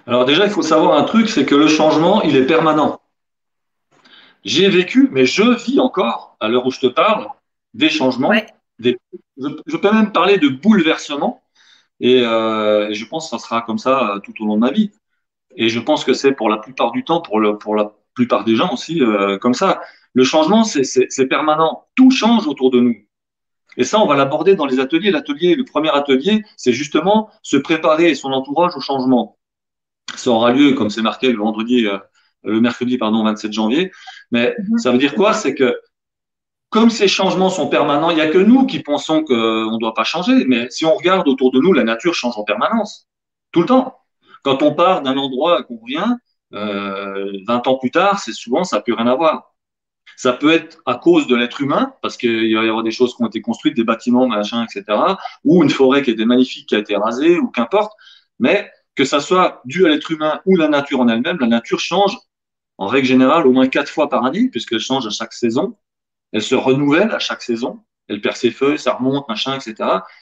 Alors 0.07 0.27
déjà, 0.27 0.45
il 0.45 0.51
faut 0.51 0.63
savoir 0.63 0.99
un 0.99 1.05
truc, 1.05 1.31
c'est 1.31 1.47
que 1.47 1.55
le 1.55 1.69
changement, 1.69 2.21
il 2.23 2.37
est 2.37 2.47
permanent. 2.47 3.01
J'ai 4.45 4.69
vécu, 4.69 5.09
mais 5.11 5.25
je 5.25 5.43
vis 5.65 5.81
encore, 5.81 6.37
à 6.41 6.49
l'heure 6.49 6.67
où 6.67 6.71
je 6.71 6.81
te 6.81 6.87
parle, 6.87 7.29
des 7.73 7.89
changements. 7.89 8.33
Des, 8.79 8.99
je, 9.37 9.77
peux 9.77 9.93
même 9.93 10.13
parler 10.13 10.39
de 10.39 10.49
bouleversements 10.49 11.43
euh, 12.03 12.89
et, 12.89 12.95
je 12.95 13.07
pense 13.07 13.31
que 13.31 13.39
ça 13.39 13.45
sera 13.45 13.63
comme 13.63 13.79
ça 13.79 14.15
euh, 14.17 14.19
tout 14.21 14.35
au 14.43 14.47
long 14.47 14.57
de 14.57 14.61
ma 14.61 14.71
vie. 14.71 14.93
Et 15.57 15.69
je 15.69 15.81
pense 15.81 16.05
que 16.05 16.13
c'est 16.13 16.33
pour 16.33 16.49
la 16.49 16.59
plupart 16.59 16.93
du 16.93 17.05
temps, 17.05 17.21
pour, 17.21 17.41
le, 17.41 17.59
pour 17.59 17.77
la 17.77 17.93
plupart 18.15 18.45
des 18.45 18.57
gens 18.57 18.73
aussi, 18.73 19.03
euh, 19.03 19.39
comme 19.39 19.55
ça. 19.55 19.81
Le 20.13 20.25
changement, 20.25 20.65
c'est 20.65 21.27
permanent. 21.29 21.87
Tout 21.97 22.11
change 22.11 22.47
autour 22.47 22.71
de 22.71 22.81
nous. 22.81 22.95
Et 23.77 23.85
ça, 23.85 23.99
on 24.01 24.07
va 24.07 24.15
l'aborder 24.15 24.55
dans 24.55 24.67
les 24.67 24.79
ateliers. 24.79 25.11
L'atelier, 25.11 25.57
le 25.57 25.65
premier 25.65 25.91
atelier, 25.91 26.45
c'est 26.57 26.73
justement 26.73 27.31
se 27.43 27.57
préparer 27.57 28.15
son 28.15 28.33
entourage 28.33 28.77
au 28.77 28.81
changement. 28.81 29.39
Ça 30.15 30.31
aura 30.31 30.53
lieu, 30.53 30.75
comme 30.75 30.91
c'est 30.91 31.03
marqué 31.03 31.33
le 31.33 31.39
vendredi, 31.39 31.89
le 32.45 32.61
mercredi, 32.61 32.99
pardon, 32.99 33.25
27 33.25 33.53
janvier. 33.53 33.91
Mais 34.31 34.55
mhm. 34.59 34.79
ça 34.79 34.93
veut 34.93 34.99
dire 34.99 35.15
quoi? 35.15 35.33
C'est 35.33 35.55
que 35.55 35.79
comme 36.71 36.91
ces 36.91 37.07
changements 37.07 37.51
sont 37.51 37.69
permanents, 37.69 38.11
il 38.11 38.17
n'y 38.17 38.21
a 38.21 38.29
que 38.29 38.39
nous 38.39 38.67
qui 38.67 38.81
pensons 38.81 39.23
qu'on 39.23 39.35
ne 39.71 39.79
doit 39.79 39.95
pas 39.95 40.03
changer. 40.03 40.45
Mais 40.47 40.69
si 40.71 40.85
on 40.85 40.95
regarde 40.95 41.29
autour 41.29 41.53
de 41.53 41.61
nous, 41.61 41.73
la 41.73 41.85
nature 41.85 42.15
change 42.15 42.37
en 42.37 42.43
permanence, 42.43 43.07
tout 43.53 43.61
le 43.61 43.67
temps. 43.67 43.97
Quand 44.43 44.61
on 44.63 44.75
part 44.75 45.03
d'un 45.03 45.17
endroit 45.17 45.63
qu'on 45.63 45.77
revient, 45.77 46.17
euh, 46.53 47.33
20 47.47 47.69
ans 47.69 47.79
plus 47.79 47.93
tard, 47.93 48.19
c'est 48.19 48.33
souvent, 48.33 48.65
ça 48.65 48.77
n'a 48.77 48.83
plus 48.83 48.93
rien 48.93 49.07
à 49.07 49.15
voir. 49.15 49.55
Ça 50.17 50.33
peut 50.33 50.53
être 50.53 50.79
à 50.85 50.97
cause 50.97 51.29
de 51.29 51.37
l'être 51.37 51.61
humain, 51.61 51.95
parce 52.03 52.17
qu'il 52.17 52.57
va 52.57 52.65
y 52.65 52.69
avoir 52.69 52.83
des 52.83 52.91
choses 52.91 53.15
qui 53.15 53.23
ont 53.23 53.29
été 53.29 53.41
construites, 53.41 53.77
des 53.77 53.85
bâtiments, 53.85 54.27
machin, 54.27 54.65
etc., 54.65 54.99
ou 55.45 55.63
une 55.63 55.71
forêt 55.71 56.03
qui 56.03 56.11
était 56.11 56.25
magnifique, 56.25 56.69
qui 56.69 56.75
a 56.75 56.79
été 56.79 56.97
rasée, 56.97 57.39
ou 57.39 57.51
qu'importe. 57.53 57.93
Mais 58.41 58.69
que 58.97 59.05
ça 59.05 59.21
soit 59.21 59.61
dû 59.65 59.87
à 59.87 59.89
l'être 59.89 60.11
humain 60.11 60.41
ou 60.45 60.57
la 60.57 60.69
nature 60.69 61.01
en 61.01 61.09
elle-même, 61.09 61.39
la 61.41 61.47
nature 61.47 61.81
change 61.81 62.17
en 62.79 62.87
règle 62.87 63.07
générale 63.07 63.47
au 63.47 63.53
moins 63.53 63.69
quatre 63.69 63.91
fois 63.91 64.09
par 64.09 64.25
année, 64.25 64.49
puisqu'elle 64.51 64.81
change 64.81 65.07
à 65.07 65.11
chaque 65.11 65.33
saison 65.33 65.77
elle 66.35 66.43
se 66.43 66.57
renouvelle 66.57 67.13
à 67.13 67.21
chaque 67.21 67.43
saison, 67.43 67.81
elle 68.09 68.21
perd 68.21 68.37
ses 68.37 68.51
feuilles, 68.51 68.79
ça 68.79 68.95
remonte, 68.95 69.27
machin, 69.29 69.55
etc. 69.55 69.75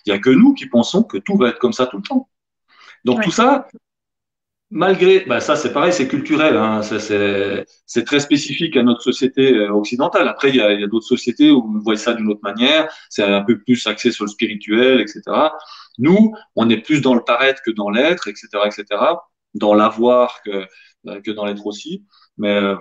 Il 0.05 0.13
n'y 0.13 0.17
a 0.17 0.19
que 0.21 0.31
nous 0.31 0.53
qui 0.55 0.67
pensons 0.67 1.03
que 1.03 1.17
tout 1.17 1.37
va 1.37 1.49
être 1.49 1.59
comme 1.59 1.73
ça 1.73 1.87
tout 1.87 1.97
le 1.97 2.03
temps. 2.03 2.29
Donc 3.05 3.23
tout 3.23 3.31
ça, 3.31 3.67
malgré, 4.71 5.25
bah 5.25 5.41
ça 5.41 5.57
c'est 5.57 5.73
pareil, 5.73 5.93
c'est 5.93 6.07
culturel, 6.07 6.57
hein, 6.57 6.83
c'est 6.83 8.05
très 8.05 8.21
spécifique 8.21 8.77
à 8.77 8.83
notre 8.83 9.01
société 9.01 9.55
euh, 9.55 9.73
occidentale. 9.73 10.29
Après, 10.29 10.51
il 10.51 10.57
y 10.57 10.61
a, 10.61 10.87
d'autres 10.87 11.07
sociétés 11.07 11.51
où 11.51 11.65
on 11.65 11.79
voit 11.81 11.97
ça 11.97 12.13
d'une 12.13 12.29
autre 12.29 12.43
manière, 12.43 12.93
c'est 13.09 13.25
un 13.25 13.43
peu 13.43 13.59
plus 13.59 13.85
axé 13.87 14.13
sur 14.13 14.27
le 14.27 14.31
spirituel, 14.31 15.01
etc. 15.01 15.23
Nous, 15.99 16.35
on 16.57 16.69
est 16.69 16.83
plus 16.83 17.01
dans 17.01 17.15
le 17.15 17.25
paraître 17.25 17.63
que 17.65 17.71
dans 17.71 17.89
l'être, 17.89 18.29
etc., 18.29 18.49
etc., 18.67 18.85
dans 19.55 19.75
l'avoir 19.75 20.43
que, 20.43 20.67
euh, 21.07 21.21
que 21.23 21.31
dans 21.31 21.47
l'être 21.47 21.67
aussi. 21.67 22.05
Mais 22.39 22.55
euh, 22.55 22.77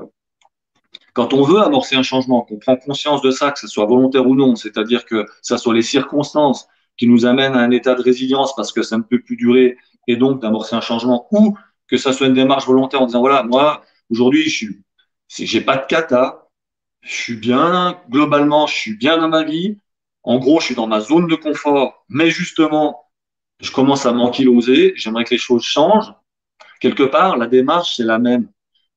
quand 1.14 1.34
on 1.34 1.44
veut 1.44 1.62
amorcer 1.62 1.96
un 1.96 2.04
changement, 2.04 2.42
qu'on 2.42 2.58
prend 2.58 2.76
conscience 2.78 3.22
de 3.22 3.32
ça, 3.32 3.52
que 3.52 3.60
ce 3.60 3.68
soit 3.68 3.86
volontaire 3.86 4.26
ou 4.28 4.36
non, 4.36 4.56
c'est-à-dire 4.56 5.06
que 5.06 5.26
ce 5.42 5.58
soit 5.58 5.74
les 5.74 5.82
circonstances 5.82 6.68
qui 6.98 7.08
nous 7.08 7.26
amènent 7.26 7.54
à 7.54 7.60
un 7.60 7.72
état 7.72 7.96
de 7.96 8.02
résilience 8.02 8.56
parce 8.56 8.72
que 8.72 8.82
ça 8.84 8.98
ne 8.98 9.04
peut 9.04 9.22
plus 9.22 9.36
durer 9.36 9.78
et 10.08 10.16
donc 10.16 10.42
d'amorcer 10.42 10.76
un 10.76 10.82
changement, 10.82 11.28
ou 11.32 11.58
que 11.88 11.98
ça 11.98 12.14
soit 12.14 12.28
une 12.28 12.34
démarche 12.34 12.66
volontaire 12.66 13.02
en 13.02 13.06
disant 13.06 13.20
voilà, 13.20 13.44
moi, 13.44 13.84
aujourd'hui, 14.10 14.44
je 14.44 14.56
suis, 14.56 14.82
j'ai 15.28 15.62
pas 15.62 15.78
de 15.78 15.86
cata, 15.86 16.48
je 17.02 17.14
suis 17.14 17.36
bien, 17.36 18.00
globalement, 18.10 18.68
je 18.68 18.76
suis 18.76 18.98
bien 18.98 19.18
dans 19.18 19.30
ma 19.30 19.44
vie. 19.44 19.78
En 20.24 20.38
gros, 20.38 20.60
je 20.60 20.68
suis 20.68 20.76
dans 20.76 20.88
ma 20.88 21.02
zone 21.02 21.28
de 21.28 21.36
confort, 21.36 22.06
mais 22.08 22.30
justement, 22.30 23.06
je 23.60 23.72
commence 23.72 24.06
à 24.06 24.14
m'ankyloser, 24.14 24.94
j'aimerais 24.96 25.24
que 25.24 25.32
les 25.32 25.40
choses 25.40 25.64
changent. 25.64 26.14
Quelque 26.80 27.04
part, 27.04 27.38
la 27.38 27.48
démarche, 27.48 27.96
c'est 27.98 28.04
la 28.04 28.20
même. 28.20 28.50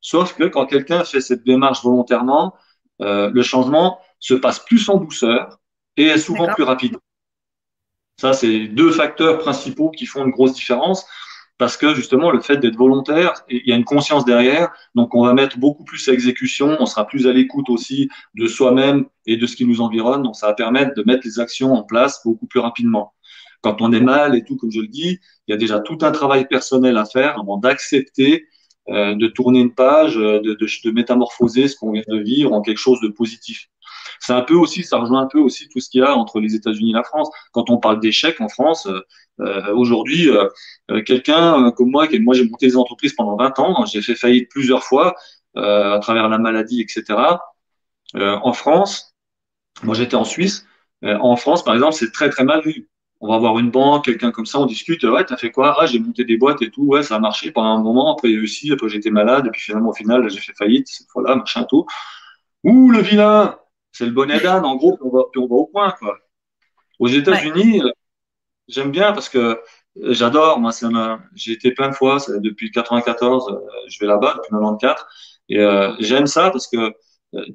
Sauf 0.04 0.34
que 0.34 0.44
quand 0.44 0.66
quelqu'un 0.66 1.02
fait 1.02 1.22
cette 1.22 1.44
démarche 1.44 1.82
volontairement, 1.82 2.54
euh, 3.00 3.30
le 3.32 3.42
changement 3.42 3.98
se 4.20 4.34
passe 4.34 4.58
plus 4.58 4.86
en 4.90 4.98
douceur 4.98 5.58
et 5.96 6.04
est 6.04 6.18
souvent 6.18 6.46
plus 6.48 6.62
rapide. 6.62 6.98
Ça, 8.20 8.34
c'est 8.34 8.68
deux 8.68 8.90
facteurs 8.90 9.38
principaux 9.38 9.90
qui 9.90 10.04
font 10.04 10.26
une 10.26 10.30
grosse 10.30 10.52
différence 10.52 11.06
parce 11.56 11.78
que 11.78 11.94
justement, 11.94 12.30
le 12.30 12.40
fait 12.40 12.58
d'être 12.58 12.76
volontaire, 12.76 13.32
il 13.48 13.62
y 13.64 13.72
a 13.72 13.76
une 13.76 13.84
conscience 13.84 14.26
derrière, 14.26 14.74
donc 14.94 15.14
on 15.14 15.24
va 15.24 15.32
mettre 15.32 15.58
beaucoup 15.58 15.84
plus 15.84 16.06
à 16.10 16.12
exécution, 16.12 16.76
on 16.78 16.84
sera 16.84 17.06
plus 17.06 17.26
à 17.26 17.32
l'écoute 17.32 17.70
aussi 17.70 18.10
de 18.34 18.46
soi-même 18.46 19.06
et 19.24 19.38
de 19.38 19.46
ce 19.46 19.56
qui 19.56 19.64
nous 19.64 19.80
environne, 19.80 20.22
donc 20.22 20.36
ça 20.36 20.48
va 20.48 20.52
permettre 20.52 20.92
de 20.94 21.02
mettre 21.06 21.22
les 21.24 21.40
actions 21.40 21.72
en 21.72 21.82
place 21.82 22.20
beaucoup 22.26 22.46
plus 22.46 22.60
rapidement. 22.60 23.14
Quand 23.62 23.80
on 23.80 23.90
est 23.92 24.02
mal 24.02 24.36
et 24.36 24.44
tout, 24.44 24.58
comme 24.58 24.70
je 24.70 24.80
le 24.80 24.88
dis, 24.88 25.18
il 25.46 25.52
y 25.52 25.54
a 25.54 25.56
déjà 25.56 25.80
tout 25.80 25.96
un 26.02 26.12
travail 26.12 26.46
personnel 26.46 26.98
à 26.98 27.06
faire 27.06 27.38
avant 27.40 27.56
d'accepter 27.56 28.46
euh, 28.90 29.14
de 29.14 29.26
tourner 29.28 29.60
une 29.60 29.74
page, 29.74 30.18
euh, 30.18 30.40
de, 30.40 30.52
de, 30.54 30.66
de 30.84 30.90
métamorphoser 30.90 31.68
ce 31.68 31.76
qu'on 31.76 31.92
vient 31.92 32.02
de 32.06 32.18
vivre 32.18 32.52
en 32.52 32.60
quelque 32.60 32.78
chose 32.78 33.00
de 33.00 33.08
positif. 33.08 33.68
C'est 34.20 34.34
un 34.34 34.42
peu 34.42 34.54
aussi, 34.54 34.84
ça 34.84 34.98
rejoint 34.98 35.22
un 35.22 35.26
peu 35.26 35.38
aussi 35.38 35.68
tout 35.68 35.80
ce 35.80 35.88
qu'il 35.88 36.00
y 36.00 36.04
a 36.04 36.14
entre 36.14 36.38
les 36.38 36.54
États-Unis 36.54 36.90
et 36.90 36.94
la 36.94 37.02
France. 37.02 37.30
Quand 37.52 37.70
on 37.70 37.78
parle 37.78 38.00
d'échec 38.00 38.40
en 38.42 38.48
France, 38.48 38.86
euh, 39.40 39.74
aujourd'hui, 39.74 40.28
euh, 40.30 40.48
quelqu'un 41.02 41.70
comme 41.72 41.90
moi, 41.90 42.06
qui, 42.08 42.18
moi 42.20 42.34
j'ai 42.34 42.48
monté 42.48 42.66
des 42.66 42.76
entreprises 42.76 43.14
pendant 43.14 43.36
20 43.36 43.58
ans, 43.58 43.86
j'ai 43.86 44.02
fait 44.02 44.14
faillite 44.14 44.50
plusieurs 44.50 44.82
fois 44.84 45.14
à 45.56 45.98
travers 46.00 46.28
la 46.28 46.38
maladie, 46.38 46.80
etc. 46.80 47.38
en 48.14 48.52
France, 48.52 49.14
moi 49.82 49.94
j'étais 49.94 50.16
en 50.16 50.24
Suisse. 50.24 50.66
en 51.02 51.36
France, 51.36 51.64
par 51.64 51.74
exemple, 51.74 51.94
c'est 51.94 52.12
très 52.12 52.28
très 52.28 52.44
mal 52.44 52.60
vu 52.62 52.88
on 53.24 53.28
va 53.28 53.38
voir 53.38 53.58
une 53.58 53.70
banque, 53.70 54.04
quelqu'un 54.04 54.30
comme 54.32 54.44
ça, 54.44 54.58
on 54.60 54.66
discute, 54.66 55.02
ouais, 55.04 55.24
t'as 55.24 55.38
fait 55.38 55.50
quoi? 55.50 55.76
Ah, 55.80 55.86
j'ai 55.86 55.98
monté 55.98 56.24
des 56.24 56.36
boîtes 56.36 56.60
et 56.60 56.70
tout, 56.70 56.84
ouais, 56.84 57.02
ça 57.02 57.16
a 57.16 57.18
marché 57.18 57.50
pendant 57.52 57.70
un 57.78 57.82
moment, 57.82 58.12
après 58.12 58.28
il 58.28 58.36
y 58.36 58.38
a 58.38 58.42
aussi, 58.42 58.70
après 58.70 58.90
j'étais 58.90 59.10
malade, 59.10 59.46
et 59.46 59.50
puis 59.50 59.62
finalement 59.62 59.90
au 59.90 59.94
final, 59.94 60.28
j'ai 60.28 60.40
fait 60.40 60.52
faillite, 60.52 60.88
cette 60.88 61.08
fois-là, 61.08 61.36
machin, 61.36 61.64
tout. 61.64 61.86
Ouh, 62.64 62.90
le 62.90 63.00
vilain 63.00 63.58
C'est 63.92 64.04
le 64.06 64.12
bonnet 64.12 64.40
d'âne, 64.40 64.64
en 64.66 64.76
gros, 64.76 64.96
puis 64.96 65.06
on, 65.06 65.10
va, 65.10 65.22
on 65.36 65.46
va 65.46 65.54
au 65.54 65.66
point, 65.66 65.90
quoi. 65.98 66.18
Aux 66.98 67.08
États-Unis, 67.08 67.82
j'aime 68.68 68.90
bien 68.90 69.12
parce 69.12 69.28
que 69.30 69.38
euh, 69.38 70.12
j'adore, 70.12 70.60
moi, 70.60 70.72
j'ai 71.34 71.52
été 71.52 71.72
plein 71.72 71.88
de 71.88 71.94
fois, 71.94 72.18
depuis 72.28 72.70
94, 72.70 73.48
euh, 73.48 73.58
je 73.88 73.98
vais 74.00 74.06
là-bas, 74.06 74.34
depuis 74.36 74.50
94, 74.50 75.06
et 75.48 75.60
euh, 75.60 75.92
j'aime 76.00 76.26
ça 76.26 76.50
parce 76.50 76.66
que 76.68 76.92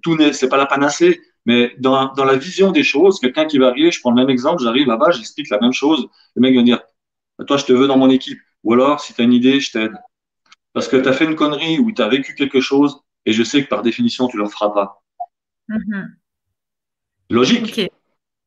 tout 0.02 0.16
n'est, 0.18 0.34
c'est 0.34 0.50
pas 0.50 0.58
la 0.58 0.66
panacée, 0.66 1.22
mais 1.50 1.74
dans, 1.80 2.14
dans 2.14 2.26
la 2.26 2.36
vision 2.36 2.72
des 2.72 2.84
choses, 2.84 3.20
quelqu'un 3.20 3.46
qui 3.46 3.58
va 3.58 3.70
arriver, 3.70 3.90
je 3.90 4.00
prends 4.02 4.12
le 4.12 4.18
même 4.18 4.30
exemple, 4.30 4.62
j'arrive 4.62 4.86
là-bas, 4.86 5.10
j'explique 5.10 5.50
la 5.50 5.60
même 5.60 5.74
chose, 5.74 6.08
le 6.36 6.42
mec 6.44 6.56
va 6.56 6.62
dire, 6.62 6.80
toi, 7.48 7.58
je 7.58 7.66
te 7.66 7.74
veux 7.74 7.88
dans 7.88 7.98
mon 7.98 8.12
équipe. 8.12 8.38
Ou 8.64 8.74
alors, 8.74 9.00
si 9.00 9.16
tu 9.16 9.22
as 9.22 9.24
une 9.24 9.34
idée, 9.34 9.60
je 9.60 9.72
t'aide. 9.72 9.94
Parce 10.74 10.88
que 10.88 10.96
tu 10.96 11.10
as 11.10 11.14
fait 11.14 11.26
une 11.26 11.34
connerie 11.36 11.80
ou 11.80 11.92
tu 11.92 12.04
as 12.04 12.08
vécu 12.08 12.36
quelque 12.36 12.62
chose, 12.62 13.02
et 13.26 13.34
je 13.34 13.42
sais 13.42 13.64
que 13.64 13.68
par 13.68 13.82
définition, 13.82 14.28
tu 14.28 14.38
ne 14.38 14.44
le 14.44 14.48
feras 14.48 14.70
pas. 14.70 15.02
Mm-hmm. 15.70 16.06
Logique. 17.32 17.92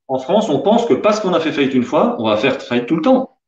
En 0.06 0.20
France, 0.20 0.48
on 0.48 0.60
pense 0.60 0.86
que 0.86 0.94
parce 0.94 1.18
qu'on 1.18 1.34
a 1.34 1.40
fait 1.40 1.50
faillite 1.50 1.74
une 1.74 1.82
fois, 1.82 2.14
on 2.20 2.28
va 2.28 2.36
faire 2.36 2.62
faillite 2.62 2.86
tout 2.86 2.96
le 2.96 3.02
temps. 3.02 3.40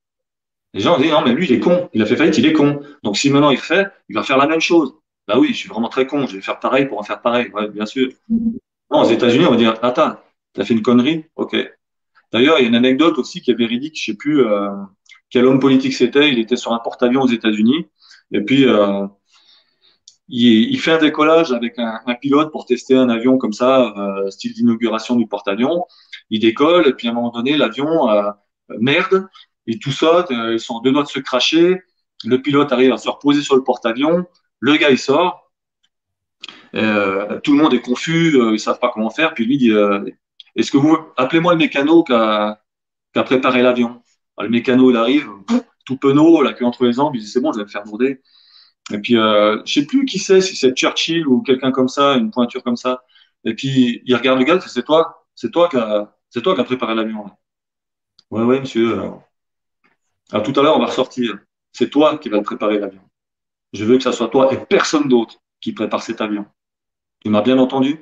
Les 0.73 0.81
gens 0.81 0.99
disent, 0.99 1.13
non, 1.13 1.23
mais 1.23 1.33
lui, 1.33 1.47
il 1.47 1.53
est 1.53 1.61
con. 1.61 1.89
Il 1.93 2.03
a 2.03 2.07
fait 2.07 2.17
faillite, 2.17 2.39
il 2.39 2.47
est 2.47 2.53
con. 2.53 2.81
Donc, 3.05 3.17
si 3.17 3.31
maintenant 3.31 3.51
il 3.51 3.59
fait, 3.59 3.87
il 4.09 4.17
va 4.17 4.25
faire 4.25 4.37
la 4.37 4.49
même 4.49 4.61
chose. 4.61 4.95
Bah 5.29 5.39
oui, 5.39 5.51
je 5.51 5.59
suis 5.59 5.69
vraiment 5.69 5.89
très 5.89 6.09
con. 6.09 6.27
Je 6.27 6.35
vais 6.35 6.43
faire 6.43 6.59
pareil 6.59 6.87
pour 6.87 6.99
en 6.99 7.05
faire 7.05 7.23
pareil. 7.23 7.49
Ouais, 7.53 7.69
bien 7.69 7.87
sûr. 7.87 8.09
Mm-hmm 8.95 9.07
aux 9.07 9.11
États-Unis, 9.11 9.47
on 9.47 9.51
va 9.51 9.57
dire 9.57 9.75
Attends, 9.83 10.17
T'as 10.53 10.65
fait 10.65 10.75
une 10.75 10.83
connerie? 10.83 11.25
Ok. 11.37 11.57
D'ailleurs, 12.33 12.59
il 12.59 12.63
y 12.63 12.65
a 12.65 12.69
une 12.69 12.75
anecdote 12.75 13.19
aussi 13.19 13.41
qui 13.41 13.51
est 13.51 13.55
véridique. 13.55 13.99
Je 13.99 14.13
sais 14.13 14.17
plus 14.17 14.45
euh, 14.45 14.71
quel 15.31 15.47
homme 15.47 15.61
politique 15.61 15.95
c'était. 15.95 16.31
Il 16.31 16.39
était 16.39 16.57
sur 16.57 16.73
un 16.73 16.79
porte-avions 16.79 17.23
aux 17.23 17.29
États-Unis. 17.29 17.87
Et 18.33 18.41
puis, 18.41 18.67
euh, 18.67 19.07
il, 20.29 20.71
il, 20.71 20.81
fait 20.81 20.93
un 20.93 20.99
décollage 20.99 21.53
avec 21.53 21.79
un, 21.79 22.01
pilote 22.21 22.51
pour 22.51 22.67
tester 22.67 22.97
un 22.97 23.09
avion 23.09 23.37
comme 23.37 23.53
ça, 23.53 23.93
euh, 23.97 24.31
style 24.31 24.55
d'inauguration 24.55 25.17
du 25.17 25.27
porte-avions. 25.27 25.85
Il 26.31 26.41
décolle, 26.41 26.87
et 26.89 26.93
puis 26.95 27.09
à 27.09 27.11
un 27.11 27.15
moment 27.15 27.31
donné, 27.31 27.57
l'avion 27.57 28.09
euh, 28.09 28.31
merde, 28.79 29.29
et 29.67 29.79
tout 29.79 29.93
euh, 30.03 30.53
ils 30.53 30.61
sont 30.61 30.81
deux 30.81 30.93
doigts 30.93 31.03
de 31.03 31.09
se 31.09 31.21
cracher. 31.21 31.83
Le 32.25 32.41
pilote 32.41 32.73
arrive 32.73 32.93
à 32.93 32.97
se 32.97 33.09
reposer 33.09 33.43
sur 33.43 33.57
le 33.57 33.65
porte-avions. 33.65 34.25
Le 34.61 34.77
gars, 34.77 34.91
il 34.91 34.99
sort. 34.99 35.44
Euh, 36.75 37.41
tout 37.41 37.57
le 37.57 37.63
monde 37.63 37.75
est 37.75 37.81
confus, 37.81 38.37
ils 38.53 38.61
savent 38.61 38.79
pas 38.79 38.91
comment 38.93 39.11
faire. 39.11 39.35
Puis 39.35 39.45
lui 39.45 39.59
dit 39.59 39.73
Est-ce 40.57 40.71
que 40.71 40.77
vous 40.77 40.99
appelez-moi 41.17 41.53
le 41.53 41.59
mécano 41.59 42.05
qui 42.05 42.13
a, 42.13 42.59
préparé 43.15 43.63
l'avion 43.63 44.03
Le 44.39 44.49
mécano, 44.49 44.91
il 44.91 44.97
arrive, 44.97 45.29
tout 45.85 45.97
penaud, 45.97 46.43
la 46.43 46.53
queue 46.53 46.65
entre 46.65 46.85
les 46.85 46.93
jambes. 46.93 47.15
Il 47.15 47.21
dit 47.21 47.29
C'est 47.29 47.41
bon, 47.41 47.53
je 47.53 47.59
vais 47.59 47.65
me 47.65 47.69
faire 47.69 47.85
bourder. 47.85 48.21
Et 48.93 48.99
puis, 48.99 49.17
euh, 49.17 49.63
je 49.65 49.73
sais 49.73 49.87
plus 49.87 50.05
qui 50.05 50.19
c'est, 50.19 50.41
si 50.41 50.57
c'est 50.57 50.77
Churchill 50.77 51.27
ou 51.27 51.43
quelqu'un 51.43 51.73
comme 51.73 51.89
ça, 51.89 52.15
une 52.15 52.31
pointure 52.31 52.63
comme 52.63 52.77
ça. 52.77 53.03
Et 53.45 53.55
puis, 53.55 54.03
il 54.05 54.15
regarde 54.15 54.39
le 54.39 54.45
gars, 54.45 54.61
c'est 54.61 54.85
toi, 54.85 55.27
c'est 55.35 55.51
toi 55.51 55.69
qui 55.69 55.77
a, 55.77 56.15
c'est 56.29 56.43
toi 56.43 56.55
qui 56.55 56.61
a 56.61 56.65
préparé 56.65 56.95
l'avion. 56.95 57.31
Ouais, 58.31 58.43
ouais, 58.43 58.61
monsieur. 58.61 59.01
À 60.33 60.41
tout 60.41 60.59
à 60.59 60.63
l'heure, 60.63 60.77
on 60.77 60.81
va 60.81 60.87
ressortir. 60.87 61.39
C'est 61.73 61.91
toi 61.91 62.19
qui 62.19 62.29
vas 62.29 62.43
préparer 62.43 62.79
l'avion. 62.79 63.03
Je 63.73 63.85
veux 63.85 63.97
que 63.97 64.03
ça 64.03 64.13
soit 64.13 64.29
toi 64.29 64.53
et 64.53 64.59
personne 64.59 65.09
d'autre 65.09 65.37
qui 65.61 65.73
prépare 65.73 66.03
cet 66.03 66.21
avion. 66.21 66.47
Il 67.25 67.31
m'a 67.31 67.43
bien 67.43 67.59
entendu 67.59 67.99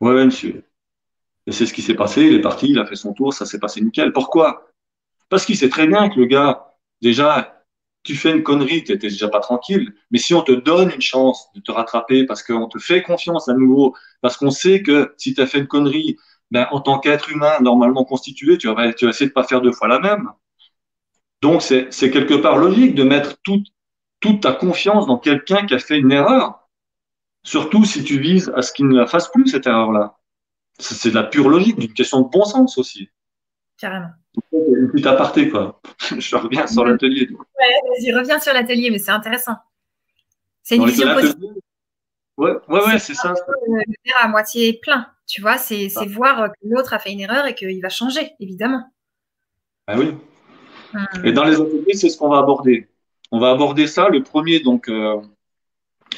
Ouais, 0.00 0.12
ouais, 0.14 0.24
monsieur. 0.24 0.64
Et 1.46 1.52
c'est 1.52 1.66
ce 1.66 1.72
qui 1.72 1.82
s'est 1.82 1.94
passé. 1.94 2.22
Il 2.22 2.34
est 2.34 2.40
parti, 2.40 2.68
il 2.68 2.78
a 2.78 2.86
fait 2.86 2.96
son 2.96 3.12
tour, 3.12 3.32
ça 3.32 3.46
s'est 3.46 3.58
passé 3.58 3.80
nickel. 3.80 4.12
Pourquoi? 4.12 4.72
Parce 5.28 5.44
qu'il 5.44 5.56
sait 5.56 5.68
très 5.68 5.86
bien 5.86 6.08
que 6.08 6.18
le 6.18 6.26
gars, 6.26 6.74
déjà, 7.02 7.64
tu 8.02 8.14
fais 8.14 8.30
une 8.30 8.42
connerie, 8.42 8.84
tu 8.84 8.92
n'étais 8.92 9.08
déjà 9.08 9.28
pas 9.28 9.40
tranquille. 9.40 9.94
Mais 10.10 10.18
si 10.18 10.34
on 10.34 10.42
te 10.42 10.52
donne 10.52 10.90
une 10.90 11.02
chance 11.02 11.48
de 11.54 11.60
te 11.60 11.72
rattraper 11.72 12.24
parce 12.24 12.42
qu'on 12.42 12.68
te 12.68 12.78
fait 12.78 13.02
confiance 13.02 13.48
à 13.48 13.54
nouveau, 13.54 13.94
parce 14.20 14.36
qu'on 14.36 14.50
sait 14.50 14.82
que 14.82 15.14
si 15.18 15.34
tu 15.34 15.40
as 15.40 15.46
fait 15.46 15.58
une 15.58 15.66
connerie, 15.66 16.16
ben, 16.50 16.68
en 16.70 16.80
tant 16.80 17.00
qu'être 17.00 17.30
humain 17.30 17.58
normalement 17.60 18.04
constitué, 18.04 18.58
tu 18.58 18.72
vas, 18.72 18.92
tu 18.92 19.08
essayer 19.08 19.26
de 19.26 19.32
pas 19.32 19.44
faire 19.44 19.60
deux 19.60 19.72
fois 19.72 19.88
la 19.88 19.98
même. 19.98 20.30
Donc, 21.42 21.62
c'est 21.62 22.10
quelque 22.10 22.34
part 22.34 22.56
logique 22.56 22.94
de 22.94 23.02
mettre 23.02 23.36
toute, 23.42 23.66
toute 24.20 24.42
ta 24.42 24.52
confiance 24.52 25.06
dans 25.06 25.18
quelqu'un 25.18 25.66
qui 25.66 25.74
a 25.74 25.78
fait 25.78 25.98
une 25.98 26.12
erreur. 26.12 26.65
Surtout 27.46 27.84
si 27.84 28.02
tu 28.02 28.18
vises 28.18 28.52
à 28.56 28.62
ce 28.62 28.72
qu'il 28.72 28.88
ne 28.88 28.96
la 28.96 29.06
fasse 29.06 29.28
plus, 29.28 29.46
cette 29.46 29.68
erreur-là. 29.68 30.16
C'est 30.80 31.10
de 31.10 31.14
la 31.14 31.22
pure 31.22 31.48
logique, 31.48 31.78
d'une 31.78 31.92
question 31.92 32.22
de 32.22 32.28
bon 32.28 32.44
sens 32.44 32.76
aussi. 32.76 33.08
Carrément. 33.78 34.10
Une 34.52 34.90
petite 34.90 35.06
aparté, 35.06 35.48
quoi. 35.48 35.80
Je 36.18 36.34
reviens 36.34 36.66
sur 36.66 36.84
l'atelier. 36.84 37.28
Ouais, 37.30 37.38
vas-y, 37.88 38.12
reviens 38.12 38.40
sur 38.40 38.52
l'atelier, 38.52 38.90
mais 38.90 38.98
c'est 38.98 39.12
intéressant. 39.12 39.54
C'est 40.64 40.74
une 40.74 40.86
vision 40.86 41.14
positive. 41.14 41.52
Ouais, 42.36 42.50
ouais, 42.68 42.84
ouais 42.84 42.98
c'est 42.98 43.14
ça. 43.14 43.32
Le 43.68 43.94
verre 44.04 44.24
à 44.24 44.26
moitié 44.26 44.80
plein, 44.82 45.06
tu 45.28 45.40
vois, 45.40 45.56
c'est 45.56 45.88
voir 46.08 46.50
que 46.50 46.68
l'autre 46.68 46.94
a 46.94 46.98
fait 46.98 47.12
une 47.12 47.20
erreur 47.20 47.46
et 47.46 47.54
qu'il 47.54 47.80
va 47.80 47.90
changer, 47.90 48.32
évidemment. 48.40 48.82
Ah 49.86 49.96
oui. 49.96 50.12
Hum. 50.94 51.24
Et 51.24 51.30
dans 51.30 51.44
les 51.44 51.54
ateliers, 51.54 51.94
c'est 51.94 52.08
ce 52.08 52.18
qu'on 52.18 52.28
va 52.28 52.38
aborder. 52.38 52.88
On 53.30 53.38
va 53.38 53.50
aborder 53.50 53.86
ça. 53.86 54.08
Le 54.08 54.24
premier, 54.24 54.58
donc, 54.58 54.88
euh, 54.88 55.20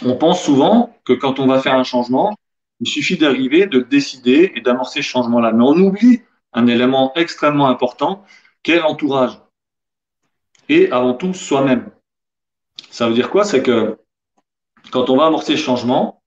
on 0.04 0.16
pense 0.16 0.42
souvent 0.42 0.96
que 1.04 1.12
quand 1.12 1.38
on 1.38 1.46
va 1.46 1.60
faire 1.60 1.74
un 1.74 1.84
changement, 1.84 2.36
il 2.80 2.88
suffit 2.88 3.16
d'arriver, 3.16 3.66
de 3.66 3.80
décider 3.80 4.52
et 4.54 4.60
d'amorcer 4.60 5.02
ce 5.02 5.08
changement-là. 5.08 5.52
Mais 5.52 5.64
on 5.64 5.76
oublie 5.76 6.22
un 6.52 6.66
élément 6.66 7.12
extrêmement 7.14 7.68
important 7.68 8.24
qu'est 8.62 8.78
l'entourage. 8.78 9.38
Et 10.68 10.90
avant 10.92 11.14
tout, 11.14 11.34
soi-même. 11.34 11.90
Ça 12.90 13.08
veut 13.08 13.14
dire 13.14 13.30
quoi? 13.30 13.44
C'est 13.44 13.62
que 13.62 13.98
quand 14.90 15.10
on 15.10 15.16
va 15.16 15.26
amorcer 15.26 15.52
le 15.52 15.58
changement, 15.58 16.22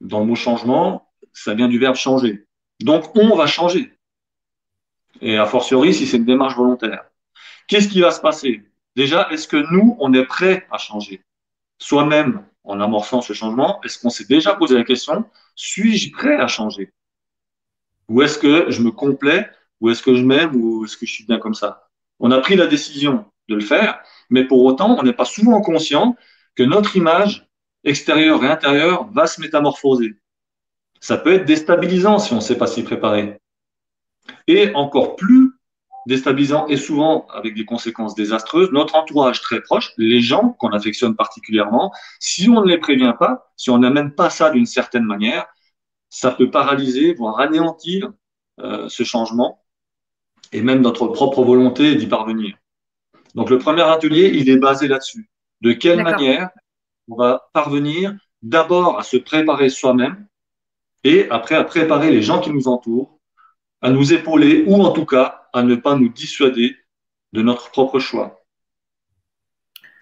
dans 0.00 0.20
le 0.20 0.26
mot 0.26 0.34
changement, 0.34 1.10
ça 1.32 1.54
vient 1.54 1.68
du 1.68 1.78
verbe 1.78 1.96
changer. 1.96 2.46
Donc, 2.80 3.16
on 3.16 3.36
va 3.36 3.46
changer. 3.46 3.92
Et 5.20 5.36
a 5.38 5.46
fortiori, 5.46 5.94
si 5.94 6.06
c'est 6.06 6.18
une 6.18 6.24
démarche 6.24 6.56
volontaire. 6.56 7.04
Qu'est-ce 7.66 7.88
qui 7.88 8.00
va 8.00 8.10
se 8.10 8.20
passer? 8.20 8.62
Déjà, 8.94 9.28
est-ce 9.30 9.48
que 9.48 9.56
nous, 9.72 9.96
on 9.98 10.12
est 10.12 10.24
prêt 10.24 10.66
à 10.70 10.78
changer? 10.78 11.22
Soi-même, 11.78 12.44
en 12.66 12.80
amorçant 12.80 13.20
ce 13.20 13.32
changement, 13.32 13.80
est-ce 13.82 13.98
qu'on 13.98 14.10
s'est 14.10 14.26
déjà 14.26 14.54
posé 14.54 14.74
la 14.74 14.84
question, 14.84 15.24
suis-je 15.54 16.10
prêt 16.12 16.36
à 16.36 16.48
changer? 16.48 16.92
Ou 18.08 18.22
est-ce 18.22 18.38
que 18.38 18.70
je 18.70 18.82
me 18.82 18.90
complais 18.90 19.48
Ou 19.80 19.90
est-ce 19.90 20.02
que 20.02 20.14
je 20.14 20.22
m'aime 20.22 20.54
Ou 20.56 20.84
est-ce 20.84 20.96
que 20.96 21.06
je 21.06 21.12
suis 21.12 21.24
bien 21.24 21.38
comme 21.38 21.54
ça? 21.54 21.88
On 22.18 22.30
a 22.30 22.38
pris 22.40 22.56
la 22.56 22.66
décision 22.66 23.24
de 23.48 23.54
le 23.54 23.60
faire, 23.60 24.00
mais 24.30 24.44
pour 24.44 24.64
autant, 24.64 24.98
on 24.98 25.02
n'est 25.02 25.12
pas 25.12 25.24
souvent 25.24 25.60
conscient 25.60 26.16
que 26.54 26.62
notre 26.62 26.96
image 26.96 27.46
extérieure 27.84 28.42
et 28.44 28.48
intérieure 28.48 29.08
va 29.12 29.26
se 29.26 29.40
métamorphoser. 29.40 30.16
Ça 31.00 31.16
peut 31.16 31.34
être 31.34 31.44
déstabilisant 31.44 32.18
si 32.18 32.32
on 32.32 32.36
ne 32.36 32.40
sait 32.40 32.58
pas 32.58 32.66
s'y 32.66 32.82
préparer. 32.82 33.38
Et 34.48 34.74
encore 34.74 35.14
plus 35.14 35.52
déstabilisant 36.06 36.66
et 36.68 36.76
souvent 36.76 37.26
avec 37.34 37.54
des 37.54 37.64
conséquences 37.64 38.14
désastreuses, 38.14 38.70
notre 38.70 38.94
entourage 38.94 39.40
très 39.40 39.60
proche, 39.60 39.92
les 39.98 40.20
gens 40.20 40.50
qu'on 40.58 40.70
affectionne 40.70 41.16
particulièrement, 41.16 41.92
si 42.20 42.48
on 42.48 42.62
ne 42.62 42.68
les 42.68 42.78
prévient 42.78 43.14
pas, 43.18 43.50
si 43.56 43.70
on 43.70 43.78
n'amène 43.78 44.12
pas 44.12 44.30
ça 44.30 44.50
d'une 44.50 44.66
certaine 44.66 45.04
manière, 45.04 45.46
ça 46.08 46.30
peut 46.30 46.50
paralyser, 46.50 47.14
voire 47.14 47.40
anéantir 47.40 48.12
euh, 48.60 48.88
ce 48.88 49.02
changement 49.02 49.62
et 50.52 50.62
même 50.62 50.80
notre 50.80 51.08
propre 51.08 51.42
volonté 51.44 51.96
d'y 51.96 52.06
parvenir. 52.06 52.56
Donc 53.34 53.50
le 53.50 53.58
premier 53.58 53.82
atelier, 53.82 54.30
il 54.32 54.48
est 54.48 54.56
basé 54.56 54.88
là-dessus. 54.88 55.28
De 55.60 55.72
quelle 55.72 56.02
manière 56.02 56.50
on 57.08 57.16
va 57.16 57.48
parvenir 57.52 58.14
d'abord 58.42 58.98
à 58.98 59.02
se 59.02 59.16
préparer 59.16 59.68
soi-même 59.68 60.26
et 61.04 61.28
après 61.30 61.56
à 61.56 61.64
préparer 61.64 62.10
les 62.10 62.22
gens 62.22 62.40
qui 62.40 62.50
nous 62.50 62.68
entourent, 62.68 63.18
à 63.82 63.90
nous 63.90 64.12
épauler 64.12 64.64
ou 64.66 64.82
en 64.82 64.90
tout 64.90 65.04
cas 65.04 65.35
à 65.56 65.62
ne 65.62 65.74
pas 65.74 65.96
nous 65.96 66.08
dissuader 66.08 66.76
de 67.32 67.42
notre 67.42 67.70
propre 67.70 67.98
choix. 67.98 68.42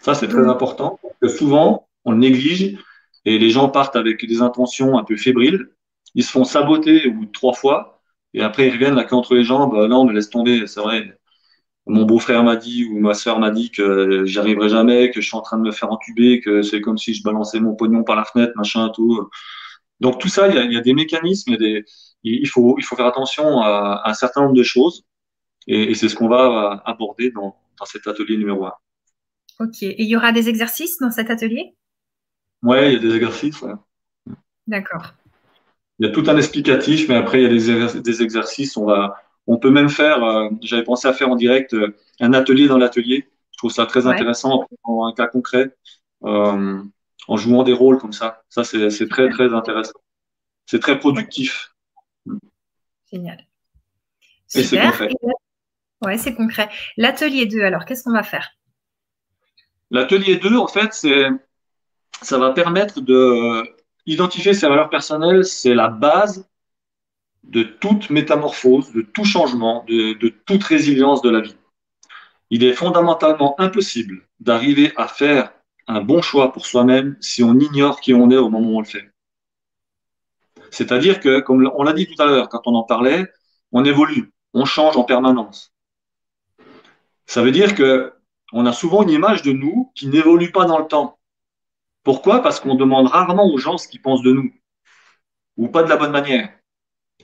Ça, 0.01 0.15
c'est 0.15 0.29
très 0.29 0.47
important 0.47 0.99
parce 1.03 1.15
que 1.21 1.29
souvent, 1.29 1.89
on 2.05 2.13
le 2.13 2.19
néglige 2.19 2.79
et 3.25 3.39
les 3.39 3.51
gens 3.51 3.69
partent 3.71 3.97
avec 3.97 4.27
des 4.27 4.43
intentions 4.43 4.99
un 4.99 5.05
peu 5.05 5.17
fébriles 5.17 5.69
ils 6.15 6.25
se 6.25 6.31
font 6.31 6.45
saboter 6.45 7.09
ou 7.09 7.27
trois 7.27 7.53
fois, 7.55 8.01
et 8.35 8.43
après 8.43 8.69
ils 8.69 8.73
reviennent 8.73 8.95
la 8.95 9.05
queue 9.05 9.17
entre 9.17 9.35
les 9.35 9.45
jambes. 9.45 9.75
Euh, 9.75 9.89
non, 9.89 10.05
mais 10.05 10.13
laisse 10.15 10.31
tomber, 10.31 10.67
c'est 10.67 10.81
vrai. 10.81 11.19
Mon 11.87 12.05
beau-frère 12.05 12.45
m'a 12.45 12.57
dit 12.57 12.85
ou 12.87 12.99
ma 12.99 13.15
soeur 13.15 13.39
m'a 13.39 13.51
dit 13.51 13.71
que 13.71 14.25
j'y 14.25 14.39
arriverai 14.39 14.71
jamais, 14.71 15.11
que 15.11 15.21
je 15.21 15.27
suis 15.27 15.37
en 15.37 15.43
train 15.43 15.59
de 15.59 15.63
me 15.63 15.73
faire 15.73 15.93
entuber, 15.93 16.41
que 16.41 16.63
c'est 16.63 16.81
comme 16.81 16.97
si 16.99 17.15
je 17.15 17.23
balançais 17.23 17.61
mon 17.61 17.75
pognon 17.75 18.05
par 18.05 18.17
la 18.17 18.25
fenêtre, 18.25 18.53
machin, 18.57 18.91
tout. 18.95 19.29
Donc 20.01 20.21
tout 20.21 20.29
ça, 20.29 20.49
il 20.49 20.55
y 20.55 20.59
a, 20.59 20.65
il 20.65 20.73
y 20.73 20.77
a 20.77 20.81
des 20.81 20.95
mécanismes, 20.95 21.53
il, 21.53 21.59
des, 21.59 21.85
il, 22.23 22.49
faut, 22.49 22.77
il 22.79 22.85
faut 22.85 22.97
faire 22.97 23.07
attention 23.07 23.61
à, 23.61 24.01
à 24.05 24.11
un 24.11 24.15
certain 24.15 24.43
nombre 24.43 24.55
de 24.55 24.63
choses, 24.63 25.05
et, 25.67 25.91
et 25.91 25.95
c'est 25.95 26.09
ce 26.09 26.15
qu'on 26.15 26.29
va 26.29 26.83
aborder 26.85 27.31
dans, 27.31 27.57
dans 27.79 27.85
cet 27.85 28.07
atelier 28.07 28.37
numéro 28.37 28.67
1. 28.67 28.73
Ok, 29.61 29.83
et 29.83 30.03
il 30.03 30.09
y 30.09 30.17
aura 30.17 30.33
des 30.33 30.49
exercices 30.49 30.99
dans 30.99 31.11
cet 31.11 31.31
atelier? 31.31 31.77
Ouais, 32.63 32.93
il 32.93 32.95
y 32.95 32.97
a 32.97 33.09
des 33.09 33.15
exercices. 33.15 33.61
Ouais. 33.63 33.75
D'accord. 34.67 35.15
Il 35.99 36.07
y 36.07 36.09
a 36.09 36.13
tout 36.13 36.25
un 36.27 36.37
explicatif, 36.37 37.09
mais 37.09 37.15
après, 37.15 37.43
il 37.43 37.45
y 37.45 37.47
a 37.47 38.01
des, 38.01 38.23
exercices. 38.23 38.77
On, 38.77 38.87
va, 38.87 39.23
on 39.47 39.59
peut 39.59 39.71
même 39.71 39.89
faire, 39.89 40.25
euh, 40.25 40.49
j'avais 40.63 40.83
pensé 40.83 41.07
à 41.07 41.13
faire 41.13 41.29
en 41.29 41.37
direct 41.37 41.75
euh, 41.75 41.97
un 42.21 42.33
atelier 42.33 42.67
dans 42.67 42.79
l'atelier. 42.79 43.29
Je 43.53 43.59
trouve 43.59 43.71
ça 43.71 43.87
très 43.87 44.07
intéressant 44.07 44.67
en 44.83 45.07
un 45.07 45.13
cas 45.13 45.29
concret, 45.29 45.77
euh, 46.25 46.83
en 47.29 47.37
jouant 47.37 47.63
des 47.63 47.73
rôles 47.73 47.99
comme 47.99 48.13
ça. 48.13 48.43
Ça, 48.49 48.65
c'est 48.65 49.09
très, 49.09 49.29
très 49.29 49.55
intéressant. 49.55 50.01
C'est 50.67 50.81
très 50.81 50.99
productif. 50.99 51.73
Génial. 53.13 53.47
Et 54.57 54.65
c'est 54.65 54.81
concret. 54.81 55.11
Ouais, 56.05 56.19
c'est 56.19 56.35
concret. 56.35 56.69
L'atelier 56.97 57.47
2, 57.47 57.63
alors, 57.63 57.85
qu'est-ce 57.85 58.05
qu'on 58.05 58.13
va 58.13 58.23
faire? 58.23 58.51
L'atelier 59.91 60.37
2, 60.37 60.57
en 60.57 60.67
fait, 60.67 60.93
ça 62.23 62.39
va 62.39 62.51
permettre 62.53 63.01
de 63.01 63.65
Identifier 64.07 64.53
ses 64.53 64.69
valeurs 64.69 64.91
personnelles, 64.91 65.47
c'est 65.47 65.75
la 65.75 65.89
base 65.89 66.47
de 67.43 67.63
toute 67.63 68.11
métamorphose, 68.11 68.93
de 68.93 69.01
tout 69.01 69.25
changement, 69.25 69.83
de, 69.89 70.29
toute 70.45 70.63
résilience 70.63 71.23
de 71.23 71.31
la 71.31 71.41
vie. 71.41 71.57
Il 72.51 72.65
est 72.65 72.75
fondamentalement 72.75 73.59
impossible 73.59 74.27
d'arriver 74.41 74.93
à 74.97 75.09
faire 75.09 75.53
un 75.87 76.03
bon 76.03 76.21
choix 76.21 76.53
pour 76.53 76.67
soi-même 76.67 77.17
si 77.21 77.43
on 77.43 77.59
ignore 77.59 78.01
qui 78.01 78.13
on 78.13 78.31
est 78.31 78.37
au 78.37 78.51
moment 78.51 78.71
où 78.73 78.77
on 78.77 78.81
le 78.81 78.87
fait. 78.87 79.11
C'est-à-dire 80.71 81.21
que, 81.21 81.41
comme 81.41 81.71
on 81.75 81.83
l'a 81.83 81.93
dit 81.95 82.07
tout 82.07 82.23
à 82.23 82.27
l'heure, 82.27 82.51
quand 82.51 82.67
on 82.67 82.75
en 82.75 82.83
parlait, 82.83 83.27
on 83.73 83.85
évolue, 83.87 84.33
on 84.53 84.67
change 84.67 84.99
en 84.99 85.05
permanence. 85.05 85.74
Ça 87.27 87.43
veut 87.43 87.53
dire 87.53 87.75
que 87.75 88.13
on 88.53 88.67
a 88.67 88.73
souvent 88.73 89.03
une 89.03 89.11
image 89.11 89.43
de 89.43 89.53
nous 89.53 89.91
qui 89.95 90.07
n'évolue 90.07 90.53
pas 90.53 90.65
dans 90.65 90.79
le 90.79 90.87
temps. 90.87 91.19
Pourquoi? 92.05 92.43
Parce 92.43 92.61
qu'on 92.61 92.75
demande 92.75 93.09
rarement 93.09 93.47
aux 93.47 93.59
gens 93.59 93.79
ce 93.79 93.89
qu'ils 93.89 94.03
pensent 94.03 94.23
de 94.23 94.33
nous, 94.33 94.53
ou 95.57 95.69
pas 95.69 95.83
de 95.83 95.89
la 95.89 95.97
bonne 95.97 96.13
manière. 96.13 96.51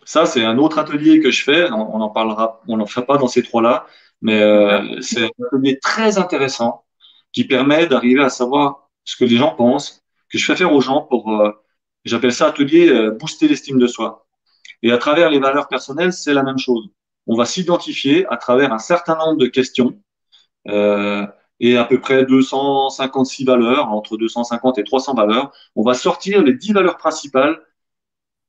Ça, 0.04 0.26
c'est 0.26 0.44
un 0.44 0.58
autre 0.58 0.78
atelier 0.78 1.20
que 1.20 1.30
je 1.30 1.42
fais. 1.44 1.70
On, 1.70 2.00
en 2.00 2.08
parlera, 2.08 2.62
on 2.66 2.78
n'en 2.78 2.86
fera 2.86 3.06
pas 3.06 3.18
dans 3.18 3.28
ces 3.28 3.42
trois-là, 3.42 3.86
mais 4.22 4.40
euh, 4.42 5.00
c'est 5.02 5.24
un 5.24 5.46
atelier 5.46 5.78
très 5.78 6.18
intéressant 6.18 6.84
qui 7.32 7.44
permet 7.44 7.86
d'arriver 7.86 8.22
à 8.22 8.30
savoir 8.30 8.88
ce 9.04 9.16
que 9.16 9.24
les 9.24 9.36
gens 9.36 9.54
pensent, 9.54 10.02
que 10.30 10.38
je 10.38 10.44
fais 10.44 10.56
faire 10.56 10.72
aux 10.72 10.80
gens 10.80 11.02
pour, 11.02 11.40
euh, 11.40 11.52
j'appelle 12.04 12.32
ça 12.32 12.48
atelier 12.48 12.88
euh, 12.88 13.10
booster 13.12 13.48
l'estime 13.48 13.78
de 13.78 13.86
soi. 13.86 14.26
Et 14.82 14.92
à 14.92 14.98
travers 14.98 15.30
les 15.30 15.38
valeurs 15.38 15.68
personnelles, 15.68 16.12
c'est 16.12 16.34
la 16.34 16.42
même 16.42 16.58
chose. 16.58 16.88
On 17.30 17.36
va 17.36 17.44
s'identifier 17.44 18.26
à 18.26 18.36
travers 18.36 18.72
un 18.72 18.80
certain 18.80 19.14
nombre 19.14 19.36
de 19.36 19.46
questions 19.46 19.96
euh, 20.66 21.24
et 21.60 21.76
à 21.76 21.84
peu 21.84 22.00
près 22.00 22.26
256 22.26 23.44
valeurs, 23.44 23.88
entre 23.92 24.16
250 24.16 24.78
et 24.78 24.82
300 24.82 25.14
valeurs. 25.14 25.52
On 25.76 25.84
va 25.84 25.94
sortir 25.94 26.42
les 26.42 26.54
10 26.54 26.72
valeurs 26.72 26.96
principales 26.96 27.60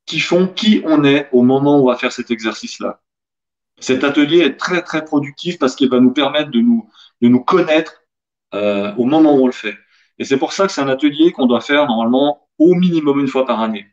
qui 0.08 0.20
font 0.20 0.48
qui 0.48 0.82
on 0.84 1.04
est 1.04 1.30
au 1.32 1.44
moment 1.44 1.78
où 1.78 1.84
on 1.84 1.92
va 1.92 1.96
faire 1.96 2.12
cet 2.12 2.32
exercice-là. 2.32 3.02
Cet 3.80 4.04
atelier 4.04 4.40
est 4.40 4.58
très 4.58 4.82
très 4.82 5.06
productif 5.06 5.60
parce 5.60 5.76
qu'il 5.76 5.92
va 5.92 6.00
nous 6.00 6.12
permettre 6.12 6.50
de 6.50 6.62
nous, 6.62 6.90
de 7.22 7.28
nous 7.28 7.44
connaître 7.44 8.02
euh, 8.56 8.96
au 8.96 9.06
moment 9.06 9.36
où 9.36 9.44
on 9.44 9.46
le 9.46 9.52
fait. 9.52 9.78
Et 10.18 10.26
c'est 10.26 10.38
pour 10.38 10.54
ça 10.54 10.66
que 10.66 10.74
c'est 10.74 10.82
un 10.82 10.90
atelier 10.90 11.32
qu'on 11.34 11.46
doit 11.46 11.62
faire 11.62 11.86
normalement 11.86 12.50
au 12.58 12.74
minimum 12.74 13.20
une 13.20 13.28
fois 13.28 13.46
par 13.46 13.60
année. 13.62 13.91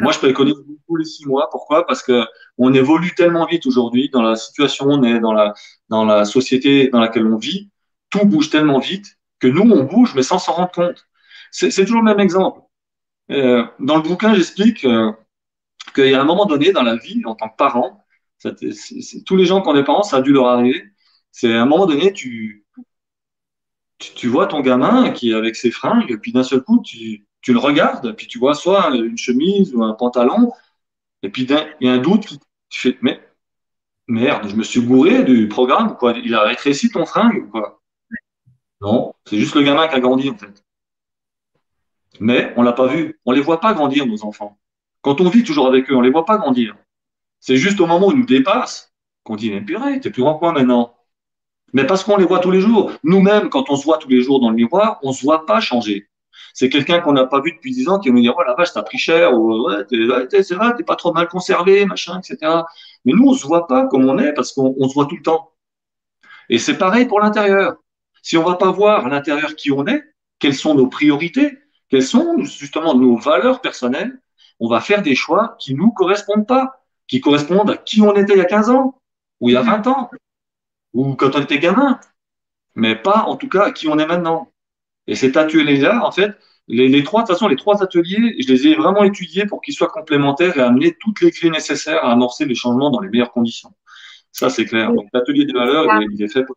Moi, 0.00 0.12
je 0.12 0.18
préconise 0.18 0.54
tous 0.86 0.96
les 0.96 1.04
six 1.04 1.26
mois. 1.26 1.48
Pourquoi? 1.50 1.86
Parce 1.86 2.02
que 2.02 2.24
on 2.56 2.72
évolue 2.72 3.14
tellement 3.14 3.46
vite 3.46 3.66
aujourd'hui 3.66 4.08
dans 4.10 4.22
la 4.22 4.36
situation 4.36 4.86
où 4.86 4.92
on 4.92 5.02
est, 5.02 5.20
dans 5.20 5.32
la, 5.32 5.54
dans 5.88 6.04
la 6.04 6.24
société 6.24 6.88
dans 6.88 7.00
laquelle 7.00 7.26
on 7.26 7.36
vit. 7.36 7.70
Tout 8.10 8.24
bouge 8.24 8.50
tellement 8.50 8.78
vite 8.78 9.18
que 9.40 9.46
nous, 9.46 9.62
on 9.62 9.84
bouge, 9.84 10.14
mais 10.14 10.22
sans 10.22 10.38
s'en 10.38 10.52
rendre 10.52 10.70
compte. 10.70 11.06
C'est 11.50 11.84
toujours 11.84 12.00
le 12.00 12.06
même 12.06 12.20
exemple. 12.20 12.60
Euh, 13.30 13.64
dans 13.78 13.96
le 13.96 14.02
bouquin, 14.02 14.34
j'explique 14.34 14.84
euh, 14.84 15.12
qu'il 15.94 16.08
y 16.08 16.14
a 16.14 16.20
un 16.20 16.24
moment 16.24 16.46
donné 16.46 16.72
dans 16.72 16.82
la 16.82 16.96
vie, 16.96 17.22
en 17.24 17.34
tant 17.34 17.48
que 17.48 17.56
parent, 17.56 18.04
tous 19.26 19.36
les 19.36 19.46
gens 19.46 19.62
qui 19.62 19.68
ont 19.68 19.74
des 19.74 19.84
parents, 19.84 20.02
ça 20.02 20.18
a 20.18 20.20
dû 20.22 20.32
leur 20.32 20.46
arriver. 20.46 20.84
C'est 21.30 21.52
un 21.52 21.66
moment 21.66 21.86
donné, 21.86 22.12
tu, 22.12 22.63
tu, 23.98 24.28
vois 24.28 24.46
ton 24.46 24.60
gamin 24.60 25.10
qui 25.10 25.30
est 25.30 25.34
avec 25.34 25.56
ses 25.56 25.70
fringues, 25.70 26.10
et 26.10 26.16
puis 26.16 26.32
d'un 26.32 26.42
seul 26.42 26.62
coup, 26.62 26.82
tu, 26.82 27.26
tu 27.42 27.52
le 27.52 27.58
regardes, 27.58 28.14
puis 28.16 28.26
tu 28.26 28.38
vois 28.38 28.54
soit 28.54 28.94
une 28.94 29.18
chemise 29.18 29.74
ou 29.74 29.82
un 29.82 29.94
pantalon, 29.94 30.52
et 31.22 31.30
puis 31.30 31.44
il 31.44 31.86
y 31.86 31.88
a 31.88 31.92
un 31.92 31.98
doute, 31.98 32.38
tu 32.68 32.80
fais, 32.80 32.98
mais 33.02 33.20
merde, 34.06 34.48
je 34.48 34.56
me 34.56 34.62
suis 34.62 34.80
bourré 34.80 35.24
du 35.24 35.48
programme, 35.48 35.96
quoi. 35.96 36.12
Il 36.12 36.34
a 36.34 36.42
rétréci 36.42 36.90
ton 36.90 37.06
fringue, 37.06 37.44
ou 37.46 37.50
quoi? 37.50 37.80
Non, 38.80 39.14
c'est 39.24 39.38
juste 39.38 39.54
le 39.54 39.62
gamin 39.62 39.88
qui 39.88 39.94
a 39.94 40.00
grandi, 40.00 40.28
en 40.30 40.36
fait. 40.36 40.64
Mais 42.20 42.52
on 42.56 42.62
l'a 42.62 42.72
pas 42.72 42.86
vu. 42.86 43.18
On 43.24 43.32
les 43.32 43.40
voit 43.40 43.60
pas 43.60 43.74
grandir, 43.74 44.06
nos 44.06 44.24
enfants. 44.24 44.58
Quand 45.02 45.20
on 45.20 45.28
vit 45.28 45.42
toujours 45.42 45.66
avec 45.66 45.90
eux, 45.90 45.96
on 45.96 46.00
les 46.00 46.10
voit 46.10 46.24
pas 46.24 46.38
grandir. 46.38 46.76
C'est 47.40 47.56
juste 47.56 47.80
au 47.80 47.86
moment 47.86 48.08
où 48.08 48.12
ils 48.12 48.18
nous 48.18 48.26
dépassent 48.26 48.94
qu'on 49.22 49.36
dit, 49.36 49.50
mais 49.50 49.60
purée, 49.60 50.00
t'es 50.00 50.10
plus 50.10 50.22
grand 50.22 50.36
que 50.36 50.44
moi 50.44 50.52
maintenant. 50.52 50.93
Mais 51.74 51.86
parce 51.86 52.04
qu'on 52.04 52.16
les 52.16 52.24
voit 52.24 52.38
tous 52.38 52.52
les 52.52 52.60
jours. 52.60 52.92
Nous-mêmes, 53.02 53.50
quand 53.50 53.68
on 53.68 53.76
se 53.76 53.84
voit 53.84 53.98
tous 53.98 54.08
les 54.08 54.22
jours 54.22 54.40
dans 54.40 54.48
le 54.48 54.54
miroir, 54.54 55.00
on 55.02 55.12
se 55.12 55.22
voit 55.22 55.44
pas 55.44 55.60
changer. 55.60 56.08
C'est 56.54 56.68
quelqu'un 56.68 57.00
qu'on 57.00 57.12
n'a 57.12 57.26
pas 57.26 57.40
vu 57.40 57.52
depuis 57.52 57.72
dix 57.72 57.88
ans 57.88 57.98
qui 57.98 58.08
va 58.08 58.14
nous 58.14 58.20
dire, 58.20 58.34
oh 58.38 58.42
la 58.46 58.54
vache, 58.54 58.72
t'as 58.72 58.82
pris 58.82 58.96
cher, 58.96 59.34
ou 59.34 59.68
ouais, 59.68 59.84
c'est 59.88 60.54
vrai, 60.54 60.74
t'es 60.76 60.84
pas 60.84 60.94
trop 60.94 61.12
mal 61.12 61.26
conservé, 61.28 61.84
machin, 61.84 62.20
etc. 62.20 62.62
Mais 63.04 63.12
nous, 63.12 63.28
on 63.28 63.34
se 63.34 63.44
voit 63.44 63.66
pas 63.66 63.88
comme 63.88 64.08
on 64.08 64.18
est 64.18 64.32
parce 64.32 64.52
qu'on 64.52 64.88
se 64.88 64.94
voit 64.94 65.06
tout 65.06 65.16
le 65.16 65.22
temps. 65.22 65.50
Et 66.48 66.58
c'est 66.58 66.78
pareil 66.78 67.06
pour 67.06 67.20
l'intérieur. 67.20 67.76
Si 68.22 68.36
on 68.36 68.44
va 68.44 68.54
pas 68.54 68.70
voir 68.70 69.06
à 69.06 69.08
l'intérieur 69.08 69.56
qui 69.56 69.72
on 69.72 69.84
est, 69.86 70.02
quelles 70.38 70.54
sont 70.54 70.74
nos 70.74 70.86
priorités, 70.86 71.58
quelles 71.88 72.04
sont 72.04 72.42
justement 72.42 72.94
nos 72.94 73.16
valeurs 73.16 73.60
personnelles, 73.60 74.20
on 74.60 74.68
va 74.68 74.80
faire 74.80 75.02
des 75.02 75.16
choix 75.16 75.56
qui 75.58 75.74
nous 75.74 75.90
correspondent 75.90 76.46
pas, 76.46 76.84
qui 77.08 77.20
correspondent 77.20 77.70
à 77.70 77.76
qui 77.76 78.00
on 78.00 78.14
était 78.14 78.34
il 78.34 78.38
y 78.38 78.42
a 78.42 78.46
15 78.46 78.70
ans, 78.70 79.00
ou 79.40 79.48
il 79.48 79.54
y 79.54 79.56
a 79.56 79.62
20 79.62 79.86
ans, 79.88 80.10
ou 80.94 81.14
quand 81.14 81.36
on 81.36 81.42
était 81.42 81.58
gamin, 81.58 82.00
mais 82.74 82.96
pas 82.96 83.24
en 83.24 83.36
tout 83.36 83.48
cas 83.48 83.64
à 83.64 83.72
qui 83.72 83.88
on 83.88 83.98
est 83.98 84.06
maintenant. 84.06 84.52
Et 85.06 85.16
cet 85.16 85.36
atelier-là, 85.36 86.04
en 86.04 86.12
fait, 86.12 86.32
les, 86.66 87.02
trois, 87.04 87.22
de 87.22 87.26
toute 87.26 87.34
façon, 87.34 87.48
les 87.48 87.56
trois 87.56 87.82
ateliers, 87.82 88.36
je 88.40 88.48
les 88.48 88.68
ai 88.68 88.74
vraiment 88.74 89.04
étudiés 89.04 89.44
pour 89.46 89.60
qu'ils 89.60 89.74
soient 89.74 89.88
complémentaires 89.88 90.56
et 90.56 90.60
amener 90.60 90.96
toutes 90.98 91.20
les 91.20 91.30
clés 91.30 91.50
nécessaires 91.50 92.02
à 92.04 92.12
amorcer 92.12 92.46
les 92.46 92.54
changements 92.54 92.90
dans 92.90 93.00
les 93.00 93.10
meilleures 93.10 93.32
conditions. 93.32 93.74
Ça, 94.32 94.48
c'est 94.48 94.64
clair. 94.64 94.92
Donc, 94.92 95.08
l'atelier 95.12 95.44
des 95.44 95.52
valeurs, 95.52 95.86
il, 96.10 96.22
est 96.22 96.28
fait 96.28 96.44
pour 96.44 96.56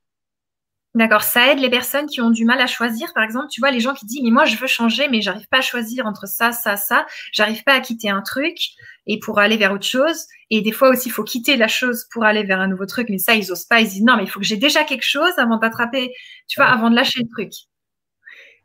D'accord, 0.96 1.22
ça 1.22 1.52
aide 1.52 1.60
les 1.60 1.70
personnes 1.70 2.08
qui 2.08 2.22
ont 2.22 2.32
du 2.32 2.44
mal 2.44 2.60
à 2.60 2.66
choisir. 2.66 3.14
Par 3.14 3.24
exemple, 3.24 3.48
tu 3.52 3.60
vois, 3.62 3.70
les 3.70 3.80
gens 3.80 3.94
qui 3.94 4.06
disent, 4.06 4.22
mais 4.24 4.32
moi, 4.32 4.46
je 4.46 4.56
veux 4.56 4.68
changer, 4.68 5.08
mais 5.10 5.22
j'arrive 5.22 5.48
pas 5.48 5.60
à 5.60 5.62
choisir 5.62 6.08
entre 6.08 6.28
ça, 6.28 6.52
ça, 6.52 6.76
ça. 6.76 7.06
J'arrive 7.32 7.64
pas 7.64 7.74
à 7.74 7.82
quitter 7.82 8.10
un 8.10 8.22
truc 8.22 8.58
et 9.06 9.20
pour 9.20 9.40
aller 9.40 9.58
vers 9.58 9.74
autre 9.74 9.86
chose. 9.86 10.26
Et 10.50 10.62
des 10.62 10.72
fois 10.72 10.90
aussi, 10.90 11.10
il 11.10 11.12
faut 11.12 11.24
quitter 11.24 11.56
la 11.56 11.68
chose 11.68 12.08
pour 12.12 12.24
aller 12.24 12.44
vers 12.44 12.60
un 12.60 12.68
nouveau 12.68 12.86
truc. 12.86 13.10
Mais 13.10 13.20
ça, 13.20 13.36
ils 13.36 13.52
osent 13.52 13.66
pas. 13.66 13.80
Ils 13.80 13.90
disent, 13.90 14.04
non, 14.04 14.18
mais 14.18 14.24
il 14.24 14.30
faut 14.30 14.40
que 14.40 14.46
j'ai 14.46 14.58
déjà 14.58 14.84
quelque 14.84 15.06
chose 15.06 15.38
avant 15.38 15.58
d'attraper, 15.58 16.14
tu 16.48 16.60
vois, 16.60 16.70
avant 16.70 16.90
de 16.90 16.96
lâcher 16.96 17.20
le 17.20 17.30
truc. 17.30 17.52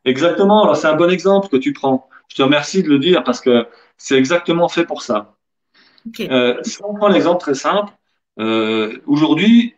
Exactement. 0.05 0.62
Alors, 0.62 0.77
c'est 0.77 0.89
un 0.89 0.97
bon 0.97 1.11
exemple 1.11 1.49
que 1.49 1.57
tu 1.57 1.73
prends. 1.73 2.09
Je 2.29 2.37
te 2.37 2.43
remercie 2.43 2.83
de 2.83 2.89
le 2.89 2.99
dire 2.99 3.25
parce 3.25 3.41
que 3.41 3.68
c'est 3.99 4.16
exactement 4.16 4.68
fait 4.68 4.87
pour 4.87 5.03
ça. 5.03 5.37
Euh, 6.20 6.59
si 6.62 6.79
on 6.83 6.95
prend 6.95 7.09
l'exemple 7.09 7.41
très 7.41 7.55
simple, 7.55 7.93
euh, 8.39 8.99
aujourd'hui, 9.07 9.75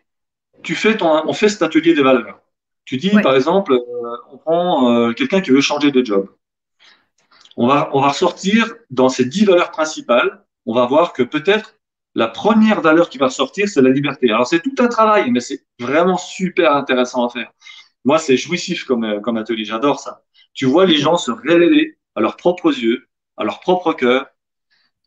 tu 0.65 0.75
fais 0.75 0.97
ton, 0.97 1.27
on 1.27 1.33
fait 1.33 1.47
cet 1.47 1.61
atelier 1.61 1.93
des 1.93 2.03
valeurs. 2.03 2.41
Tu 2.83 2.97
dis, 2.97 3.09
par 3.09 3.35
exemple, 3.35 3.73
euh, 3.73 4.17
on 4.31 4.37
prend 4.37 4.91
euh, 4.91 5.13
quelqu'un 5.13 5.41
qui 5.41 5.51
veut 5.51 5.61
changer 5.61 5.91
de 5.91 6.03
job. 6.03 6.29
On 7.57 7.67
va, 7.67 7.89
on 7.93 8.01
va 8.01 8.09
ressortir 8.09 8.75
dans 8.89 9.09
ces 9.09 9.25
dix 9.25 9.45
valeurs 9.45 9.71
principales. 9.71 10.43
On 10.65 10.73
va 10.73 10.85
voir 10.85 11.13
que 11.13 11.23
peut-être 11.23 11.75
la 12.15 12.27
première 12.27 12.81
valeur 12.81 13.09
qui 13.09 13.17
va 13.17 13.27
ressortir, 13.27 13.67
c'est 13.69 13.81
la 13.81 13.89
liberté. 13.89 14.29
Alors, 14.31 14.47
c'est 14.47 14.61
tout 14.61 14.75
un 14.79 14.87
travail, 14.87 15.31
mais 15.31 15.39
c'est 15.39 15.65
vraiment 15.79 16.17
super 16.17 16.75
intéressant 16.75 17.27
à 17.27 17.29
faire. 17.29 17.51
Moi, 18.03 18.19
c'est 18.19 18.37
jouissif 18.37 18.83
comme, 18.83 19.03
euh, 19.03 19.19
comme 19.19 19.37
atelier. 19.37 19.65
J'adore 19.65 19.99
ça. 19.99 20.23
Tu 20.53 20.65
vois 20.65 20.85
les 20.85 20.97
gens 20.97 21.17
se 21.17 21.31
révéler 21.31 21.97
à 22.15 22.21
leurs 22.21 22.37
propres 22.37 22.77
yeux, 22.77 23.07
à 23.37 23.43
leur 23.43 23.59
propre 23.59 23.93
cœur. 23.93 24.27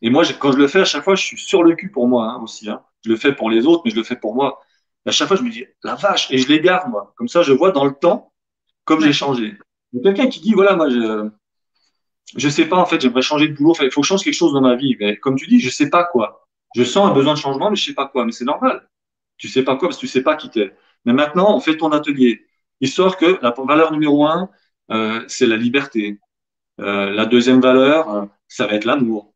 Et 0.01 0.09
moi, 0.09 0.23
quand 0.39 0.51
je 0.51 0.57
le 0.57 0.67
fais, 0.67 0.81
à 0.81 0.85
chaque 0.85 1.03
fois, 1.03 1.15
je 1.15 1.23
suis 1.23 1.37
sur 1.37 1.63
le 1.63 1.75
cul 1.75 1.91
pour 1.91 2.07
moi 2.07 2.25
hein, 2.25 2.41
aussi. 2.41 2.69
Hein. 2.69 2.81
Je 3.05 3.09
le 3.09 3.15
fais 3.15 3.33
pour 3.33 3.49
les 3.49 3.65
autres, 3.65 3.81
mais 3.85 3.91
je 3.91 3.95
le 3.95 4.03
fais 4.03 4.15
pour 4.15 4.35
moi 4.35 4.61
à 5.05 5.11
chaque 5.11 5.27
fois, 5.27 5.37
je 5.37 5.43
me 5.43 5.49
dis, 5.49 5.65
la 5.83 5.95
vache, 5.95 6.29
et 6.31 6.37
je 6.37 6.47
les 6.47 6.59
garde, 6.61 6.89
moi. 6.89 7.13
Comme 7.17 7.27
ça, 7.27 7.41
je 7.41 7.53
vois 7.53 7.71
dans 7.71 7.85
le 7.85 7.93
temps 7.93 8.33
comme 8.85 9.01
j'ai 9.01 9.13
changé. 9.13 9.55
Quelqu'un 10.03 10.27
qui 10.27 10.39
dit, 10.39 10.53
voilà, 10.53 10.75
moi, 10.75 10.89
je, 10.89 11.29
je 12.35 12.49
sais 12.49 12.65
pas, 12.65 12.77
en 12.77 12.85
fait, 12.85 13.01
j'aimerais 13.01 13.21
changer 13.21 13.47
de 13.47 13.53
boulot, 13.53 13.75
il 13.81 13.91
faut 13.91 14.01
que 14.01 14.05
je 14.05 14.09
change 14.09 14.23
quelque 14.23 14.33
chose 14.33 14.53
dans 14.53 14.61
ma 14.61 14.75
vie. 14.75 14.95
Mais 14.99 15.17
comme 15.17 15.35
tu 15.35 15.47
dis, 15.47 15.59
je 15.59 15.69
sais 15.69 15.89
pas 15.89 16.03
quoi. 16.03 16.47
Je 16.75 16.83
sens 16.83 17.09
un 17.09 17.13
besoin 17.13 17.33
de 17.33 17.39
changement, 17.39 17.69
mais 17.69 17.75
je 17.75 17.85
sais 17.85 17.93
pas 17.93 18.07
quoi. 18.07 18.25
Mais 18.25 18.31
c'est 18.31 18.45
normal. 18.45 18.87
Tu 19.37 19.47
sais 19.47 19.63
pas 19.63 19.75
quoi 19.75 19.89
parce 19.89 19.97
que 19.97 20.01
tu 20.01 20.07
sais 20.07 20.23
pas 20.23 20.35
qui 20.35 20.49
t'es. 20.49 20.75
Mais 21.05 21.13
maintenant, 21.13 21.55
on 21.55 21.59
fait 21.59 21.77
ton 21.77 21.91
atelier. 21.91 22.45
Histoire 22.81 23.17
que 23.17 23.39
la 23.41 23.53
valeur 23.57 23.91
numéro 23.91 24.25
un, 24.25 24.49
euh, 24.91 25.23
c'est 25.27 25.47
la 25.47 25.57
liberté. 25.57 26.19
Euh, 26.79 27.09
la 27.09 27.25
deuxième 27.25 27.61
valeur, 27.61 28.09
euh, 28.09 28.25
ça 28.47 28.67
va 28.67 28.73
être 28.73 28.85
l'amour. 28.85 29.33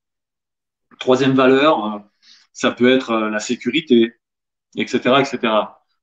Troisième 0.99 1.33
valeur, 1.33 2.03
ça 2.53 2.71
peut 2.71 2.89
être 2.89 3.13
la 3.13 3.39
sécurité 3.39 4.13
etc., 4.75 5.15
etc. 5.19 5.53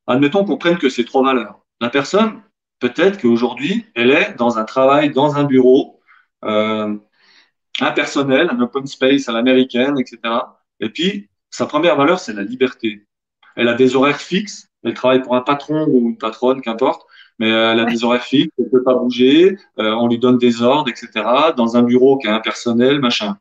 Admettons 0.06 0.44
qu'on 0.44 0.56
prenne 0.56 0.78
que 0.78 0.88
ces 0.88 1.04
trois 1.04 1.22
valeurs. 1.22 1.60
La 1.80 1.90
personne, 1.90 2.42
peut-être 2.78 3.20
qu'aujourd'hui, 3.20 3.86
elle 3.94 4.10
est 4.10 4.34
dans 4.36 4.58
un 4.58 4.64
travail, 4.64 5.10
dans 5.10 5.36
un 5.36 5.44
bureau, 5.44 6.00
euh, 6.44 6.96
impersonnel, 7.80 8.48
un 8.50 8.60
open 8.60 8.86
space 8.86 9.28
à 9.28 9.32
l'américaine, 9.32 9.98
etc. 9.98 10.18
Et 10.80 10.90
puis, 10.90 11.30
sa 11.50 11.66
première 11.66 11.96
valeur, 11.96 12.18
c'est 12.18 12.32
la 12.32 12.42
liberté. 12.42 13.06
Elle 13.56 13.68
a 13.68 13.74
des 13.74 13.96
horaires 13.96 14.20
fixes. 14.20 14.68
Elle 14.82 14.94
travaille 14.94 15.22
pour 15.22 15.36
un 15.36 15.42
patron 15.42 15.86
ou 15.86 16.08
une 16.08 16.18
patronne, 16.18 16.60
qu'importe. 16.62 17.06
Mais 17.38 17.48
elle 17.48 17.80
a 17.80 17.84
des 17.84 18.04
horaires 18.04 18.24
fixes. 18.24 18.52
Elle 18.58 18.70
peut 18.70 18.82
pas 18.82 18.94
bouger. 18.94 19.56
Euh, 19.78 19.92
on 19.92 20.08
lui 20.08 20.18
donne 20.18 20.38
des 20.38 20.62
ordres, 20.62 20.90
etc. 20.90 21.52
Dans 21.56 21.76
un 21.76 21.82
bureau 21.82 22.18
qui 22.18 22.26
est 22.26 22.30
impersonnel, 22.30 23.00
machin. 23.00 23.38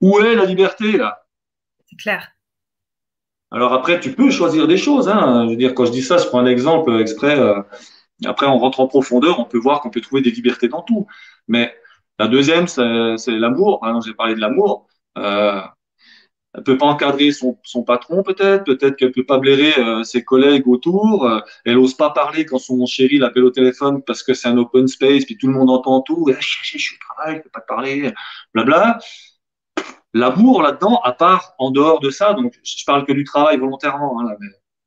Où 0.00 0.18
est 0.20 0.34
la 0.34 0.44
liberté, 0.44 0.92
là? 0.92 1.24
C'est 1.86 1.96
clair. 1.96 2.33
Alors 3.54 3.72
après, 3.72 4.00
tu 4.00 4.12
peux 4.12 4.32
choisir 4.32 4.66
des 4.66 4.76
choses. 4.76 5.08
Hein. 5.08 5.44
Je 5.44 5.50
veux 5.50 5.56
dire, 5.56 5.74
quand 5.76 5.84
je 5.84 5.92
dis 5.92 6.02
ça, 6.02 6.18
je 6.18 6.26
prends 6.26 6.40
un 6.40 6.46
exemple 6.46 7.00
exprès. 7.00 7.38
Euh, 7.38 7.62
après, 8.24 8.46
on 8.46 8.58
rentre 8.58 8.80
en 8.80 8.88
profondeur, 8.88 9.38
on 9.38 9.44
peut 9.44 9.58
voir 9.58 9.80
qu'on 9.80 9.90
peut 9.90 10.00
trouver 10.00 10.22
des 10.22 10.32
libertés 10.32 10.66
dans 10.66 10.82
tout. 10.82 11.06
Mais 11.46 11.72
la 12.18 12.26
deuxième, 12.26 12.66
c'est 12.66 12.82
l'amour. 13.28 13.80
J'ai 14.04 14.14
parlé 14.14 14.34
de 14.34 14.40
l'amour. 14.40 14.88
Euh, 15.18 15.60
elle 16.56 16.64
peut 16.64 16.76
pas 16.76 16.86
encadrer 16.86 17.30
son, 17.30 17.56
patron, 17.86 18.24
peut-être. 18.24 18.64
Peut-être 18.64 18.96
qu'elle 18.96 19.12
peut 19.12 19.24
pas 19.24 19.38
blairer 19.38 19.78
euh, 19.78 20.02
ses 20.02 20.24
collègues 20.24 20.66
autour. 20.66 21.30
Elle 21.64 21.78
ose 21.78 21.94
pas 21.94 22.10
parler 22.10 22.46
quand 22.46 22.58
son 22.58 22.84
chéri 22.86 23.18
l'appelle 23.18 23.44
au 23.44 23.50
téléphone 23.50 24.02
parce 24.02 24.24
que 24.24 24.34
c'est 24.34 24.48
un 24.48 24.58
open 24.58 24.88
space, 24.88 25.26
puis 25.26 25.38
tout 25.38 25.46
le 25.46 25.52
monde 25.52 25.70
entend 25.70 26.00
tout. 26.00 26.26
Eh, 26.28 26.34
je 26.40 26.78
suis 26.78 26.96
au 26.96 27.14
travail, 27.14 27.36
je 27.36 27.42
peux 27.42 27.50
pas 27.50 27.60
te 27.60 27.68
parler. 27.68 28.12
Blabla 28.52 28.98
l'amour 30.14 30.62
là-dedans, 30.62 31.00
à 31.02 31.12
part 31.12 31.54
en 31.58 31.70
dehors 31.70 32.00
de 32.00 32.10
ça, 32.10 32.32
donc 32.32 32.54
je 32.62 32.84
parle 32.86 33.04
que 33.04 33.12
du 33.12 33.24
travail 33.24 33.58
volontairement, 33.58 34.20
hein, 34.20 34.36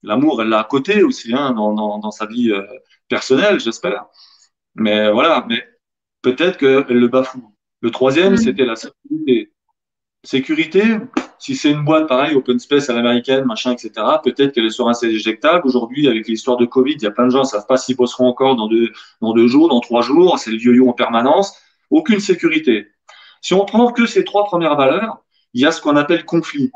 l'amour, 0.01 0.41
elle 0.41 0.49
l'a 0.49 0.61
à 0.61 0.63
côté 0.63 1.03
aussi, 1.03 1.33
hein, 1.33 1.51
dans, 1.51 1.73
dans, 1.73 1.99
dans, 1.99 2.11
sa 2.11 2.25
vie 2.25 2.51
euh, 2.51 2.63
personnelle, 3.09 3.59
j'espère. 3.59 4.05
Mais 4.75 5.11
voilà, 5.11 5.45
mais 5.47 5.63
peut-être 6.21 6.57
qu'elle 6.57 6.97
le 6.97 7.07
bafoue. 7.07 7.53
Le 7.81 7.91
troisième, 7.91 8.33
mm. 8.33 8.37
c'était 8.37 8.65
la 8.65 8.75
sécurité. 8.75 9.51
Sécurité, 10.23 10.83
si 11.39 11.55
c'est 11.55 11.71
une 11.71 11.85
boîte 11.85 12.07
pareil, 12.07 12.35
open 12.35 12.59
space 12.59 12.89
à 12.89 12.93
l'américaine, 12.93 13.45
machin, 13.45 13.71
etc., 13.71 13.91
peut-être 14.23 14.53
qu'elle 14.53 14.65
est 14.65 14.71
sur 14.71 14.89
un 14.89 14.93
éjectable. 14.93 15.61
Aujourd'hui, 15.65 16.07
avec 16.07 16.27
l'histoire 16.27 16.57
de 16.57 16.65
Covid, 16.65 16.93
il 16.93 17.03
y 17.03 17.05
a 17.05 17.11
plein 17.11 17.25
de 17.25 17.31
gens 17.31 17.43
qui 17.43 17.49
savent 17.49 17.67
pas 17.67 17.77
s'ils 17.77 17.95
bosseront 17.95 18.27
encore 18.27 18.55
dans 18.55 18.67
deux, 18.67 18.91
dans 19.21 19.33
deux 19.33 19.47
jours, 19.47 19.69
dans 19.69 19.79
trois 19.79 20.01
jours. 20.01 20.39
C'est 20.39 20.51
le 20.51 20.57
yo-yo 20.57 20.89
en 20.89 20.93
permanence. 20.93 21.55
Aucune 21.89 22.19
sécurité. 22.19 22.87
Si 23.41 23.53
on 23.53 23.65
prend 23.65 23.91
que 23.91 24.05
ces 24.05 24.23
trois 24.23 24.45
premières 24.45 24.75
valeurs, 24.75 25.23
il 25.53 25.61
y 25.61 25.65
a 25.65 25.71
ce 25.71 25.81
qu'on 25.81 25.95
appelle 25.95 26.25
conflit. 26.25 26.71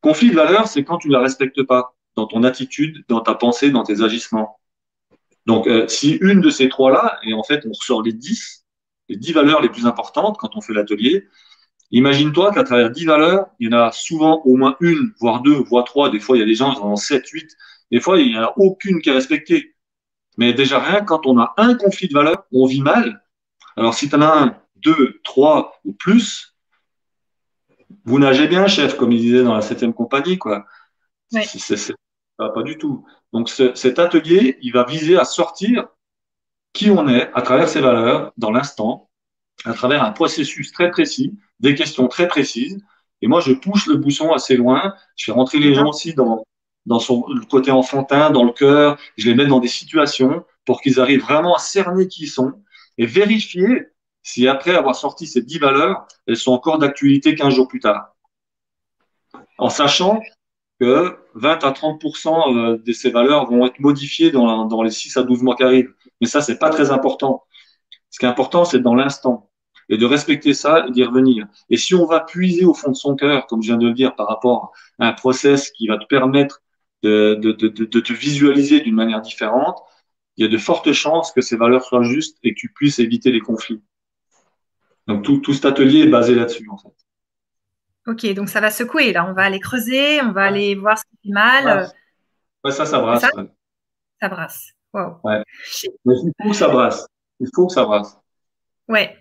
Conflit 0.00 0.30
de 0.30 0.36
valeurs, 0.36 0.68
c'est 0.68 0.84
quand 0.84 0.98
tu 0.98 1.08
ne 1.08 1.12
la 1.12 1.20
respectes 1.20 1.62
pas 1.62 1.94
dans 2.16 2.26
ton 2.26 2.44
attitude, 2.44 3.04
dans 3.08 3.20
ta 3.20 3.34
pensée, 3.34 3.70
dans 3.70 3.82
tes 3.82 4.02
agissements. 4.02 4.58
Donc, 5.46 5.66
euh, 5.66 5.86
si 5.88 6.12
une 6.20 6.40
de 6.40 6.50
ces 6.50 6.68
trois-là, 6.68 7.18
et 7.22 7.34
en 7.34 7.42
fait, 7.42 7.64
on 7.66 7.70
ressort 7.70 8.02
les 8.02 8.12
dix, 8.12 8.64
les 9.08 9.16
dix 9.16 9.32
valeurs 9.32 9.60
les 9.62 9.68
plus 9.68 9.86
importantes 9.86 10.36
quand 10.38 10.56
on 10.56 10.60
fait 10.60 10.72
l'atelier, 10.72 11.28
imagine-toi 11.92 12.52
qu'à 12.52 12.64
travers 12.64 12.90
dix 12.90 13.04
valeurs, 13.04 13.46
il 13.60 13.70
y 13.70 13.74
en 13.74 13.78
a 13.78 13.92
souvent 13.92 14.42
au 14.44 14.56
moins 14.56 14.76
une, 14.80 15.12
voire 15.20 15.42
deux, 15.42 15.62
voire 15.64 15.84
trois. 15.84 16.10
Des 16.10 16.20
fois, 16.20 16.36
il 16.36 16.40
y 16.40 16.42
a 16.42 16.46
des 16.46 16.56
gens 16.56 16.74
qui 16.74 16.80
en 16.80 16.92
ont 16.92 16.96
sept, 16.96 17.28
huit. 17.28 17.50
Des 17.92 18.00
fois, 18.00 18.18
il 18.18 18.28
n'y 18.28 18.38
en 18.38 18.42
a 18.42 18.52
aucune 18.56 19.00
qui 19.00 19.10
est 19.10 19.12
respectée. 19.12 19.76
Mais 20.36 20.52
déjà, 20.52 20.80
rien, 20.80 21.02
quand 21.02 21.26
on 21.26 21.38
a 21.38 21.54
un 21.56 21.74
conflit 21.74 22.08
de 22.08 22.14
valeurs, 22.14 22.44
on 22.52 22.66
vit 22.66 22.82
mal. 22.82 23.22
Alors, 23.76 23.94
si 23.94 24.08
tu 24.08 24.16
en 24.16 24.22
as 24.22 24.42
un, 24.42 24.58
deux, 24.86 25.20
trois 25.24 25.80
ou 25.84 25.92
plus, 25.92 26.56
vous 28.04 28.18
nagez 28.18 28.46
bien, 28.46 28.68
chef, 28.68 28.96
comme 28.96 29.12
il 29.12 29.20
disait 29.20 29.42
dans 29.42 29.54
la 29.54 29.62
septième 29.62 29.92
compagnie, 29.92 30.38
quoi. 30.38 30.64
C'est, 31.28 31.94
pas 32.36 32.62
du 32.62 32.78
tout. 32.78 33.04
Donc 33.32 33.48
cet 33.48 33.98
atelier, 33.98 34.58
il 34.62 34.72
va 34.72 34.84
viser 34.84 35.18
à 35.18 35.24
sortir 35.24 35.88
qui 36.72 36.90
on 36.90 37.08
est 37.08 37.30
à 37.34 37.42
travers 37.42 37.68
ses 37.68 37.80
valeurs 37.80 38.32
dans 38.36 38.52
l'instant, 38.52 39.10
à 39.64 39.72
travers 39.72 40.04
un 40.04 40.12
processus 40.12 40.70
très 40.70 40.90
précis, 40.90 41.36
des 41.58 41.74
questions 41.74 42.06
très 42.06 42.28
précises. 42.28 42.78
Et 43.22 43.26
moi, 43.26 43.40
je 43.40 43.52
pousse 43.52 43.86
le 43.86 43.96
bouchon 43.96 44.32
assez 44.32 44.56
loin. 44.56 44.94
Je 45.16 45.24
fais 45.24 45.32
rentrer 45.32 45.58
les 45.58 45.74
gens 45.74 45.88
aussi 45.88 46.14
dans, 46.14 46.44
dans 46.84 47.00
son 47.00 47.26
le 47.28 47.44
côté 47.46 47.70
enfantin, 47.70 48.30
dans 48.30 48.44
le 48.44 48.52
cœur. 48.52 48.98
Je 49.16 49.28
les 49.28 49.34
mets 49.34 49.46
dans 49.46 49.60
des 49.60 49.68
situations 49.68 50.44
pour 50.64 50.80
qu'ils 50.80 51.00
arrivent 51.00 51.22
vraiment 51.22 51.56
à 51.56 51.58
cerner 51.58 52.06
qui 52.06 52.24
ils 52.24 52.28
sont 52.28 52.52
et 52.98 53.06
vérifier 53.06 53.88
si 54.26 54.48
après 54.48 54.74
avoir 54.74 54.96
sorti 54.96 55.28
ces 55.28 55.40
dix 55.40 55.60
valeurs, 55.60 56.08
elles 56.26 56.36
sont 56.36 56.50
encore 56.50 56.78
d'actualité 56.78 57.36
15 57.36 57.54
jours 57.54 57.68
plus 57.68 57.78
tard. 57.78 58.16
En 59.56 59.70
sachant 59.70 60.20
que 60.80 61.16
20 61.34 61.62
à 61.62 61.70
30% 61.70 62.56
euh, 62.56 62.76
de 62.84 62.92
ces 62.92 63.10
valeurs 63.10 63.48
vont 63.48 63.64
être 63.66 63.78
modifiées 63.78 64.32
dans, 64.32 64.82
les 64.82 64.90
6 64.90 65.16
à 65.16 65.22
12 65.22 65.42
mois 65.42 65.54
qui 65.54 65.62
arrivent. 65.62 65.94
Mais 66.20 66.26
ça, 66.26 66.40
c'est 66.40 66.58
pas 66.58 66.70
très 66.70 66.90
important. 66.90 67.44
Ce 68.10 68.18
qui 68.18 68.26
est 68.26 68.28
important, 68.28 68.64
c'est 68.64 68.80
dans 68.80 68.96
l'instant 68.96 69.48
et 69.88 69.96
de 69.96 70.04
respecter 70.04 70.54
ça 70.54 70.84
et 70.88 70.90
d'y 70.90 71.04
revenir. 71.04 71.46
Et 71.70 71.76
si 71.76 71.94
on 71.94 72.04
va 72.04 72.18
puiser 72.18 72.64
au 72.64 72.74
fond 72.74 72.90
de 72.90 72.96
son 72.96 73.14
cœur, 73.14 73.46
comme 73.46 73.62
je 73.62 73.68
viens 73.68 73.78
de 73.78 73.86
le 73.86 73.94
dire, 73.94 74.16
par 74.16 74.26
rapport 74.26 74.72
à 74.98 75.06
un 75.06 75.12
process 75.12 75.70
qui 75.70 75.86
va 75.86 75.98
te 75.98 76.06
permettre 76.06 76.62
de 77.04 77.52
te 78.00 78.12
visualiser 78.12 78.80
d'une 78.80 78.96
manière 78.96 79.20
différente, 79.20 79.78
il 80.36 80.44
y 80.44 80.48
a 80.48 80.50
de 80.50 80.58
fortes 80.58 80.92
chances 80.92 81.30
que 81.30 81.40
ces 81.40 81.56
valeurs 81.56 81.84
soient 81.84 82.02
justes 82.02 82.38
et 82.42 82.54
que 82.54 82.58
tu 82.58 82.72
puisses 82.72 82.98
éviter 82.98 83.30
les 83.30 83.40
conflits. 83.40 83.80
Donc 85.06 85.24
tout, 85.24 85.38
tout 85.38 85.52
cet 85.52 85.64
atelier 85.64 86.00
est 86.00 86.08
basé 86.08 86.34
là-dessus, 86.34 86.68
en 86.68 86.78
fait. 86.78 86.92
Ok, 88.06 88.24
donc 88.34 88.48
ça 88.48 88.60
va 88.60 88.70
secouer 88.70 89.12
là. 89.12 89.26
On 89.28 89.32
va 89.32 89.42
aller 89.42 89.60
creuser, 89.60 90.20
on 90.22 90.32
va 90.32 90.44
aller 90.44 90.74
voir 90.76 90.96
ce 90.98 91.04
qui 91.04 91.28
fait 91.28 91.32
mal. 91.32 91.90
Ouais, 92.64 92.70
ça, 92.70 92.86
ça 92.86 93.00
brasse. 93.00 93.24
Ça, 94.20 94.28
brasse. 94.28 94.72
Wow. 94.92 95.18
Ouais. 95.24 95.42
Mais 96.04 96.14
il 96.22 96.32
faut 96.42 96.50
que 96.50 96.56
ça 96.56 96.68
brasse. 96.68 97.06
Il 97.40 97.48
faut 97.54 97.66
que 97.66 97.72
ça 97.72 97.84
brasse. 97.84 98.16
Ouais. 98.88 99.16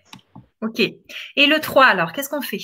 Ok. 0.61 0.79
Et 0.79 1.47
le 1.47 1.59
3, 1.59 1.85
alors, 1.85 2.13
qu'est-ce 2.13 2.29
qu'on 2.29 2.41
fait? 2.41 2.61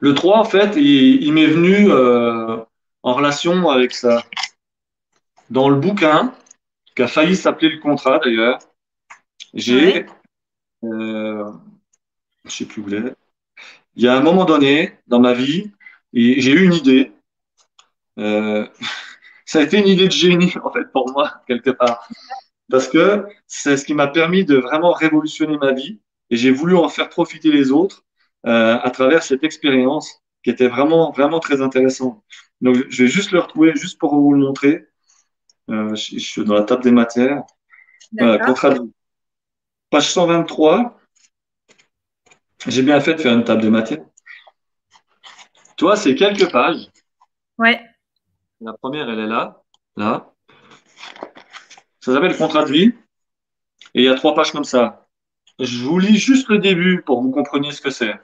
Le 0.00 0.14
3, 0.14 0.38
en 0.38 0.44
fait, 0.44 0.76
il, 0.76 1.32
m'est 1.32 1.46
venu 1.46 1.90
euh, 1.90 2.58
en 3.02 3.14
relation 3.14 3.68
avec 3.70 3.92
ça. 3.92 4.22
Dans 5.48 5.68
le 5.68 5.76
bouquin, 5.76 6.34
qui 6.94 7.02
a 7.02 7.08
failli 7.08 7.34
s'appeler 7.34 7.70
le 7.70 7.80
contrat 7.80 8.18
d'ailleurs, 8.18 8.58
j'ai. 9.54 10.06
Euh, 10.84 11.29
je 12.50 12.56
sais 12.56 12.64
plus 12.66 12.82
où 12.82 12.88
il 12.88 12.94
est 12.94 13.14
il 13.96 14.04
y 14.04 14.08
a 14.08 14.16
un 14.16 14.20
moment 14.20 14.44
donné 14.44 14.98
dans 15.08 15.20
ma 15.20 15.32
vie, 15.32 15.72
j'ai 16.12 16.52
eu 16.52 16.64
une 16.64 16.74
idée. 16.74 17.12
Euh, 18.18 18.66
ça 19.44 19.58
a 19.58 19.62
été 19.62 19.78
une 19.78 19.88
idée 19.88 20.06
de 20.06 20.12
génie, 20.12 20.52
en 20.64 20.70
fait, 20.72 20.90
pour 20.92 21.10
moi, 21.12 21.42
quelque 21.46 21.70
part. 21.70 22.08
Parce 22.70 22.88
que 22.88 23.26
c'est 23.46 23.76
ce 23.76 23.84
qui 23.84 23.94
m'a 23.94 24.06
permis 24.06 24.44
de 24.44 24.56
vraiment 24.56 24.92
révolutionner 24.92 25.58
ma 25.58 25.72
vie 25.72 26.00
et 26.30 26.36
j'ai 26.36 26.52
voulu 26.52 26.76
en 26.76 26.88
faire 26.88 27.08
profiter 27.08 27.50
les 27.50 27.72
autres 27.72 28.04
euh, 28.46 28.78
à 28.80 28.90
travers 28.90 29.24
cette 29.24 29.42
expérience 29.42 30.22
qui 30.44 30.50
était 30.50 30.68
vraiment, 30.68 31.10
vraiment 31.10 31.40
très 31.40 31.60
intéressante. 31.60 32.22
Donc, 32.60 32.76
je 32.88 33.02
vais 33.02 33.08
juste 33.08 33.32
le 33.32 33.40
retrouver, 33.40 33.74
juste 33.74 33.98
pour 33.98 34.14
vous 34.14 34.32
le 34.32 34.40
montrer. 34.40 34.86
Euh, 35.68 35.94
je, 35.94 36.18
je, 36.18 36.24
suis 36.24 36.44
dans 36.44 36.54
la 36.54 36.62
table 36.62 36.84
des 36.84 36.92
matières. 36.92 37.42
Voilà, 38.12 38.38
contrat 38.38 38.70
de... 38.70 38.80
Page 39.90 40.08
123. 40.08 40.99
J'ai 42.66 42.82
bien 42.82 43.00
fait 43.00 43.14
de 43.14 43.20
faire 43.20 43.32
une 43.32 43.44
table 43.44 43.62
de 43.62 43.68
matière. 43.70 44.04
Toi, 45.76 45.96
c'est 45.96 46.14
quelques 46.14 46.50
pages. 46.52 46.88
Ouais. 47.56 47.80
La 48.60 48.74
première, 48.74 49.08
elle 49.08 49.20
est 49.20 49.26
là, 49.26 49.62
là. 49.96 50.34
Ça 52.00 52.12
s'appelle 52.12 52.36
contrat 52.36 52.64
de 52.64 52.72
vie. 52.72 52.94
Et 53.94 54.02
il 54.02 54.04
y 54.04 54.08
a 54.08 54.14
trois 54.14 54.34
pages 54.34 54.52
comme 54.52 54.64
ça. 54.64 55.08
Je 55.58 55.82
vous 55.84 55.98
lis 55.98 56.18
juste 56.18 56.48
le 56.48 56.58
début 56.58 57.02
pour 57.02 57.18
que 57.18 57.24
vous 57.24 57.30
compreniez 57.32 57.72
ce 57.72 57.80
que 57.80 57.90
c'est. 57.90 58.14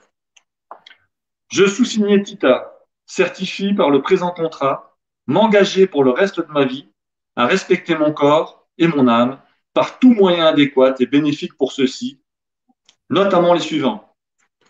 Je 1.49 1.65
sous-signé 1.65 2.21
Tita, 2.21 2.71
certifie 3.07 3.73
par 3.73 3.89
le 3.89 4.01
présent 4.01 4.31
contrat, 4.31 4.97
m'engager 5.25 5.87
pour 5.87 6.03
le 6.03 6.11
reste 6.11 6.39
de 6.39 6.51
ma 6.51 6.65
vie 6.65 6.89
à 7.35 7.47
respecter 7.47 7.95
mon 7.95 8.13
corps 8.13 8.67
et 8.77 8.87
mon 8.87 9.07
âme 9.07 9.41
par 9.73 9.97
tout 9.97 10.13
moyen 10.13 10.45
adéquat 10.45 10.95
et 10.99 11.05
bénéfique 11.07 11.57
pour 11.57 11.71
ceux-ci, 11.71 12.21
notamment 13.09 13.53
les 13.53 13.59
suivants 13.59 14.06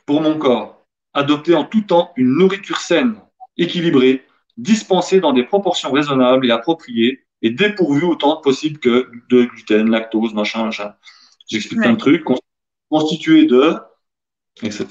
pour 0.08 0.22
mon 0.22 0.40
corps, 0.40 0.84
adopter 1.14 1.54
en 1.54 1.66
tout 1.66 1.82
temps 1.82 2.12
une 2.16 2.36
nourriture 2.36 2.80
saine, 2.80 3.22
équilibrée, 3.58 4.26
dispensée 4.58 5.20
dans 5.20 5.34
des 5.34 5.44
proportions 5.44 5.92
raisonnables 5.92 6.48
et 6.48 6.52
appropriées, 6.52 7.26
et 7.44 7.52
dépourvue 7.52 8.06
autant 8.06 8.38
que 8.38 8.42
possible 8.42 8.80
que 8.80 9.12
de 9.30 9.44
gluten, 9.44 9.92
lactose, 9.92 10.34
machin, 10.34 10.66
machin. 10.66 10.96
J'explique 11.48 11.86
un 11.86 11.96
truc, 11.96 12.24
constitué 12.90 13.46
de, 13.46 13.76
etc. 14.64 14.88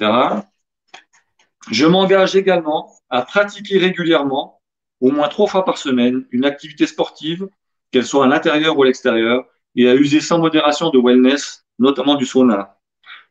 Je 1.72 1.86
m'engage 1.86 2.36
également 2.36 2.92
à 3.10 3.22
pratiquer 3.22 3.78
régulièrement, 3.78 4.60
au 5.00 5.10
moins 5.10 5.28
trois 5.28 5.48
fois 5.48 5.64
par 5.64 5.78
semaine, 5.78 6.26
une 6.30 6.44
activité 6.44 6.86
sportive, 6.86 7.48
qu'elle 7.90 8.06
soit 8.06 8.26
à 8.26 8.28
l'intérieur 8.28 8.78
ou 8.78 8.82
à 8.82 8.86
l'extérieur, 8.86 9.44
et 9.74 9.88
à 9.88 9.94
user 9.94 10.20
sans 10.20 10.38
modération 10.38 10.90
de 10.90 10.98
wellness, 10.98 11.66
notamment 11.78 12.14
du 12.14 12.26
sauna. 12.26 12.78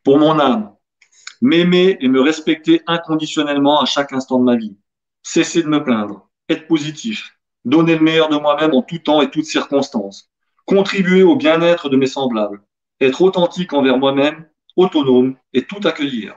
Pour 0.03 0.20
mon 0.20 0.40
âme, 0.40 0.75
m'aimer 1.41 1.98
et 1.99 2.07
me 2.07 2.22
respecter 2.22 2.82
inconditionnellement 2.88 3.82
à 3.82 3.86
chaque 3.86 4.14
instant 4.14 4.40
de 4.40 4.44
ma 4.44 4.56
vie, 4.56 4.78
cesser 5.24 5.64
de 5.64 5.68
me 5.68 5.84
plaindre, 5.84 6.30
être 6.49 6.68
positif, 6.68 7.38
donner 7.66 7.95
le 7.95 8.03
meilleur 8.03 8.30
de 8.30 8.38
moi-même 8.38 8.74
en 8.74 8.82
tout 8.82 8.99
temps 8.99 9.22
et 9.22 9.30
toutes 9.30 9.45
circonstances, 9.45 10.32
contribuer 10.66 11.24
au 11.24 11.36
bien-être 11.36 11.90
de 11.90 11.98
mes 11.98 12.07
semblables, 12.07 12.62
être 13.02 13.22
authentique 13.22 13.74
envers 13.74 13.98
moi-même, 13.98 14.48
autonome 14.76 15.36
et 15.53 15.64
tout 15.64 15.80
accueillir, 15.84 16.36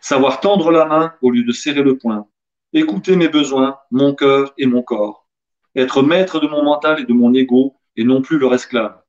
savoir 0.00 0.40
tendre 0.40 0.70
la 0.70 0.84
main 0.84 1.14
au 1.22 1.30
lieu 1.30 1.44
de 1.44 1.52
serrer 1.52 1.82
le 1.82 1.98
poing, 1.98 2.26
écouter 2.72 3.16
mes 3.16 3.28
besoins, 3.28 3.78
mon 3.90 4.14
cœur 4.14 4.52
et 4.58 4.66
mon 4.66 4.82
corps, 4.82 5.26
être 5.74 6.02
maître 6.02 6.40
de 6.40 6.48
mon 6.48 6.62
mental 6.62 7.00
et 7.00 7.04
de 7.04 7.12
mon 7.12 7.34
ego 7.34 7.76
et 7.96 8.04
non 8.04 8.22
plus 8.22 8.38
leur 8.38 8.54
esclave, 8.54 9.00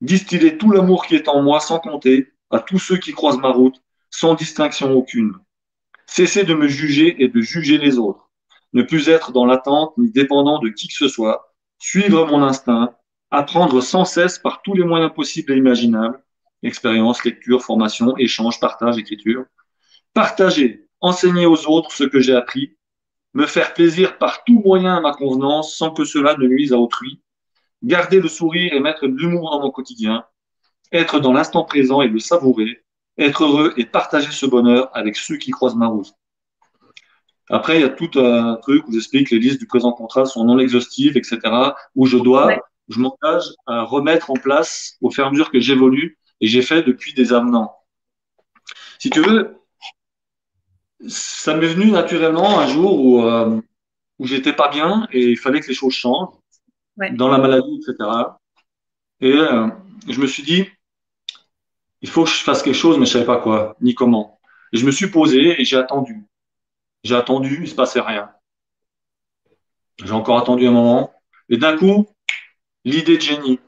distiller 0.00 0.58
tout 0.58 0.70
l'amour 0.70 1.06
qui 1.06 1.14
est 1.14 1.28
en 1.28 1.42
moi 1.42 1.60
sans 1.60 1.78
compter 1.78 2.32
à 2.50 2.60
tous 2.60 2.78
ceux 2.78 2.96
qui 2.96 3.12
croisent 3.12 3.40
ma 3.40 3.50
route 3.50 3.80
sans 4.10 4.34
distinction 4.34 4.92
aucune. 4.92 5.32
Cesser 6.06 6.44
de 6.44 6.54
me 6.54 6.68
juger 6.68 7.22
et 7.22 7.28
de 7.28 7.40
juger 7.40 7.78
les 7.78 7.98
autres. 7.98 8.30
Ne 8.72 8.82
plus 8.82 9.08
être 9.08 9.32
dans 9.32 9.44
l'attente 9.44 9.96
ni 9.98 10.10
dépendant 10.10 10.58
de 10.58 10.68
qui 10.68 10.88
que 10.88 10.94
ce 10.94 11.08
soit. 11.08 11.54
Suivre 11.78 12.26
mon 12.26 12.42
instinct. 12.42 12.94
Apprendre 13.30 13.82
sans 13.82 14.04
cesse 14.04 14.38
par 14.38 14.62
tous 14.62 14.74
les 14.74 14.84
moyens 14.84 15.12
possibles 15.14 15.52
et 15.52 15.56
imaginables. 15.56 16.22
Expérience, 16.62 17.24
lecture, 17.24 17.62
formation, 17.62 18.16
échange, 18.16 18.58
partage, 18.58 18.98
écriture. 18.98 19.44
Partager, 20.14 20.88
enseigner 21.00 21.46
aux 21.46 21.68
autres 21.68 21.92
ce 21.92 22.04
que 22.04 22.20
j'ai 22.20 22.34
appris. 22.34 22.76
Me 23.34 23.46
faire 23.46 23.74
plaisir 23.74 24.18
par 24.18 24.44
tout 24.44 24.62
moyen 24.64 24.96
à 24.96 25.00
ma 25.00 25.12
convenance 25.12 25.76
sans 25.76 25.90
que 25.90 26.04
cela 26.04 26.36
ne 26.36 26.46
nuise 26.46 26.72
à 26.72 26.78
autrui. 26.78 27.22
Garder 27.82 28.20
le 28.20 28.28
sourire 28.28 28.72
et 28.72 28.80
mettre 28.80 29.06
de 29.06 29.14
l'humour 29.14 29.50
dans 29.50 29.60
mon 29.60 29.70
quotidien. 29.70 30.24
Être 30.90 31.20
dans 31.20 31.32
l'instant 31.32 31.64
présent 31.64 32.00
et 32.00 32.08
le 32.08 32.18
savourer 32.18 32.82
être 33.18 33.44
heureux 33.44 33.74
et 33.76 33.84
partager 33.84 34.30
ce 34.30 34.46
bonheur 34.46 34.90
avec 34.94 35.16
ceux 35.16 35.36
qui 35.36 35.50
croisent 35.50 35.76
ma 35.76 35.88
route. 35.88 36.14
Après, 37.50 37.78
il 37.78 37.80
y 37.80 37.84
a 37.84 37.88
tout 37.88 38.10
un 38.16 38.56
truc 38.56 38.86
où 38.86 38.92
j'explique 38.92 39.30
que 39.30 39.34
les 39.34 39.40
listes 39.40 39.58
du 39.58 39.66
présent 39.66 39.92
contrat 39.92 40.26
sont 40.26 40.44
non 40.44 40.58
exhaustives, 40.58 41.16
etc., 41.16 41.40
où 41.94 42.06
je 42.06 42.18
dois, 42.18 42.54
je 42.88 43.00
m'engage 43.00 43.44
à 43.66 43.82
remettre 43.82 44.30
en 44.30 44.34
place 44.34 44.96
au 45.00 45.10
fur 45.10 45.24
et 45.24 45.26
à 45.28 45.30
mesure 45.30 45.50
que 45.50 45.60
j'évolue 45.60 46.18
et 46.40 46.46
j'ai 46.46 46.62
fait 46.62 46.82
depuis 46.82 47.14
des 47.14 47.32
avenants. 47.32 47.74
Si 48.98 49.10
tu 49.10 49.20
veux, 49.20 49.56
ça 51.06 51.54
m'est 51.54 51.68
venu 51.68 51.90
naturellement 51.90 52.58
un 52.58 52.66
jour 52.66 53.00
où, 53.00 53.22
euh, 53.22 53.60
où 54.18 54.26
j'étais 54.26 54.52
pas 54.52 54.68
bien 54.68 55.08
et 55.12 55.30
il 55.30 55.38
fallait 55.38 55.60
que 55.60 55.68
les 55.68 55.74
choses 55.74 55.94
changent 55.94 56.34
dans 57.12 57.28
la 57.28 57.38
maladie, 57.38 57.80
etc. 57.80 58.10
Et 59.20 59.32
euh, 59.32 59.68
je 60.08 60.20
me 60.20 60.26
suis 60.26 60.42
dit, 60.42 60.66
il 62.02 62.08
faut 62.08 62.24
que 62.24 62.30
je 62.30 62.42
fasse 62.42 62.62
quelque 62.62 62.74
chose, 62.74 62.98
mais 62.98 63.06
je 63.06 63.12
savais 63.12 63.24
pas 63.24 63.38
quoi, 63.38 63.76
ni 63.80 63.94
comment. 63.94 64.38
Et 64.72 64.76
je 64.76 64.86
me 64.86 64.90
suis 64.90 65.08
posé 65.08 65.60
et 65.60 65.64
j'ai 65.64 65.76
attendu. 65.76 66.24
J'ai 67.04 67.14
attendu, 67.14 67.60
il 67.62 67.68
se 67.68 67.74
passait 67.74 68.00
rien. 68.00 68.30
J'ai 70.04 70.12
encore 70.12 70.38
attendu 70.38 70.66
un 70.66 70.72
moment. 70.72 71.12
Et 71.48 71.56
d'un 71.56 71.76
coup, 71.76 72.06
l'idée 72.84 73.16
de 73.16 73.22
génie, 73.22 73.60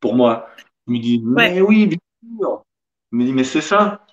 pour 0.00 0.14
moi, 0.14 0.48
je 0.86 0.92
me 0.92 0.98
dit, 0.98 1.22
mais 1.24 1.60
oui, 1.60 1.86
bien 1.86 1.98
sûr. 2.38 2.64
Je 3.10 3.16
me 3.16 3.24
dit, 3.24 3.32
mais 3.32 3.44
c'est 3.44 3.60
ça. 3.60 4.04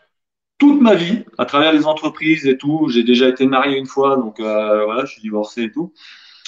Toute 0.57 0.81
ma 0.81 0.93
vie, 0.93 1.25
à 1.37 1.45
travers 1.45 1.73
les 1.73 1.85
entreprises 1.85 2.45
et 2.45 2.57
tout, 2.57 2.89
j'ai 2.89 3.03
déjà 3.03 3.29
été 3.29 3.45
marié 3.47 3.77
une 3.77 3.85
fois, 3.87 4.17
donc 4.17 4.39
euh, 4.39 4.85
voilà, 4.85 5.05
je 5.05 5.13
suis 5.13 5.21
divorcé 5.21 5.63
et 5.63 5.71
tout. 5.71 5.93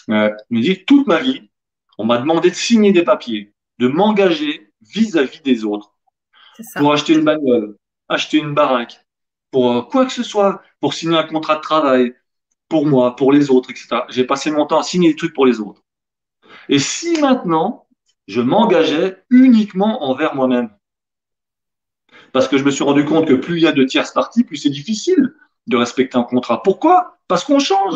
Euh, 0.10 0.30
je 0.50 0.56
me 0.56 0.62
dit, 0.62 0.84
toute 0.86 1.08
ma 1.08 1.20
vie, 1.20 1.50
on 1.98 2.06
m'a 2.06 2.18
demandé 2.18 2.50
de 2.50 2.56
signer 2.56 2.92
des 2.92 3.04
papiers, 3.04 3.54
de 3.80 3.88
m'engager 3.88 4.74
vis-à-vis 4.82 5.42
des 5.42 5.64
autres. 5.64 5.94
Pour 6.76 6.94
acheter 6.94 7.14
une 7.14 7.24
bagnole, 7.24 7.76
acheter 8.10 8.38
une 8.38 8.54
baraque, 8.54 9.06
pour 9.52 9.72
euh, 9.72 9.82
quoi 9.82 10.06
que 10.06 10.14
ce 10.14 10.24
soit, 10.24 10.62
pour 10.80 10.94
signer 10.94 11.18
un 11.18 11.24
contrat 11.24 11.56
de 11.56 11.62
travail, 11.62 12.16
pour 12.70 12.86
moi, 12.86 13.16
pour 13.16 13.32
les 13.32 13.50
autres, 13.52 13.70
etc. 13.70 14.04
J'ai 14.10 14.24
passé 14.24 14.50
mon 14.52 14.66
temps 14.66 14.80
à 14.80 14.84
signer 14.84 15.10
des 15.10 15.16
trucs 15.16 15.34
pour 15.34 15.46
les 15.46 15.60
autres. 15.60 15.84
Et 16.70 16.80
si 16.80 17.20
maintenant, 17.20 17.88
je 18.28 18.42
m'engageais 18.42 19.24
uniquement 19.30 20.04
envers 20.04 20.36
moi-même, 20.36 20.70
parce 22.32 22.48
que 22.48 22.58
je 22.58 22.64
me 22.64 22.72
suis 22.72 22.84
rendu 22.84 23.04
compte 23.04 23.28
que 23.28 23.34
plus 23.34 23.58
il 23.58 23.64
y 23.64 23.68
a 23.68 23.72
de 23.74 23.84
tierces 23.84 24.12
parties, 24.12 24.44
plus 24.44 24.58
c'est 24.58 24.70
difficile 24.70 25.34
de 25.68 25.78
respecter 25.78 26.18
un 26.18 26.24
contrat. 26.24 26.64
Pourquoi? 26.64 27.18
Parce 27.28 27.44
qu'on 27.44 27.60
change. 27.60 27.96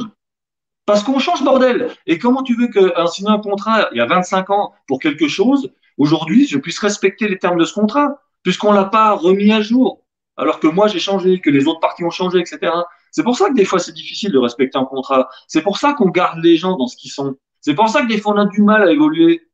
Parce 0.85 1.03
qu'on 1.03 1.19
change, 1.19 1.43
bordel. 1.43 1.89
Et 2.05 2.19
comment 2.19 2.43
tu 2.43 2.55
veux 2.55 2.67
qu'un 2.67 3.07
signer 3.07 3.31
un 3.31 3.39
contrat 3.39 3.89
il 3.91 3.97
y 3.97 4.01
a 4.01 4.05
25 4.05 4.49
ans 4.49 4.73
pour 4.87 4.99
quelque 4.99 5.27
chose, 5.27 5.71
aujourd'hui, 5.97 6.47
je 6.47 6.57
puisse 6.57 6.79
respecter 6.79 7.27
les 7.27 7.39
termes 7.39 7.57
de 7.57 7.65
ce 7.65 7.73
contrat, 7.73 8.19
puisqu'on 8.45 8.71
l'a 8.71 8.85
pas 8.85 9.11
remis 9.13 9.51
à 9.51 9.59
jour, 9.61 10.03
alors 10.37 10.59
que 10.59 10.67
moi 10.67 10.87
j'ai 10.87 10.99
changé, 10.99 11.41
que 11.41 11.49
les 11.49 11.67
autres 11.67 11.79
parties 11.79 12.03
ont 12.03 12.11
changé, 12.11 12.39
etc. 12.39 12.71
C'est 13.11 13.23
pour 13.23 13.35
ça 13.35 13.49
que 13.49 13.55
des 13.55 13.65
fois 13.65 13.79
c'est 13.79 13.91
difficile 13.91 14.31
de 14.31 14.37
respecter 14.37 14.77
un 14.77 14.85
contrat. 14.85 15.27
C'est 15.47 15.63
pour 15.63 15.77
ça 15.79 15.93
qu'on 15.93 16.09
garde 16.09 16.39
les 16.43 16.55
gens 16.55 16.77
dans 16.77 16.85
ce 16.85 16.95
qu'ils 16.95 17.11
sont. 17.11 17.35
C'est 17.59 17.73
pour 17.73 17.89
ça 17.89 18.03
que 18.03 18.07
des 18.07 18.19
fois 18.19 18.35
on 18.35 18.37
a 18.37 18.45
du 18.45 18.61
mal 18.61 18.83
à 18.83 18.91
évoluer, 18.91 19.49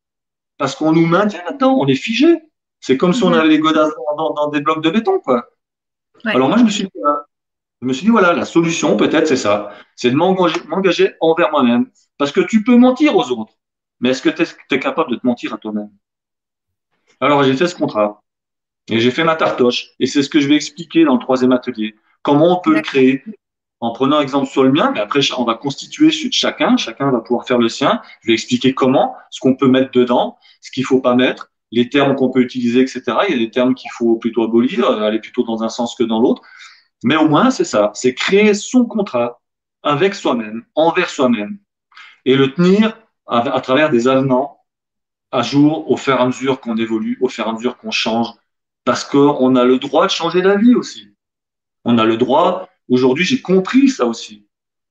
parce 0.58 0.76
qu'on 0.76 0.92
nous 0.92 1.08
maintient 1.08 1.44
là-dedans, 1.46 1.76
on 1.80 1.88
est 1.88 1.96
figé. 1.96 2.38
C'est 2.82 2.98
comme 2.98 3.14
si 3.14 3.24
on 3.24 3.32
avait 3.32 3.48
les 3.48 3.60
godasses 3.60 3.94
dans, 4.18 4.50
des 4.50 4.60
blocs 4.60 4.84
de 4.84 4.90
béton, 4.90 5.20
quoi. 5.20 5.48
Alors 6.26 6.50
moi 6.50 6.58
je 6.58 6.64
me 6.64 6.70
suis 6.70 6.84
dit, 6.84 6.90
je 7.82 7.88
me 7.88 7.94
suis 7.94 8.06
dit, 8.06 8.12
voilà, 8.12 8.34
la 8.34 8.46
solution, 8.46 8.98
peut-être, 8.98 9.28
c'est 9.28 9.38
ça. 9.38 9.72
C'est 9.96 10.12
de 10.12 10.16
m'engager 10.16 11.16
envers 11.20 11.50
moi-même. 11.52 11.90
Parce 12.18 12.32
que 12.32 12.42
tu 12.42 12.64
peux 12.64 12.76
mentir 12.76 13.16
aux 13.16 13.32
autres. 13.32 13.54
Mais 14.00 14.10
est-ce 14.10 14.22
que 14.22 14.30
tu 14.30 14.44
es, 14.76 14.80
capable 14.80 15.12
de 15.12 15.16
te 15.16 15.26
mentir 15.26 15.54
à 15.54 15.58
toi-même? 15.58 15.90
Alors, 17.20 17.44
j'ai 17.44 17.56
fait 17.56 17.68
ce 17.68 17.76
contrat. 17.76 18.21
Et 18.90 19.00
j'ai 19.00 19.12
fait 19.12 19.24
ma 19.24 19.36
tartoche. 19.36 19.90
Et 20.00 20.06
c'est 20.06 20.24
ce 20.24 20.30
que 20.30 20.40
je 20.40 20.48
vais 20.48 20.56
expliquer 20.56 21.06
dans 21.06 21.14
le 21.14 21.20
troisième 21.20 21.52
atelier. 21.52 21.96
Comment 22.22 22.60
on 22.60 22.62
peut 22.62 22.74
le 22.74 22.82
créer 22.82 23.24
en 23.80 23.92
prenant 23.94 24.22
exemple 24.22 24.48
sur 24.48 24.64
le 24.64 24.72
mien, 24.72 24.92
mais 24.94 25.00
après, 25.00 25.22
on 25.38 25.44
va 25.44 25.56
constituer 25.56 26.12
celui 26.12 26.30
de 26.30 26.34
chacun. 26.34 26.78
Chacun 26.78 27.10
va 27.10 27.20
pouvoir 27.20 27.48
faire 27.48 27.58
le 27.58 27.68
sien. 27.68 28.00
Je 28.22 28.28
vais 28.28 28.34
expliquer 28.34 28.74
comment, 28.74 29.16
ce 29.32 29.40
qu'on 29.40 29.56
peut 29.56 29.68
mettre 29.68 29.92
dedans, 29.92 30.38
ce 30.62 30.70
qu'il 30.70 30.86
faut 30.86 31.02
pas 31.02 31.16
mettre, 31.16 31.52
les 31.72 31.90
termes 31.90 32.16
qu'on 32.16 32.30
peut 32.30 32.42
utiliser, 32.42 32.82
etc. 32.82 33.02
Il 33.28 33.34
y 33.34 33.36
a 33.36 33.40
des 33.40 33.50
termes 33.50 33.74
qu'il 33.74 33.90
faut 33.92 34.18
plutôt 34.18 34.44
abolir, 34.44 34.88
aller 34.88 35.20
plutôt 35.20 35.44
dans 35.44 35.64
un 35.64 35.70
sens 35.70 35.96
que 35.96 36.04
dans 36.04 36.20
l'autre. 36.20 36.44
Mais 37.04 37.16
au 37.16 37.28
moins, 37.28 37.50
c'est 37.50 37.64
ça, 37.64 37.92
c'est 37.96 38.14
créer 38.14 38.54
son 38.54 38.86
contrat 38.86 39.42
avec 39.84 40.14
soi-même, 40.14 40.64
envers 40.76 41.10
soi-même, 41.10 41.58
et 42.26 42.36
le 42.36 42.54
tenir 42.54 42.98
à, 43.26 43.60
travers 43.62 43.90
des 43.90 44.08
avenants 44.08 44.60
à 45.32 45.42
jour 45.42 45.90
au 45.90 45.98
fur 45.98 46.16
et 46.16 46.20
à 46.20 46.26
mesure 46.26 46.60
qu'on 46.60 46.78
évolue, 46.78 47.18
au 47.22 47.30
fur 47.30 47.48
et 47.48 47.50
à 47.50 47.54
mesure 47.54 47.78
qu'on 47.78 47.90
change, 47.90 48.28
parce 48.84 49.04
qu'on 49.04 49.56
a 49.56 49.64
le 49.64 49.78
droit 49.78 50.06
de 50.06 50.12
changer 50.12 50.42
d'avis 50.42 50.76
aussi. 50.76 51.14
On 51.86 51.98
a 51.98 52.06
le 52.06 52.18
droit, 52.18 52.70
aujourd'hui 52.90 53.26
j'ai 53.26 53.42
compris 53.42 53.90
ça 53.90 54.06
aussi. 54.06 54.48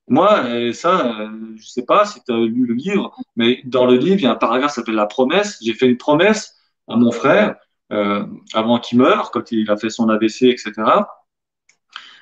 Moi, 0.07 0.73
ça, 0.73 1.21
euh, 1.21 1.29
je 1.55 1.67
sais 1.67 1.85
pas 1.85 2.05
si 2.05 2.21
tu 2.23 2.33
as 2.33 2.37
lu 2.37 2.65
le 2.65 2.73
livre, 2.73 3.15
mais 3.37 3.61
dans 3.63 3.85
le 3.85 3.95
livre, 3.95 4.15
il 4.15 4.23
y 4.23 4.25
a 4.25 4.31
un 4.31 4.35
paragraphe 4.35 4.71
qui 4.71 4.75
s'appelle 4.75 4.95
La 4.95 5.05
promesse. 5.05 5.57
J'ai 5.61 5.73
fait 5.73 5.87
une 5.87 5.97
promesse 5.97 6.57
à 6.89 6.97
mon 6.97 7.11
frère 7.11 7.55
euh, 7.93 8.25
avant 8.53 8.79
qu'il 8.79 8.97
meure, 8.97 9.31
quand 9.31 9.51
il 9.51 9.69
a 9.71 9.77
fait 9.77 9.89
son 9.89 10.09
AVC, 10.09 10.43
etc. 10.43 10.73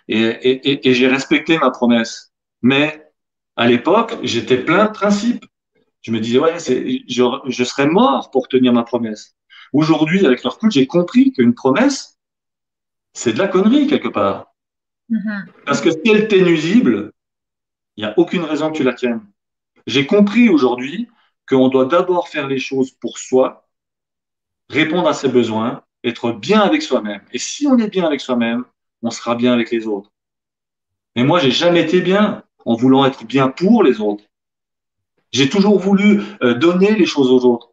Et, 0.08 0.94
j'ai 0.94 1.08
respecté 1.08 1.58
ma 1.58 1.72
promesse. 1.72 2.32
Mais 2.62 3.12
à 3.56 3.68
l'époque, 3.68 4.18
j'étais 4.24 4.58
plein 4.58 4.86
de 4.86 4.92
principes. 4.92 5.46
Je 6.02 6.12
me 6.12 6.20
disais, 6.20 6.40
ouais, 6.40 6.58
je, 6.60 7.24
je 7.48 7.64
serais 7.64 7.88
mort 7.88 8.32
pour 8.32 8.48
tenir 8.48 8.74
ma 8.74 8.84
promesse. 8.84 9.36
Aujourd'hui, 9.74 10.26
avec 10.26 10.44
leur 10.44 10.54
recul, 10.54 10.72
j'ai 10.72 10.88
compris 10.88 11.32
qu'une 11.32 11.54
promesse, 11.54 12.20
c'est 13.14 13.34
de 13.34 13.38
la 13.38 13.48
connerie 13.48 13.88
quelque 13.88 14.08
part. 14.08 14.54
Mm-hmm. 15.10 15.46
Parce 15.66 15.82
que 15.82 15.92
si 15.92 16.02
elle 16.06 16.28
t'est 16.28 16.42
nuisible, 16.42 17.14
il 17.98 18.04
n'y 18.04 18.10
a 18.10 18.18
aucune 18.18 18.44
raison 18.44 18.72
que 18.72 18.78
tu 18.78 18.84
la 18.84 18.94
tiennes. 18.94 19.22
J'ai 19.88 20.06
compris 20.06 20.50
aujourd'hui 20.50 21.10
qu'on 21.48 21.68
doit 21.68 21.86
d'abord 21.86 22.30
faire 22.30 22.48
les 22.48 22.60
choses 22.60 22.92
pour 22.92 23.18
soi, 23.18 23.68
répondre 24.70 25.08
à 25.08 25.14
ses 25.14 25.30
besoins, 25.30 25.84
être 26.04 26.32
bien 26.32 26.62
avec 26.62 26.82
soi-même. 26.82 27.22
Et 27.34 27.40
si 27.40 27.68
on 27.68 27.78
est 27.78 27.90
bien 27.90 28.06
avec 28.06 28.22
soi-même, 28.22 28.66
on 29.02 29.12
sera 29.12 29.36
bien 29.36 29.54
avec 29.54 29.72
les 29.72 29.88
autres. 29.88 30.12
Mais 31.16 31.24
moi, 31.24 31.40
j'ai 31.40 31.52
jamais 31.52 31.82
été 31.82 32.02
bien 32.02 32.44
en 32.66 32.76
voulant 32.76 33.06
être 33.06 33.26
bien 33.26 33.50
pour 33.50 33.84
les 33.84 34.00
autres. 34.00 34.24
J'ai 35.32 35.50
toujours 35.50 35.80
voulu 35.80 36.22
euh, 36.42 36.54
donner 36.54 36.96
les 36.96 37.06
choses 37.06 37.32
aux 37.32 37.46
autres. 37.46 37.72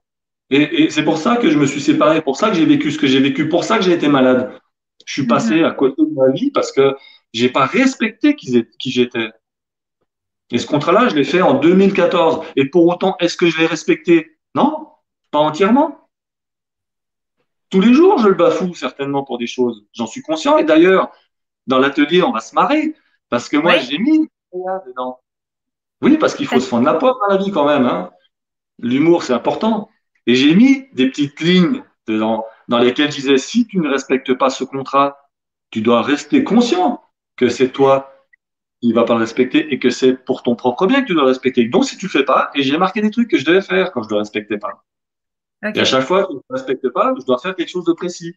Et, 0.51 0.91
c'est 0.91 1.05
pour 1.05 1.19
ça 1.19 1.37
que 1.37 1.51
je 1.51 1.59
me 1.59 1.67
suis 1.67 1.81
séparé, 1.81 2.23
pour 2.23 2.37
ça 2.37 2.51
que 2.51 2.57
j'ai 2.57 2.67
vécu 2.67 2.91
ce 2.93 2.99
que 2.99 3.07
j'ai 3.07 3.21
vécu, 3.21 3.49
pour 3.49 3.65
ça 3.65 3.79
que 3.79 3.85
j'ai 3.85 3.93
été 3.93 4.09
malade. 4.09 4.59
Je 5.05 5.13
suis 5.13 5.27
passé 5.27 5.63
à 5.65 5.73
côté 5.73 6.03
de 6.03 6.15
ma 6.15 6.31
vie 6.31 6.51
parce 6.51 6.73
que 6.73 6.97
j'ai 7.33 7.49
pas 7.49 7.67
respecté 7.67 8.35
qui, 8.35 8.65
qui 8.79 8.91
j'étais. 8.91 9.31
Et 10.51 10.59
ce 10.59 10.67
contrat-là, 10.67 11.09
je 11.09 11.17
l'ai 11.17 11.25
fait 11.25 11.43
en 11.43 11.55
2014. 11.55 12.47
Et 12.55 12.67
pour 12.67 12.87
autant, 12.87 13.17
est-ce 13.19 13.37
que 13.37 13.49
je 13.51 13.59
l'ai 13.59 13.67
respecté? 13.67 14.39
Non, 14.55 14.89
pas 15.31 15.41
entièrement. 15.41 16.09
Tous 17.71 17.81
les 17.81 17.93
jours, 17.93 18.19
je 18.19 18.29
le 18.29 18.35
bafoue 18.35 18.75
certainement 18.75 19.25
pour 19.25 19.39
des 19.39 19.49
choses. 19.49 19.85
J'en 19.93 20.07
suis 20.07 20.23
conscient. 20.23 20.59
Et 20.59 20.65
d'ailleurs, 20.65 21.11
dans 21.67 21.79
l'atelier, 21.79 22.23
on 22.23 22.33
va 22.33 22.41
se 22.41 22.55
marrer 22.55 22.95
parce 23.29 23.49
que 23.49 23.57
moi, 23.57 23.77
j'ai 23.79 23.99
mis 23.99 24.29
dedans. 24.87 25.21
Oui, 26.01 26.17
parce 26.19 26.35
qu'il 26.35 26.47
faut 26.47 26.61
se 26.61 26.69
fendre 26.69 26.85
la 26.85 26.95
pomme 26.95 27.17
dans 27.21 27.35
la 27.35 27.43
vie 27.43 27.51
quand 27.51 27.67
même. 27.67 27.87
Hein. 27.87 28.11
L'humour, 28.79 29.25
c'est 29.25 29.33
important. 29.33 29.89
Et 30.27 30.35
j'ai 30.35 30.55
mis 30.55 30.89
des 30.93 31.09
petites 31.09 31.41
lignes 31.41 31.83
dedans 32.07 32.45
dans 32.69 32.79
lesquelles 32.79 33.11
je 33.11 33.17
disais 33.17 33.39
si 33.39 33.67
tu 33.67 33.79
ne 33.79 33.89
respectes 33.89 34.35
pas 34.35 34.51
ce 34.51 34.65
contrat, 34.65 35.19
tu 35.71 35.81
dois 35.81 36.03
rester 36.03 36.45
conscient 36.45 37.03
que 37.37 37.49
c'est 37.49 37.71
toi 37.71 38.13
qui 38.83 38.93
va 38.93 39.05
pas 39.05 39.15
le 39.15 39.21
respecter 39.21 39.73
et 39.73 39.79
que 39.79 39.91
c'est 39.91 40.15
pour 40.15 40.43
ton 40.43 40.55
propre 40.55 40.87
bien 40.87 41.03
que 41.03 41.07
tu 41.07 41.15
dois 41.15 41.23
le 41.23 41.29
respecter. 41.29 41.65
Donc, 41.67 41.85
si 41.85 41.97
tu 41.97 42.07
le 42.07 42.11
fais 42.11 42.25
pas, 42.25 42.51
et 42.55 42.63
j'ai 42.63 42.77
marqué 42.77 43.01
des 43.01 43.11
trucs 43.11 43.31
que 43.31 43.39
je 43.39 43.45
devais 43.45 43.63
faire 43.63 43.93
quand 43.93 44.03
je 44.03 44.09
ne 44.09 44.15
le 44.15 44.19
respectais 44.19 44.59
pas. 44.59 44.85
Et 45.75 45.81
à 45.81 45.85
chaque 45.85 46.05
fois 46.05 46.27
que 46.27 46.33
je 46.33 46.37
ne 46.37 46.57
respecte 46.57 46.89
pas, 46.91 47.15
je 47.19 47.25
dois 47.25 47.39
faire 47.39 47.55
quelque 47.55 47.71
chose 47.71 47.85
de 47.85 47.93
précis. 47.93 48.35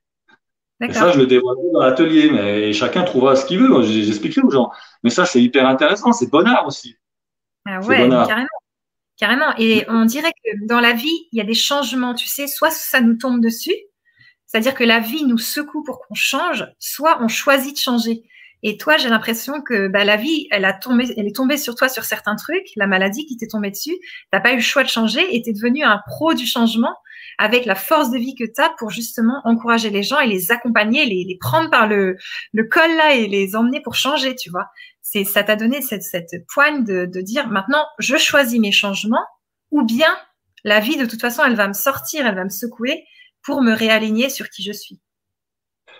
Et 0.81 0.93
ça, 0.93 1.11
je 1.11 1.19
le 1.19 1.27
dévoile 1.27 1.57
dans 1.73 1.81
l'atelier, 1.81 2.31
mais 2.31 2.71
chacun 2.71 3.03
trouvera 3.03 3.35
ce 3.35 3.45
qu'il 3.45 3.59
veut. 3.59 3.83
J'expliquerai 3.83 4.41
aux 4.41 4.51
gens. 4.51 4.71
Mais 5.03 5.09
ça, 5.09 5.25
c'est 5.25 5.41
hyper 5.41 5.67
intéressant. 5.67 6.13
C'est 6.13 6.29
bonheur 6.29 6.65
aussi. 6.65 6.95
Ah 7.65 7.81
ouais, 7.81 8.07
carrément. 8.09 8.47
Carrément. 9.19 9.53
Et 9.57 9.85
on 9.89 10.05
dirait 10.05 10.31
que 10.31 10.65
dans 10.65 10.79
la 10.79 10.93
vie, 10.93 11.27
il 11.31 11.37
y 11.37 11.41
a 11.41 11.45
des 11.45 11.53
changements. 11.53 12.15
Tu 12.15 12.27
sais, 12.27 12.47
soit 12.47 12.71
ça 12.71 13.01
nous 13.01 13.17
tombe 13.17 13.41
dessus, 13.41 13.75
c'est-à-dire 14.47 14.73
que 14.73 14.85
la 14.85 14.99
vie 14.99 15.25
nous 15.25 15.37
secoue 15.37 15.83
pour 15.83 15.99
qu'on 15.99 16.15
change, 16.15 16.65
soit 16.79 17.21
on 17.21 17.27
choisit 17.27 17.75
de 17.75 17.79
changer. 17.79 18.23
Et 18.63 18.77
toi, 18.77 18.97
j'ai 18.97 19.09
l'impression 19.09 19.61
que 19.61 19.87
bah, 19.87 20.03
la 20.05 20.17
vie, 20.17 20.47
elle 20.51 20.65
a 20.65 20.73
tombé, 20.73 21.05
elle 21.17 21.27
est 21.27 21.35
tombée 21.35 21.57
sur 21.57 21.75
toi 21.75 21.87
sur 21.89 22.03
certains 22.03 22.35
trucs, 22.35 22.67
la 22.75 22.87
maladie 22.87 23.25
qui 23.25 23.37
t'est 23.37 23.47
tombée 23.47 23.71
dessus. 23.71 23.95
T'as 24.31 24.39
pas 24.39 24.53
eu 24.53 24.55
le 24.55 24.61
choix 24.61 24.83
de 24.83 24.89
changer 24.89 25.35
et 25.35 25.41
t'es 25.41 25.53
devenu 25.53 25.83
un 25.83 26.01
pro 26.07 26.33
du 26.33 26.45
changement 26.45 26.95
avec 27.37 27.65
la 27.65 27.75
force 27.75 28.11
de 28.11 28.17
vie 28.17 28.35
que 28.35 28.43
tu 28.43 28.61
as 28.61 28.69
pour 28.77 28.89
justement 28.89 29.41
encourager 29.45 29.89
les 29.89 30.03
gens 30.03 30.19
et 30.19 30.27
les 30.27 30.51
accompagner, 30.51 31.05
les, 31.05 31.23
les 31.25 31.37
prendre 31.39 31.69
par 31.69 31.87
le, 31.87 32.17
le 32.53 32.63
col 32.65 32.95
là 32.97 33.15
et 33.15 33.27
les 33.27 33.55
emmener 33.55 33.81
pour 33.81 33.95
changer, 33.95 34.35
tu 34.35 34.49
vois. 34.49 34.65
C'est 35.11 35.23
ça 35.23 35.41
t'a 35.41 35.55
donné 35.55 35.81
cette, 35.81 36.03
cette 36.03 36.45
poigne 36.53 36.83
de, 36.83 37.05
de 37.05 37.21
dire 37.21 37.47
maintenant 37.47 37.83
je 37.97 38.15
choisis 38.17 38.59
mes 38.59 38.71
changements 38.71 39.25
ou 39.71 39.83
bien 39.83 40.15
la 40.63 40.79
vie 40.79 40.97
de 40.97 41.05
toute 41.07 41.19
façon 41.19 41.43
elle 41.43 41.55
va 41.55 41.67
me 41.67 41.73
sortir, 41.73 42.27
elle 42.27 42.35
va 42.35 42.43
me 42.43 42.49
secouer 42.49 43.05
pour 43.41 43.63
me 43.63 43.73
réaligner 43.73 44.29
sur 44.29 44.49
qui 44.49 44.61
je 44.61 44.71
suis. 44.71 44.99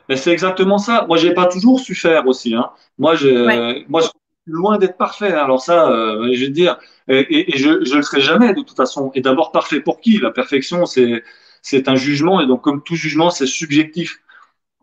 Mais 0.10 0.16
c'est 0.16 0.32
exactement 0.32 0.78
ça. 0.78 1.06
Moi, 1.08 1.18
j'ai 1.18 1.34
pas 1.34 1.48
toujours 1.48 1.80
su 1.80 1.96
faire 1.96 2.28
aussi. 2.28 2.54
Hein. 2.54 2.70
Moi, 3.00 3.16
je, 3.16 3.88
moi, 3.88 4.02
je 4.02 4.08
suis 4.08 4.14
loin 4.46 4.78
d'être 4.78 4.98
parfait. 4.98 5.34
Hein. 5.34 5.44
Alors 5.44 5.62
ça, 5.62 5.90
euh, 5.90 6.32
je 6.34 6.46
veux 6.46 6.52
dire, 6.52 6.78
et, 7.08 7.56
et, 7.56 7.58
je 7.58 7.70
ne 7.70 7.96
le 7.96 8.02
serai 8.04 8.22
jamais 8.22 8.54
de 8.54 8.62
toute 8.62 8.78
façon. 8.78 9.12
Et 9.16 9.22
d'abord, 9.22 9.52
parfait 9.52 9.82
pour 9.82 10.02
qui? 10.02 10.20
La 10.20 10.32
perfection, 10.32 10.86
c'est 10.86 11.24
c'est 11.62 11.90
un 11.90 11.96
jugement, 11.96 12.42
et 12.42 12.48
donc 12.48 12.62
comme 12.62 12.84
tout 12.84 12.96
jugement, 12.96 13.32
c'est 13.32 13.48
subjectif. 13.48 14.20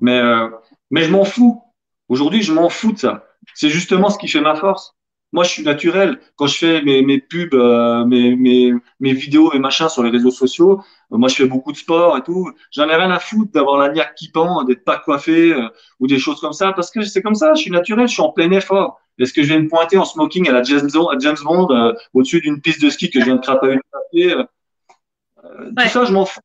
Mais 0.00 0.18
euh, 0.18 0.48
mais 0.90 1.02
je 1.02 1.10
m'en 1.10 1.24
fous. 1.24 1.62
Aujourd'hui, 2.08 2.42
je 2.42 2.52
m'en 2.52 2.68
fous 2.68 2.92
de 2.92 2.98
ça. 2.98 3.25
C'est 3.54 3.70
justement 3.70 4.10
ce 4.10 4.18
qui 4.18 4.28
fait 4.28 4.40
ma 4.40 4.54
force. 4.54 4.96
Moi, 5.32 5.44
je 5.44 5.50
suis 5.50 5.62
naturel. 5.64 6.18
Quand 6.36 6.46
je 6.46 6.56
fais 6.56 6.82
mes, 6.82 7.02
mes 7.02 7.20
pubs, 7.20 7.52
euh, 7.54 8.04
mes, 8.04 8.36
mes, 8.36 8.72
mes 9.00 9.12
vidéos 9.12 9.52
et 9.52 9.58
machins 9.58 9.88
sur 9.88 10.02
les 10.02 10.10
réseaux 10.10 10.30
sociaux, 10.30 10.80
euh, 11.12 11.18
moi, 11.18 11.28
je 11.28 11.34
fais 11.34 11.46
beaucoup 11.46 11.72
de 11.72 11.76
sport 11.76 12.16
et 12.16 12.22
tout. 12.22 12.50
J'en 12.70 12.88
ai 12.88 12.94
rien 12.94 13.10
à 13.10 13.18
foutre 13.18 13.52
d'avoir 13.52 13.78
la 13.78 13.92
niaque 13.92 14.14
qui 14.14 14.30
pend, 14.30 14.64
d'être 14.64 14.84
pas 14.84 14.98
coiffé 14.98 15.52
euh, 15.52 15.68
ou 16.00 16.06
des 16.06 16.18
choses 16.18 16.40
comme 16.40 16.52
ça, 16.52 16.72
parce 16.72 16.90
que 16.90 17.02
c'est 17.02 17.22
comme 17.22 17.34
ça. 17.34 17.54
Je 17.54 17.62
suis 17.62 17.70
naturel. 17.70 18.08
Je 18.08 18.14
suis 18.14 18.22
en 18.22 18.32
plein 18.32 18.50
effort. 18.52 19.00
Est-ce 19.18 19.32
que 19.32 19.42
je 19.42 19.48
vais 19.48 19.60
me 19.60 19.68
pointer 19.68 19.98
en 19.98 20.04
smoking 20.04 20.48
à 20.48 20.52
la 20.52 20.62
James, 20.62 20.88
à 20.94 21.18
James 21.18 21.36
Bond 21.42 21.94
au-dessus 22.12 22.40
d'une 22.40 22.60
piste 22.60 22.82
de 22.82 22.90
ski 22.90 23.10
que 23.10 23.18
je 23.20 23.24
viens 23.24 23.36
de 23.36 23.40
crapahuter 23.40 23.80
Tout 24.12 25.88
ça, 25.88 26.04
je 26.04 26.12
m'en 26.12 26.26
fous. 26.26 26.40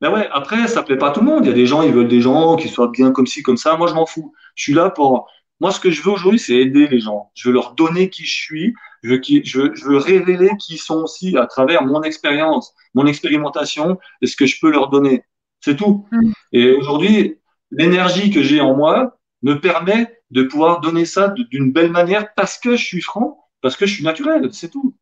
Mais 0.00 0.08
ouais, 0.08 0.28
après, 0.32 0.68
ça 0.68 0.82
plaît 0.82 0.96
pas 0.96 1.08
à 1.08 1.10
tout 1.10 1.20
le 1.20 1.26
monde. 1.26 1.44
Il 1.44 1.48
y 1.48 1.52
a 1.52 1.54
des 1.54 1.66
gens, 1.66 1.82
ils 1.82 1.92
veulent 1.92 2.08
des 2.08 2.20
gens 2.20 2.56
qui 2.56 2.68
soient 2.68 2.88
bien 2.88 3.10
comme 3.10 3.26
ci, 3.26 3.42
comme 3.42 3.56
ça. 3.56 3.76
Moi, 3.76 3.88
je 3.88 3.94
m'en 3.94 4.06
fous. 4.06 4.32
Je 4.54 4.62
suis 4.62 4.74
là 4.74 4.90
pour 4.90 5.28
moi, 5.64 5.70
ce 5.70 5.80
que 5.80 5.90
je 5.90 6.02
veux 6.02 6.10
aujourd'hui, 6.10 6.38
c'est 6.38 6.56
aider 6.56 6.86
les 6.88 7.00
gens. 7.00 7.30
Je 7.32 7.48
veux 7.48 7.54
leur 7.54 7.72
donner 7.72 8.10
qui 8.10 8.26
je 8.26 8.34
suis. 8.34 8.74
Je 9.02 9.12
veux, 9.12 9.16
qui, 9.16 9.42
je, 9.46 9.62
veux, 9.62 9.74
je 9.74 9.86
veux 9.86 9.96
révéler 9.96 10.50
qui 10.58 10.74
ils 10.74 10.78
sont 10.78 10.96
aussi 10.96 11.38
à 11.38 11.46
travers 11.46 11.86
mon 11.86 12.02
expérience, 12.02 12.74
mon 12.92 13.06
expérimentation 13.06 13.98
et 14.20 14.26
ce 14.26 14.36
que 14.36 14.44
je 14.44 14.60
peux 14.60 14.70
leur 14.70 14.90
donner. 14.90 15.24
C'est 15.62 15.76
tout. 15.76 16.06
Mm. 16.12 16.32
Et 16.52 16.70
aujourd'hui, 16.72 17.38
l'énergie 17.70 18.30
que 18.30 18.42
j'ai 18.42 18.60
en 18.60 18.76
moi 18.76 19.16
me 19.42 19.58
permet 19.58 20.20
de 20.30 20.42
pouvoir 20.42 20.82
donner 20.82 21.06
ça 21.06 21.28
d'une 21.28 21.72
belle 21.72 21.90
manière 21.90 22.34
parce 22.34 22.58
que 22.58 22.76
je 22.76 22.84
suis 22.84 23.00
franc, 23.00 23.38
parce 23.62 23.78
que 23.78 23.86
je 23.86 23.94
suis 23.94 24.04
naturel. 24.04 24.50
C'est 24.52 24.70
tout. 24.70 24.94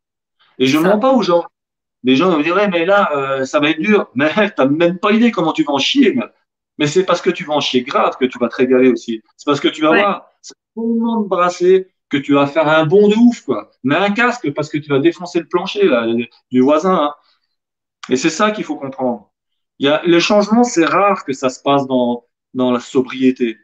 Et 0.59 0.67
je 0.67 0.77
ne 0.77 0.83
mens 0.83 0.97
pas 0.97 1.11
aux 1.11 1.23
gens. 1.23 1.43
Les 2.05 2.15
gens 2.15 2.37
me 2.37 2.41
diraient, 2.41 2.69
mais 2.69 2.85
là, 2.85 3.11
euh, 3.17 3.43
ça 3.43 3.59
va 3.59 3.69
être 3.69 3.81
dur. 3.81 4.09
Mais 4.15 4.31
t'as 4.55 4.65
même 4.65 4.97
pas 4.97 5.11
idée 5.11 5.31
comment 5.31 5.51
tu 5.51 5.65
vas 5.65 5.73
en 5.73 5.77
chier. 5.77 6.13
Mais 6.13 6.23
c'est 6.81 7.05
parce 7.05 7.21
que 7.21 7.29
tu 7.29 7.43
vas 7.43 7.53
en 7.53 7.59
chier 7.59 7.83
grave 7.83 8.17
que 8.19 8.25
tu 8.25 8.37
vas 8.39 8.49
te 8.49 8.55
régaler 8.55 8.89
aussi. 8.89 9.21
C'est 9.37 9.45
parce 9.45 9.59
que 9.59 9.67
tu 9.67 9.81
vas 9.81 9.89
voir, 9.89 10.29
c'est 10.41 10.55
tellement 10.75 11.21
de 11.21 11.27
brasser 11.27 11.93
que 12.09 12.17
tu 12.17 12.33
vas 12.33 12.47
faire 12.47 12.67
un 12.67 12.85
bond 12.85 13.07
de 13.07 13.15
ouf, 13.15 13.41
quoi. 13.41 13.71
Mais 13.83 13.95
un 13.95 14.11
casque 14.11 14.51
parce 14.53 14.69
que 14.69 14.77
tu 14.77 14.89
vas 14.89 14.99
défoncer 14.99 15.39
le 15.39 15.47
plancher 15.47 15.87
là, 15.87 16.07
du 16.51 16.61
voisin. 16.61 16.95
Hein. 16.95 17.13
Et 18.09 18.17
c'est 18.17 18.29
ça 18.29 18.51
qu'il 18.51 18.63
faut 18.63 18.75
comprendre. 18.75 19.31
Il 19.79 19.87
y 19.87 19.89
a, 19.89 20.01
le 20.05 20.19
changement, 20.19 20.63
c'est 20.63 20.85
rare 20.85 21.25
que 21.25 21.33
ça 21.33 21.49
se 21.49 21.61
passe 21.61 21.87
dans, 21.87 22.25
dans 22.53 22.71
la 22.71 22.79
sobriété. 22.79 23.57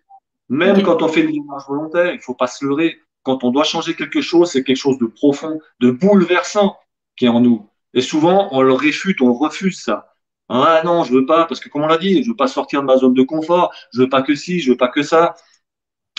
Même 0.50 0.82
quand 0.82 1.04
on 1.04 1.08
fait 1.08 1.22
une 1.22 1.32
démarche 1.32 1.68
volontaire, 1.68 2.12
il 2.12 2.20
faut 2.20 2.34
pas 2.34 2.48
se 2.48 2.66
leurrer. 2.66 3.00
Quand 3.22 3.44
on 3.44 3.52
doit 3.52 3.64
changer 3.64 3.96
quelque 3.96 4.22
chose, 4.22 4.52
c'est 4.52 4.64
quelque 4.64 4.78
chose 4.78 4.98
de 4.98 5.06
profond, 5.06 5.60
de 5.80 5.92
bouleversant 5.92 6.76
qui 7.16 7.26
est 7.26 7.30
en 7.30 7.42
nous. 7.42 7.70
Et 7.94 8.02
souvent, 8.02 8.50
on 8.52 8.62
le 8.62 8.74
réfute, 8.74 9.22
on 9.22 9.34
refuse 9.34 9.82
ça. 9.82 10.09
Ah 10.50 10.82
non, 10.84 11.04
je 11.04 11.14
veux 11.14 11.26
pas, 11.26 11.46
parce 11.46 11.60
que 11.60 11.70
comme 11.70 11.84
on 11.84 11.88
l'a 11.88 11.98
dit, 11.98 12.24
je 12.24 12.30
veux 12.30 12.36
pas 12.36 12.48
sortir 12.48 12.82
de 12.82 12.88
ma 12.88 12.98
zone 12.98 13.14
de 13.14 13.24
confort, 13.24 13.74
je 13.94 14.02
veux 14.02 14.10
pas 14.10 14.24
que 14.24 14.36
ci, 14.36 14.60
je 14.60 14.72
veux 14.72 14.78
pas 14.78 14.88
que 14.88 15.04
ça. 15.04 15.36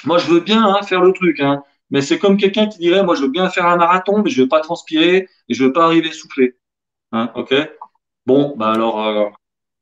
Moi, 0.04 0.18
je 0.18 0.26
veux 0.28 0.40
bien 0.40 0.64
hein, 0.64 0.82
faire 0.82 1.02
le 1.02 1.12
truc, 1.12 1.40
hein, 1.40 1.62
mais 1.90 2.02
c'est 2.02 2.18
comme 2.18 2.36
quelqu'un 2.36 2.68
qui 2.68 2.78
dirait, 2.78 3.02
moi, 3.04 3.14
je 3.16 3.22
veux 3.22 3.28
bien 3.30 3.50
faire 3.50 3.66
un 3.66 3.76
marathon, 3.76 4.22
mais 4.22 4.30
je 4.30 4.42
veux 4.42 4.48
pas 4.48 4.60
transpirer 4.60 5.28
et 5.48 5.54
je 5.54 5.64
veux 5.64 5.72
pas 5.72 5.84
arriver 5.84 6.12
soufflé. 6.12 6.56
Hein, 7.12 7.32
ok 7.36 7.54
Bon, 8.26 8.56
bah 8.56 8.72
alors, 8.72 9.06
euh, 9.06 9.28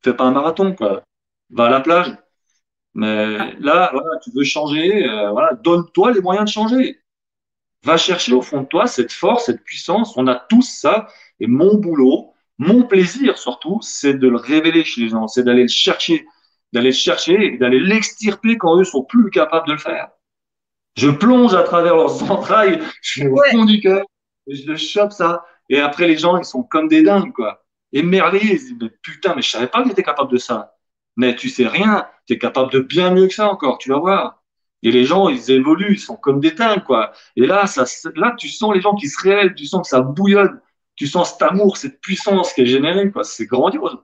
fais 0.05 0.15
pas 0.15 0.25
un 0.25 0.33
marathon, 0.33 0.75
quoi. 0.75 1.03
Va 1.51 1.66
à 1.66 1.70
la 1.70 1.81
plage. 1.81 2.16
Mais 2.95 3.55
là, 3.61 3.91
voilà, 3.93 4.19
tu 4.23 4.31
veux 4.35 4.45
changer, 4.45 5.09
euh, 5.09 5.31
voilà, 5.31 5.55
donne-toi 5.55 6.12
les 6.12 6.20
moyens 6.20 6.47
de 6.47 6.51
changer. 6.51 7.01
Va 7.85 7.97
chercher 7.97 8.33
au 8.35 8.43
fond 8.43 8.62
de 8.62 8.66
toi 8.66 8.87
cette 8.87 9.12
force, 9.12 9.47
cette 9.47 9.62
puissance. 9.65 10.16
On 10.16 10.27
a 10.27 10.37
tous 10.37 10.62
ça. 10.62 11.09
Et 11.41 11.47
mon 11.47 11.77
boulot, 11.77 12.35
mon 12.59 12.82
plaisir, 12.82 13.39
surtout, 13.39 13.78
c'est 13.82 14.14
de 14.14 14.28
le 14.28 14.36
révéler 14.36 14.85
chez 14.85 15.02
les 15.02 15.09
gens, 15.09 15.28
c'est 15.28 15.44
d'aller 15.44 15.62
le 15.62 15.68
chercher, 15.68 16.26
d'aller 16.72 16.90
le 16.90 16.94
chercher 16.94 17.55
et 17.55 17.56
d'aller 17.56 17.78
l'extirper 17.78 18.59
quand 18.59 18.78
eux 18.78 18.85
sont 18.85 19.05
plus 19.05 19.30
capables 19.30 19.66
de 19.68 19.72
le 19.72 19.78
faire. 19.78 20.09
Je 20.97 21.09
plonge 21.09 21.55
à 21.55 21.62
travers 21.62 21.94
leurs 21.94 22.30
entrailles, 22.30 22.80
je 23.01 23.22
vais 23.22 23.30
au 23.30 23.43
fond 23.51 23.64
du 23.64 23.80
cœur, 23.80 24.05
et 24.48 24.56
je 24.56 24.66
le 24.66 24.76
chope 24.76 25.12
ça. 25.12 25.44
Et 25.68 25.78
après, 25.80 26.09
les 26.09 26.16
gens, 26.16 26.36
ils 26.36 26.44
sont 26.44 26.64
comme 26.64 26.89
des 26.89 27.02
dingues, 27.02 27.32
quoi. 27.32 27.64
Émerveillés, 27.93 28.55
ils 28.55 28.59
disent, 28.59 28.76
mais 28.80 28.90
putain, 29.02 29.35
mais 29.36 29.43
je 29.43 29.51
savais 29.51 29.68
pas 29.68 29.82
que 29.82 29.89
j'étais 29.89 30.02
capable 30.02 30.32
de 30.32 30.39
ça. 30.39 30.74
Mais 31.16 31.36
tu 31.36 31.48
sais 31.48 31.66
rien, 31.66 32.06
tu 32.26 32.35
es 32.35 32.39
capable 32.39 32.72
de 32.72 32.80
bien 32.80 33.12
mieux 33.12 33.28
que 33.28 33.35
ça 33.35 33.48
encore, 33.48 33.78
tu 33.78 33.90
vas 33.90 33.98
voir. 33.98 34.43
Et 34.82 34.90
les 34.90 35.05
gens, 35.05 35.28
ils 35.28 35.51
évoluent, 35.51 35.94
ils 35.94 36.01
sont 36.01 36.16
comme 36.16 36.40
des 36.40 36.52
dingues, 36.52 36.85
quoi. 36.85 37.12
Et 37.36 37.47
là, 37.47 37.66
ça, 37.66 37.85
là, 38.16 38.35
tu 38.36 38.48
sens 38.48 38.74
les 38.74 38.80
gens 38.80 38.94
qui 38.94 39.09
se 39.09 39.20
révèlent, 39.20 39.55
tu 39.55 39.66
sens 39.66 39.82
que 39.82 39.89
ça 39.89 40.01
bouillonne 40.01 40.60
tu 40.99 41.07
sens 41.07 41.31
cet 41.31 41.43
amour, 41.43 41.77
cette 41.77 42.01
puissance 42.01 42.53
qui 42.53 42.62
est 42.62 42.66
générée, 42.66 43.12
quoi. 43.12 43.23
C'est 43.23 43.47
grandiose. 43.47 43.99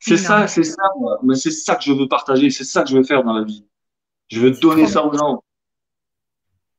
C'est 0.00 0.16
ça, 0.16 0.48
c'est 0.48 0.64
ça, 0.64 0.82
mais 1.22 1.36
c'est 1.36 1.52
ça 1.52 1.76
que 1.76 1.84
je 1.84 1.92
veux 1.92 2.08
partager, 2.08 2.50
c'est 2.50 2.64
ça 2.64 2.82
que 2.82 2.90
je 2.90 2.96
veux 2.96 3.04
faire 3.04 3.22
dans 3.22 3.32
la 3.32 3.44
vie. 3.44 3.64
Je 4.28 4.40
veux 4.40 4.50
donner 4.50 4.88
ça 4.88 5.04
aux 5.04 5.16
gens. 5.16 5.42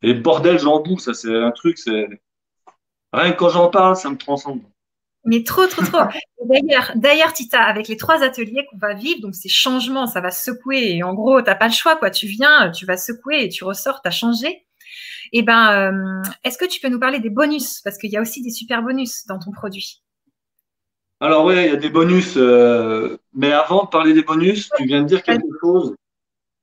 Et 0.02 0.14
bordel, 0.14 0.60
j'en 0.60 0.82
boue, 0.82 1.00
ça, 1.00 1.14
c'est 1.14 1.34
un 1.34 1.52
truc, 1.52 1.78
c'est. 1.78 2.08
Rien 3.14 3.32
que 3.32 3.38
quand 3.38 3.50
j'en 3.50 3.70
parle, 3.70 3.96
ça 3.96 4.10
me 4.10 4.18
transcende. 4.18 4.62
Mais 5.24 5.44
trop, 5.44 5.66
trop, 5.66 5.82
trop. 5.82 6.04
d'ailleurs, 6.46 6.92
d'ailleurs, 6.96 7.34
Tita, 7.34 7.64
avec 7.64 7.88
les 7.88 7.96
trois 7.96 8.24
ateliers 8.24 8.68
qu'on 8.70 8.78
va 8.78 8.94
vivre, 8.94 9.22
donc 9.22 9.34
ces 9.34 9.50
changements, 9.50 10.08
ça 10.08 10.20
va 10.20 10.30
secouer. 10.30 10.98
Et 10.98 11.04
en 11.04 11.14
gros, 11.14 11.42
t'as 11.42 11.56
pas 11.56 11.68
le 11.68 11.74
choix, 11.74 11.96
quoi. 11.96 12.12
Tu 12.12 12.28
viens, 12.28 12.70
tu 12.72 12.86
vas 12.86 12.98
secouer 12.98 13.46
et 13.46 13.50
tu 13.50 13.64
ressors, 13.64 14.02
t'as 14.02 14.12
changé. 14.12 14.67
Eh 15.34 15.44
ben, 15.44 15.72
euh, 15.72 16.30
est-ce 16.44 16.58
que 16.58 16.66
tu 16.66 16.80
peux 16.80 16.90
nous 16.90 17.00
parler 17.00 17.20
des 17.20 17.30
bonus? 17.30 17.82
Parce 17.82 17.98
qu'il 17.98 18.12
y 18.12 18.18
a 18.18 18.22
aussi 18.22 18.42
des 18.42 18.50
super 18.50 18.82
bonus 18.82 19.26
dans 19.28 19.40
ton 19.40 19.52
produit. 19.52 20.04
Alors 21.20 21.46
oui, 21.46 21.56
il 21.56 21.66
y 21.66 21.70
a 21.70 21.76
des 21.76 21.90
bonus. 21.90 22.36
Euh, 22.38 23.18
mais 23.34 23.52
avant 23.52 23.86
de 23.86 23.90
parler 23.90 24.14
des 24.14 24.24
bonus, 24.24 24.70
tu 24.78 24.86
viens 24.86 25.02
de 25.02 25.08
dire 25.08 25.24
quelque 25.24 25.48
chose 25.62 25.96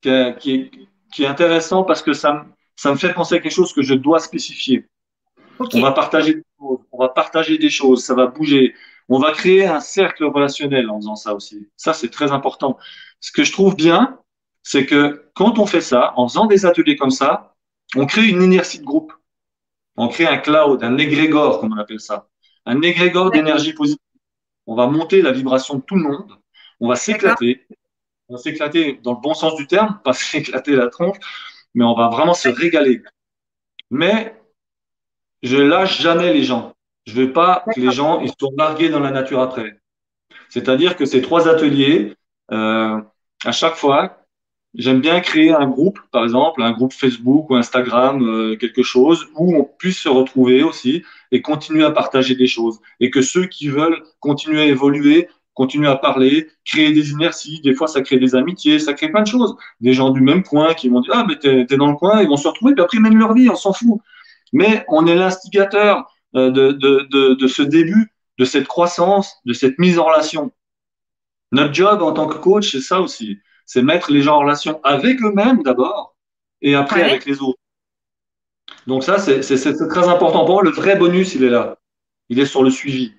qui 0.01 0.11
est, 0.11 1.27
intéressant 1.27 1.85
parce 1.85 2.03
que 2.03 2.13
ça, 2.13 2.47
ça 2.77 2.91
me 2.91 2.97
fait 2.97 3.13
penser 3.13 3.37
à 3.37 3.39
quelque 3.39 3.53
chose 3.53 3.73
que 3.73 3.83
je 3.83 3.95
dois 3.95 4.19
spécifier. 4.19 4.87
On 5.59 5.81
va 5.81 5.93
partager 5.93 6.35
des 6.35 6.45
choses, 6.59 6.79
on 6.93 6.99
va 6.99 7.09
partager 7.09 7.59
des 7.59 7.71
choses, 7.71 8.05
ça 8.05 8.15
va 8.15 8.27
bouger. 8.27 8.75
On 9.09 9.19
va 9.19 9.33
créer 9.33 9.67
un 9.67 9.81
cercle 9.81 10.25
relationnel 10.25 10.89
en 10.91 10.99
faisant 10.99 11.17
ça 11.17 11.35
aussi. 11.35 11.69
Ça, 11.77 11.93
c'est 11.93 12.09
très 12.09 12.33
important. 12.33 12.79
Ce 13.21 13.33
que 13.33 13.45
je 13.45 13.53
trouve 13.53 13.77
bien, 13.77 14.19
c'est 14.63 14.87
que 14.87 15.31
quand 15.35 15.59
on 15.59 15.67
fait 15.67 15.83
ça, 15.83 16.15
en 16.17 16.27
faisant 16.27 16.47
des 16.47 16.65
ateliers 16.65 16.97
comme 16.97 17.11
ça, 17.11 17.54
on 17.97 18.07
crée 18.07 18.29
une 18.29 18.43
inertie 18.43 18.79
de 18.79 18.85
groupe. 18.85 19.13
On 19.97 20.09
crée 20.09 20.27
un 20.27 20.39
cloud, 20.39 20.83
un 20.83 20.99
égrégore, 20.99 21.61
comme 21.61 21.73
on 21.73 21.79
appelle 21.79 22.01
ça. 22.01 22.29
Un 22.67 22.83
égrégore 22.83 23.31
d'énergie 23.31 23.73
positive. 23.73 23.99
On 24.67 24.75
va 24.75 24.87
monter 24.87 25.23
la 25.23 25.33
vibration 25.33 25.77
de 25.77 25.83
tout 25.83 25.97
le 25.97 26.03
monde. 26.03 26.33
On 26.81 26.89
va 26.89 26.97
s'éclater. 26.97 27.67
On 28.29 28.35
va 28.35 28.41
s'éclater 28.41 29.01
dans 29.03 29.13
le 29.13 29.21
bon 29.21 29.35
sens 29.35 29.55
du 29.57 29.67
terme, 29.67 30.01
pas 30.03 30.13
s'éclater 30.13 30.75
la 30.75 30.89
tronche, 30.89 31.19
mais 31.75 31.85
on 31.85 31.95
va 31.95 32.09
vraiment 32.09 32.35
se 32.35 32.49
régaler. 32.49 33.03
Mais 33.91 34.35
je 35.43 35.57
lâche 35.59 36.01
jamais 36.01 36.33
les 36.33 36.43
gens. 36.43 36.75
Je 37.07 37.13
veux 37.13 37.33
pas 37.33 37.65
que 37.75 37.79
les 37.79 37.93
gens 37.93 38.21
ils 38.21 38.33
soient 38.39 38.51
largués 38.57 38.89
dans 38.89 39.01
la 39.01 39.11
nature 39.11 39.41
après. 39.41 39.79
C'est-à-dire 40.49 40.97
que 40.97 41.05
ces 41.05 41.21
trois 41.21 41.49
ateliers, 41.49 42.15
euh, 42.51 43.01
à 43.45 43.53
chaque 43.53 43.75
fois, 43.75 44.24
J'aime 44.77 45.01
bien 45.01 45.21
créer 45.21 45.53
un 45.53 45.69
groupe, 45.69 46.01
par 46.11 46.25
exemple, 46.25 46.61
un 46.61 46.73
groupe 46.73 46.93
Facebook 46.93 47.49
ou 47.49 47.55
Instagram, 47.55 48.23
euh, 48.23 48.57
quelque 48.57 48.83
chose 48.83 49.29
où 49.37 49.57
on 49.57 49.63
puisse 49.63 49.99
se 50.01 50.09
retrouver 50.09 50.65
aussi 50.65 51.05
et 51.31 51.43
continuer 51.43 51.85
à 51.85 51.93
partager 51.93 52.35
des 52.35 52.49
choses. 52.49 52.81
Et 52.99 53.09
que 53.11 53.23
ceux 53.23 53.47
qui 53.47 53.69
veulent 53.69 54.03
continuer 54.19 54.63
à 54.63 54.65
évoluer, 54.67 55.29
continuer 55.55 55.87
à 55.87 55.95
parler, 55.95 56.49
créer 56.65 56.93
des 56.93 57.13
inerties, 57.13 57.61
des 57.61 57.73
fois 57.73 57.87
ça 57.87 58.03
crée 58.03 58.19
des 58.19 58.35
amitiés, 58.35 58.81
ça 58.81 58.95
crée 58.95 59.11
plein 59.11 59.23
de 59.23 59.29
choses. 59.29 59.55
Des 59.81 59.93
gens 59.93 60.11
du 60.11 60.21
même 60.21 60.43
coin 60.43 60.75
qui 60.75 60.89
vont 60.89 61.01
dire 61.01 61.13
Ah, 61.15 61.25
mais 61.29 61.39
t'es 61.39 61.67
es 61.71 61.77
dans 61.77 61.91
le 61.91 61.97
coin, 61.97 62.21
ils 62.21 62.29
vont 62.29 62.37
se 62.37 62.49
retrouver, 62.49 62.75
puis 62.75 62.83
après 62.83 62.99
ils 62.99 63.03
mènent 63.03 63.19
leur 63.19 63.33
vie, 63.33 63.49
on 63.49 63.55
s'en 63.55 63.73
fout. 63.73 64.01
Mais 64.53 64.85
on 64.89 65.07
est 65.07 65.15
l'instigateur 65.15 66.13
euh, 66.35 66.51
de, 66.51 66.73
de, 66.73 67.35
de 67.35 67.47
ce 67.47 67.63
début, 67.63 68.13
de 68.39 68.45
cette 68.45 68.67
croissance, 68.67 69.37
de 69.45 69.53
cette 69.53 69.79
mise 69.79 70.01
en 70.01 70.05
relation. 70.07 70.51
Notre 71.53 71.73
job 71.73 72.03
en 72.03 72.13
tant 72.13 72.27
que 72.27 72.39
coach, 72.39 72.73
c'est 72.73 72.81
ça 72.81 73.01
aussi 73.01 73.39
c'est 73.67 73.83
mettre 73.83 74.13
les 74.13 74.23
gens 74.23 74.37
en 74.37 74.41
relation 74.41 74.81
avec 74.83 75.23
eux-mêmes 75.23 75.63
d'abord 75.63 76.15
et 76.63 76.75
après 76.75 77.03
avec 77.03 77.27
les 77.27 77.41
autres. 77.41 77.59
Donc 78.87 79.05
ça, 79.05 79.19
c'est 79.19 79.41
très 79.89 80.09
important. 80.09 80.45
Pour 80.45 80.55
moi, 80.57 80.63
le 80.63 80.71
vrai 80.71 80.97
bonus, 80.97 81.35
il 81.35 81.45
est 81.45 81.51
là. 81.51 81.79
Il 82.29 82.39
est 82.41 82.47
sur 82.47 82.63
le 82.63 82.71
suivi. 82.71 83.13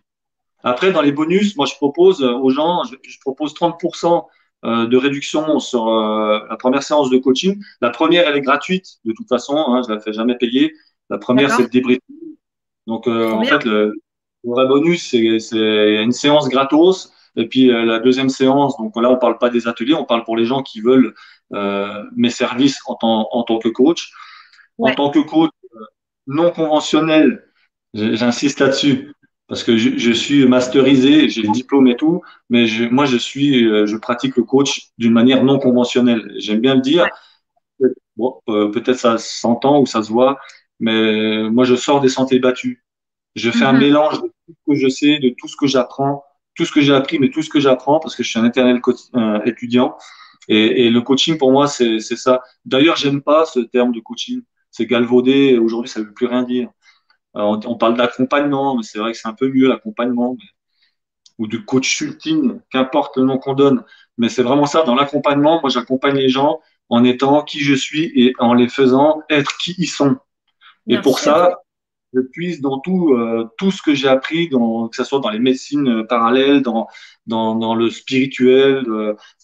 Après, 0.64 0.92
dans 0.92 1.02
les 1.02 1.12
bonus, 1.12 1.56
moi, 1.58 1.66
je 1.68 1.76
propose 1.76 2.24
aux 2.24 2.50
gens, 2.50 2.84
je, 2.84 3.20
propose 3.20 3.54
30% 3.54 4.26
euh, 4.66 4.88
de 4.88 4.98
réduction 4.98 5.60
sur 5.60 5.88
euh, 5.88 6.40
la 6.50 6.58
première 6.58 6.82
séance 6.82 7.12
de 7.12 7.18
coaching. 7.18 7.62
La 7.82 7.92
première, 7.92 8.28
elle 8.28 8.36
est 8.36 8.42
gratuite 8.42 8.98
de 9.06 9.14
toute 9.14 9.28
façon. 9.28 9.56
Hein, 9.56 9.84
je 9.88 9.94
la 9.94 10.00
fais 10.00 10.14
jamais 10.14 10.36
payer. 10.36 10.74
La 11.10 11.20
première, 11.20 11.52
c'est 11.52 11.64
le 11.64 11.70
débriefing. 11.70 12.02
Donc, 12.88 13.08
euh, 13.08 13.32
en 13.32 13.44
fait, 13.44 13.64
le, 13.64 13.94
le, 14.44 14.52
vrai 14.52 14.68
bonus, 14.68 15.10
c'est 15.10 15.20
une 16.04 16.12
séance 16.12 16.50
gratos 16.50 17.12
et 17.36 17.48
puis 17.48 17.72
euh, 17.72 17.86
la 17.86 18.00
deuxième 18.00 18.30
séance, 18.30 18.78
donc 18.78 18.96
là 19.02 19.10
on 19.10 19.18
parle 19.18 19.38
pas 19.38 19.50
des 19.50 19.68
ateliers, 19.68 19.94
on 19.94 20.06
parle 20.06 20.24
pour 20.24 20.38
les 20.38 20.46
gens 20.46 20.64
qui 20.64 20.82
veulent 20.82 21.14
euh, 21.54 22.04
mes 22.16 22.30
services 22.30 22.80
en 22.88 22.96
tant, 22.96 23.28
en 23.32 23.44
tant 23.44 23.60
que 23.60 23.70
coach. 23.70 24.12
En 24.78 24.94
tant 24.94 25.10
que 25.10 25.20
coach 25.20 25.52
euh, 25.76 25.80
non 26.28 26.52
conventionnel, 26.52 27.46
j'insiste 27.94 28.60
là-dessus 28.60 29.14
parce 29.48 29.64
que 29.64 29.78
je, 29.78 29.98
je, 29.98 30.12
suis 30.12 30.46
masterisé, 30.48 31.30
j'ai 31.30 31.44
le 31.44 31.52
diplôme 31.52 31.88
et 31.88 31.96
tout, 31.96 32.24
mais 32.50 32.66
je, 32.66 32.86
moi 32.86 33.06
je 33.06 33.16
suis, 33.16 33.60
je 33.64 33.96
pratique 33.96 34.36
le 34.38 34.44
coach 34.44 34.90
d'une 34.98 35.14
manière 35.14 35.44
non 35.44 35.60
conventionnelle. 35.60 36.34
J'aime 36.40 36.60
bien 36.60 36.76
le 36.76 36.82
dire. 36.82 37.08
Bon, 38.18 38.42
euh, 38.50 38.72
peut-être 38.72 38.98
ça 38.98 39.18
s'entend 39.18 39.82
ou 39.82 39.86
ça 39.86 40.02
se 40.02 40.10
voit, 40.10 40.40
mais 40.80 41.50
moi, 41.50 41.66
je 41.66 41.76
sors 41.76 42.02
des 42.02 42.10
sentiers 42.10 42.40
battus. 42.40 42.80
Je 43.36 43.52
fais 43.52 43.66
un 43.66 43.74
Mhm. 43.74 43.80
mélange 43.80 44.22
de 44.22 44.28
tout 44.28 44.54
ce 44.54 44.72
que 44.72 44.76
je 44.76 44.88
sais, 44.88 45.20
de 45.20 45.36
tout 45.38 45.48
ce 45.48 45.58
que 45.58 45.68
j'apprends, 45.68 46.24
tout 46.56 46.66
ce 46.66 46.72
que 46.72 46.82
j'ai 46.82 46.94
appris, 46.94 47.20
mais 47.20 47.30
tout 47.30 47.42
ce 47.42 47.50
que 47.50 47.60
j'apprends, 47.60 48.00
parce 48.00 48.16
que 48.16 48.24
je 48.24 48.30
suis 48.30 48.40
un 48.40 48.46
éternel 48.46 48.82
euh, 49.16 49.42
étudiant. 49.46 49.98
Et, 50.48 50.86
et 50.86 50.90
le 50.90 51.02
coaching, 51.02 51.38
pour 51.38 51.52
moi, 51.52 51.68
c'est 51.68 52.00
ça. 52.00 52.42
D'ailleurs, 52.66 52.96
j'aime 52.96 53.22
pas 53.22 53.46
ce 53.46 53.60
terme 53.60 53.92
de 53.92 54.00
coaching. 54.00 54.42
C'est 54.72 54.86
galvaudé. 54.86 55.58
Aujourd'hui, 55.58 55.90
ça 55.90 56.02
veut 56.02 56.14
plus 56.14 56.28
rien 56.28 56.44
dire. 56.44 56.70
Alors, 57.34 57.52
on, 57.52 57.72
on 57.72 57.76
parle 57.76 57.96
d'accompagnement, 57.98 58.76
mais 58.76 58.84
c'est 58.84 59.00
vrai 59.00 59.12
que 59.12 59.18
c'est 59.18 59.28
un 59.28 59.34
peu 59.34 59.50
mieux 59.50 59.68
l'accompagnement, 59.68 60.38
ou 61.38 61.48
du 61.48 61.66
coaching, 61.66 62.60
qu'importe 62.70 63.18
le 63.18 63.26
nom 63.26 63.38
qu'on 63.38 63.54
donne. 63.54 63.84
Mais 64.18 64.30
c'est 64.30 64.44
vraiment 64.44 64.66
ça. 64.66 64.84
Dans 64.84 64.96
l'accompagnement, 64.96 65.60
moi, 65.62 65.70
j'accompagne 65.70 66.16
les 66.16 66.30
gens 66.30 66.62
en 66.90 67.04
étant 67.04 67.44
qui 67.44 67.60
je 67.60 67.74
suis 67.74 68.12
et 68.16 68.34
en 68.40 68.54
les 68.54 68.70
faisant 68.70 69.24
être 69.30 69.58
qui 69.58 69.76
ils 69.78 69.88
sont. 69.88 70.18
Et 70.88 71.00
pour 71.00 71.20
ça, 71.20 71.60
je 72.16 72.22
puise 72.22 72.62
dans 72.62 72.80
tout, 72.80 73.14
euh, 73.14 73.50
tout 73.58 73.72
ce 73.72 73.82
que 73.82 73.94
j'ai 73.94 74.08
appris, 74.08 74.50
que 74.50 74.58
ce 74.94 75.04
soit 75.04 75.20
dans 75.20 75.30
les 75.30 75.40
médecines 75.40 75.88
euh, 75.88 76.04
parallèles, 76.04 76.62
dans, 76.62 76.88
dans, 77.28 77.76
le 77.76 77.90
spirituel, 77.90 78.86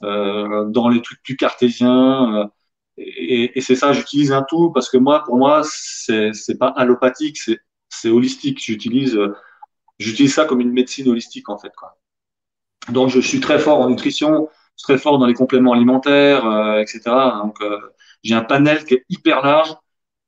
euh, 0.04 0.66
dans 0.66 0.90
les 0.90 1.02
trucs 1.02 1.22
plus 1.24 1.36
cartésiens. 1.36 2.50
et 2.98 3.62
c'est 3.62 3.76
ça, 3.76 3.94
j'utilise 3.94 4.32
un 4.32 4.44
tout 4.44 4.72
parce 4.72 4.90
que 4.90 4.98
moi, 4.98 5.24
pour 5.24 5.38
moi, 5.38 5.62
c'est 5.64 6.58
pas 6.60 6.70
allopathique, 6.70 7.38
c'est 7.90 8.10
holistique. 8.10 8.60
J'utilise 8.64 9.20
j'utilise 10.00 10.34
ça 10.34 10.46
comme 10.46 10.62
une 10.62 10.72
médecine 10.72 11.08
holistique 11.10 11.50
en 11.50 11.58
fait. 11.58 11.74
Donc, 12.90 13.10
je 13.10 13.20
suis 13.20 13.40
très 13.40 13.60
fort 13.60 13.80
en 13.80 13.90
nutrition, 13.90 14.50
très 14.84 14.98
fort 14.98 15.20
dans 15.20 15.28
les 15.28 15.34
compléments 15.34 15.74
alimentaires, 15.74 16.46
etc. 16.80 17.02
Donc, 17.44 17.58
j'ai 18.24 18.36
un 18.36 18.44
panel 18.44 18.86
qui 18.86 18.96
est 18.96 19.06
hyper 19.10 19.42
large. 19.44 19.76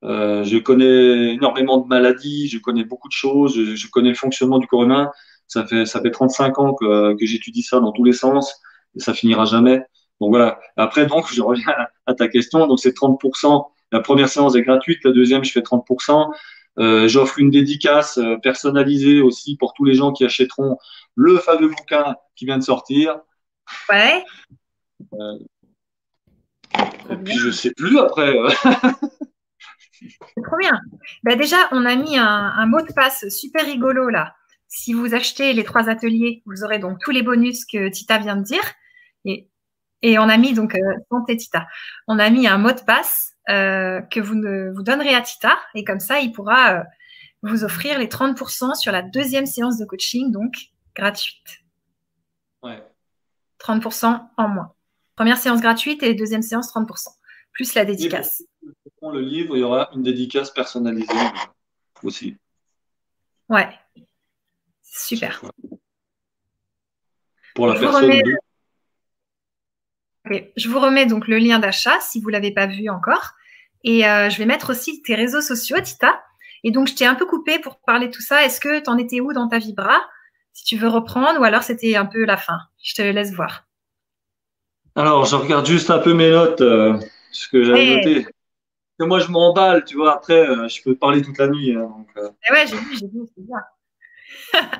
Euh, 0.03 0.43
je 0.43 0.57
connais 0.57 1.33
énormément 1.33 1.77
de 1.77 1.87
maladies, 1.87 2.47
je 2.49 2.59
connais 2.59 2.83
beaucoup 2.83 3.07
de 3.07 3.13
choses, 3.13 3.55
je, 3.55 3.75
je 3.75 3.87
connais 3.89 4.09
le 4.09 4.15
fonctionnement 4.15 4.59
du 4.59 4.67
corps 4.67 4.83
humain. 4.83 5.11
Ça 5.47 5.65
fait, 5.65 5.85
ça 5.85 6.01
fait 6.01 6.11
35 6.11 6.59
ans 6.59 6.73
que, 6.73 7.13
que 7.13 7.25
j'étudie 7.25 7.63
ça 7.63 7.79
dans 7.79 7.91
tous 7.91 8.03
les 8.03 8.13
sens 8.13 8.61
et 8.95 8.99
ça 8.99 9.13
finira 9.13 9.45
jamais. 9.45 9.81
Donc 10.19 10.29
voilà. 10.29 10.59
Après, 10.77 11.05
donc, 11.05 11.31
je 11.31 11.41
reviens 11.41 11.73
à, 12.05 12.13
ta 12.13 12.27
question. 12.27 12.65
Donc, 12.67 12.79
c'est 12.79 12.95
30%. 12.95 13.65
La 13.91 13.99
première 13.99 14.29
séance 14.29 14.55
est 14.55 14.61
gratuite, 14.61 14.99
la 15.03 15.11
deuxième, 15.11 15.43
je 15.43 15.51
fais 15.51 15.61
30%. 15.61 16.31
Euh, 16.79 17.07
j'offre 17.07 17.37
une 17.39 17.51
dédicace 17.51 18.17
euh, 18.17 18.37
personnalisée 18.37 19.21
aussi 19.21 19.57
pour 19.57 19.73
tous 19.73 19.85
les 19.85 19.93
gens 19.93 20.11
qui 20.11 20.25
achèteront 20.25 20.77
le 21.15 21.37
fameux 21.37 21.67
bouquin 21.67 22.15
qui 22.35 22.45
vient 22.45 22.57
de 22.57 22.63
sortir. 22.63 23.19
Ouais. 23.91 24.23
Euh, 25.13 25.37
et 27.09 27.15
puis, 27.17 27.37
je 27.37 27.51
sais 27.51 27.71
plus 27.71 27.99
après. 27.99 28.33
C'est 30.35 30.43
trop 30.43 30.57
bien. 30.57 30.79
Bah 31.23 31.35
déjà, 31.35 31.57
on 31.71 31.85
a 31.85 31.95
mis 31.95 32.17
un, 32.17 32.25
un 32.25 32.65
mot 32.65 32.81
de 32.81 32.91
passe 32.93 33.27
super 33.29 33.65
rigolo 33.65 34.09
là. 34.09 34.35
Si 34.67 34.91
vous 34.93 35.13
achetez 35.13 35.53
les 35.53 35.63
trois 35.63 35.87
ateliers, 35.87 36.41
vous 36.47 36.63
aurez 36.63 36.79
donc 36.79 36.97
tous 36.99 37.11
les 37.11 37.21
bonus 37.21 37.63
que 37.63 37.89
Tita 37.89 38.17
vient 38.17 38.35
de 38.35 38.41
dire. 38.41 38.63
Et, 39.23 39.47
et 40.01 40.17
on 40.17 40.27
a 40.29 40.37
mis 40.37 40.53
donc, 40.53 40.73
euh, 40.73 40.93
santé 41.11 41.37
Tita, 41.37 41.67
on 42.07 42.17
a 42.17 42.29
mis 42.31 42.47
un 42.47 42.57
mot 42.57 42.71
de 42.71 42.81
passe 42.81 43.33
euh, 43.49 44.01
que 44.01 44.19
vous, 44.19 44.33
ne, 44.33 44.71
vous 44.73 44.81
donnerez 44.81 45.13
à 45.13 45.21
Tita. 45.21 45.59
Et 45.75 45.83
comme 45.83 45.99
ça, 45.99 46.19
il 46.19 46.31
pourra 46.31 46.79
euh, 46.79 46.83
vous 47.43 47.63
offrir 47.63 47.99
les 47.99 48.07
30% 48.07 48.73
sur 48.73 48.91
la 48.91 49.03
deuxième 49.03 49.45
séance 49.45 49.77
de 49.77 49.85
coaching, 49.85 50.31
donc 50.31 50.55
gratuite. 50.95 51.63
Ouais. 52.63 52.83
30% 53.59 54.21
en 54.35 54.47
moins. 54.47 54.73
Première 55.15 55.37
séance 55.37 55.61
gratuite 55.61 56.01
et 56.01 56.15
deuxième 56.15 56.41
séance 56.41 56.73
30%, 56.73 57.09
plus 57.51 57.75
la 57.75 57.85
dédicace. 57.85 58.43
Le 59.01 59.19
livre, 59.19 59.57
il 59.57 59.59
y 59.59 59.63
aura 59.63 59.89
une 59.93 60.03
dédicace 60.03 60.49
personnalisée 60.51 61.11
aussi. 62.03 62.37
Ouais. 63.49 63.67
Super. 64.81 65.41
Pour 67.55 67.67
la 67.67 67.75
Je 67.75 67.79
vous 67.79 67.85
personne. 67.91 68.03
remets- 68.09 68.23
de- 68.23 68.35
Ok. 70.29 70.51
Je 70.55 70.69
vous 70.69 70.79
remets 70.79 71.05
donc 71.05 71.27
le 71.27 71.37
lien 71.37 71.59
d'achat 71.59 71.99
si 71.99 72.21
vous 72.21 72.29
l'avez 72.29 72.51
pas 72.53 72.65
vu 72.67 72.89
encore. 72.89 73.31
Et 73.83 74.07
euh, 74.07 74.29
je 74.29 74.37
vais 74.37 74.45
mettre 74.45 74.71
aussi 74.71 75.01
tes 75.01 75.15
réseaux 75.15 75.41
sociaux, 75.41 75.77
Tita. 75.81 76.23
Et 76.63 76.71
donc, 76.71 76.87
je 76.87 76.95
t'ai 76.95 77.05
un 77.05 77.15
peu 77.15 77.25
coupé 77.25 77.59
pour 77.59 77.79
parler 77.81 78.07
de 78.07 78.13
tout 78.13 78.21
ça. 78.21 78.45
Est-ce 78.45 78.61
que 78.61 78.79
tu 78.81 78.89
en 78.89 78.97
étais 78.97 79.19
où 79.19 79.33
dans 79.33 79.49
ta 79.49 79.59
vibra 79.59 79.97
Si 80.53 80.63
tu 80.63 80.77
veux 80.77 80.87
reprendre, 80.87 81.41
ou 81.41 81.43
alors 81.43 81.63
c'était 81.63 81.97
un 81.97 82.05
peu 82.05 82.23
la 82.23 82.37
fin? 82.37 82.57
Je 82.81 82.93
te 82.93 83.01
laisse 83.01 83.33
voir. 83.33 83.65
Alors, 84.95 85.25
je 85.25 85.35
regarde 85.35 85.65
juste 85.65 85.89
un 85.89 85.99
peu 85.99 86.13
mes 86.13 86.29
notes, 86.29 86.61
euh, 86.61 86.97
ce 87.31 87.49
que 87.49 87.63
j'avais 87.65 87.97
noté. 87.97 88.27
Que 88.99 89.05
moi, 89.05 89.19
je 89.19 89.27
m'emballe, 89.31 89.83
tu 89.85 89.95
vois. 89.97 90.13
Après, 90.15 90.47
euh, 90.47 90.67
je 90.67 90.81
peux 90.83 90.95
parler 90.95 91.21
toute 91.21 91.37
la 91.37 91.47
nuit. 91.47 91.73
hein, 91.75 91.81
donc, 91.81 92.07
euh. 92.17 92.29
Eh 92.47 92.53
ouais, 92.53 92.67
j'ai 92.67 92.77
vu, 92.77 92.97
j'ai 92.97 93.07
vu, 93.07 93.21
c'est 93.35 93.43
bien. 93.45 93.57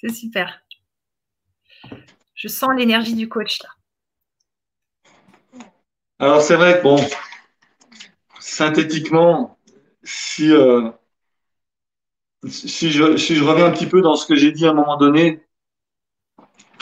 c'est 0.00 0.12
super. 0.14 0.62
Je 2.34 2.48
sens 2.48 2.70
l'énergie 2.76 3.14
du 3.14 3.28
coach 3.28 3.58
là. 3.62 3.68
Alors, 6.18 6.40
c'est 6.42 6.56
vrai 6.56 6.78
que, 6.78 6.82
bon, 6.82 6.96
synthétiquement, 8.38 9.58
si, 10.02 10.50
euh, 10.52 10.90
si, 12.48 12.90
je, 12.90 13.16
si 13.16 13.34
je 13.36 13.44
reviens 13.44 13.66
un 13.66 13.70
petit 13.70 13.86
peu 13.86 14.00
dans 14.02 14.16
ce 14.16 14.26
que 14.26 14.34
j'ai 14.34 14.52
dit 14.52 14.66
à 14.66 14.70
un 14.70 14.74
moment 14.74 14.96
donné, 14.96 15.42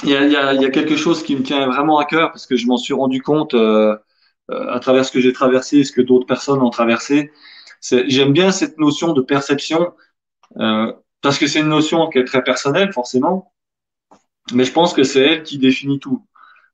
il 0.05 0.11
y 0.11 0.17
a, 0.17 0.25
y 0.27 0.37
a, 0.37 0.55
il 0.55 0.63
y 0.63 0.65
a 0.65 0.71
quelque 0.71 0.97
chose 0.97 1.23
qui 1.23 1.35
me 1.37 1.43
tient 1.43 1.67
vraiment 1.67 1.99
à 1.99 2.05
cœur 2.05 2.31
parce 2.31 2.47
que 2.47 2.57
je 2.57 2.67
m'en 2.67 2.77
suis 2.77 2.95
rendu 2.95 3.21
compte 3.23 3.55
euh, 3.55 3.97
à 4.51 4.81
travers 4.81 5.05
ce 5.05 5.13
que 5.13 5.21
j'ai 5.21 5.33
traversé 5.33 5.79
et 5.79 5.85
ce 5.85 5.93
que 5.93 6.01
d'autres 6.01 6.27
personnes 6.27 6.61
ont 6.63 6.71
traversé. 6.71 7.31
J'aime 7.83 8.33
bien 8.33 8.51
cette 8.51 8.79
notion 8.79 9.13
de 9.13 9.21
perception 9.21 9.93
euh, 10.59 10.93
parce 11.21 11.39
que 11.39 11.47
c'est 11.47 11.61
une 11.61 11.69
notion 11.69 12.09
qui 12.09 12.19
est 12.19 12.25
très 12.25 12.43
personnelle, 12.43 12.93
forcément, 12.93 13.53
mais 14.53 14.65
je 14.65 14.73
pense 14.73 14.95
que 14.95 15.03
c'est 15.03 15.21
elle 15.21 15.43
qui 15.43 15.59
définit 15.59 15.99
tout. 15.99 16.25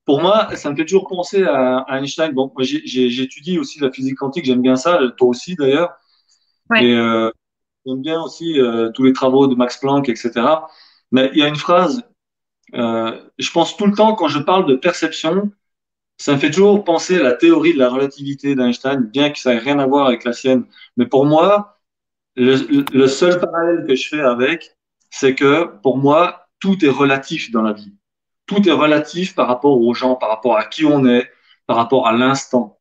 Pour 0.05 0.21
moi, 0.21 0.55
ça 0.57 0.71
me 0.71 0.77
fait 0.77 0.85
toujours 0.85 1.09
penser 1.09 1.45
à, 1.45 1.79
à 1.79 1.99
Einstein. 1.99 2.33
Bon, 2.33 2.53
j'étudie 2.59 3.59
aussi 3.59 3.81
la 3.81 3.91
physique 3.91 4.17
quantique, 4.17 4.45
j'aime 4.45 4.63
bien 4.63 4.77
ça, 4.77 5.01
toi 5.17 5.29
aussi 5.29 5.57
d'ailleurs. 5.57 5.95
Ouais. 6.71 6.85
Et 6.85 6.95
euh, 6.95 7.31
j'aime 7.87 8.03
bien 8.03 8.21
aussi 8.23 8.61
euh, 8.61 8.91
tous 8.91 9.03
les 9.05 9.13
travaux 9.13 9.47
de 9.47 9.55
Max 9.55 9.79
Planck, 9.79 10.09
etc. 10.09 10.33
Mais 11.11 11.31
il 11.33 11.39
y 11.39 11.43
a 11.43 11.49
une 11.49 11.57
phrase, 11.57 12.03
euh, 12.75 13.19
je 13.39 13.51
pense 13.51 13.77
tout 13.77 13.87
le 13.87 13.95
temps 13.95 14.15
quand 14.15 14.29
je 14.29 14.39
parle 14.39 14.67
de 14.67 14.75
perception, 14.75 15.53
ça 16.17 16.33
me 16.33 16.39
fait 16.39 16.51
toujours 16.51 16.85
penser 16.85 17.19
à 17.19 17.23
la 17.23 17.33
théorie 17.33 17.75
de 17.75 17.79
la 17.79 17.91
relativité 17.91 18.55
d'Einstein, 18.55 19.01
bien 19.13 19.31
que 19.31 19.39
ça 19.39 19.55
ait 19.55 19.59
rien 19.59 19.79
à 19.79 19.87
voir 19.87 20.07
avec 20.07 20.25
la 20.25 20.33
sienne. 20.33 20.65
Mais 20.97 21.07
pour 21.07 21.27
moi, 21.27 21.79
le, 22.37 22.85
le 22.93 23.07
seul 23.09 23.41
parallèle 23.41 23.85
que 23.87 23.95
je 23.95 24.09
fais 24.09 24.21
avec, 24.21 24.77
c'est 25.11 25.35
que 25.35 25.67
pour 25.83 25.99
moi, 25.99 26.47
tout 26.61 26.85
est 26.85 26.91
relatif 26.91 27.51
dans 27.51 27.63
la 27.63 27.73
vie. 27.73 27.95
Tout 28.47 28.69
est 28.69 28.73
relatif 28.73 29.35
par 29.35 29.49
rapport 29.49 29.81
aux 29.81 29.95
gens, 29.95 30.17
par 30.17 30.29
rapport 30.29 30.57
à 30.57 30.65
qui 30.65 30.85
on 30.85 31.07
est, 31.07 31.31
par 31.67 31.77
rapport 31.77 32.07
à 32.07 32.13
l'instant. 32.13 32.79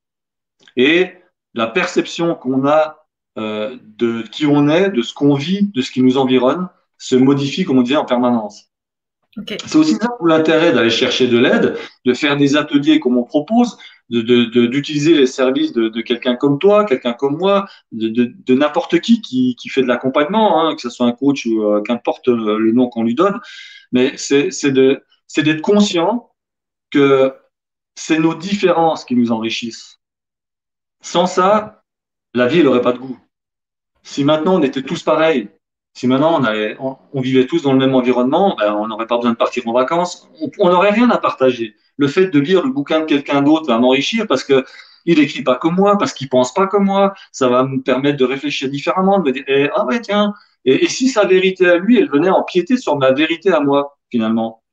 Et 0.76 1.14
la 1.54 1.68
perception 1.68 2.36
qu'on 2.36 2.68
a 2.68 3.08
euh, 3.38 3.78
de 3.82 4.22
qui 4.24 4.46
on 4.46 4.68
est, 4.70 4.90
de 4.90 5.02
ce 5.02 5.14
qu'on 5.14 5.36
vit, 5.36 5.72
de 5.74 5.82
ce 5.82 5.92
qui 5.92 6.02
nous 6.02 6.18
environne, 6.18 6.70
se 6.98 7.16
modifie, 7.16 7.66
comme 7.66 7.80
on 7.80 7.82
disait, 7.82 7.96
en 7.96 8.06
permanence. 8.06 8.73
C'est 9.66 9.76
aussi 9.76 9.96
ça 9.96 10.10
l'intérêt 10.24 10.74
d'aller 10.74 10.90
chercher 10.92 11.28
de 11.28 11.38
l'aide, 11.38 11.76
de 12.06 12.14
faire 12.14 12.38
des 12.38 12.56
ateliers 12.56 13.00
comme 13.00 13.18
on 13.18 13.24
propose, 13.24 13.78
de, 14.10 14.22
de, 14.22 14.46
de- 14.46 14.68
d'utiliser 14.68 15.16
les 15.16 15.26
services 15.26 15.74
de, 15.74 15.90
quelqu'un 16.02 16.36
comme 16.36 16.60
toi, 16.60 16.86
quelqu'un 16.86 17.14
comme 17.14 17.38
moi, 17.38 17.66
de, 17.92 18.54
n'importe 18.54 19.00
qui, 19.00 19.22
qui 19.22 19.56
qui 19.56 19.70
fait 19.70 19.82
de 19.82 19.88
l'accompagnement, 19.88 20.62
hein, 20.68 20.76
que 20.76 20.82
ce 20.82 20.90
soit 20.90 21.08
un 21.08 21.14
coach 21.14 21.46
ou 21.48 21.64
euh, 21.64 21.82
qu'importe 21.82 22.28
le, 22.28 22.72
nom 22.72 22.90
qu'on 22.90 23.04
lui 23.04 23.16
donne. 23.16 23.40
Mais 23.92 24.16
c'est 24.18 24.72
d'être 24.72 25.62
conscient 25.62 26.32
que 26.92 27.34
c'est 27.96 28.20
nos 28.20 28.36
différences 28.36 29.06
qui 29.06 29.16
nous 29.16 29.32
enrichissent. 29.32 30.00
Sans 31.02 31.26
ça, 31.26 31.84
la 32.34 32.48
vie 32.48 32.64
n'aurait 32.64 32.82
pas 32.82 32.94
de 32.94 33.00
goût. 33.00 33.20
Si 34.04 34.24
maintenant 34.24 34.60
on 34.60 34.64
était 34.64 34.84
tous 34.84 35.02
pareils, 35.02 35.50
si 35.94 36.08
maintenant 36.08 36.40
on, 36.40 36.44
avait, 36.44 36.76
on, 36.80 37.22
vivait 37.22 37.46
tous 37.46 37.62
dans 37.62 37.72
le 37.72 37.78
même 37.78 37.94
environnement, 37.94 38.56
ben, 38.58 38.74
on 38.74 38.88
n'aurait 38.88 39.06
pas 39.06 39.18
besoin 39.18 39.32
de 39.32 39.38
partir 39.38 39.68
en 39.68 39.74
vacances, 39.74 40.28
on 40.60 40.70
n'aurait 40.70 40.92
rien 40.92 41.10
à 41.12 41.18
partager. 41.18 41.76
Le 41.98 42.08
fait 42.08 42.28
de 42.28 42.40
lire 42.40 42.64
le 42.64 42.72
bouquin 42.72 43.02
de 43.02 43.06
quelqu'un 43.06 43.44
d'autre 43.44 43.68
va 43.68 43.78
m'enrichir 43.78 44.26
parce 44.28 44.44
que 44.44 44.66
il 45.06 45.20
écrit 45.20 45.44
pas 45.44 45.56
comme 45.56 45.76
moi, 45.76 45.98
parce 45.98 46.14
qu'il 46.14 46.30
pense 46.30 46.54
pas 46.54 46.66
comme 46.66 46.86
moi, 46.86 47.14
ça 47.32 47.50
va 47.50 47.64
me 47.64 47.82
permettre 47.82 48.18
de 48.18 48.26
réfléchir 48.26 48.70
différemment, 48.70 49.20
de 49.20 49.26
me 49.26 49.32
dire 49.34 49.44
eh, 49.48 49.70
ah 49.76 49.86
ouais 49.86 50.00
tiens, 50.00 50.34
et, 50.66 50.88
si 50.88 51.10
sa 51.10 51.26
vérité 51.26 51.68
à 51.68 51.78
lui, 51.78 51.98
elle 52.00 52.10
venait 52.10 52.30
empiéter 52.30 52.78
sur 52.78 52.98
ma 52.98 53.12
vérité 53.12 53.52
à 53.52 53.60
moi 53.60 53.98
finalement? 54.10 54.64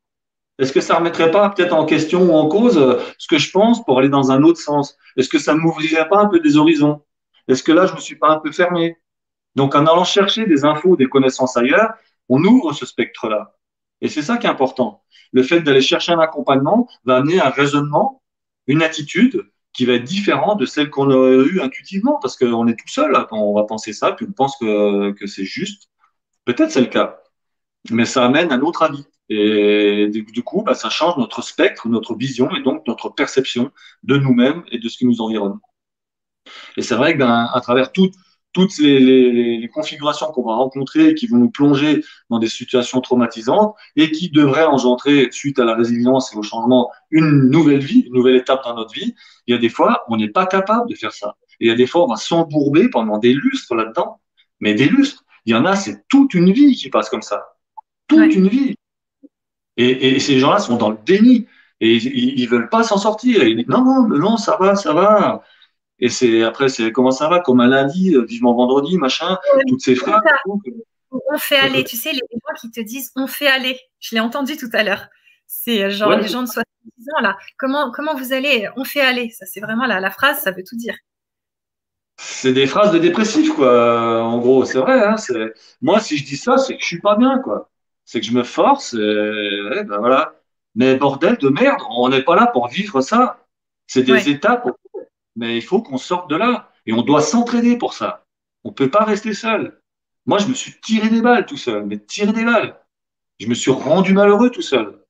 Est-ce 0.59 0.73
que 0.73 0.81
ça 0.81 0.97
remettrait 0.97 1.31
pas 1.31 1.49
peut-être 1.51 1.75
en 1.75 1.87
question 1.87 2.23
ou 2.31 2.33
en 2.37 2.47
cause 2.49 2.79
euh, 2.79 3.01
ce 3.19 3.27
que 3.27 3.39
je 3.39 3.51
pense 3.51 3.85
pour 3.85 3.99
aller 3.99 4.11
dans 4.11 4.31
un 4.31 4.43
autre 4.43 4.61
sens? 4.61 4.97
Est-ce 5.17 5.29
que 5.29 5.39
ça 5.39 5.55
m'ouvrirait 5.55 6.09
pas 6.09 6.19
un 6.19 6.27
peu 6.27 6.39
des 6.41 6.57
horizons? 6.57 7.03
Est-ce 7.49 7.63
que 7.63 7.73
là, 7.73 7.87
je 7.87 7.95
me 7.95 8.01
suis 8.01 8.17
pas 8.17 8.29
un 8.29 8.39
peu 8.39 8.53
fermé? 8.53 8.97
Donc, 9.55 9.75
en 9.75 9.87
allant 9.87 10.05
chercher 10.05 10.47
des 10.47 10.65
infos, 10.65 10.97
des 10.97 11.09
connaissances 11.09 11.57
ailleurs, 11.57 11.95
on 12.29 12.43
ouvre 12.45 12.73
ce 12.73 12.87
spectre-là. 12.87 13.57
Et 14.01 14.09
c'est 14.09 14.23
ça 14.23 14.39
qui 14.39 14.47
est 14.47 14.51
important. 14.51 15.03
Le 15.33 15.43
fait 15.43 15.61
d'aller 15.61 15.81
chercher 15.81 16.13
un 16.13 16.21
accompagnement 16.21 16.89
va 17.05 17.17
amener 17.17 17.41
un 17.41 17.51
raisonnement, 17.51 18.23
une 18.67 18.83
attitude 18.83 19.51
qui 19.73 19.85
va 19.85 19.95
être 19.95 20.05
différente 20.05 20.59
de 20.59 20.67
celle 20.67 20.91
qu'on 20.91 21.11
aurait 21.11 21.47
eue 21.47 21.61
intuitivement, 21.61 22.19
parce 22.21 22.37
qu'on 22.37 22.67
est 22.67 22.75
tout 22.75 22.89
seul 22.89 23.13
quand 23.29 23.39
on 23.39 23.55
va 23.55 23.65
penser 23.65 23.93
ça, 23.93 24.13
puis 24.13 24.27
on 24.29 24.33
pense 24.33 24.57
que, 24.57 25.15
c'est 25.27 25.45
juste. 25.45 25.91
Peut-être 26.45 26.71
c'est 26.71 26.81
le 26.81 26.87
cas, 26.87 27.21
mais 27.91 28.05
ça 28.05 28.25
amène 28.25 28.53
un 28.53 28.61
autre 28.63 28.83
avis. 28.83 29.05
Et 29.29 30.09
du 30.09 30.43
coup, 30.43 30.63
bah, 30.63 30.75
ça 30.75 30.91
change 30.91 31.17
notre 31.19 31.43
spectre, 31.43 31.89
notre 31.89 32.17
vision 32.17 32.51
et 32.57 32.63
donc 32.63 32.85
notre 32.89 33.11
perception 33.11 33.71
de 34.03 34.17
nous-mêmes 34.17 34.65
et 34.73 34.79
de 34.79 34.89
ce 34.89 34.99
qui 34.99 35.07
nous 35.07 35.21
environne. 35.21 35.61
Et 36.77 36.83
c'est 36.83 36.97
vrai 36.97 37.17
qu'à 37.17 37.61
travers 37.63 37.93
tout, 37.93 38.11
toutes 38.53 38.79
les, 38.79 38.99
les, 38.99 39.59
les 39.59 39.69
configurations 39.69 40.27
qu'on 40.27 40.43
va 40.43 40.55
rencontrer 40.55 41.15
qui 41.15 41.27
vont 41.27 41.37
nous 41.37 41.51
plonger 41.51 42.05
dans 42.31 42.39
des 42.39 42.49
situations 42.49 43.01
traumatisantes 43.01 43.75
et 43.97 44.11
qui 44.11 44.31
devraient 44.31 44.65
engendrer, 44.65 45.29
suite 45.31 45.59
à 45.59 45.65
la 45.65 45.75
résilience 45.75 46.35
et 46.35 46.37
au 46.37 46.43
changement, 46.43 46.91
une 47.11 47.49
nouvelle 47.51 47.81
vie, 47.81 48.05
une 48.07 48.15
nouvelle 48.15 48.37
étape 48.37 48.65
dans 48.65 48.75
notre 48.75 48.93
vie, 48.93 49.15
il 49.47 49.55
y 49.55 49.57
a 49.57 49.59
des 49.59 49.69
fois, 49.69 50.05
on 50.09 50.17
n'est 50.17 50.29
pas 50.29 50.47
capable 50.47 50.89
de 50.89 50.95
faire 50.95 51.13
ça. 51.13 51.37
Et 51.61 51.67
il 51.67 51.69
y 51.69 51.71
a 51.71 51.77
des 51.77 51.87
fois, 51.87 52.05
on 52.05 52.09
va 52.09 52.17
s'embourber 52.17 52.89
pendant 52.89 53.19
des 53.19 53.33
lustres 53.33 53.75
là-dedans. 53.75 54.21
Mais 54.61 54.75
des 54.75 54.87
lustres, 54.87 55.25
il 55.47 55.53
y 55.53 55.55
en 55.55 55.65
a, 55.65 55.77
c'est 55.77 56.07
toute 56.09 56.35
une 56.35 56.53
vie 56.53 56.75
qui 56.75 56.91
passe 56.91 57.09
comme 57.09 57.23
ça. 57.23 57.57
Toute 58.09 58.35
une 58.35 58.49
vie. 58.49 58.75
Et, 59.77 60.17
et 60.17 60.21
ces 60.21 60.39
gens-là 60.39 60.59
sont 60.59 60.77
dans 60.77 60.91
le 60.91 60.99
déni. 61.05 61.47
Et 61.81 61.97
ils, 61.97 62.39
ils 62.39 62.49
veulent 62.49 62.69
pas 62.69 62.83
s'en 62.83 62.99
sortir. 62.99 63.43
ils 63.43 63.57
disent, 63.57 63.69
non, 63.69 63.85
non, 63.85 64.09
non, 64.09 64.37
ça 64.37 64.57
va, 64.59 64.75
ça 64.75 64.93
va. 64.93 65.43
Et 66.01 66.09
c'est 66.09 66.43
après, 66.43 66.69
c'est 66.69 66.93
comment 66.93 67.11
ça 67.11 67.29
va, 67.29 67.41
comme 67.41 67.61
un 67.61 67.69
lundi, 67.69 68.15
euh, 68.15 68.25
vivement 68.25 68.55
vendredi, 68.55 68.97
machin, 68.97 69.39
toutes 69.69 69.83
ces 69.83 69.95
phrases. 69.95 70.23
On 71.11 71.39
fait 71.39 71.57
aller, 71.57 71.85
tu 71.85 71.97
sais, 71.97 72.13
les 72.13 72.19
gens 72.19 72.55
qui 72.61 72.71
te 72.71 72.81
disent 72.81 73.13
on 73.17 73.27
fait 73.27 73.49
aller. 73.49 73.79
Je 73.99 74.15
l'ai 74.15 74.21
entendu 74.21 74.57
tout 74.57 74.71
à 74.73 74.83
l'heure. 74.83 75.09
C'est 75.47 75.83
euh, 75.83 75.91
genre 75.91 76.13
les 76.13 76.29
gens 76.29 76.43
de 76.43 76.49
70 76.49 76.65
ans 77.17 77.23
là. 77.23 77.37
Comment, 77.59 77.91
comment 77.91 78.15
vous 78.15 78.33
allez? 78.33 78.69
On 78.77 78.85
fait 78.85 79.01
aller. 79.01 79.31
Ça, 79.31 79.45
c'est 79.47 79.61
vraiment 79.61 79.87
la, 79.87 80.01
la 80.01 80.11
phrase, 80.11 80.41
ça 80.41 80.53
veut 80.53 80.63
tout 80.63 80.77
dire. 80.77 80.95
C'est 82.17 82.53
des 82.53 82.67
phrases 82.67 82.93
de 82.93 82.99
dépressif, 82.99 83.53
quoi. 83.55 84.23
En 84.23 84.39
gros, 84.39 84.65
c'est 84.65 84.79
vrai. 84.79 85.03
Hein, 85.05 85.17
moi, 85.81 86.01
si 86.01 86.19
je 86.19 86.25
dis 86.25 86.37
ça, 86.37 86.59
c'est 86.59 86.77
que 86.77 86.83
je 86.83 86.87
suis 86.87 87.01
pas 87.01 87.17
bien, 87.17 87.39
quoi. 87.39 87.71
C'est 88.05 88.21
que 88.21 88.27
je 88.27 88.33
me 88.33 88.43
force. 88.43 88.95
Et, 88.95 89.85
ben 89.85 89.99
voilà. 89.99 90.35
Mais 90.75 90.97
bordel 90.97 91.37
de 91.39 91.49
merde, 91.49 91.81
on 91.91 92.09
n'est 92.09 92.23
pas 92.23 92.37
là 92.37 92.47
pour 92.47 92.69
vivre 92.69 93.01
ça. 93.01 93.45
C'est 93.87 94.03
des 94.03 94.29
étapes 94.29 94.69
mais 95.41 95.57
il 95.57 95.63
faut 95.63 95.83
qu'on 95.83 95.97
sorte 95.97 96.29
de 96.29 96.37
là. 96.37 96.71
Et 96.87 96.93
on 96.93 97.03
doit 97.03 97.23
s'entraîner 97.23 97.79
pour 97.79 97.95
ça. 97.95 98.27
On 98.63 98.69
ne 98.69 98.75
peut 98.75 98.91
pas 98.91 99.05
rester 99.05 99.33
seul. 99.33 99.81
Moi, 100.27 100.39
je 100.39 100.47
me 100.47 100.55
suis 100.55 100.79
tiré 100.83 101.09
des 101.09 101.23
balles 101.23 101.47
tout 101.47 101.57
seul, 101.57 101.87
mais 101.87 101.99
tiré 101.99 102.33
des 102.33 102.45
balles. 102.45 102.79
Je 103.39 103.47
me 103.47 103.55
suis 103.55 103.71
rendu 103.71 104.13
malheureux 104.13 104.51
tout 104.51 104.63
seul. 104.63 105.03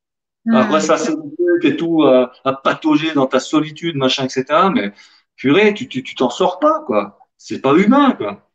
Après, 0.52 0.80
ça, 0.80 0.96
c'est 0.96 1.14
et 1.62 1.76
tout, 1.76 2.04
à, 2.04 2.32
à, 2.44 2.52
patauger 2.54 3.12
dans 3.12 3.26
ta 3.26 3.40
solitude, 3.40 3.96
machin, 3.96 4.24
etc. 4.24 4.44
Mais 4.72 4.92
purée, 5.36 5.74
tu 5.74 5.88
tu 5.88 6.14
t'en 6.14 6.30
sors 6.30 6.58
pas, 6.60 6.82
quoi. 6.86 7.18
C'est 7.36 7.60
pas 7.60 7.74
humain, 7.74 8.12
quoi. 8.12 8.48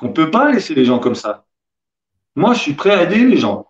On 0.00 0.12
peut 0.12 0.30
pas 0.30 0.52
laisser 0.52 0.74
les 0.74 0.84
gens 0.84 1.00
comme 1.00 1.16
ça. 1.16 1.44
Moi, 2.36 2.54
je 2.54 2.60
suis 2.60 2.74
prêt 2.74 2.92
à 2.92 3.02
aider 3.02 3.24
les 3.24 3.36
gens. 3.36 3.66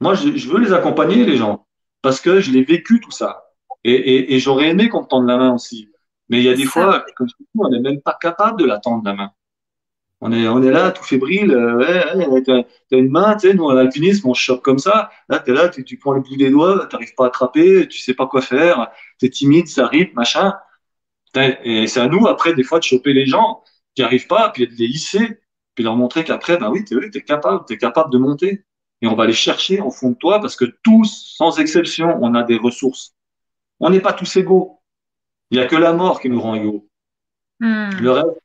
Moi, 0.00 0.14
je, 0.14 0.36
je 0.36 0.48
veux 0.48 0.60
les 0.60 0.72
accompagner, 0.72 1.24
les 1.24 1.36
gens, 1.36 1.66
parce 2.00 2.20
que 2.20 2.40
je 2.40 2.52
l'ai 2.52 2.62
vécu 2.62 3.00
tout 3.00 3.10
ça. 3.10 3.44
Et, 3.84 3.92
et, 3.92 4.34
et 4.34 4.38
j'aurais 4.38 4.68
aimé 4.68 4.88
qu'on 4.88 5.02
me 5.02 5.08
tende 5.08 5.26
la 5.26 5.36
main 5.36 5.52
aussi. 5.52 5.90
Mais 6.28 6.38
il 6.38 6.44
y 6.44 6.48
a 6.48 6.54
des 6.54 6.64
fois, 6.64 7.04
comme 7.16 7.28
on 7.58 7.68
n'est 7.68 7.80
même 7.80 8.00
pas 8.00 8.16
capable 8.20 8.60
de 8.60 8.66
la 8.66 8.78
tendre 8.78 9.04
la 9.04 9.14
main. 9.14 9.30
On 10.20 10.32
est, 10.32 10.48
on 10.48 10.62
est 10.62 10.70
là, 10.70 10.92
tout 10.92 11.04
fébrile. 11.04 11.52
Euh, 11.52 11.76
ouais, 11.76 12.26
ouais, 12.26 12.42
t'as, 12.42 12.62
une 12.90 13.10
main, 13.10 13.36
tu 13.36 13.48
sais, 13.48 13.54
nous, 13.54 13.64
en 13.64 13.76
alpinisme, 13.76 14.28
on 14.28 14.34
chope 14.34 14.62
comme 14.62 14.78
ça. 14.78 15.10
Là, 15.28 15.38
t'es 15.38 15.52
là, 15.52 15.68
tu, 15.68 15.84
tu 15.84 15.98
prends 15.98 16.12
le 16.12 16.20
bout 16.22 16.36
des 16.36 16.50
doigts, 16.50 16.86
t'arrives 16.86 17.14
pas 17.14 17.24
à 17.24 17.26
attraper, 17.28 17.86
tu 17.88 17.98
sais 17.98 18.14
pas 18.14 18.26
quoi 18.26 18.40
faire, 18.40 18.90
t'es 19.18 19.28
timide, 19.28 19.68
ça 19.68 19.84
arrive, 19.84 20.14
machin. 20.14 20.54
Et 21.64 21.86
c'est 21.86 22.00
à 22.00 22.08
nous, 22.08 22.26
après, 22.26 22.54
des 22.54 22.62
fois, 22.62 22.78
de 22.78 22.84
choper 22.84 23.12
les 23.12 23.26
gens 23.26 23.62
qui 23.94 24.02
arrivent 24.02 24.26
pas, 24.26 24.50
puis 24.50 24.66
de 24.66 24.72
les 24.72 24.86
hisser, 24.86 25.40
puis 25.74 25.84
leur 25.84 25.96
montrer 25.96 26.24
qu'après, 26.24 26.56
ben 26.56 26.70
oui, 26.70 26.84
t'es, 26.84 26.96
es 26.96 27.22
capable, 27.22 27.64
t'es 27.66 27.76
capable 27.76 28.10
de 28.10 28.18
monter. 28.18 28.64
Et 29.02 29.06
on 29.06 29.14
va 29.14 29.26
les 29.26 29.34
chercher 29.34 29.80
au 29.80 29.90
fond 29.90 30.10
de 30.10 30.16
toi 30.16 30.40
parce 30.40 30.56
que 30.56 30.64
tous, 30.82 31.34
sans 31.36 31.58
exception, 31.58 32.18
on 32.22 32.34
a 32.34 32.42
des 32.42 32.56
ressources. 32.56 33.14
On 33.80 33.90
n'est 33.90 34.00
pas 34.00 34.14
tous 34.14 34.36
égaux. 34.36 34.75
Il 35.50 35.58
n'y 35.58 35.64
a 35.64 35.66
que 35.66 35.76
la 35.76 35.92
mort 35.92 36.20
qui 36.20 36.28
nous 36.28 36.40
rend 36.40 36.54
égaux. 36.54 36.88
Hmm. 37.60 37.90
Le 38.00 38.10
reste, 38.10 38.40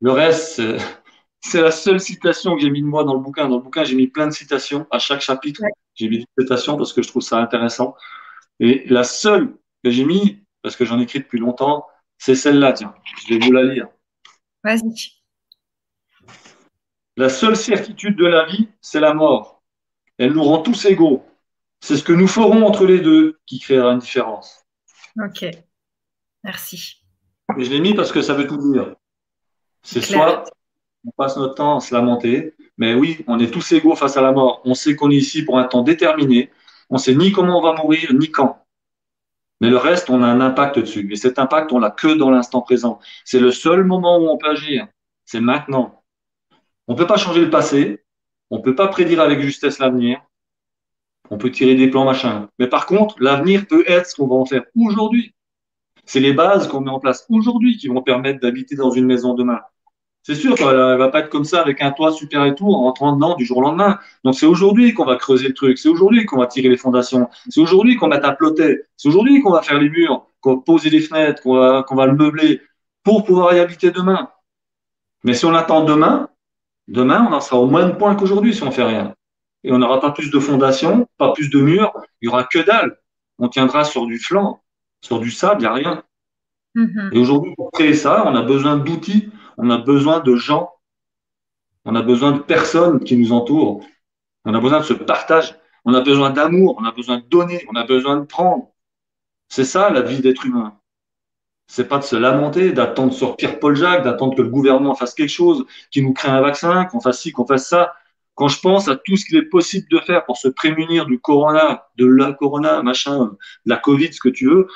le 0.00 0.10
reste 0.12 0.62
c'est 1.40 1.60
la 1.60 1.70
seule 1.70 2.00
citation 2.00 2.54
que 2.54 2.62
j'ai 2.62 2.70
mis 2.70 2.80
de 2.80 2.86
moi 2.86 3.04
dans 3.04 3.14
le 3.14 3.20
bouquin. 3.20 3.48
Dans 3.48 3.56
le 3.56 3.62
bouquin, 3.62 3.84
j'ai 3.84 3.96
mis 3.96 4.06
plein 4.06 4.26
de 4.26 4.32
citations 4.32 4.86
à 4.90 4.98
chaque 4.98 5.20
chapitre. 5.20 5.62
J'ai 5.94 6.08
mis 6.08 6.18
des 6.18 6.26
citations 6.38 6.76
parce 6.76 6.92
que 6.92 7.02
je 7.02 7.08
trouve 7.08 7.22
ça 7.22 7.38
intéressant. 7.38 7.94
Et 8.60 8.84
la 8.88 9.04
seule 9.04 9.54
que 9.82 9.90
j'ai 9.90 10.04
mis, 10.04 10.42
parce 10.62 10.74
que 10.76 10.84
j'en 10.84 10.98
écris 11.00 11.18
depuis 11.18 11.38
longtemps, 11.38 11.86
c'est 12.18 12.34
celle-là. 12.34 12.72
Tiens, 12.72 12.94
je 13.26 13.34
vais 13.34 13.44
vous 13.44 13.52
la 13.52 13.62
lire. 13.62 13.88
Vas-y. 14.62 15.12
La 17.16 17.28
seule 17.28 17.56
certitude 17.56 18.16
de 18.16 18.26
la 18.26 18.46
vie, 18.46 18.68
c'est 18.80 19.00
la 19.00 19.14
mort. 19.14 19.62
Elle 20.18 20.32
nous 20.32 20.42
rend 20.42 20.62
tous 20.62 20.86
égaux. 20.86 21.24
C'est 21.80 21.96
ce 21.96 22.02
que 22.02 22.12
nous 22.12 22.26
ferons 22.26 22.66
entre 22.66 22.86
les 22.86 23.00
deux 23.00 23.38
qui 23.46 23.60
créera 23.60 23.92
une 23.92 23.98
différence. 23.98 24.64
Ok. 25.22 25.44
Merci. 26.44 27.02
je 27.58 27.70
l'ai 27.70 27.80
mis 27.80 27.94
parce 27.94 28.12
que 28.12 28.22
ça 28.22 28.34
veut 28.34 28.46
tout 28.46 28.58
dire. 28.72 28.94
C'est 29.82 30.02
soit 30.02 30.44
on 31.06 31.10
passe 31.10 31.36
notre 31.36 31.54
temps 31.54 31.76
à 31.76 31.80
se 31.80 31.94
lamenter, 31.94 32.54
mais 32.78 32.94
oui, 32.94 33.24
on 33.26 33.38
est 33.38 33.50
tous 33.50 33.72
égaux 33.72 33.94
face 33.94 34.16
à 34.16 34.22
la 34.22 34.32
mort. 34.32 34.62
On 34.64 34.74
sait 34.74 34.96
qu'on 34.96 35.10
est 35.10 35.16
ici 35.16 35.44
pour 35.44 35.58
un 35.58 35.64
temps 35.64 35.82
déterminé. 35.82 36.50
On 36.88 36.98
sait 36.98 37.14
ni 37.14 37.32
comment 37.32 37.58
on 37.58 37.62
va 37.62 37.74
mourir, 37.74 38.12
ni 38.14 38.30
quand. 38.30 38.64
Mais 39.60 39.70
le 39.70 39.76
reste, 39.76 40.10
on 40.10 40.22
a 40.22 40.26
un 40.26 40.40
impact 40.40 40.78
dessus. 40.78 41.08
Et 41.12 41.16
cet 41.16 41.38
impact, 41.38 41.72
on 41.72 41.78
l'a 41.78 41.90
que 41.90 42.14
dans 42.14 42.30
l'instant 42.30 42.62
présent. 42.62 43.00
C'est 43.24 43.40
le 43.40 43.52
seul 43.52 43.84
moment 43.84 44.18
où 44.18 44.28
on 44.28 44.36
peut 44.36 44.48
agir. 44.48 44.86
C'est 45.24 45.40
maintenant. 45.40 46.02
On 46.88 46.94
ne 46.94 46.98
peut 46.98 47.06
pas 47.06 47.16
changer 47.16 47.40
le 47.40 47.50
passé. 47.50 48.04
On 48.50 48.58
ne 48.58 48.62
peut 48.62 48.74
pas 48.74 48.88
prédire 48.88 49.20
avec 49.20 49.40
justesse 49.40 49.78
l'avenir. 49.78 50.20
On 51.30 51.38
peut 51.38 51.50
tirer 51.50 51.74
des 51.74 51.88
plans, 51.88 52.04
machin. 52.04 52.48
Mais 52.58 52.66
par 52.66 52.86
contre, 52.86 53.16
l'avenir 53.20 53.66
peut 53.66 53.84
être 53.86 54.06
ce 54.06 54.16
qu'on 54.16 54.26
va 54.26 54.36
en 54.36 54.44
faire 54.44 54.64
aujourd'hui. 54.74 55.34
C'est 56.06 56.20
les 56.20 56.32
bases 56.32 56.68
qu'on 56.68 56.80
met 56.80 56.90
en 56.90 57.00
place 57.00 57.26
aujourd'hui 57.30 57.76
qui 57.76 57.88
vont 57.88 58.02
permettre 58.02 58.40
d'habiter 58.40 58.76
dans 58.76 58.90
une 58.90 59.06
maison 59.06 59.34
demain. 59.34 59.60
C'est 60.26 60.34
sûr 60.34 60.54
qu'elle 60.54 60.68
ne 60.68 60.96
va 60.96 61.08
pas 61.10 61.20
être 61.20 61.28
comme 61.28 61.44
ça 61.44 61.60
avec 61.60 61.82
un 61.82 61.90
toit 61.90 62.10
super 62.10 62.46
et 62.46 62.54
tout 62.54 62.66
en 62.66 62.84
rentrant 62.84 63.12
dedans 63.12 63.34
du 63.34 63.44
jour 63.44 63.58
au 63.58 63.60
lendemain. 63.60 63.98
Donc 64.24 64.34
c'est 64.34 64.46
aujourd'hui 64.46 64.94
qu'on 64.94 65.04
va 65.04 65.16
creuser 65.16 65.48
le 65.48 65.54
truc, 65.54 65.76
c'est 65.76 65.90
aujourd'hui 65.90 66.24
qu'on 66.24 66.38
va 66.38 66.46
tirer 66.46 66.70
les 66.70 66.78
fondations, 66.78 67.28
c'est 67.50 67.60
aujourd'hui 67.60 67.96
qu'on 67.96 68.08
va 68.08 68.18
tapeloter, 68.18 68.84
c'est 68.96 69.08
aujourd'hui 69.08 69.42
qu'on 69.42 69.50
va 69.50 69.60
faire 69.60 69.78
les 69.78 69.90
murs, 69.90 70.26
qu'on 70.40 70.54
va 70.54 70.62
poser 70.64 70.88
les 70.88 71.00
fenêtres, 71.00 71.42
qu'on 71.42 71.56
va, 71.56 71.82
qu'on 71.82 71.94
va 71.94 72.06
le 72.06 72.14
meubler 72.14 72.62
pour 73.02 73.24
pouvoir 73.24 73.54
y 73.54 73.60
habiter 73.60 73.90
demain. 73.90 74.30
Mais 75.24 75.34
si 75.34 75.44
on 75.44 75.54
attend 75.54 75.84
demain, 75.84 76.30
demain 76.88 77.26
on 77.28 77.34
en 77.34 77.40
sera 77.42 77.60
au 77.60 77.66
moins 77.66 77.86
de 77.86 77.92
points 77.92 78.14
qu'aujourd'hui 78.14 78.54
si 78.54 78.62
on 78.62 78.70
fait 78.70 78.82
rien. 78.82 79.14
Et 79.62 79.72
on 79.72 79.78
n'aura 79.78 80.00
pas 80.00 80.10
plus 80.10 80.30
de 80.30 80.38
fondations, 80.38 81.06
pas 81.18 81.34
plus 81.34 81.50
de 81.50 81.60
murs, 81.60 81.92
il 82.22 82.26
y 82.26 82.28
aura 82.28 82.44
que 82.44 82.60
dalle. 82.60 82.98
On 83.38 83.48
tiendra 83.48 83.84
sur 83.84 84.06
du 84.06 84.18
flanc. 84.18 84.63
Sur 85.04 85.20
du 85.20 85.30
sable, 85.30 85.60
il 85.60 85.64
n'y 85.64 85.66
a 85.66 85.72
rien. 85.74 86.02
Mm-hmm. 86.76 87.14
Et 87.14 87.18
aujourd'hui, 87.18 87.54
pour 87.54 87.70
créer 87.72 87.92
ça, 87.92 88.24
on 88.26 88.34
a 88.34 88.40
besoin 88.40 88.78
d'outils, 88.78 89.30
on 89.58 89.68
a 89.68 89.76
besoin 89.76 90.20
de 90.20 90.34
gens, 90.34 90.72
on 91.84 91.94
a 91.94 92.00
besoin 92.00 92.32
de 92.32 92.38
personnes 92.38 93.04
qui 93.04 93.14
nous 93.18 93.30
entourent, 93.30 93.84
on 94.46 94.54
a 94.54 94.60
besoin 94.60 94.80
de 94.80 94.84
ce 94.84 94.94
partage, 94.94 95.56
on 95.84 95.92
a 95.92 96.00
besoin 96.00 96.30
d'amour, 96.30 96.76
on 96.80 96.86
a 96.86 96.92
besoin 96.92 97.18
de 97.18 97.24
donner, 97.24 97.66
on 97.70 97.76
a 97.76 97.84
besoin 97.84 98.16
de 98.16 98.24
prendre. 98.24 98.70
C'est 99.50 99.66
ça 99.66 99.90
la 99.90 100.00
vie 100.00 100.20
d'être 100.20 100.46
humain. 100.46 100.78
C'est 101.66 101.86
pas 101.86 101.98
de 101.98 102.04
se 102.04 102.16
lamenter, 102.16 102.72
d'attendre 102.72 103.12
sur 103.12 103.36
Pierre-Paul 103.36 103.76
Jacques, 103.76 104.04
d'attendre 104.04 104.34
que 104.34 104.40
le 104.40 104.48
gouvernement 104.48 104.94
fasse 104.94 105.12
quelque 105.12 105.28
chose, 105.28 105.66
qu'il 105.90 106.04
nous 106.04 106.14
crée 106.14 106.30
un 106.30 106.40
vaccin, 106.40 106.86
qu'on 106.86 107.00
fasse 107.00 107.20
ci, 107.20 107.30
qu'on 107.30 107.46
fasse 107.46 107.68
ça. 107.68 107.92
Quand 108.36 108.48
je 108.48 108.58
pense 108.58 108.88
à 108.88 108.96
tout 108.96 109.18
ce 109.18 109.26
qu'il 109.26 109.36
est 109.36 109.50
possible 109.50 109.86
de 109.90 109.98
faire 109.98 110.24
pour 110.24 110.38
se 110.38 110.48
prémunir 110.48 111.04
du 111.04 111.20
corona, 111.20 111.88
de 111.96 112.06
la 112.06 112.32
corona, 112.32 112.82
machin, 112.82 113.26
de 113.66 113.70
la 113.70 113.76
Covid, 113.76 114.14
ce 114.14 114.20
que 114.20 114.30
tu 114.30 114.48
veux, 114.48 114.66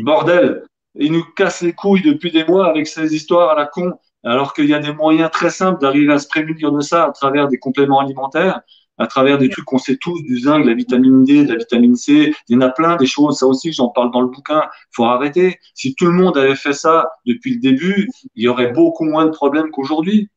Bordel, 0.00 0.64
il 0.96 1.12
nous 1.12 1.24
casse 1.36 1.62
les 1.62 1.72
couilles 1.72 2.02
depuis 2.02 2.30
des 2.30 2.44
mois 2.44 2.68
avec 2.68 2.86
ces 2.86 3.14
histoires 3.14 3.50
à 3.50 3.54
la 3.54 3.66
con, 3.66 3.98
alors 4.22 4.54
qu'il 4.54 4.66
y 4.66 4.74
a 4.74 4.78
des 4.78 4.92
moyens 4.92 5.30
très 5.30 5.50
simples 5.50 5.80
d'arriver 5.80 6.12
à 6.12 6.18
se 6.18 6.28
prémunir 6.28 6.72
de 6.72 6.80
ça 6.80 7.04
à 7.04 7.12
travers 7.12 7.48
des 7.48 7.58
compléments 7.58 8.00
alimentaires, 8.00 8.60
à 8.96 9.06
travers 9.06 9.38
des 9.38 9.48
trucs 9.48 9.64
qu'on 9.64 9.78
sait 9.78 9.96
tous, 9.96 10.22
du 10.22 10.38
zinc, 10.38 10.62
de 10.62 10.68
la 10.68 10.74
vitamine 10.74 11.24
D, 11.24 11.44
de 11.44 11.52
la 11.52 11.58
vitamine 11.58 11.96
C. 11.96 12.32
Il 12.48 12.54
y 12.54 12.56
en 12.56 12.60
a 12.60 12.70
plein 12.70 12.96
des 12.96 13.06
choses, 13.06 13.38
ça 13.38 13.46
aussi, 13.46 13.72
j'en 13.72 13.88
parle 13.88 14.12
dans 14.12 14.20
le 14.20 14.28
bouquin. 14.28 14.62
Faut 14.92 15.04
arrêter. 15.04 15.58
Si 15.74 15.94
tout 15.96 16.06
le 16.06 16.12
monde 16.12 16.38
avait 16.38 16.54
fait 16.54 16.72
ça 16.72 17.10
depuis 17.26 17.54
le 17.54 17.60
début, 17.60 18.08
il 18.36 18.44
y 18.44 18.48
aurait 18.48 18.72
beaucoup 18.72 19.04
moins 19.04 19.26
de 19.26 19.30
problèmes 19.30 19.70
qu'aujourd'hui. 19.70 20.30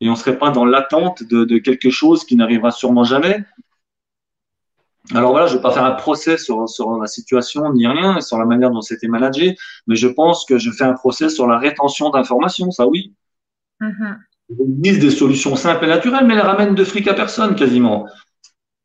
Et 0.00 0.08
on 0.08 0.14
serait 0.14 0.38
pas 0.38 0.50
dans 0.50 0.64
l'attente 0.64 1.24
de 1.24 1.58
quelque 1.58 1.90
chose 1.90 2.24
qui 2.24 2.36
n'arrivera 2.36 2.70
sûrement 2.70 3.04
jamais. 3.04 3.44
Alors 5.14 5.32
voilà, 5.32 5.46
je 5.46 5.52
ne 5.52 5.58
vais 5.58 5.62
pas 5.62 5.72
faire 5.72 5.84
un 5.84 5.92
procès 5.92 6.36
sur, 6.36 6.68
sur 6.68 6.98
la 6.98 7.06
situation 7.06 7.72
ni 7.72 7.86
rien, 7.86 8.20
sur 8.20 8.38
la 8.38 8.44
manière 8.44 8.70
dont 8.70 8.82
c'était 8.82 9.08
managé, 9.08 9.56
mais 9.86 9.96
je 9.96 10.06
pense 10.06 10.44
que 10.44 10.58
je 10.58 10.70
fais 10.70 10.84
un 10.84 10.92
procès 10.92 11.30
sur 11.30 11.46
la 11.46 11.58
rétention 11.58 12.10
d'informations, 12.10 12.70
ça 12.70 12.86
oui. 12.86 13.14
Mm 13.80 14.14
Ils 14.50 14.80
disent 14.80 14.98
des 14.98 15.10
solutions 15.10 15.56
simples 15.56 15.84
et 15.86 15.88
naturelles, 15.88 16.26
mais 16.26 16.34
elles 16.34 16.40
ramènent 16.40 16.74
de 16.74 16.84
fric 16.84 17.08
à 17.08 17.14
personne 17.14 17.54
quasiment. 17.54 18.06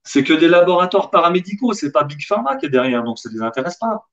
C'est 0.03 0.23
que 0.23 0.33
des 0.33 0.47
laboratoires 0.47 1.09
paramédicaux, 1.09 1.73
c'est 1.73 1.91
pas 1.91 2.03
Big 2.03 2.25
Pharma 2.25 2.55
qui 2.57 2.67
est 2.67 2.69
derrière, 2.69 3.03
donc 3.03 3.19
ça 3.19 3.29
ne 3.29 3.35
les 3.35 3.41
intéresse 3.41 3.77
pas. 3.77 4.07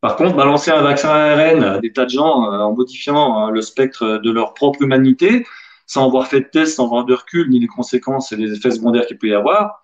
Par 0.00 0.16
contre, 0.16 0.36
balancer 0.36 0.70
un 0.70 0.82
vaccin 0.82 1.08
ARN 1.08 1.64
à 1.64 1.78
des 1.78 1.90
tas 1.90 2.04
de 2.04 2.10
gens 2.10 2.52
euh, 2.52 2.58
en 2.58 2.74
modifiant 2.74 3.38
hein, 3.38 3.50
le 3.50 3.62
spectre 3.62 4.18
de 4.18 4.30
leur 4.30 4.52
propre 4.52 4.82
humanité, 4.82 5.46
sans 5.86 6.04
avoir 6.06 6.26
fait 6.26 6.40
de 6.40 6.46
test, 6.46 6.76
sans 6.76 6.84
avoir 6.84 7.06
de 7.06 7.14
recul, 7.14 7.48
ni 7.48 7.58
les 7.58 7.66
conséquences 7.66 8.30
et 8.30 8.36
les 8.36 8.52
effets 8.52 8.72
secondaires 8.72 9.06
qu'il 9.06 9.16
peut 9.16 9.28
y 9.28 9.34
avoir, 9.34 9.83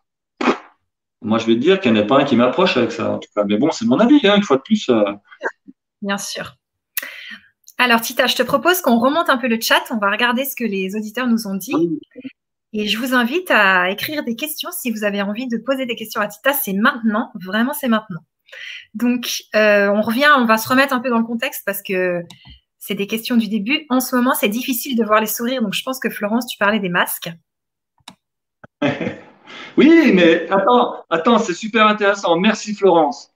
moi 1.22 1.38
je 1.38 1.46
vais 1.46 1.54
te 1.54 1.58
dire 1.58 1.80
qu'il 1.80 1.92
n'y 1.92 1.98
en 1.98 2.02
a 2.02 2.06
pas 2.06 2.18
un 2.20 2.24
qui 2.24 2.36
m'approche 2.36 2.76
avec 2.76 2.92
ça, 2.92 3.12
en 3.12 3.18
tout 3.18 3.28
cas. 3.34 3.44
Mais 3.44 3.56
bon, 3.56 3.70
c'est 3.70 3.86
mon 3.86 3.98
avis, 3.98 4.20
hein, 4.24 4.36
une 4.36 4.42
fois 4.42 4.56
de 4.56 4.62
plus. 4.62 4.88
Euh. 4.88 5.02
Bien 6.02 6.18
sûr. 6.18 6.56
Alors, 7.78 8.00
Tita, 8.00 8.26
je 8.26 8.36
te 8.36 8.42
propose 8.42 8.82
qu'on 8.82 8.98
remonte 8.98 9.30
un 9.30 9.38
peu 9.38 9.48
le 9.48 9.58
chat. 9.58 9.82
On 9.90 9.96
va 9.96 10.10
regarder 10.10 10.44
ce 10.44 10.54
que 10.54 10.64
les 10.64 10.94
auditeurs 10.96 11.26
nous 11.26 11.46
ont 11.46 11.54
dit. 11.54 12.00
Et 12.72 12.86
je 12.86 12.98
vous 12.98 13.14
invite 13.14 13.50
à 13.50 13.90
écrire 13.90 14.22
des 14.22 14.36
questions 14.36 14.70
si 14.70 14.90
vous 14.90 15.02
avez 15.02 15.22
envie 15.22 15.48
de 15.48 15.56
poser 15.56 15.86
des 15.86 15.96
questions 15.96 16.20
à 16.20 16.28
Tita. 16.28 16.52
C'est 16.52 16.74
maintenant, 16.74 17.32
vraiment, 17.34 17.72
c'est 17.72 17.88
maintenant. 17.88 18.20
Donc, 18.94 19.44
euh, 19.54 19.88
on 19.88 20.02
revient, 20.02 20.28
on 20.36 20.44
va 20.44 20.58
se 20.58 20.68
remettre 20.68 20.92
un 20.92 21.00
peu 21.00 21.08
dans 21.08 21.18
le 21.18 21.24
contexte 21.24 21.62
parce 21.64 21.82
que 21.82 22.22
c'est 22.78 22.94
des 22.94 23.06
questions 23.06 23.36
du 23.36 23.48
début. 23.48 23.86
En 23.88 24.00
ce 24.00 24.14
moment, 24.14 24.34
c'est 24.34 24.48
difficile 24.48 24.96
de 24.96 25.04
voir 25.04 25.20
les 25.20 25.26
sourires. 25.26 25.62
Donc, 25.62 25.72
je 25.72 25.82
pense 25.82 25.98
que 25.98 26.10
Florence, 26.10 26.46
tu 26.46 26.58
parlais 26.58 26.80
des 26.80 26.90
masques. 26.90 27.30
oui, 29.76 30.12
mais 30.14 30.48
attends, 30.50 31.04
attends, 31.10 31.38
c'est 31.38 31.54
super 31.54 31.86
intéressant. 31.86 32.38
Merci, 32.38 32.74
Florence. 32.74 33.32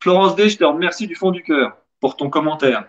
Florence 0.00 0.36
D, 0.36 0.48
je 0.48 0.58
te 0.58 0.64
remercie 0.64 1.06
du 1.06 1.14
fond 1.14 1.30
du 1.30 1.42
cœur 1.42 1.76
pour 2.00 2.16
ton 2.16 2.30
commentaire. 2.30 2.86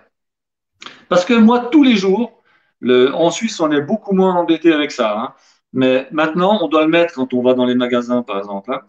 Parce 1.07 1.25
que 1.25 1.33
moi, 1.33 1.69
tous 1.71 1.83
les 1.83 1.95
jours, 1.95 2.41
le, 2.79 3.13
en 3.13 3.31
Suisse, 3.31 3.59
on 3.59 3.71
est 3.71 3.81
beaucoup 3.81 4.13
moins 4.13 4.35
embêté 4.35 4.71
avec 4.71 4.91
ça. 4.91 5.17
Hein. 5.17 5.33
Mais 5.73 6.07
maintenant, 6.11 6.59
on 6.61 6.67
doit 6.67 6.83
le 6.83 6.89
mettre 6.89 7.15
quand 7.15 7.33
on 7.33 7.41
va 7.41 7.53
dans 7.53 7.65
les 7.65 7.75
magasins, 7.75 8.21
par 8.21 8.37
exemple. 8.37 8.73
Hein 8.73 8.81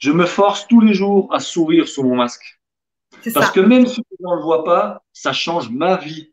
je 0.00 0.10
me 0.10 0.26
force 0.26 0.66
tous 0.66 0.80
les 0.80 0.94
jours 0.94 1.32
à 1.32 1.38
sourire 1.38 1.86
sous 1.86 2.02
mon 2.02 2.16
masque. 2.16 2.58
Parce 3.34 3.50
que 3.50 3.60
même 3.60 3.86
si 3.86 4.02
on 4.24 4.30
ne 4.30 4.36
le 4.36 4.42
voit 4.42 4.64
pas, 4.64 5.04
ça 5.12 5.32
change 5.32 5.70
ma 5.70 5.96
vie. 5.96 6.32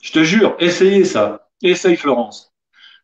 Je 0.00 0.12
te 0.12 0.22
jure, 0.22 0.56
essayez 0.60 1.04
ça. 1.04 1.48
Essaye 1.60 1.96
Florence. 1.96 2.49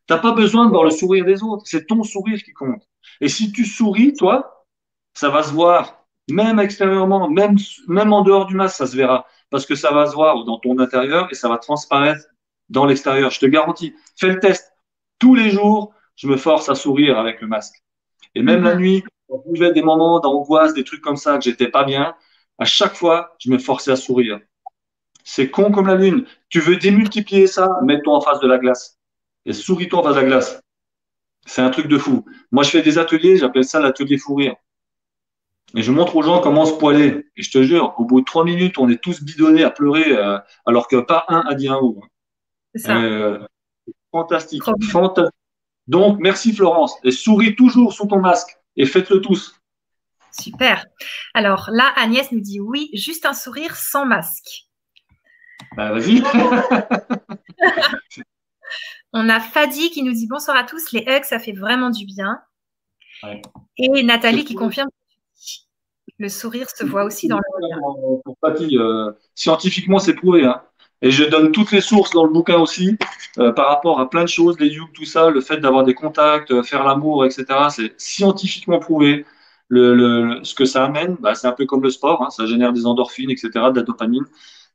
T'as 0.07 0.19
pas 0.19 0.33
besoin 0.33 0.67
de 0.67 0.71
voir 0.71 0.85
le 0.85 0.91
sourire 0.91 1.25
des 1.25 1.43
autres. 1.43 1.65
C'est 1.67 1.87
ton 1.87 2.03
sourire 2.03 2.43
qui 2.43 2.53
compte. 2.53 2.83
Et 3.21 3.29
si 3.29 3.53
tu 3.53 3.65
souris, 3.65 4.15
toi, 4.15 4.67
ça 5.15 5.31
va 5.31 5.43
se 5.43 5.53
voir. 5.53 6.07
Même 6.29 6.59
extérieurement, 6.59 7.29
même, 7.29 7.57
même 7.89 8.13
en 8.13 8.23
dehors 8.23 8.47
du 8.47 8.55
masque, 8.55 8.77
ça 8.77 8.87
se 8.87 8.97
verra. 8.97 9.27
Parce 9.51 9.67
que 9.67 9.75
ça 9.75 9.93
va 9.93 10.07
se 10.07 10.15
voir 10.15 10.45
dans 10.45 10.59
ton 10.59 10.79
intérieur 10.79 11.29
et 11.31 11.35
ça 11.35 11.49
va 11.49 11.59
transparaître 11.59 12.25
dans 12.69 12.85
l'extérieur. 12.85 13.31
Je 13.31 13.41
te 13.41 13.47
garantis. 13.47 13.95
Fais 14.17 14.29
le 14.29 14.41
test. 14.41 14.73
Tous 15.19 15.35
les 15.35 15.51
jours, 15.51 15.93
je 16.17 16.27
me 16.27 16.37
force 16.37 16.69
à 16.69 16.75
sourire 16.75 17.19
avec 17.19 17.41
le 17.41 17.47
masque. 17.47 17.83
Et 18.35 18.43
même 18.43 18.63
la 18.63 18.75
mhm. 18.75 18.81
nuit, 18.81 19.05
quand 19.29 19.43
je 19.55 19.65
des 19.65 19.83
moments 19.83 20.21
d'angoisse, 20.21 20.75
des 20.75 20.85
trucs 20.85 21.01
comme 21.01 21.17
ça, 21.17 21.39
que 21.39 21.45
j'étais 21.45 21.69
pas 21.69 21.85
bien, 21.85 22.15
à 22.59 22.65
chaque 22.65 22.95
fois, 22.95 23.35
je 23.39 23.51
me 23.51 23.59
forçais 23.59 23.93
à 23.93 23.97
sourire. 23.97 24.41
C'est 25.25 25.51
con 25.51 25.73
comme 25.73 25.87
la 25.87 25.97
lune. 25.97 26.27
Tu 26.49 26.61
veux 26.61 26.77
démultiplier 26.77 27.47
ça, 27.47 27.69
mets-toi 27.83 28.15
en 28.17 28.21
face 28.21 28.41
de 28.41 28.47
la 28.47 28.59
glace. 28.59 28.96
Et 29.47 29.53
souris-toi 29.53 30.01
en 30.01 30.03
face 30.03 30.17
de 30.17 30.21
la 30.21 30.27
glace. 30.27 30.61
C'est 31.47 31.63
un 31.63 31.71
truc 31.71 31.87
de 31.87 31.97
fou. 31.97 32.25
Moi, 32.51 32.65
je 32.65 32.71
fais 32.71 32.83
des 32.83 32.99
ateliers, 32.99 33.37
j'appelle 33.37 33.65
ça 33.65 33.81
l'atelier 33.81 34.19
fou 34.19 34.35
rire. 34.35 34.57
Et 35.75 35.83
je 35.83 35.93
montre 35.93 36.17
aux 36.17 36.23
gens 36.23 36.41
comment 36.41 36.67
se 36.67 36.75
poiler. 36.75 37.27
Et 37.37 37.43
je 37.43 37.51
te 37.51 37.63
jure, 37.63 37.95
au 37.99 38.05
bout 38.05 38.21
de 38.21 38.25
trois 38.25 38.45
minutes, 38.45 38.79
on 38.79 38.89
est 38.89 39.01
tous 39.01 39.23
bidonnés 39.23 39.63
à 39.63 39.71
pleurer, 39.71 40.11
euh, 40.11 40.39
alors 40.67 40.89
que 40.89 40.97
pas 40.97 41.25
un 41.29 41.41
a 41.41 41.55
dit 41.55 41.69
un 41.69 41.81
mot. 41.81 42.03
C'est 42.75 42.83
ça. 42.83 42.97
Euh, 42.97 43.39
fantastique. 44.11 44.63
fantastique. 44.65 45.33
Donc, 45.87 46.19
merci 46.19 46.53
Florence. 46.53 46.97
Et 47.05 47.13
souris 47.13 47.55
toujours 47.55 47.93
sous 47.93 48.07
ton 48.07 48.21
masque 48.21 48.57
et 48.77 48.87
faites-le 48.87 49.21
tous. 49.21 49.55
Super. 50.33 50.85
Alors 51.35 51.71
là, 51.73 51.93
Agnès 51.97 52.31
nous 52.33 52.41
dit 52.41 52.61
oui, 52.61 52.91
juste 52.93 53.25
un 53.25 53.35
sourire 53.35 53.77
sans 53.77 54.05
masque. 54.05 54.67
Bah, 55.77 55.93
vas-y. 55.93 56.23
On 59.13 59.29
a 59.29 59.41
Fadi 59.41 59.91
qui 59.91 60.03
nous 60.03 60.13
dit 60.13 60.27
bonsoir 60.27 60.57
à 60.57 60.65
tous. 60.65 60.93
Les 60.93 61.05
hugs, 61.07 61.25
ça 61.25 61.39
fait 61.39 61.53
vraiment 61.53 61.91
du 61.91 62.05
bien. 62.05 62.39
Et 63.79 64.03
Nathalie 64.03 64.45
qui 64.45 64.55
confirme 64.55 64.89
le 66.19 66.29
sourire 66.29 66.69
se 66.71 66.85
voit 66.85 67.05
aussi 67.05 67.29
dans 67.29 67.37
le 67.37 67.43
regard. 67.55 68.23
Pour 68.25 68.37
Fadi, 68.41 68.79
euh, 68.79 69.13
scientifiquement, 69.35 69.99
c'est 69.99 70.15
prouvé. 70.15 70.45
Hein. 70.45 70.63
Et 71.03 71.11
je 71.11 71.25
donne 71.25 71.53
toutes 71.53 71.73
les 71.73 71.83
sources 71.83 72.13
dans 72.13 72.25
le 72.25 72.31
bouquin 72.31 72.59
aussi 72.59 72.97
euh, 73.39 73.53
par 73.53 73.69
rapport 73.69 74.01
à 74.01 74.09
plein 74.09 74.23
de 74.23 74.29
choses, 74.29 74.59
les 74.59 74.69
yugs, 74.69 74.93
tout 74.95 75.05
ça, 75.05 75.29
le 75.29 75.41
fait 75.41 75.59
d'avoir 75.59 75.85
des 75.85 75.95
contacts, 75.95 76.51
euh, 76.51 76.63
faire 76.63 76.85
l'amour, 76.85 77.27
etc. 77.27 77.45
C'est 77.69 78.01
scientifiquement 78.01 78.79
prouvé. 78.79 79.27
Le, 79.69 79.95
le, 79.95 80.45
ce 80.45 80.55
que 80.55 80.65
ça 80.65 80.85
amène, 80.85 81.17
bah, 81.21 81.35
c'est 81.35 81.49
un 81.49 81.53
peu 81.53 81.67
comme 81.67 81.83
le 81.83 81.91
sport, 81.91 82.23
hein, 82.23 82.31
ça 82.31 82.47
génère 82.47 82.73
des 82.73 82.87
endorphines, 82.87 83.31
etc., 83.31 83.51
de 83.53 83.77
la 83.77 83.83
dopamine, 83.83 84.25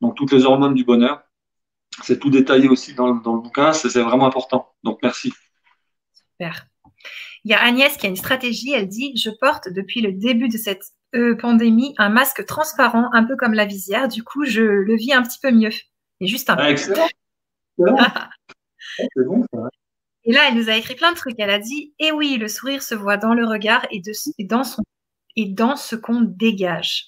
donc 0.02 0.16
toutes 0.16 0.34
les 0.34 0.44
hormones 0.44 0.74
du 0.74 0.84
bonheur. 0.84 1.24
C'est 2.04 2.20
tout 2.20 2.30
détaillé 2.30 2.70
aussi 2.70 2.94
dans, 2.94 3.14
dans 3.16 3.36
le 3.36 3.42
bouquin, 3.42 3.74
c'est 3.74 4.02
vraiment 4.02 4.26
important. 4.26 4.74
Donc 4.84 5.00
merci. 5.04 5.34
Super. 6.14 6.68
Il 7.44 7.52
y 7.52 7.54
a 7.54 7.62
Agnès 7.62 7.98
qui 7.98 8.06
a 8.06 8.10
une 8.10 8.16
stratégie, 8.16 8.72
elle 8.72 8.88
dit, 8.88 9.16
je 9.18 9.30
porte 9.30 9.70
depuis 9.70 10.02
le 10.02 10.14
début 10.14 10.48
de 10.48 10.58
cette 10.58 10.84
euh, 11.16 11.36
pandémie 11.36 11.94
un 11.98 12.10
masque 12.10 12.46
transparent, 12.46 13.10
un 13.14 13.24
peu 13.24 13.36
comme 13.36 13.54
la 13.54 13.66
visière, 13.66 14.08
du 14.08 14.24
coup 14.24 14.46
je 14.46 14.62
le 14.62 14.96
vis 14.96 15.14
un 15.14 15.24
petit 15.24 15.40
peu 15.42 15.52
mieux. 15.52 15.72
Et 16.22 16.28
juste 16.28 16.50
un 16.50 16.56
ah, 16.58 16.70
excellent. 16.70 17.08
bon, 17.78 19.46
Et 20.24 20.32
là, 20.32 20.42
elle 20.48 20.56
nous 20.56 20.70
a 20.70 20.76
écrit 20.76 20.96
plein 20.96 21.12
de 21.12 21.18
trucs. 21.18 21.36
Elle 21.40 21.50
a 21.50 21.60
dit 21.60 21.94
Eh 22.00 22.12
oui, 22.12 22.38
le 22.38 22.48
sourire 22.48 22.84
se 22.84 22.94
voit 22.94 23.18
dans 23.18 23.34
le 23.34 23.46
regard 23.46 23.86
et, 23.90 24.02
dans, 24.46 24.64
son, 24.64 24.84
et 25.36 25.46
dans 25.48 25.76
ce 25.76 25.96
qu'on 25.96 26.22
dégage. 26.22 27.08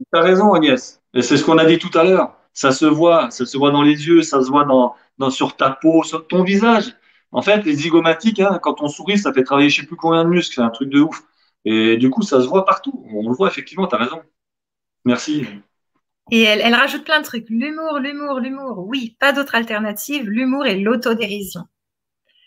Tu 0.00 0.18
as 0.18 0.22
raison, 0.22 0.52
Agnès. 0.54 1.00
Et 1.14 1.22
c'est 1.22 1.36
ce 1.36 1.44
qu'on 1.44 1.58
a 1.58 1.64
dit 1.64 1.78
tout 1.78 1.96
à 1.96 2.02
l'heure. 2.02 2.37
Ça 2.58 2.72
se 2.72 2.86
voit, 2.86 3.30
ça 3.30 3.46
se 3.46 3.56
voit 3.56 3.70
dans 3.70 3.82
les 3.82 4.08
yeux, 4.08 4.20
ça 4.22 4.42
se 4.42 4.48
voit 4.50 4.64
dans, 4.64 4.96
dans 5.18 5.30
sur 5.30 5.54
ta 5.54 5.70
peau, 5.70 6.02
sur 6.02 6.26
ton 6.26 6.42
visage. 6.42 6.92
En 7.30 7.40
fait, 7.40 7.58
les 7.58 7.72
zygomatiques, 7.72 8.40
hein, 8.40 8.58
quand 8.60 8.82
on 8.82 8.88
sourit, 8.88 9.16
ça 9.16 9.32
fait 9.32 9.44
travailler 9.44 9.70
je 9.70 9.82
sais 9.82 9.86
plus 9.86 9.94
combien 9.94 10.24
de 10.24 10.28
muscles, 10.28 10.56
c'est 10.56 10.60
un 10.60 10.70
truc 10.70 10.90
de 10.90 10.98
ouf. 10.98 11.22
Et 11.64 11.96
du 11.98 12.10
coup, 12.10 12.22
ça 12.22 12.40
se 12.40 12.48
voit 12.48 12.64
partout. 12.64 13.06
On 13.12 13.28
le 13.28 13.36
voit 13.36 13.46
effectivement, 13.46 13.86
tu 13.86 13.94
as 13.94 13.98
raison. 13.98 14.20
Merci. 15.04 15.46
Et 16.32 16.42
elle, 16.42 16.74
rajoute 16.74 17.04
plein 17.04 17.20
de 17.20 17.24
trucs. 17.24 17.48
L'humour, 17.48 18.00
l'humour, 18.00 18.40
l'humour. 18.40 18.84
Oui, 18.88 19.16
pas 19.20 19.32
d'autre 19.32 19.54
alternative. 19.54 20.28
L'humour 20.28 20.66
et 20.66 20.80
l'autodérision. 20.80 21.62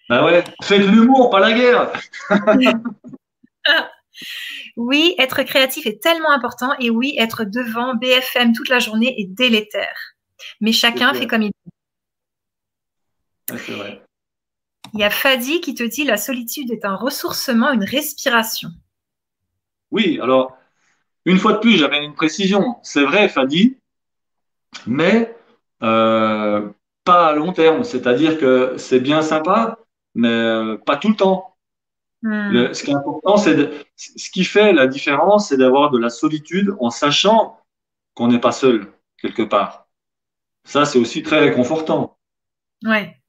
Bah 0.10 0.26
ouais, 0.26 0.44
faites 0.62 0.86
l'humour, 0.88 1.30
pas 1.30 1.40
la 1.40 1.54
guerre. 1.54 1.90
oui, 4.77 5.15
être 5.18 5.43
créatif 5.43 5.85
est 5.85 6.02
tellement 6.02 6.31
important. 6.31 6.73
Et 6.80 6.89
oui, 6.89 7.15
être 7.18 7.43
devant 7.43 7.95
BFM 7.95 8.53
toute 8.53 8.69
la 8.69 8.80
journée 8.80 9.19
est 9.19 9.27
délétère. 9.27 10.15
Mais 10.60 10.72
chacun 10.72 11.14
fait 11.14 11.27
comme 11.27 11.43
il 11.43 11.52
veut. 13.49 13.57
c'est 13.57 13.73
vrai. 13.73 14.02
Il 14.93 14.99
y 14.99 15.03
a 15.03 15.10
Fadi 15.10 15.61
qui 15.61 15.73
te 15.73 15.84
dit 15.84 16.03
la 16.03 16.18
solitude 16.18 16.72
est 16.72 16.85
un 16.85 16.95
ressourcement, 16.95 17.72
une 17.72 17.84
respiration. 17.84 18.69
Oui, 19.91 20.19
alors 20.22 20.57
une 21.26 21.38
fois 21.38 21.53
de 21.53 21.60
plus, 21.60 21.77
j'avais 21.77 22.03
une 22.03 22.15
précision. 22.15 22.77
C'est 22.81 23.03
vrai, 23.03 23.30
Fadi, 23.30 23.77
mais 24.88 25.35
euh, 25.84 26.69
pas 27.03 27.27
à 27.27 27.34
long 27.34 27.53
terme. 27.53 27.84
C'est-à-dire 27.84 28.39
que 28.39 28.76
c'est 28.77 28.99
bien 28.99 29.22
sympa, 29.22 29.77
mais 30.15 30.30
euh, 30.30 30.77
pas 30.77 30.98
tout 30.98 31.10
le 31.10 31.15
temps. 31.15 31.51
Hmm. 32.23 32.72
ce 32.73 32.84
qui 32.84 32.91
est 32.91 32.95
important, 32.95 33.38
c'est 33.38 33.72
ce 33.95 34.30
qui 34.30 34.43
fait 34.43 34.73
la 34.73 34.85
différence, 34.85 35.49
c'est 35.49 35.57
d'avoir 35.57 35.89
de 35.89 35.98
la 35.98 36.11
solitude 36.11 36.76
en 36.80 36.91
sachant 36.91 37.60
qu'on 38.14 38.27
n'est 38.27 38.39
pas 38.39 38.52
seul 38.52 38.93
quelque 39.18 39.41
part. 39.41 39.88
Ça, 40.64 40.85
c'est 40.85 40.99
aussi 40.99 41.23
très 41.23 41.39
réconfortant. 41.39 42.19
Ouais. 42.84 43.19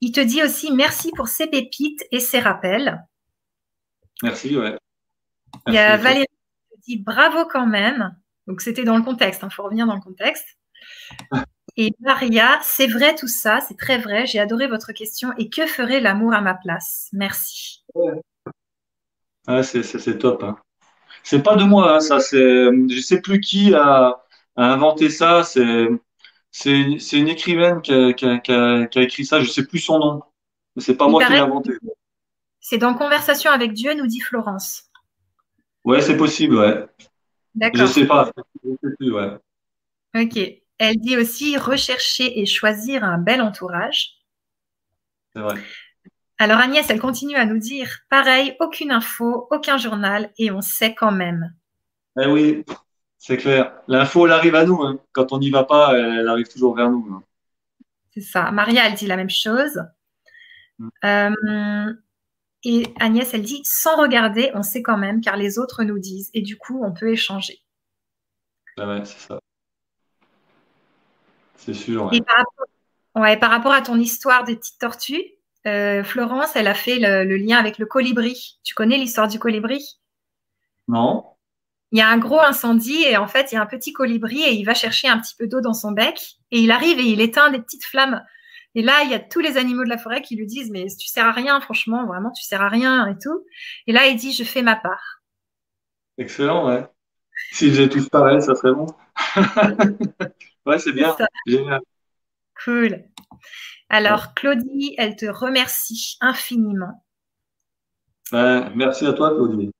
Il 0.00 0.12
te 0.12 0.20
dit 0.20 0.42
aussi 0.42 0.70
merci 0.72 1.10
pour 1.16 1.28
ces 1.28 1.48
pépites 1.48 2.04
et 2.12 2.20
ces 2.20 2.38
rappels. 2.38 3.04
Merci, 4.22 4.56
ouais. 4.56 4.78
Il 5.66 5.74
y 5.74 5.78
a 5.78 5.96
Valérie 5.96 6.26
qui 6.84 6.96
dit 6.96 7.02
bravo 7.02 7.46
quand 7.46 7.66
même. 7.66 8.16
Donc 8.46 8.60
c'était 8.60 8.84
dans 8.84 8.96
le 8.96 9.02
contexte, 9.02 9.42
il 9.42 9.46
hein, 9.46 9.50
faut 9.50 9.64
revenir 9.64 9.86
dans 9.86 9.94
le 9.94 10.00
contexte. 10.00 10.46
Et 11.76 11.92
Maria, 12.00 12.58
c'est 12.62 12.86
vrai 12.86 13.14
tout 13.14 13.28
ça, 13.28 13.60
c'est 13.60 13.76
très 13.76 13.98
vrai. 13.98 14.26
J'ai 14.26 14.38
adoré 14.38 14.66
votre 14.66 14.92
question. 14.92 15.32
Et 15.36 15.50
que 15.50 15.66
ferait 15.66 16.00
l'amour 16.00 16.32
à 16.32 16.40
ma 16.40 16.54
place? 16.54 17.10
Merci. 17.12 17.84
c'est 19.62 20.18
top. 20.18 20.42
Hein. 20.42 20.56
C'est 21.22 21.42
pas 21.42 21.56
de 21.56 21.64
moi, 21.64 21.96
hein, 21.96 22.00
ça. 22.00 22.20
C'est, 22.20 22.38
je 22.38 23.00
sais 23.00 23.20
plus 23.20 23.40
qui 23.40 23.74
a, 23.74 24.24
inventé 24.56 25.10
ça. 25.10 25.42
C'est, 25.42 25.88
c'est, 26.50 27.18
une 27.18 27.28
écrivaine 27.28 27.82
qui 27.82 27.92
a, 27.92 28.88
écrit 28.94 29.26
ça. 29.26 29.40
Je 29.40 29.50
sais 29.50 29.66
plus 29.66 29.80
son 29.80 29.98
nom. 29.98 30.22
Mais 30.76 30.82
c'est 30.82 30.96
pas 30.96 31.08
moi 31.08 31.24
qui 31.24 31.32
l'ai 31.32 31.38
inventé. 31.38 31.72
C'est 32.60 32.78
dans 32.78 32.94
Conversation 32.94 33.50
avec 33.50 33.74
Dieu, 33.74 33.92
nous 33.94 34.06
dit 34.06 34.20
Florence. 34.20 34.84
Ouais, 35.84 36.00
c'est 36.00 36.16
possible, 36.16 36.56
ouais. 36.56 36.86
D'accord. 37.54 37.80
Je 37.80 37.86
sais 37.86 38.06
pas. 38.06 38.32
Je 38.64 38.70
sais 38.70 38.96
plus, 38.96 39.12
ouais. 39.12 39.36
Ok. 40.16 40.65
Elle 40.78 40.96
dit 40.96 41.16
aussi 41.16 41.56
rechercher 41.56 42.40
et 42.40 42.46
choisir 42.46 43.04
un 43.04 43.18
bel 43.18 43.40
entourage. 43.40 44.16
C'est 45.34 45.40
vrai. 45.40 45.56
Alors 46.38 46.58
Agnès, 46.58 46.88
elle 46.90 47.00
continue 47.00 47.36
à 47.36 47.46
nous 47.46 47.58
dire 47.58 48.00
pareil, 48.10 48.56
aucune 48.60 48.90
info, 48.90 49.48
aucun 49.50 49.78
journal 49.78 50.30
et 50.38 50.50
on 50.50 50.60
sait 50.60 50.94
quand 50.94 51.12
même. 51.12 51.54
Eh 52.20 52.26
oui, 52.26 52.64
C'est 53.18 53.36
clair. 53.36 53.72
L'info, 53.88 54.26
elle 54.26 54.32
arrive 54.32 54.54
à 54.54 54.64
nous. 54.64 54.82
Hein. 54.82 54.98
Quand 55.12 55.32
on 55.32 55.38
n'y 55.38 55.50
va 55.50 55.64
pas, 55.64 55.96
elle 55.96 56.28
arrive 56.28 56.48
toujours 56.48 56.76
vers 56.76 56.90
nous. 56.90 57.06
Hein. 57.10 57.22
C'est 58.12 58.22
ça. 58.22 58.50
Maria, 58.50 58.86
elle 58.86 58.94
dit 58.94 59.06
la 59.06 59.16
même 59.16 59.30
chose. 59.30 59.82
Mm. 60.78 60.88
Euh, 61.04 61.94
et 62.64 62.86
Agnès, 62.98 63.32
elle 63.34 63.42
dit, 63.42 63.60
sans 63.64 63.96
regarder, 63.96 64.50
on 64.54 64.62
sait 64.62 64.82
quand 64.82 64.96
même, 64.96 65.20
car 65.20 65.36
les 65.36 65.58
autres 65.58 65.84
nous 65.84 65.98
disent. 65.98 66.30
Et 66.34 66.42
du 66.42 66.56
coup, 66.56 66.82
on 66.84 66.92
peut 66.92 67.10
échanger. 67.10 67.60
Ah 68.78 68.88
ouais, 68.88 69.04
c'est 69.04 69.18
ça. 69.18 69.40
C'est 71.56 71.74
sûr. 71.74 72.10
Et 72.12 72.20
par 72.20 72.36
rapport, 72.36 72.66
ouais, 73.16 73.36
par 73.36 73.50
rapport 73.50 73.72
à 73.72 73.82
ton 73.82 73.98
histoire 73.98 74.44
des 74.44 74.56
petites 74.56 74.78
tortues, 74.78 75.24
euh, 75.66 76.04
Florence, 76.04 76.54
elle 76.54 76.68
a 76.68 76.74
fait 76.74 76.98
le, 76.98 77.36
lien 77.36 77.58
avec 77.58 77.78
le 77.78 77.86
colibri. 77.86 78.58
Tu 78.62 78.74
connais 78.74 78.98
l'histoire 78.98 79.28
du 79.28 79.38
colibri? 79.38 79.98
Non. 80.88 81.24
Il 81.92 81.98
y 81.98 82.02
a 82.02 82.08
un 82.08 82.18
gros 82.18 82.40
incendie 82.40 83.04
et 83.04 83.16
en 83.16 83.26
fait, 83.26 83.50
il 83.50 83.56
y 83.56 83.58
a 83.58 83.62
un 83.62 83.66
petit 83.66 83.92
colibri 83.92 84.42
et 84.42 84.52
il 84.52 84.64
va 84.64 84.74
chercher 84.74 85.08
un 85.08 85.18
petit 85.18 85.34
peu 85.36 85.46
d'eau 85.46 85.60
dans 85.60 85.72
son 85.72 85.92
bec 85.92 86.36
et 86.50 86.60
il 86.60 86.70
arrive 86.70 86.98
et 86.98 87.04
il 87.04 87.20
éteint 87.20 87.50
des 87.50 87.60
petites 87.60 87.84
flammes. 87.84 88.22
Et 88.74 88.82
là, 88.82 89.02
il 89.04 89.10
y 89.10 89.14
a 89.14 89.18
tous 89.18 89.40
les 89.40 89.56
animaux 89.56 89.84
de 89.84 89.88
la 89.88 89.98
forêt 89.98 90.20
qui 90.20 90.36
lui 90.36 90.46
disent 90.46 90.70
mais 90.70 90.86
tu 90.98 91.08
sers 91.08 91.26
à 91.26 91.32
rien, 91.32 91.60
franchement, 91.60 92.06
vraiment, 92.06 92.30
tu 92.30 92.44
sers 92.44 92.60
à 92.60 92.68
rien 92.68 93.06
et 93.06 93.16
tout. 93.18 93.44
Et 93.86 93.92
là, 93.92 94.06
il 94.06 94.16
dit 94.16 94.32
je 94.32 94.44
fais 94.44 94.62
ma 94.62 94.76
part. 94.76 95.22
Excellent, 96.18 96.68
ouais. 96.68 96.86
S'ils 97.52 97.70
faisaient 97.70 97.88
tous 97.88 98.08
pareil, 98.08 98.40
ça 98.40 98.54
serait 98.54 98.72
bon. 98.72 98.86
ouais, 100.66 100.78
c'est 100.78 100.92
bien. 100.92 101.16
Génial. 101.46 101.80
Cool. 102.64 103.04
Alors, 103.88 104.34
Claudie, 104.34 104.94
elle 104.98 105.16
te 105.16 105.26
remercie 105.26 106.16
infiniment. 106.20 107.04
merci 108.32 109.06
à 109.06 109.12
toi, 109.12 109.30
Claudie. 109.30 109.70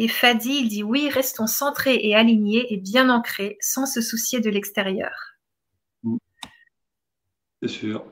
Et 0.00 0.06
Fadi, 0.06 0.60
il 0.60 0.68
dit 0.68 0.84
oui, 0.84 1.10
restons 1.10 1.48
centrés 1.48 1.98
et 2.00 2.14
alignés 2.14 2.72
et 2.72 2.76
bien 2.76 3.10
ancrés, 3.10 3.56
sans 3.60 3.84
se 3.84 4.00
soucier 4.00 4.40
de 4.40 4.48
l'extérieur. 4.48 5.34
C'est 7.60 7.68
sûr. 7.68 8.04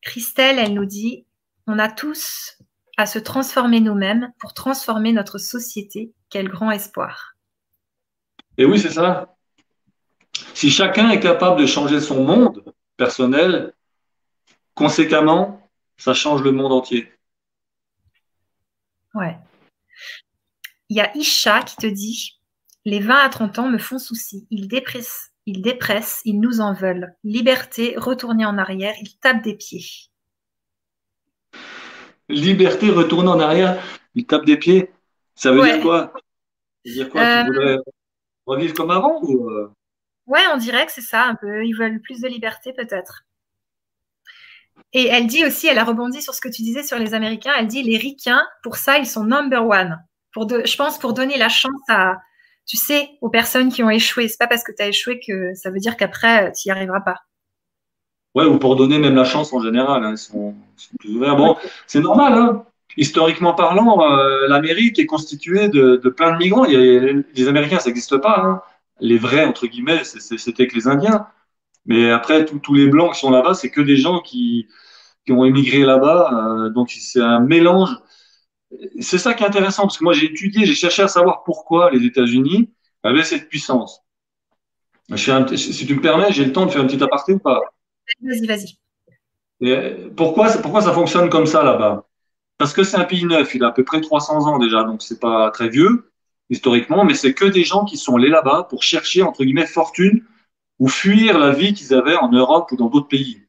Christelle, 0.00 0.58
elle 0.58 0.72
nous 0.72 0.86
dit 0.86 1.26
on 1.66 1.78
a 1.78 1.90
tous 1.90 2.58
à 2.96 3.06
se 3.06 3.18
transformer 3.18 3.80
nous-mêmes 3.80 4.32
pour 4.38 4.54
transformer 4.54 5.12
notre 5.12 5.38
société. 5.38 6.14
Quel 6.30 6.48
grand 6.48 6.70
espoir. 6.70 7.33
Et 8.56 8.64
oui, 8.64 8.78
c'est 8.78 8.90
ça. 8.90 9.36
Si 10.54 10.70
chacun 10.70 11.10
est 11.10 11.20
capable 11.20 11.60
de 11.60 11.66
changer 11.66 12.00
son 12.00 12.24
monde 12.24 12.64
personnel, 12.96 13.72
conséquemment, 14.74 15.68
ça 15.96 16.14
change 16.14 16.42
le 16.42 16.52
monde 16.52 16.72
entier. 16.72 17.12
Ouais. 19.14 19.36
Il 20.88 20.96
y 20.96 21.00
a 21.00 21.16
Isha 21.16 21.62
qui 21.62 21.76
te 21.76 21.86
dit 21.86 22.40
Les 22.84 23.00
20 23.00 23.16
à 23.16 23.28
30 23.28 23.58
ans 23.58 23.68
me 23.68 23.78
font 23.78 23.98
souci. 23.98 24.46
Ils 24.50 24.68
dépressent, 24.68 25.30
ils 25.46 25.62
dépressent, 25.62 26.20
ils 26.24 26.40
nous 26.40 26.60
en 26.60 26.72
veulent. 26.72 27.14
Liberté, 27.24 27.94
retourner 27.96 28.44
en 28.44 28.58
arrière, 28.58 28.94
ils 29.00 29.16
tapent 29.18 29.42
des 29.42 29.56
pieds. 29.56 29.86
Liberté, 32.28 32.90
retourner 32.90 33.28
en 33.28 33.40
arrière, 33.40 33.82
ils 34.14 34.26
tapent 34.26 34.46
des 34.46 34.56
pieds. 34.56 34.90
Ça 35.34 35.52
veut 35.52 35.62
dire 35.62 35.80
quoi? 35.80 36.12
Ça 36.14 36.20
veut 36.86 36.92
dire 36.92 37.10
quoi? 37.10 37.20
Tu 37.20 37.26
euh, 37.26 37.44
voudrais 37.44 37.78
revivre 38.46 38.74
comme 38.74 38.90
avant 38.90 39.20
ou... 39.22 39.50
Euh? 39.50 39.72
Ouais, 40.26 40.42
on 40.52 40.56
dirait 40.56 40.86
que 40.86 40.92
c'est 40.92 41.00
ça 41.00 41.24
un 41.24 41.34
peu. 41.34 41.64
Ils 41.64 41.74
veulent 41.74 42.00
plus 42.00 42.20
de 42.20 42.28
liberté 42.28 42.72
peut-être. 42.72 43.24
Et 44.92 45.06
elle 45.06 45.26
dit 45.26 45.44
aussi, 45.44 45.66
elle 45.66 45.78
a 45.78 45.84
rebondi 45.84 46.22
sur 46.22 46.34
ce 46.34 46.40
que 46.40 46.48
tu 46.48 46.62
disais 46.62 46.82
sur 46.82 46.98
les 46.98 47.14
Américains, 47.14 47.52
elle 47.58 47.66
dit 47.66 47.82
les 47.82 47.96
ricains, 47.96 48.44
pour 48.62 48.76
ça, 48.76 48.98
ils 48.98 49.06
sont 49.06 49.24
number 49.24 49.66
one. 49.66 50.02
Pour 50.32 50.46
de, 50.46 50.62
je 50.64 50.76
pense 50.76 50.98
pour 50.98 51.14
donner 51.14 51.36
la 51.36 51.48
chance 51.48 51.80
à, 51.88 52.16
tu 52.66 52.76
sais, 52.76 53.10
aux 53.20 53.28
personnes 53.28 53.70
qui 53.70 53.82
ont 53.82 53.90
échoué. 53.90 54.28
C'est 54.28 54.38
pas 54.38 54.46
parce 54.46 54.64
que 54.64 54.72
tu 54.72 54.82
as 54.82 54.88
échoué 54.88 55.20
que 55.24 55.54
ça 55.54 55.70
veut 55.70 55.78
dire 55.78 55.96
qu'après, 55.96 56.52
tu 56.52 56.68
n'y 56.68 56.72
arriveras 56.72 57.00
pas. 57.00 57.16
Ouais, 58.34 58.44
ou 58.44 58.58
pour 58.58 58.74
donner 58.74 58.98
même 58.98 59.14
la 59.14 59.24
chance 59.24 59.52
en 59.52 59.60
général. 59.60 60.04
Hein, 60.04 60.12
ils, 60.12 60.18
sont, 60.18 60.54
plus 60.98 61.16
ouverts. 61.16 61.36
Bon, 61.36 61.56
c'est 61.86 62.00
normal. 62.00 62.32
Hein. 62.32 62.64
Historiquement 62.96 63.54
parlant, 63.54 64.02
euh, 64.02 64.46
l'Amérique 64.48 64.98
est 64.98 65.06
constituée 65.06 65.68
de, 65.68 65.96
plein 66.16 66.32
de 66.32 66.38
migrants. 66.38 66.64
Il 66.64 67.24
les 67.34 67.48
Américains, 67.48 67.78
ça 67.78 67.90
n'existe 67.90 68.18
pas. 68.18 68.40
Hein 68.40 68.62
les 69.00 69.18
vrais, 69.18 69.44
entre 69.44 69.66
guillemets, 69.66 70.04
c'était 70.04 70.66
que 70.66 70.74
les 70.74 70.88
Indiens. 70.88 71.26
Mais 71.86 72.10
après, 72.10 72.44
tous 72.44 72.74
les 72.74 72.88
Blancs 72.88 73.12
qui 73.12 73.20
sont 73.20 73.30
là-bas, 73.30 73.54
c'est 73.54 73.70
que 73.70 73.80
des 73.80 73.96
gens 73.96 74.20
qui, 74.20 74.66
qui 75.26 75.32
ont 75.32 75.44
émigré 75.44 75.80
là-bas. 75.80 76.30
Euh, 76.32 76.70
donc, 76.70 76.90
c'est 76.90 77.20
un 77.20 77.40
mélange. 77.40 77.90
C'est 79.00 79.18
ça 79.18 79.34
qui 79.34 79.44
est 79.44 79.46
intéressant, 79.46 79.82
parce 79.82 79.98
que 79.98 80.04
moi, 80.04 80.12
j'ai 80.12 80.26
étudié, 80.26 80.66
j'ai 80.66 80.74
cherché 80.74 81.02
à 81.02 81.08
savoir 81.08 81.44
pourquoi 81.44 81.90
les 81.90 82.04
États-Unis 82.04 82.70
avaient 83.02 83.22
cette 83.22 83.48
puissance. 83.48 84.00
si 85.14 85.86
tu 85.86 85.94
me 85.94 86.00
permets, 86.00 86.32
j'ai 86.32 86.44
le 86.44 86.52
temps 86.52 86.66
de 86.66 86.70
faire 86.70 86.82
un 86.82 86.86
petit 86.86 87.02
aparté 87.02 87.34
ou 87.34 87.38
pas? 87.38 87.60
Vas-y, 88.22 88.46
vas-y. 88.46 88.78
Pourquoi, 90.16 90.48
pourquoi 90.62 90.80
ça 90.82 90.92
fonctionne 90.92 91.28
comme 91.28 91.46
ça 91.46 91.62
là-bas? 91.62 92.06
Parce 92.58 92.72
que 92.72 92.84
c'est 92.84 92.96
un 92.96 93.04
pays 93.04 93.24
neuf, 93.24 93.54
il 93.54 93.64
a 93.64 93.68
à 93.68 93.72
peu 93.72 93.84
près 93.84 94.00
300 94.00 94.46
ans 94.46 94.58
déjà, 94.58 94.84
donc 94.84 95.02
c'est 95.02 95.20
pas 95.20 95.50
très 95.50 95.68
vieux 95.68 96.10
historiquement, 96.50 97.04
mais 97.04 97.14
c'est 97.14 97.34
que 97.34 97.46
des 97.46 97.64
gens 97.64 97.84
qui 97.84 97.96
sont 97.96 98.16
allés 98.16 98.28
là-bas 98.28 98.66
pour 98.68 98.82
chercher, 98.82 99.22
entre 99.22 99.44
guillemets, 99.44 99.66
fortune 99.66 100.24
ou 100.78 100.88
fuir 100.88 101.38
la 101.38 101.50
vie 101.50 101.72
qu'ils 101.72 101.94
avaient 101.94 102.16
en 102.16 102.30
Europe 102.30 102.70
ou 102.72 102.76
dans 102.76 102.88
d'autres 102.88 103.08
pays. 103.08 103.42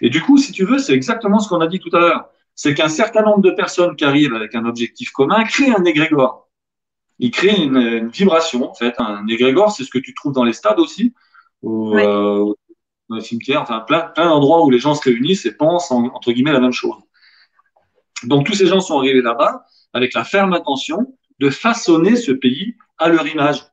Et 0.00 0.10
du 0.10 0.22
coup, 0.22 0.38
si 0.38 0.52
tu 0.52 0.64
veux, 0.64 0.78
c'est 0.78 0.92
exactement 0.92 1.40
ce 1.40 1.48
qu'on 1.48 1.60
a 1.60 1.66
dit 1.66 1.80
tout 1.80 1.94
à 1.96 2.00
l'heure. 2.00 2.28
C'est 2.54 2.74
qu'un 2.74 2.88
certain 2.88 3.22
nombre 3.22 3.42
de 3.42 3.50
personnes 3.50 3.96
qui 3.96 4.04
arrivent 4.04 4.34
avec 4.34 4.54
un 4.54 4.64
objectif 4.64 5.10
commun 5.10 5.44
créent 5.44 5.74
un 5.74 5.84
égrégore. 5.84 6.48
Ils 7.18 7.30
créent 7.30 7.62
une, 7.62 8.08
vibration, 8.08 8.70
en 8.70 8.74
fait. 8.74 8.94
Un 8.98 9.26
égrégore, 9.26 9.72
c'est 9.72 9.84
ce 9.84 9.90
que 9.90 9.98
tu 9.98 10.14
trouves 10.14 10.32
dans 10.32 10.44
les 10.44 10.52
stades 10.52 10.78
aussi, 10.78 11.14
au, 11.62 11.96
euh, 11.96 12.54
dans 13.08 13.16
les 13.16 13.22
cimetières, 13.22 13.62
enfin 13.62 13.80
plein, 13.80 14.00
plein 14.00 14.28
d'endroits 14.28 14.64
où 14.64 14.70
les 14.70 14.78
gens 14.78 14.94
se 14.94 15.02
réunissent 15.02 15.46
et 15.46 15.52
pensent, 15.52 15.90
entre 15.90 16.32
guillemets, 16.32 16.52
la 16.52 16.60
même 16.60 16.72
chose. 16.72 16.94
Donc 18.24 18.46
tous 18.46 18.54
ces 18.54 18.66
gens 18.66 18.80
sont 18.80 18.98
arrivés 18.98 19.22
là-bas 19.22 19.64
avec 19.92 20.14
la 20.14 20.24
ferme 20.24 20.52
intention 20.52 21.14
de 21.38 21.50
façonner 21.50 22.16
ce 22.16 22.32
pays 22.32 22.76
à 22.98 23.08
leur 23.08 23.26
image. 23.26 23.64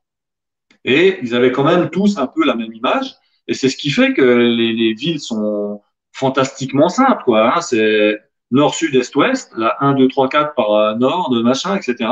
Et 0.84 1.18
ils 1.22 1.34
avaient 1.34 1.52
quand 1.52 1.64
même 1.64 1.90
tous 1.90 2.18
un 2.18 2.28
peu 2.28 2.46
la 2.46 2.56
même 2.56 2.72
image. 2.72 3.16
Et 3.48 3.54
c'est 3.54 3.70
ce 3.70 3.78
qui 3.78 3.90
fait 3.90 4.14
que 4.14 4.22
les, 4.22 4.94
villes 4.94 5.20
sont 5.20 5.82
fantastiquement 6.14 6.90
simples. 6.90 7.24
Quoi, 7.24 7.56
hein. 7.56 7.62
C'est 7.62 8.20
nord, 8.52 8.76
sud, 8.76 8.96
est, 8.96 9.16
ouest. 9.16 9.52
Là, 9.58 9.76
1, 9.80 9.96
2, 9.96 10.08
3, 10.08 10.30
4 10.30 10.54
par 10.54 10.98
nord, 10.98 11.32
de 11.32 11.42
machin, 11.42 11.76
etc. 11.76 12.10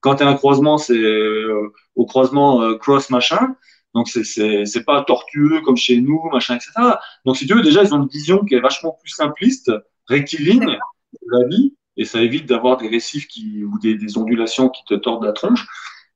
Quand 0.00 0.16
tu 0.16 0.24
as 0.24 0.28
un 0.28 0.34
croisement, 0.34 0.78
c'est 0.78 0.98
euh, 0.98 1.72
au 1.94 2.06
croisement 2.06 2.62
euh, 2.62 2.76
cross 2.76 3.10
machin. 3.10 3.56
Donc, 3.94 4.08
c'est 4.08 4.84
pas 4.84 5.02
tortueux 5.02 5.60
comme 5.62 5.76
chez 5.76 6.00
nous, 6.00 6.20
machin, 6.32 6.56
etc. 6.56 6.72
Donc, 7.24 7.36
si 7.36 7.46
tu 7.46 7.54
veux, 7.54 7.62
déjà, 7.62 7.82
ils 7.82 7.94
ont 7.94 8.02
une 8.02 8.08
vision 8.08 8.44
qui 8.44 8.54
est 8.54 8.60
vachement 8.60 8.96
plus 9.00 9.10
simpliste, 9.10 9.72
rectiligne 10.06 10.78
de 11.12 11.28
la 11.30 11.48
vie 11.48 11.74
et 11.96 12.04
ça 12.04 12.22
évite 12.22 12.46
d'avoir 12.46 12.76
des 12.76 12.88
récifs 12.88 13.26
qui, 13.26 13.64
ou 13.64 13.78
des, 13.80 13.94
des, 13.96 14.18
ondulations 14.18 14.68
qui 14.68 14.84
te 14.84 14.94
tordent 14.94 15.24
la 15.24 15.32
tronche. 15.32 15.66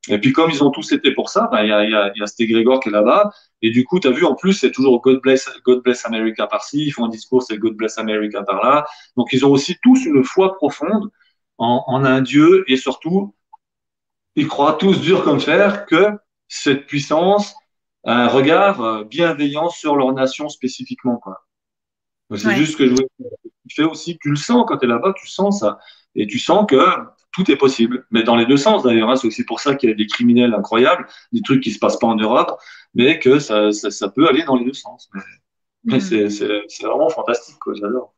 Et 0.09 0.19
puis 0.19 0.33
comme 0.33 0.51
ils 0.51 0.63
ont 0.65 0.71
tous 0.71 0.93
été 0.93 1.13
pour 1.13 1.29
ça, 1.29 1.49
ben, 1.51 1.63
il 1.63 1.69
y, 1.69 1.73
a, 1.73 1.85
y, 1.85 1.95
a, 1.95 2.13
y 2.15 2.23
a 2.23 2.27
cet 2.27 2.41
égrégore 2.41 2.81
qui 2.81 2.89
est 2.89 2.93
là-bas. 2.93 3.31
Et 3.63 3.71
du 3.71 3.85
coup, 3.85 4.01
tu 4.01 4.09
as 4.09 4.11
vu, 4.11 4.25
en 4.25 4.35
plus, 4.35 4.53
c'est 4.53 4.71
toujours 4.71 5.01
God 5.01 5.21
bless, 5.21 5.49
God 5.65 5.83
bless 5.83 6.05
America 6.07 6.47
par-ci, 6.47 6.87
ils 6.87 6.91
font 6.91 7.05
un 7.05 7.09
discours, 7.09 7.43
c'est 7.43 7.59
God 7.59 7.75
bless 7.75 7.99
America 7.99 8.43
par-là. 8.43 8.87
Donc 9.17 9.33
ils 9.33 9.45
ont 9.45 9.51
aussi 9.51 9.77
tous 9.83 10.05
une 10.07 10.25
foi 10.25 10.55
profonde 10.55 11.11
en, 11.59 11.85
en 11.87 12.05
un 12.05 12.21
Dieu 12.21 12.65
et 12.69 12.77
surtout, 12.77 13.35
ils 14.37 14.49
croient 14.49 14.75
tous 14.75 15.01
dur 15.01 15.25
comme 15.25 15.41
fer 15.41 15.87
que 15.87 16.11
cette 16.49 16.87
puissance 16.87 17.55
a 18.05 18.25
un 18.25 18.29
regard 18.29 18.83
euh, 18.83 19.05
bienveillant 19.05 19.69
sur 19.71 19.97
leur 19.97 20.13
nation 20.13 20.49
spécifiquement. 20.49 21.17
Quoi. 21.17 21.45
C'est 22.37 22.57
juste 22.57 22.77
que 22.77 22.87
je 22.87 22.91
voulais 22.93 23.09
tu 23.75 23.83
fais 23.83 23.89
aussi, 23.89 24.19
tu 24.21 24.31
le 24.31 24.37
sens 24.37 24.65
quand 24.67 24.79
tu 24.79 24.85
es 24.85 24.89
là-bas, 24.89 25.15
tu 25.17 25.29
sens 25.29 25.61
ça. 25.61 25.79
Et 26.15 26.27
tu 26.27 26.39
sens 26.39 26.67
que 26.69 26.77
tout 27.33 27.51
est 27.51 27.57
possible. 27.57 28.07
Mais 28.11 28.23
dans 28.23 28.37
les 28.37 28.47
deux 28.47 28.57
sens 28.57 28.83
d'ailleurs. 28.83 29.11
Hein. 29.11 29.17
c'est 29.17 29.27
aussi 29.27 29.45
pour 29.45 29.61
ça 29.61 29.75
qu'il 29.75 29.89
y 29.89 29.93
a 29.93 29.97
des 29.97 30.07
criminels 30.07 30.55
incroyables, 30.55 31.07
des 31.33 31.43
trucs 31.43 31.63
qui 31.63 31.71
se 31.73 31.79
passent 31.79 31.99
pas 31.99 32.07
en 32.07 32.17
Europe, 32.17 32.59
mais 32.95 33.19
que 33.19 33.39
ça, 33.39 33.73
ça, 33.73 34.09
peut 34.09 34.29
aller 34.29 34.45
dans 34.45 34.57
les 34.57 34.65
deux 34.65 34.75
sens. 34.75 35.11
Mais, 35.85 35.99
mm. 35.99 36.31
c'est 36.31 36.85
vraiment 36.85 37.09
fantastique, 37.09 37.59
quoi. 37.59 37.75
J'adore. 37.75 38.15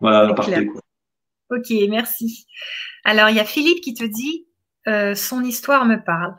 Voilà, 0.00 0.24
la 0.24 0.34
partie. 0.34 0.68
Ok, 1.50 1.70
merci. 1.88 2.46
Alors, 3.04 3.28
il 3.28 3.36
y 3.36 3.40
a 3.40 3.44
Philippe 3.44 3.82
qui 3.82 3.94
te 3.94 4.04
dit 4.04 4.46
euh, 4.88 5.14
son 5.14 5.42
histoire 5.42 5.84
me 5.84 5.96
parle. 5.96 6.36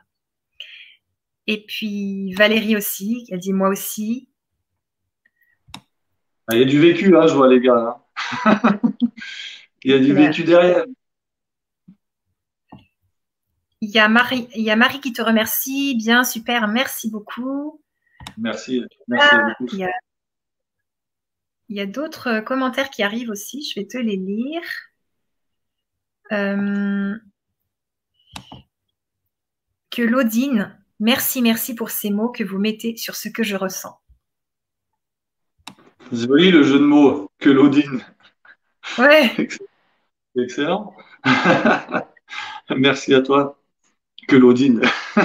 Et 1.45 1.65
puis 1.65 2.33
Valérie 2.33 2.75
aussi, 2.75 3.27
elle 3.29 3.39
dit 3.39 3.53
moi 3.53 3.69
aussi. 3.69 4.29
Ah, 6.47 6.55
il 6.55 6.59
y 6.59 6.61
a 6.61 6.65
du 6.65 6.79
vécu, 6.79 7.15
hein, 7.15 7.27
je 7.27 7.33
vois 7.33 7.47
les 7.47 7.59
gars. 7.59 7.75
Hein. 7.75 8.02
Il 9.83 9.91
y 9.91 9.93
a 9.93 9.99
du 9.99 10.13
vécu 10.13 10.43
derrière. 10.43 10.85
Il 13.81 13.89
y, 13.89 13.99
a 13.99 14.07
Marie, 14.07 14.47
il 14.55 14.63
y 14.63 14.71
a 14.71 14.77
Marie 14.77 15.01
qui 15.01 15.11
te 15.11 15.21
remercie. 15.21 15.97
Bien, 15.97 16.23
super, 16.23 16.69
merci 16.69 17.09
beaucoup. 17.09 17.81
Merci, 18.37 18.81
merci 19.09 19.27
ah, 19.29 19.53
beaucoup. 19.59 19.75
Il 19.75 21.77
y 21.77 21.81
a, 21.81 21.85
d'autres 21.85 22.39
commentaires 22.39 22.89
qui 22.89 23.03
arrivent 23.03 23.29
aussi. 23.29 23.61
Je 23.61 23.79
vais 23.79 23.85
te 23.85 23.97
les 23.97 24.15
lire. 24.15 24.63
Euh, 26.31 27.15
Claudine, 29.89 30.77
merci, 30.99 31.41
merci 31.41 31.75
pour 31.75 31.89
ces 31.89 32.09
mots 32.09 32.29
que 32.29 32.43
vous 32.43 32.57
mettez 32.57 32.95
sur 32.95 33.15
ce 33.15 33.27
que 33.27 33.43
je 33.43 33.55
ressens. 33.55 33.99
Joli 36.11 36.51
le 36.51 36.63
jeu 36.63 36.79
de 36.79 36.85
mots, 36.85 37.31
Claudine. 37.39 38.01
Ouais. 38.97 39.47
Excellent. 40.37 40.93
merci 42.75 43.13
à 43.13 43.21
toi, 43.21 43.59
Claudine. 44.27 44.81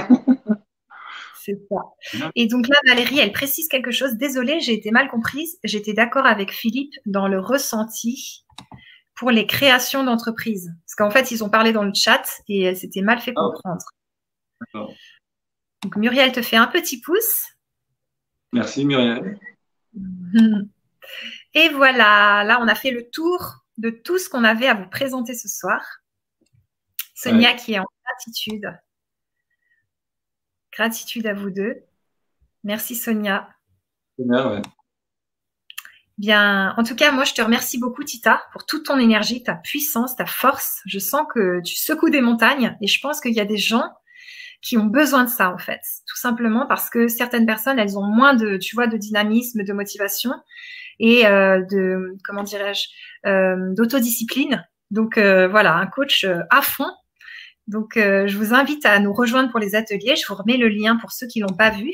C'est 1.41 1.59
ça. 1.69 2.29
Et 2.35 2.47
donc 2.47 2.67
là, 2.67 2.75
Valérie, 2.85 3.19
elle 3.19 3.31
précise 3.31 3.67
quelque 3.67 3.91
chose. 3.91 4.13
Désolée, 4.15 4.59
j'ai 4.59 4.73
été 4.73 4.91
mal 4.91 5.07
comprise. 5.07 5.57
J'étais 5.63 5.93
d'accord 5.93 6.25
avec 6.25 6.51
Philippe 6.51 6.93
dans 7.05 7.27
le 7.27 7.39
ressenti 7.39 8.45
pour 9.15 9.31
les 9.31 9.47
créations 9.47 10.03
d'entreprises. 10.03 10.71
Parce 10.85 10.95
qu'en 10.95 11.09
fait, 11.09 11.31
ils 11.31 11.43
ont 11.43 11.49
parlé 11.49 11.71
dans 11.71 11.83
le 11.83 11.93
chat 11.93 12.23
et 12.47 12.75
c'était 12.75 13.01
mal 13.01 13.19
fait 13.19 13.33
ah. 13.35 13.41
comprendre. 13.41 13.85
Donc 15.83 15.95
Muriel 15.95 16.31
te 16.31 16.41
fait 16.41 16.57
un 16.57 16.67
petit 16.67 17.01
pouce. 17.01 17.47
Merci 18.51 18.85
Muriel. 18.85 19.39
Et 21.53 21.69
voilà, 21.69 22.43
là 22.43 22.59
on 22.61 22.67
a 22.67 22.75
fait 22.75 22.91
le 22.91 23.09
tour 23.09 23.65
de 23.77 23.89
tout 23.89 24.17
ce 24.17 24.29
qu'on 24.29 24.43
avait 24.43 24.67
à 24.67 24.73
vous 24.73 24.89
présenter 24.89 25.33
ce 25.33 25.47
soir. 25.47 25.81
Sonia 27.15 27.53
qui 27.53 27.73
est 27.73 27.79
en 27.79 27.85
gratitude. 28.05 28.77
Gratitude 30.71 31.27
à 31.27 31.33
vous 31.33 31.49
deux. 31.49 31.83
Merci 32.63 32.95
Sonia. 32.95 33.49
Sonia, 34.17 34.61
Bien, 36.19 36.73
en 36.75 36.83
tout 36.83 36.95
cas, 36.95 37.13
moi, 37.13 37.23
je 37.23 37.33
te 37.33 37.41
remercie 37.41 37.79
beaucoup, 37.79 38.03
Tita, 38.03 38.43
pour 38.51 38.65
toute 38.65 38.87
ton 38.87 38.99
énergie, 38.99 39.41
ta 39.41 39.55
puissance, 39.55 40.17
ta 40.17 40.25
force. 40.25 40.81
Je 40.85 40.99
sens 40.99 41.25
que 41.33 41.61
tu 41.61 41.75
secoues 41.75 42.09
des 42.09 42.19
montagnes 42.19 42.75
et 42.81 42.87
je 42.87 42.99
pense 42.99 43.21
qu'il 43.21 43.33
y 43.33 43.39
a 43.39 43.45
des 43.45 43.55
gens 43.55 43.89
qui 44.61 44.77
ont 44.77 44.85
besoin 44.85 45.23
de 45.23 45.29
ça, 45.29 45.53
en 45.53 45.57
fait. 45.57 45.79
Tout 46.05 46.17
simplement 46.17 46.65
parce 46.67 46.89
que 46.89 47.07
certaines 47.07 47.45
personnes, 47.45 47.79
elles 47.79 47.97
ont 47.97 48.03
moins 48.03 48.33
de, 48.33 48.57
tu 48.57 48.75
vois, 48.75 48.87
de 48.87 48.97
dynamisme, 48.97 49.63
de 49.63 49.71
motivation 49.71 50.33
et 50.99 51.25
euh, 51.25 51.61
de, 51.61 52.17
comment 52.23 52.43
dirais-je, 52.43 52.87
euh, 53.25 53.73
d'autodiscipline. 53.73 54.65
Donc, 54.91 55.17
euh, 55.17 55.47
voilà, 55.47 55.75
un 55.75 55.87
coach 55.87 56.25
à 56.49 56.61
fond 56.61 56.91
donc, 57.67 57.91
je 57.97 58.35
vous 58.35 58.55
invite 58.55 58.83
à 58.87 58.97
nous 58.97 59.13
rejoindre 59.13 59.51
pour 59.51 59.59
les 59.59 59.75
ateliers. 59.75 60.15
Je 60.15 60.25
vous 60.27 60.33
remets 60.33 60.57
le 60.57 60.69
lien 60.69 60.95
pour 60.95 61.11
ceux 61.11 61.27
qui 61.27 61.39
l'ont 61.39 61.55
pas 61.55 61.69
vu. 61.69 61.91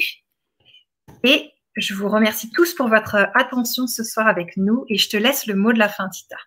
Et 1.26 1.52
je 1.76 1.94
vous 1.94 2.08
remercie 2.08 2.50
tous 2.50 2.74
pour 2.74 2.88
votre 2.88 3.28
attention 3.34 3.86
ce 3.86 4.02
soir 4.02 4.26
avec 4.26 4.56
nous. 4.56 4.86
Et 4.88 4.98
je 4.98 5.10
te 5.10 5.18
laisse 5.18 5.48
le 5.48 5.54
mot 5.54 5.74
de 5.74 5.78
la 5.78 5.90
fin, 5.90 6.08
Tita. 6.08 6.38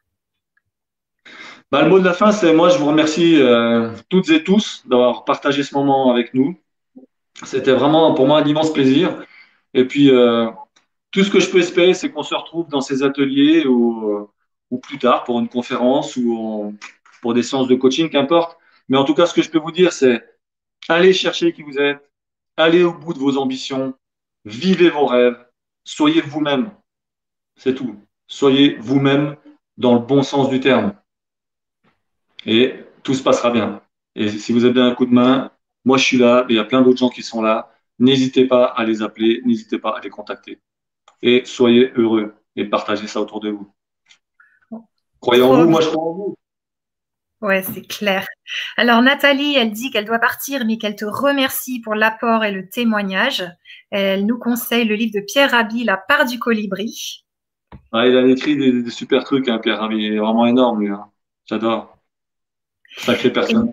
Bah, 1.71 1.83
le 1.83 1.91
mot 1.91 1.99
de 1.99 2.07
la 2.07 2.15
fin, 2.15 2.33
c'est 2.33 2.55
moi, 2.55 2.71
je 2.71 2.79
vous 2.79 2.87
remercie 2.87 3.39
toutes 4.09 4.31
et 4.31 4.43
tous 4.43 4.83
d'avoir 4.87 5.27
partagé 5.27 5.63
ce 5.63 5.75
moment 5.75 6.11
avec 6.11 6.33
nous. 6.33 6.59
C'était 7.45 7.73
vraiment 7.73 8.15
pour 8.15 8.27
moi 8.27 8.41
un 8.41 8.47
immense 8.47 8.73
plaisir. 8.73 9.27
Et 9.75 9.85
puis, 9.85 10.11
tout 11.11 11.25
ce 11.25 11.31
que 11.31 11.41
je 11.41 11.51
peux 11.51 11.59
espérer, 11.59 11.95
c'est 11.95 12.11
qu'on 12.11 12.23
se 12.23 12.35
retrouve 12.35 12.69
dans 12.69 12.81
ces 12.81 13.03
ateliers 13.03 13.67
ou, 13.67 14.29
ou 14.71 14.79
plus 14.79 14.99
tard 14.99 15.25
pour 15.25 15.39
une 15.41 15.49
conférence 15.49 16.17
ou 16.17 16.75
pour 17.23 17.35
des 17.35 17.43
séances 17.43 17.69
de 17.69 17.75
coaching, 17.75 18.11
qu'importe. 18.11 18.59
Mais 18.89 18.97
en 18.97 19.05
tout 19.05 19.15
cas, 19.15 19.27
ce 19.27 19.35
que 19.35 19.43
je 19.43 19.51
peux 19.51 19.59
vous 19.59 19.73
dire, 19.73 19.93
c'est 19.93 20.25
allez 20.89 21.13
chercher 21.13 21.53
qui 21.53 21.63
vous 21.63 21.79
êtes, 21.79 22.11
allez 22.57 22.83
au 22.83 22.93
bout 22.93 23.15
de 23.15 23.19
vos 23.19 23.37
ambitions, 23.39 23.95
vivez 24.45 24.91
vos 24.91 25.07
rêves, 25.07 25.39
soyez 25.85 26.21
vous-même. 26.21 26.71
C'est 27.57 27.75
tout. 27.75 27.97
Soyez 28.27 28.77
vous-même 28.77 29.37
dans 29.77 29.95
le 29.95 30.01
bon 30.01 30.23
sens 30.23 30.49
du 30.49 30.61
terme. 30.61 30.95
Et 32.47 32.75
tout 33.03 33.15
se 33.15 33.23
passera 33.23 33.51
bien. 33.51 33.83
Et 34.15 34.29
si 34.31 34.53
vous 34.53 34.65
avez 34.65 34.81
un 34.81 34.95
coup 34.95 35.07
de 35.07 35.13
main, 35.13 35.51
moi 35.85 35.97
je 35.99 36.05
suis 36.05 36.19
là, 36.19 36.45
il 36.49 36.57
y 36.57 36.59
a 36.59 36.65
plein 36.65 36.83
d'autres 36.83 36.99
gens 36.99 37.09
qui 37.09 37.23
sont 37.23 37.43
là. 37.43 37.73
N'hésitez 37.99 38.47
pas 38.47 38.65
à 38.65 38.85
les 38.85 39.03
appeler, 39.03 39.43
n'hésitez 39.45 39.79
pas 39.79 39.97
à 39.97 40.01
les 40.01 40.11
contacter. 40.11 40.61
Et 41.23 41.43
soyez 41.45 41.93
heureux 41.97 42.35
et 42.57 42.65
partagez 42.65 43.07
ça 43.07 43.21
autour 43.21 43.41
de 43.41 43.51
vous. 43.51 43.71
Croyez 45.21 45.43
en 45.43 45.63
vous, 45.63 45.69
moi 45.69 45.81
je 45.81 45.89
crois 45.89 46.05
en 46.05 46.13
vous. 46.13 46.37
Ouais, 47.41 47.63
c'est 47.63 47.87
clair. 47.87 48.27
Alors 48.77 49.01
Nathalie, 49.01 49.55
elle 49.55 49.71
dit 49.71 49.91
qu'elle 49.91 50.05
doit 50.05 50.19
partir, 50.19 50.65
mais 50.67 50.77
qu'elle 50.77 50.97
te 50.97 51.05
remercie 51.05 51.81
pour 51.81 51.95
l'apport 51.95 52.45
et 52.45 52.51
le 52.51 52.69
témoignage. 52.69 53.45
Elle 53.91 54.27
nous 54.27 54.39
conseille 54.39 54.85
le 54.85 54.97
livre 54.97 55.13
de 55.15 55.25
Pierre 55.25 55.53
Rabhi, 55.53 55.85
La 55.85 55.97
part 55.97 56.25
du 56.25 56.39
colibri. 56.41 57.25
Ah, 57.93 58.07
il 58.07 58.17
a 58.17 58.27
écrit 58.27 58.57
des, 58.57 58.91
super 58.91 59.23
trucs, 59.25 59.49
hein, 59.49 59.59
Pierre 59.59 59.79
Rabhi. 59.79 59.99
Il 59.99 60.15
est 60.15 60.19
vraiment 60.19 60.47
énorme, 60.47 60.81
lui. 60.81 60.89
Hein. 60.89 61.07
J'adore. 61.47 61.97
Sacrée 62.97 63.33
personne. 63.33 63.73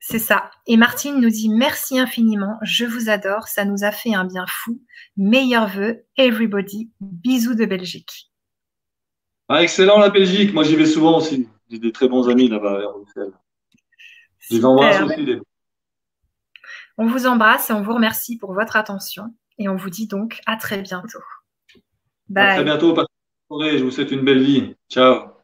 C'est 0.00 0.18
ça. 0.18 0.50
Et 0.66 0.76
Martine 0.76 1.20
nous 1.20 1.28
dit 1.28 1.48
merci 1.48 1.98
infiniment. 1.98 2.58
Je 2.62 2.84
vous 2.84 3.08
adore. 3.08 3.48
Ça 3.48 3.64
nous 3.64 3.84
a 3.84 3.90
fait 3.90 4.14
un 4.14 4.24
bien 4.24 4.46
fou. 4.46 4.80
Meilleurs 5.16 5.68
vœux, 5.68 6.04
everybody. 6.16 6.90
Bisous 7.00 7.54
de 7.54 7.64
Belgique. 7.64 8.30
Ah, 9.48 9.62
excellent 9.62 9.98
la 9.98 10.10
Belgique. 10.10 10.52
Moi, 10.54 10.64
j'y 10.64 10.76
vais 10.76 10.86
souvent 10.86 11.18
aussi. 11.18 11.48
J'ai 11.70 11.78
des 11.78 11.92
très 11.92 12.08
bons 12.08 12.28
amis 12.28 12.48
là-bas 12.48 12.78
à 12.78 12.92
Bruxelles. 12.92 13.32
Je 14.38 14.56
les 14.56 14.64
embrasse 14.64 15.02
aussi. 15.02 15.40
On 16.96 17.06
vous 17.06 17.26
embrasse 17.26 17.70
et 17.70 17.72
on 17.72 17.82
vous 17.82 17.94
remercie 17.94 18.38
pour 18.38 18.52
votre 18.54 18.76
attention. 18.76 19.34
Et 19.58 19.68
on 19.68 19.76
vous 19.76 19.90
dit 19.90 20.06
donc 20.06 20.40
à 20.46 20.56
très 20.56 20.80
bientôt. 20.80 21.20
Bye. 22.28 22.46
À 22.46 22.54
très 22.54 22.64
bientôt. 22.64 22.94
Je 23.50 23.82
vous 23.82 23.90
souhaite 23.90 24.12
une 24.12 24.24
belle 24.24 24.42
vie. 24.42 24.74
Ciao. 24.88 25.37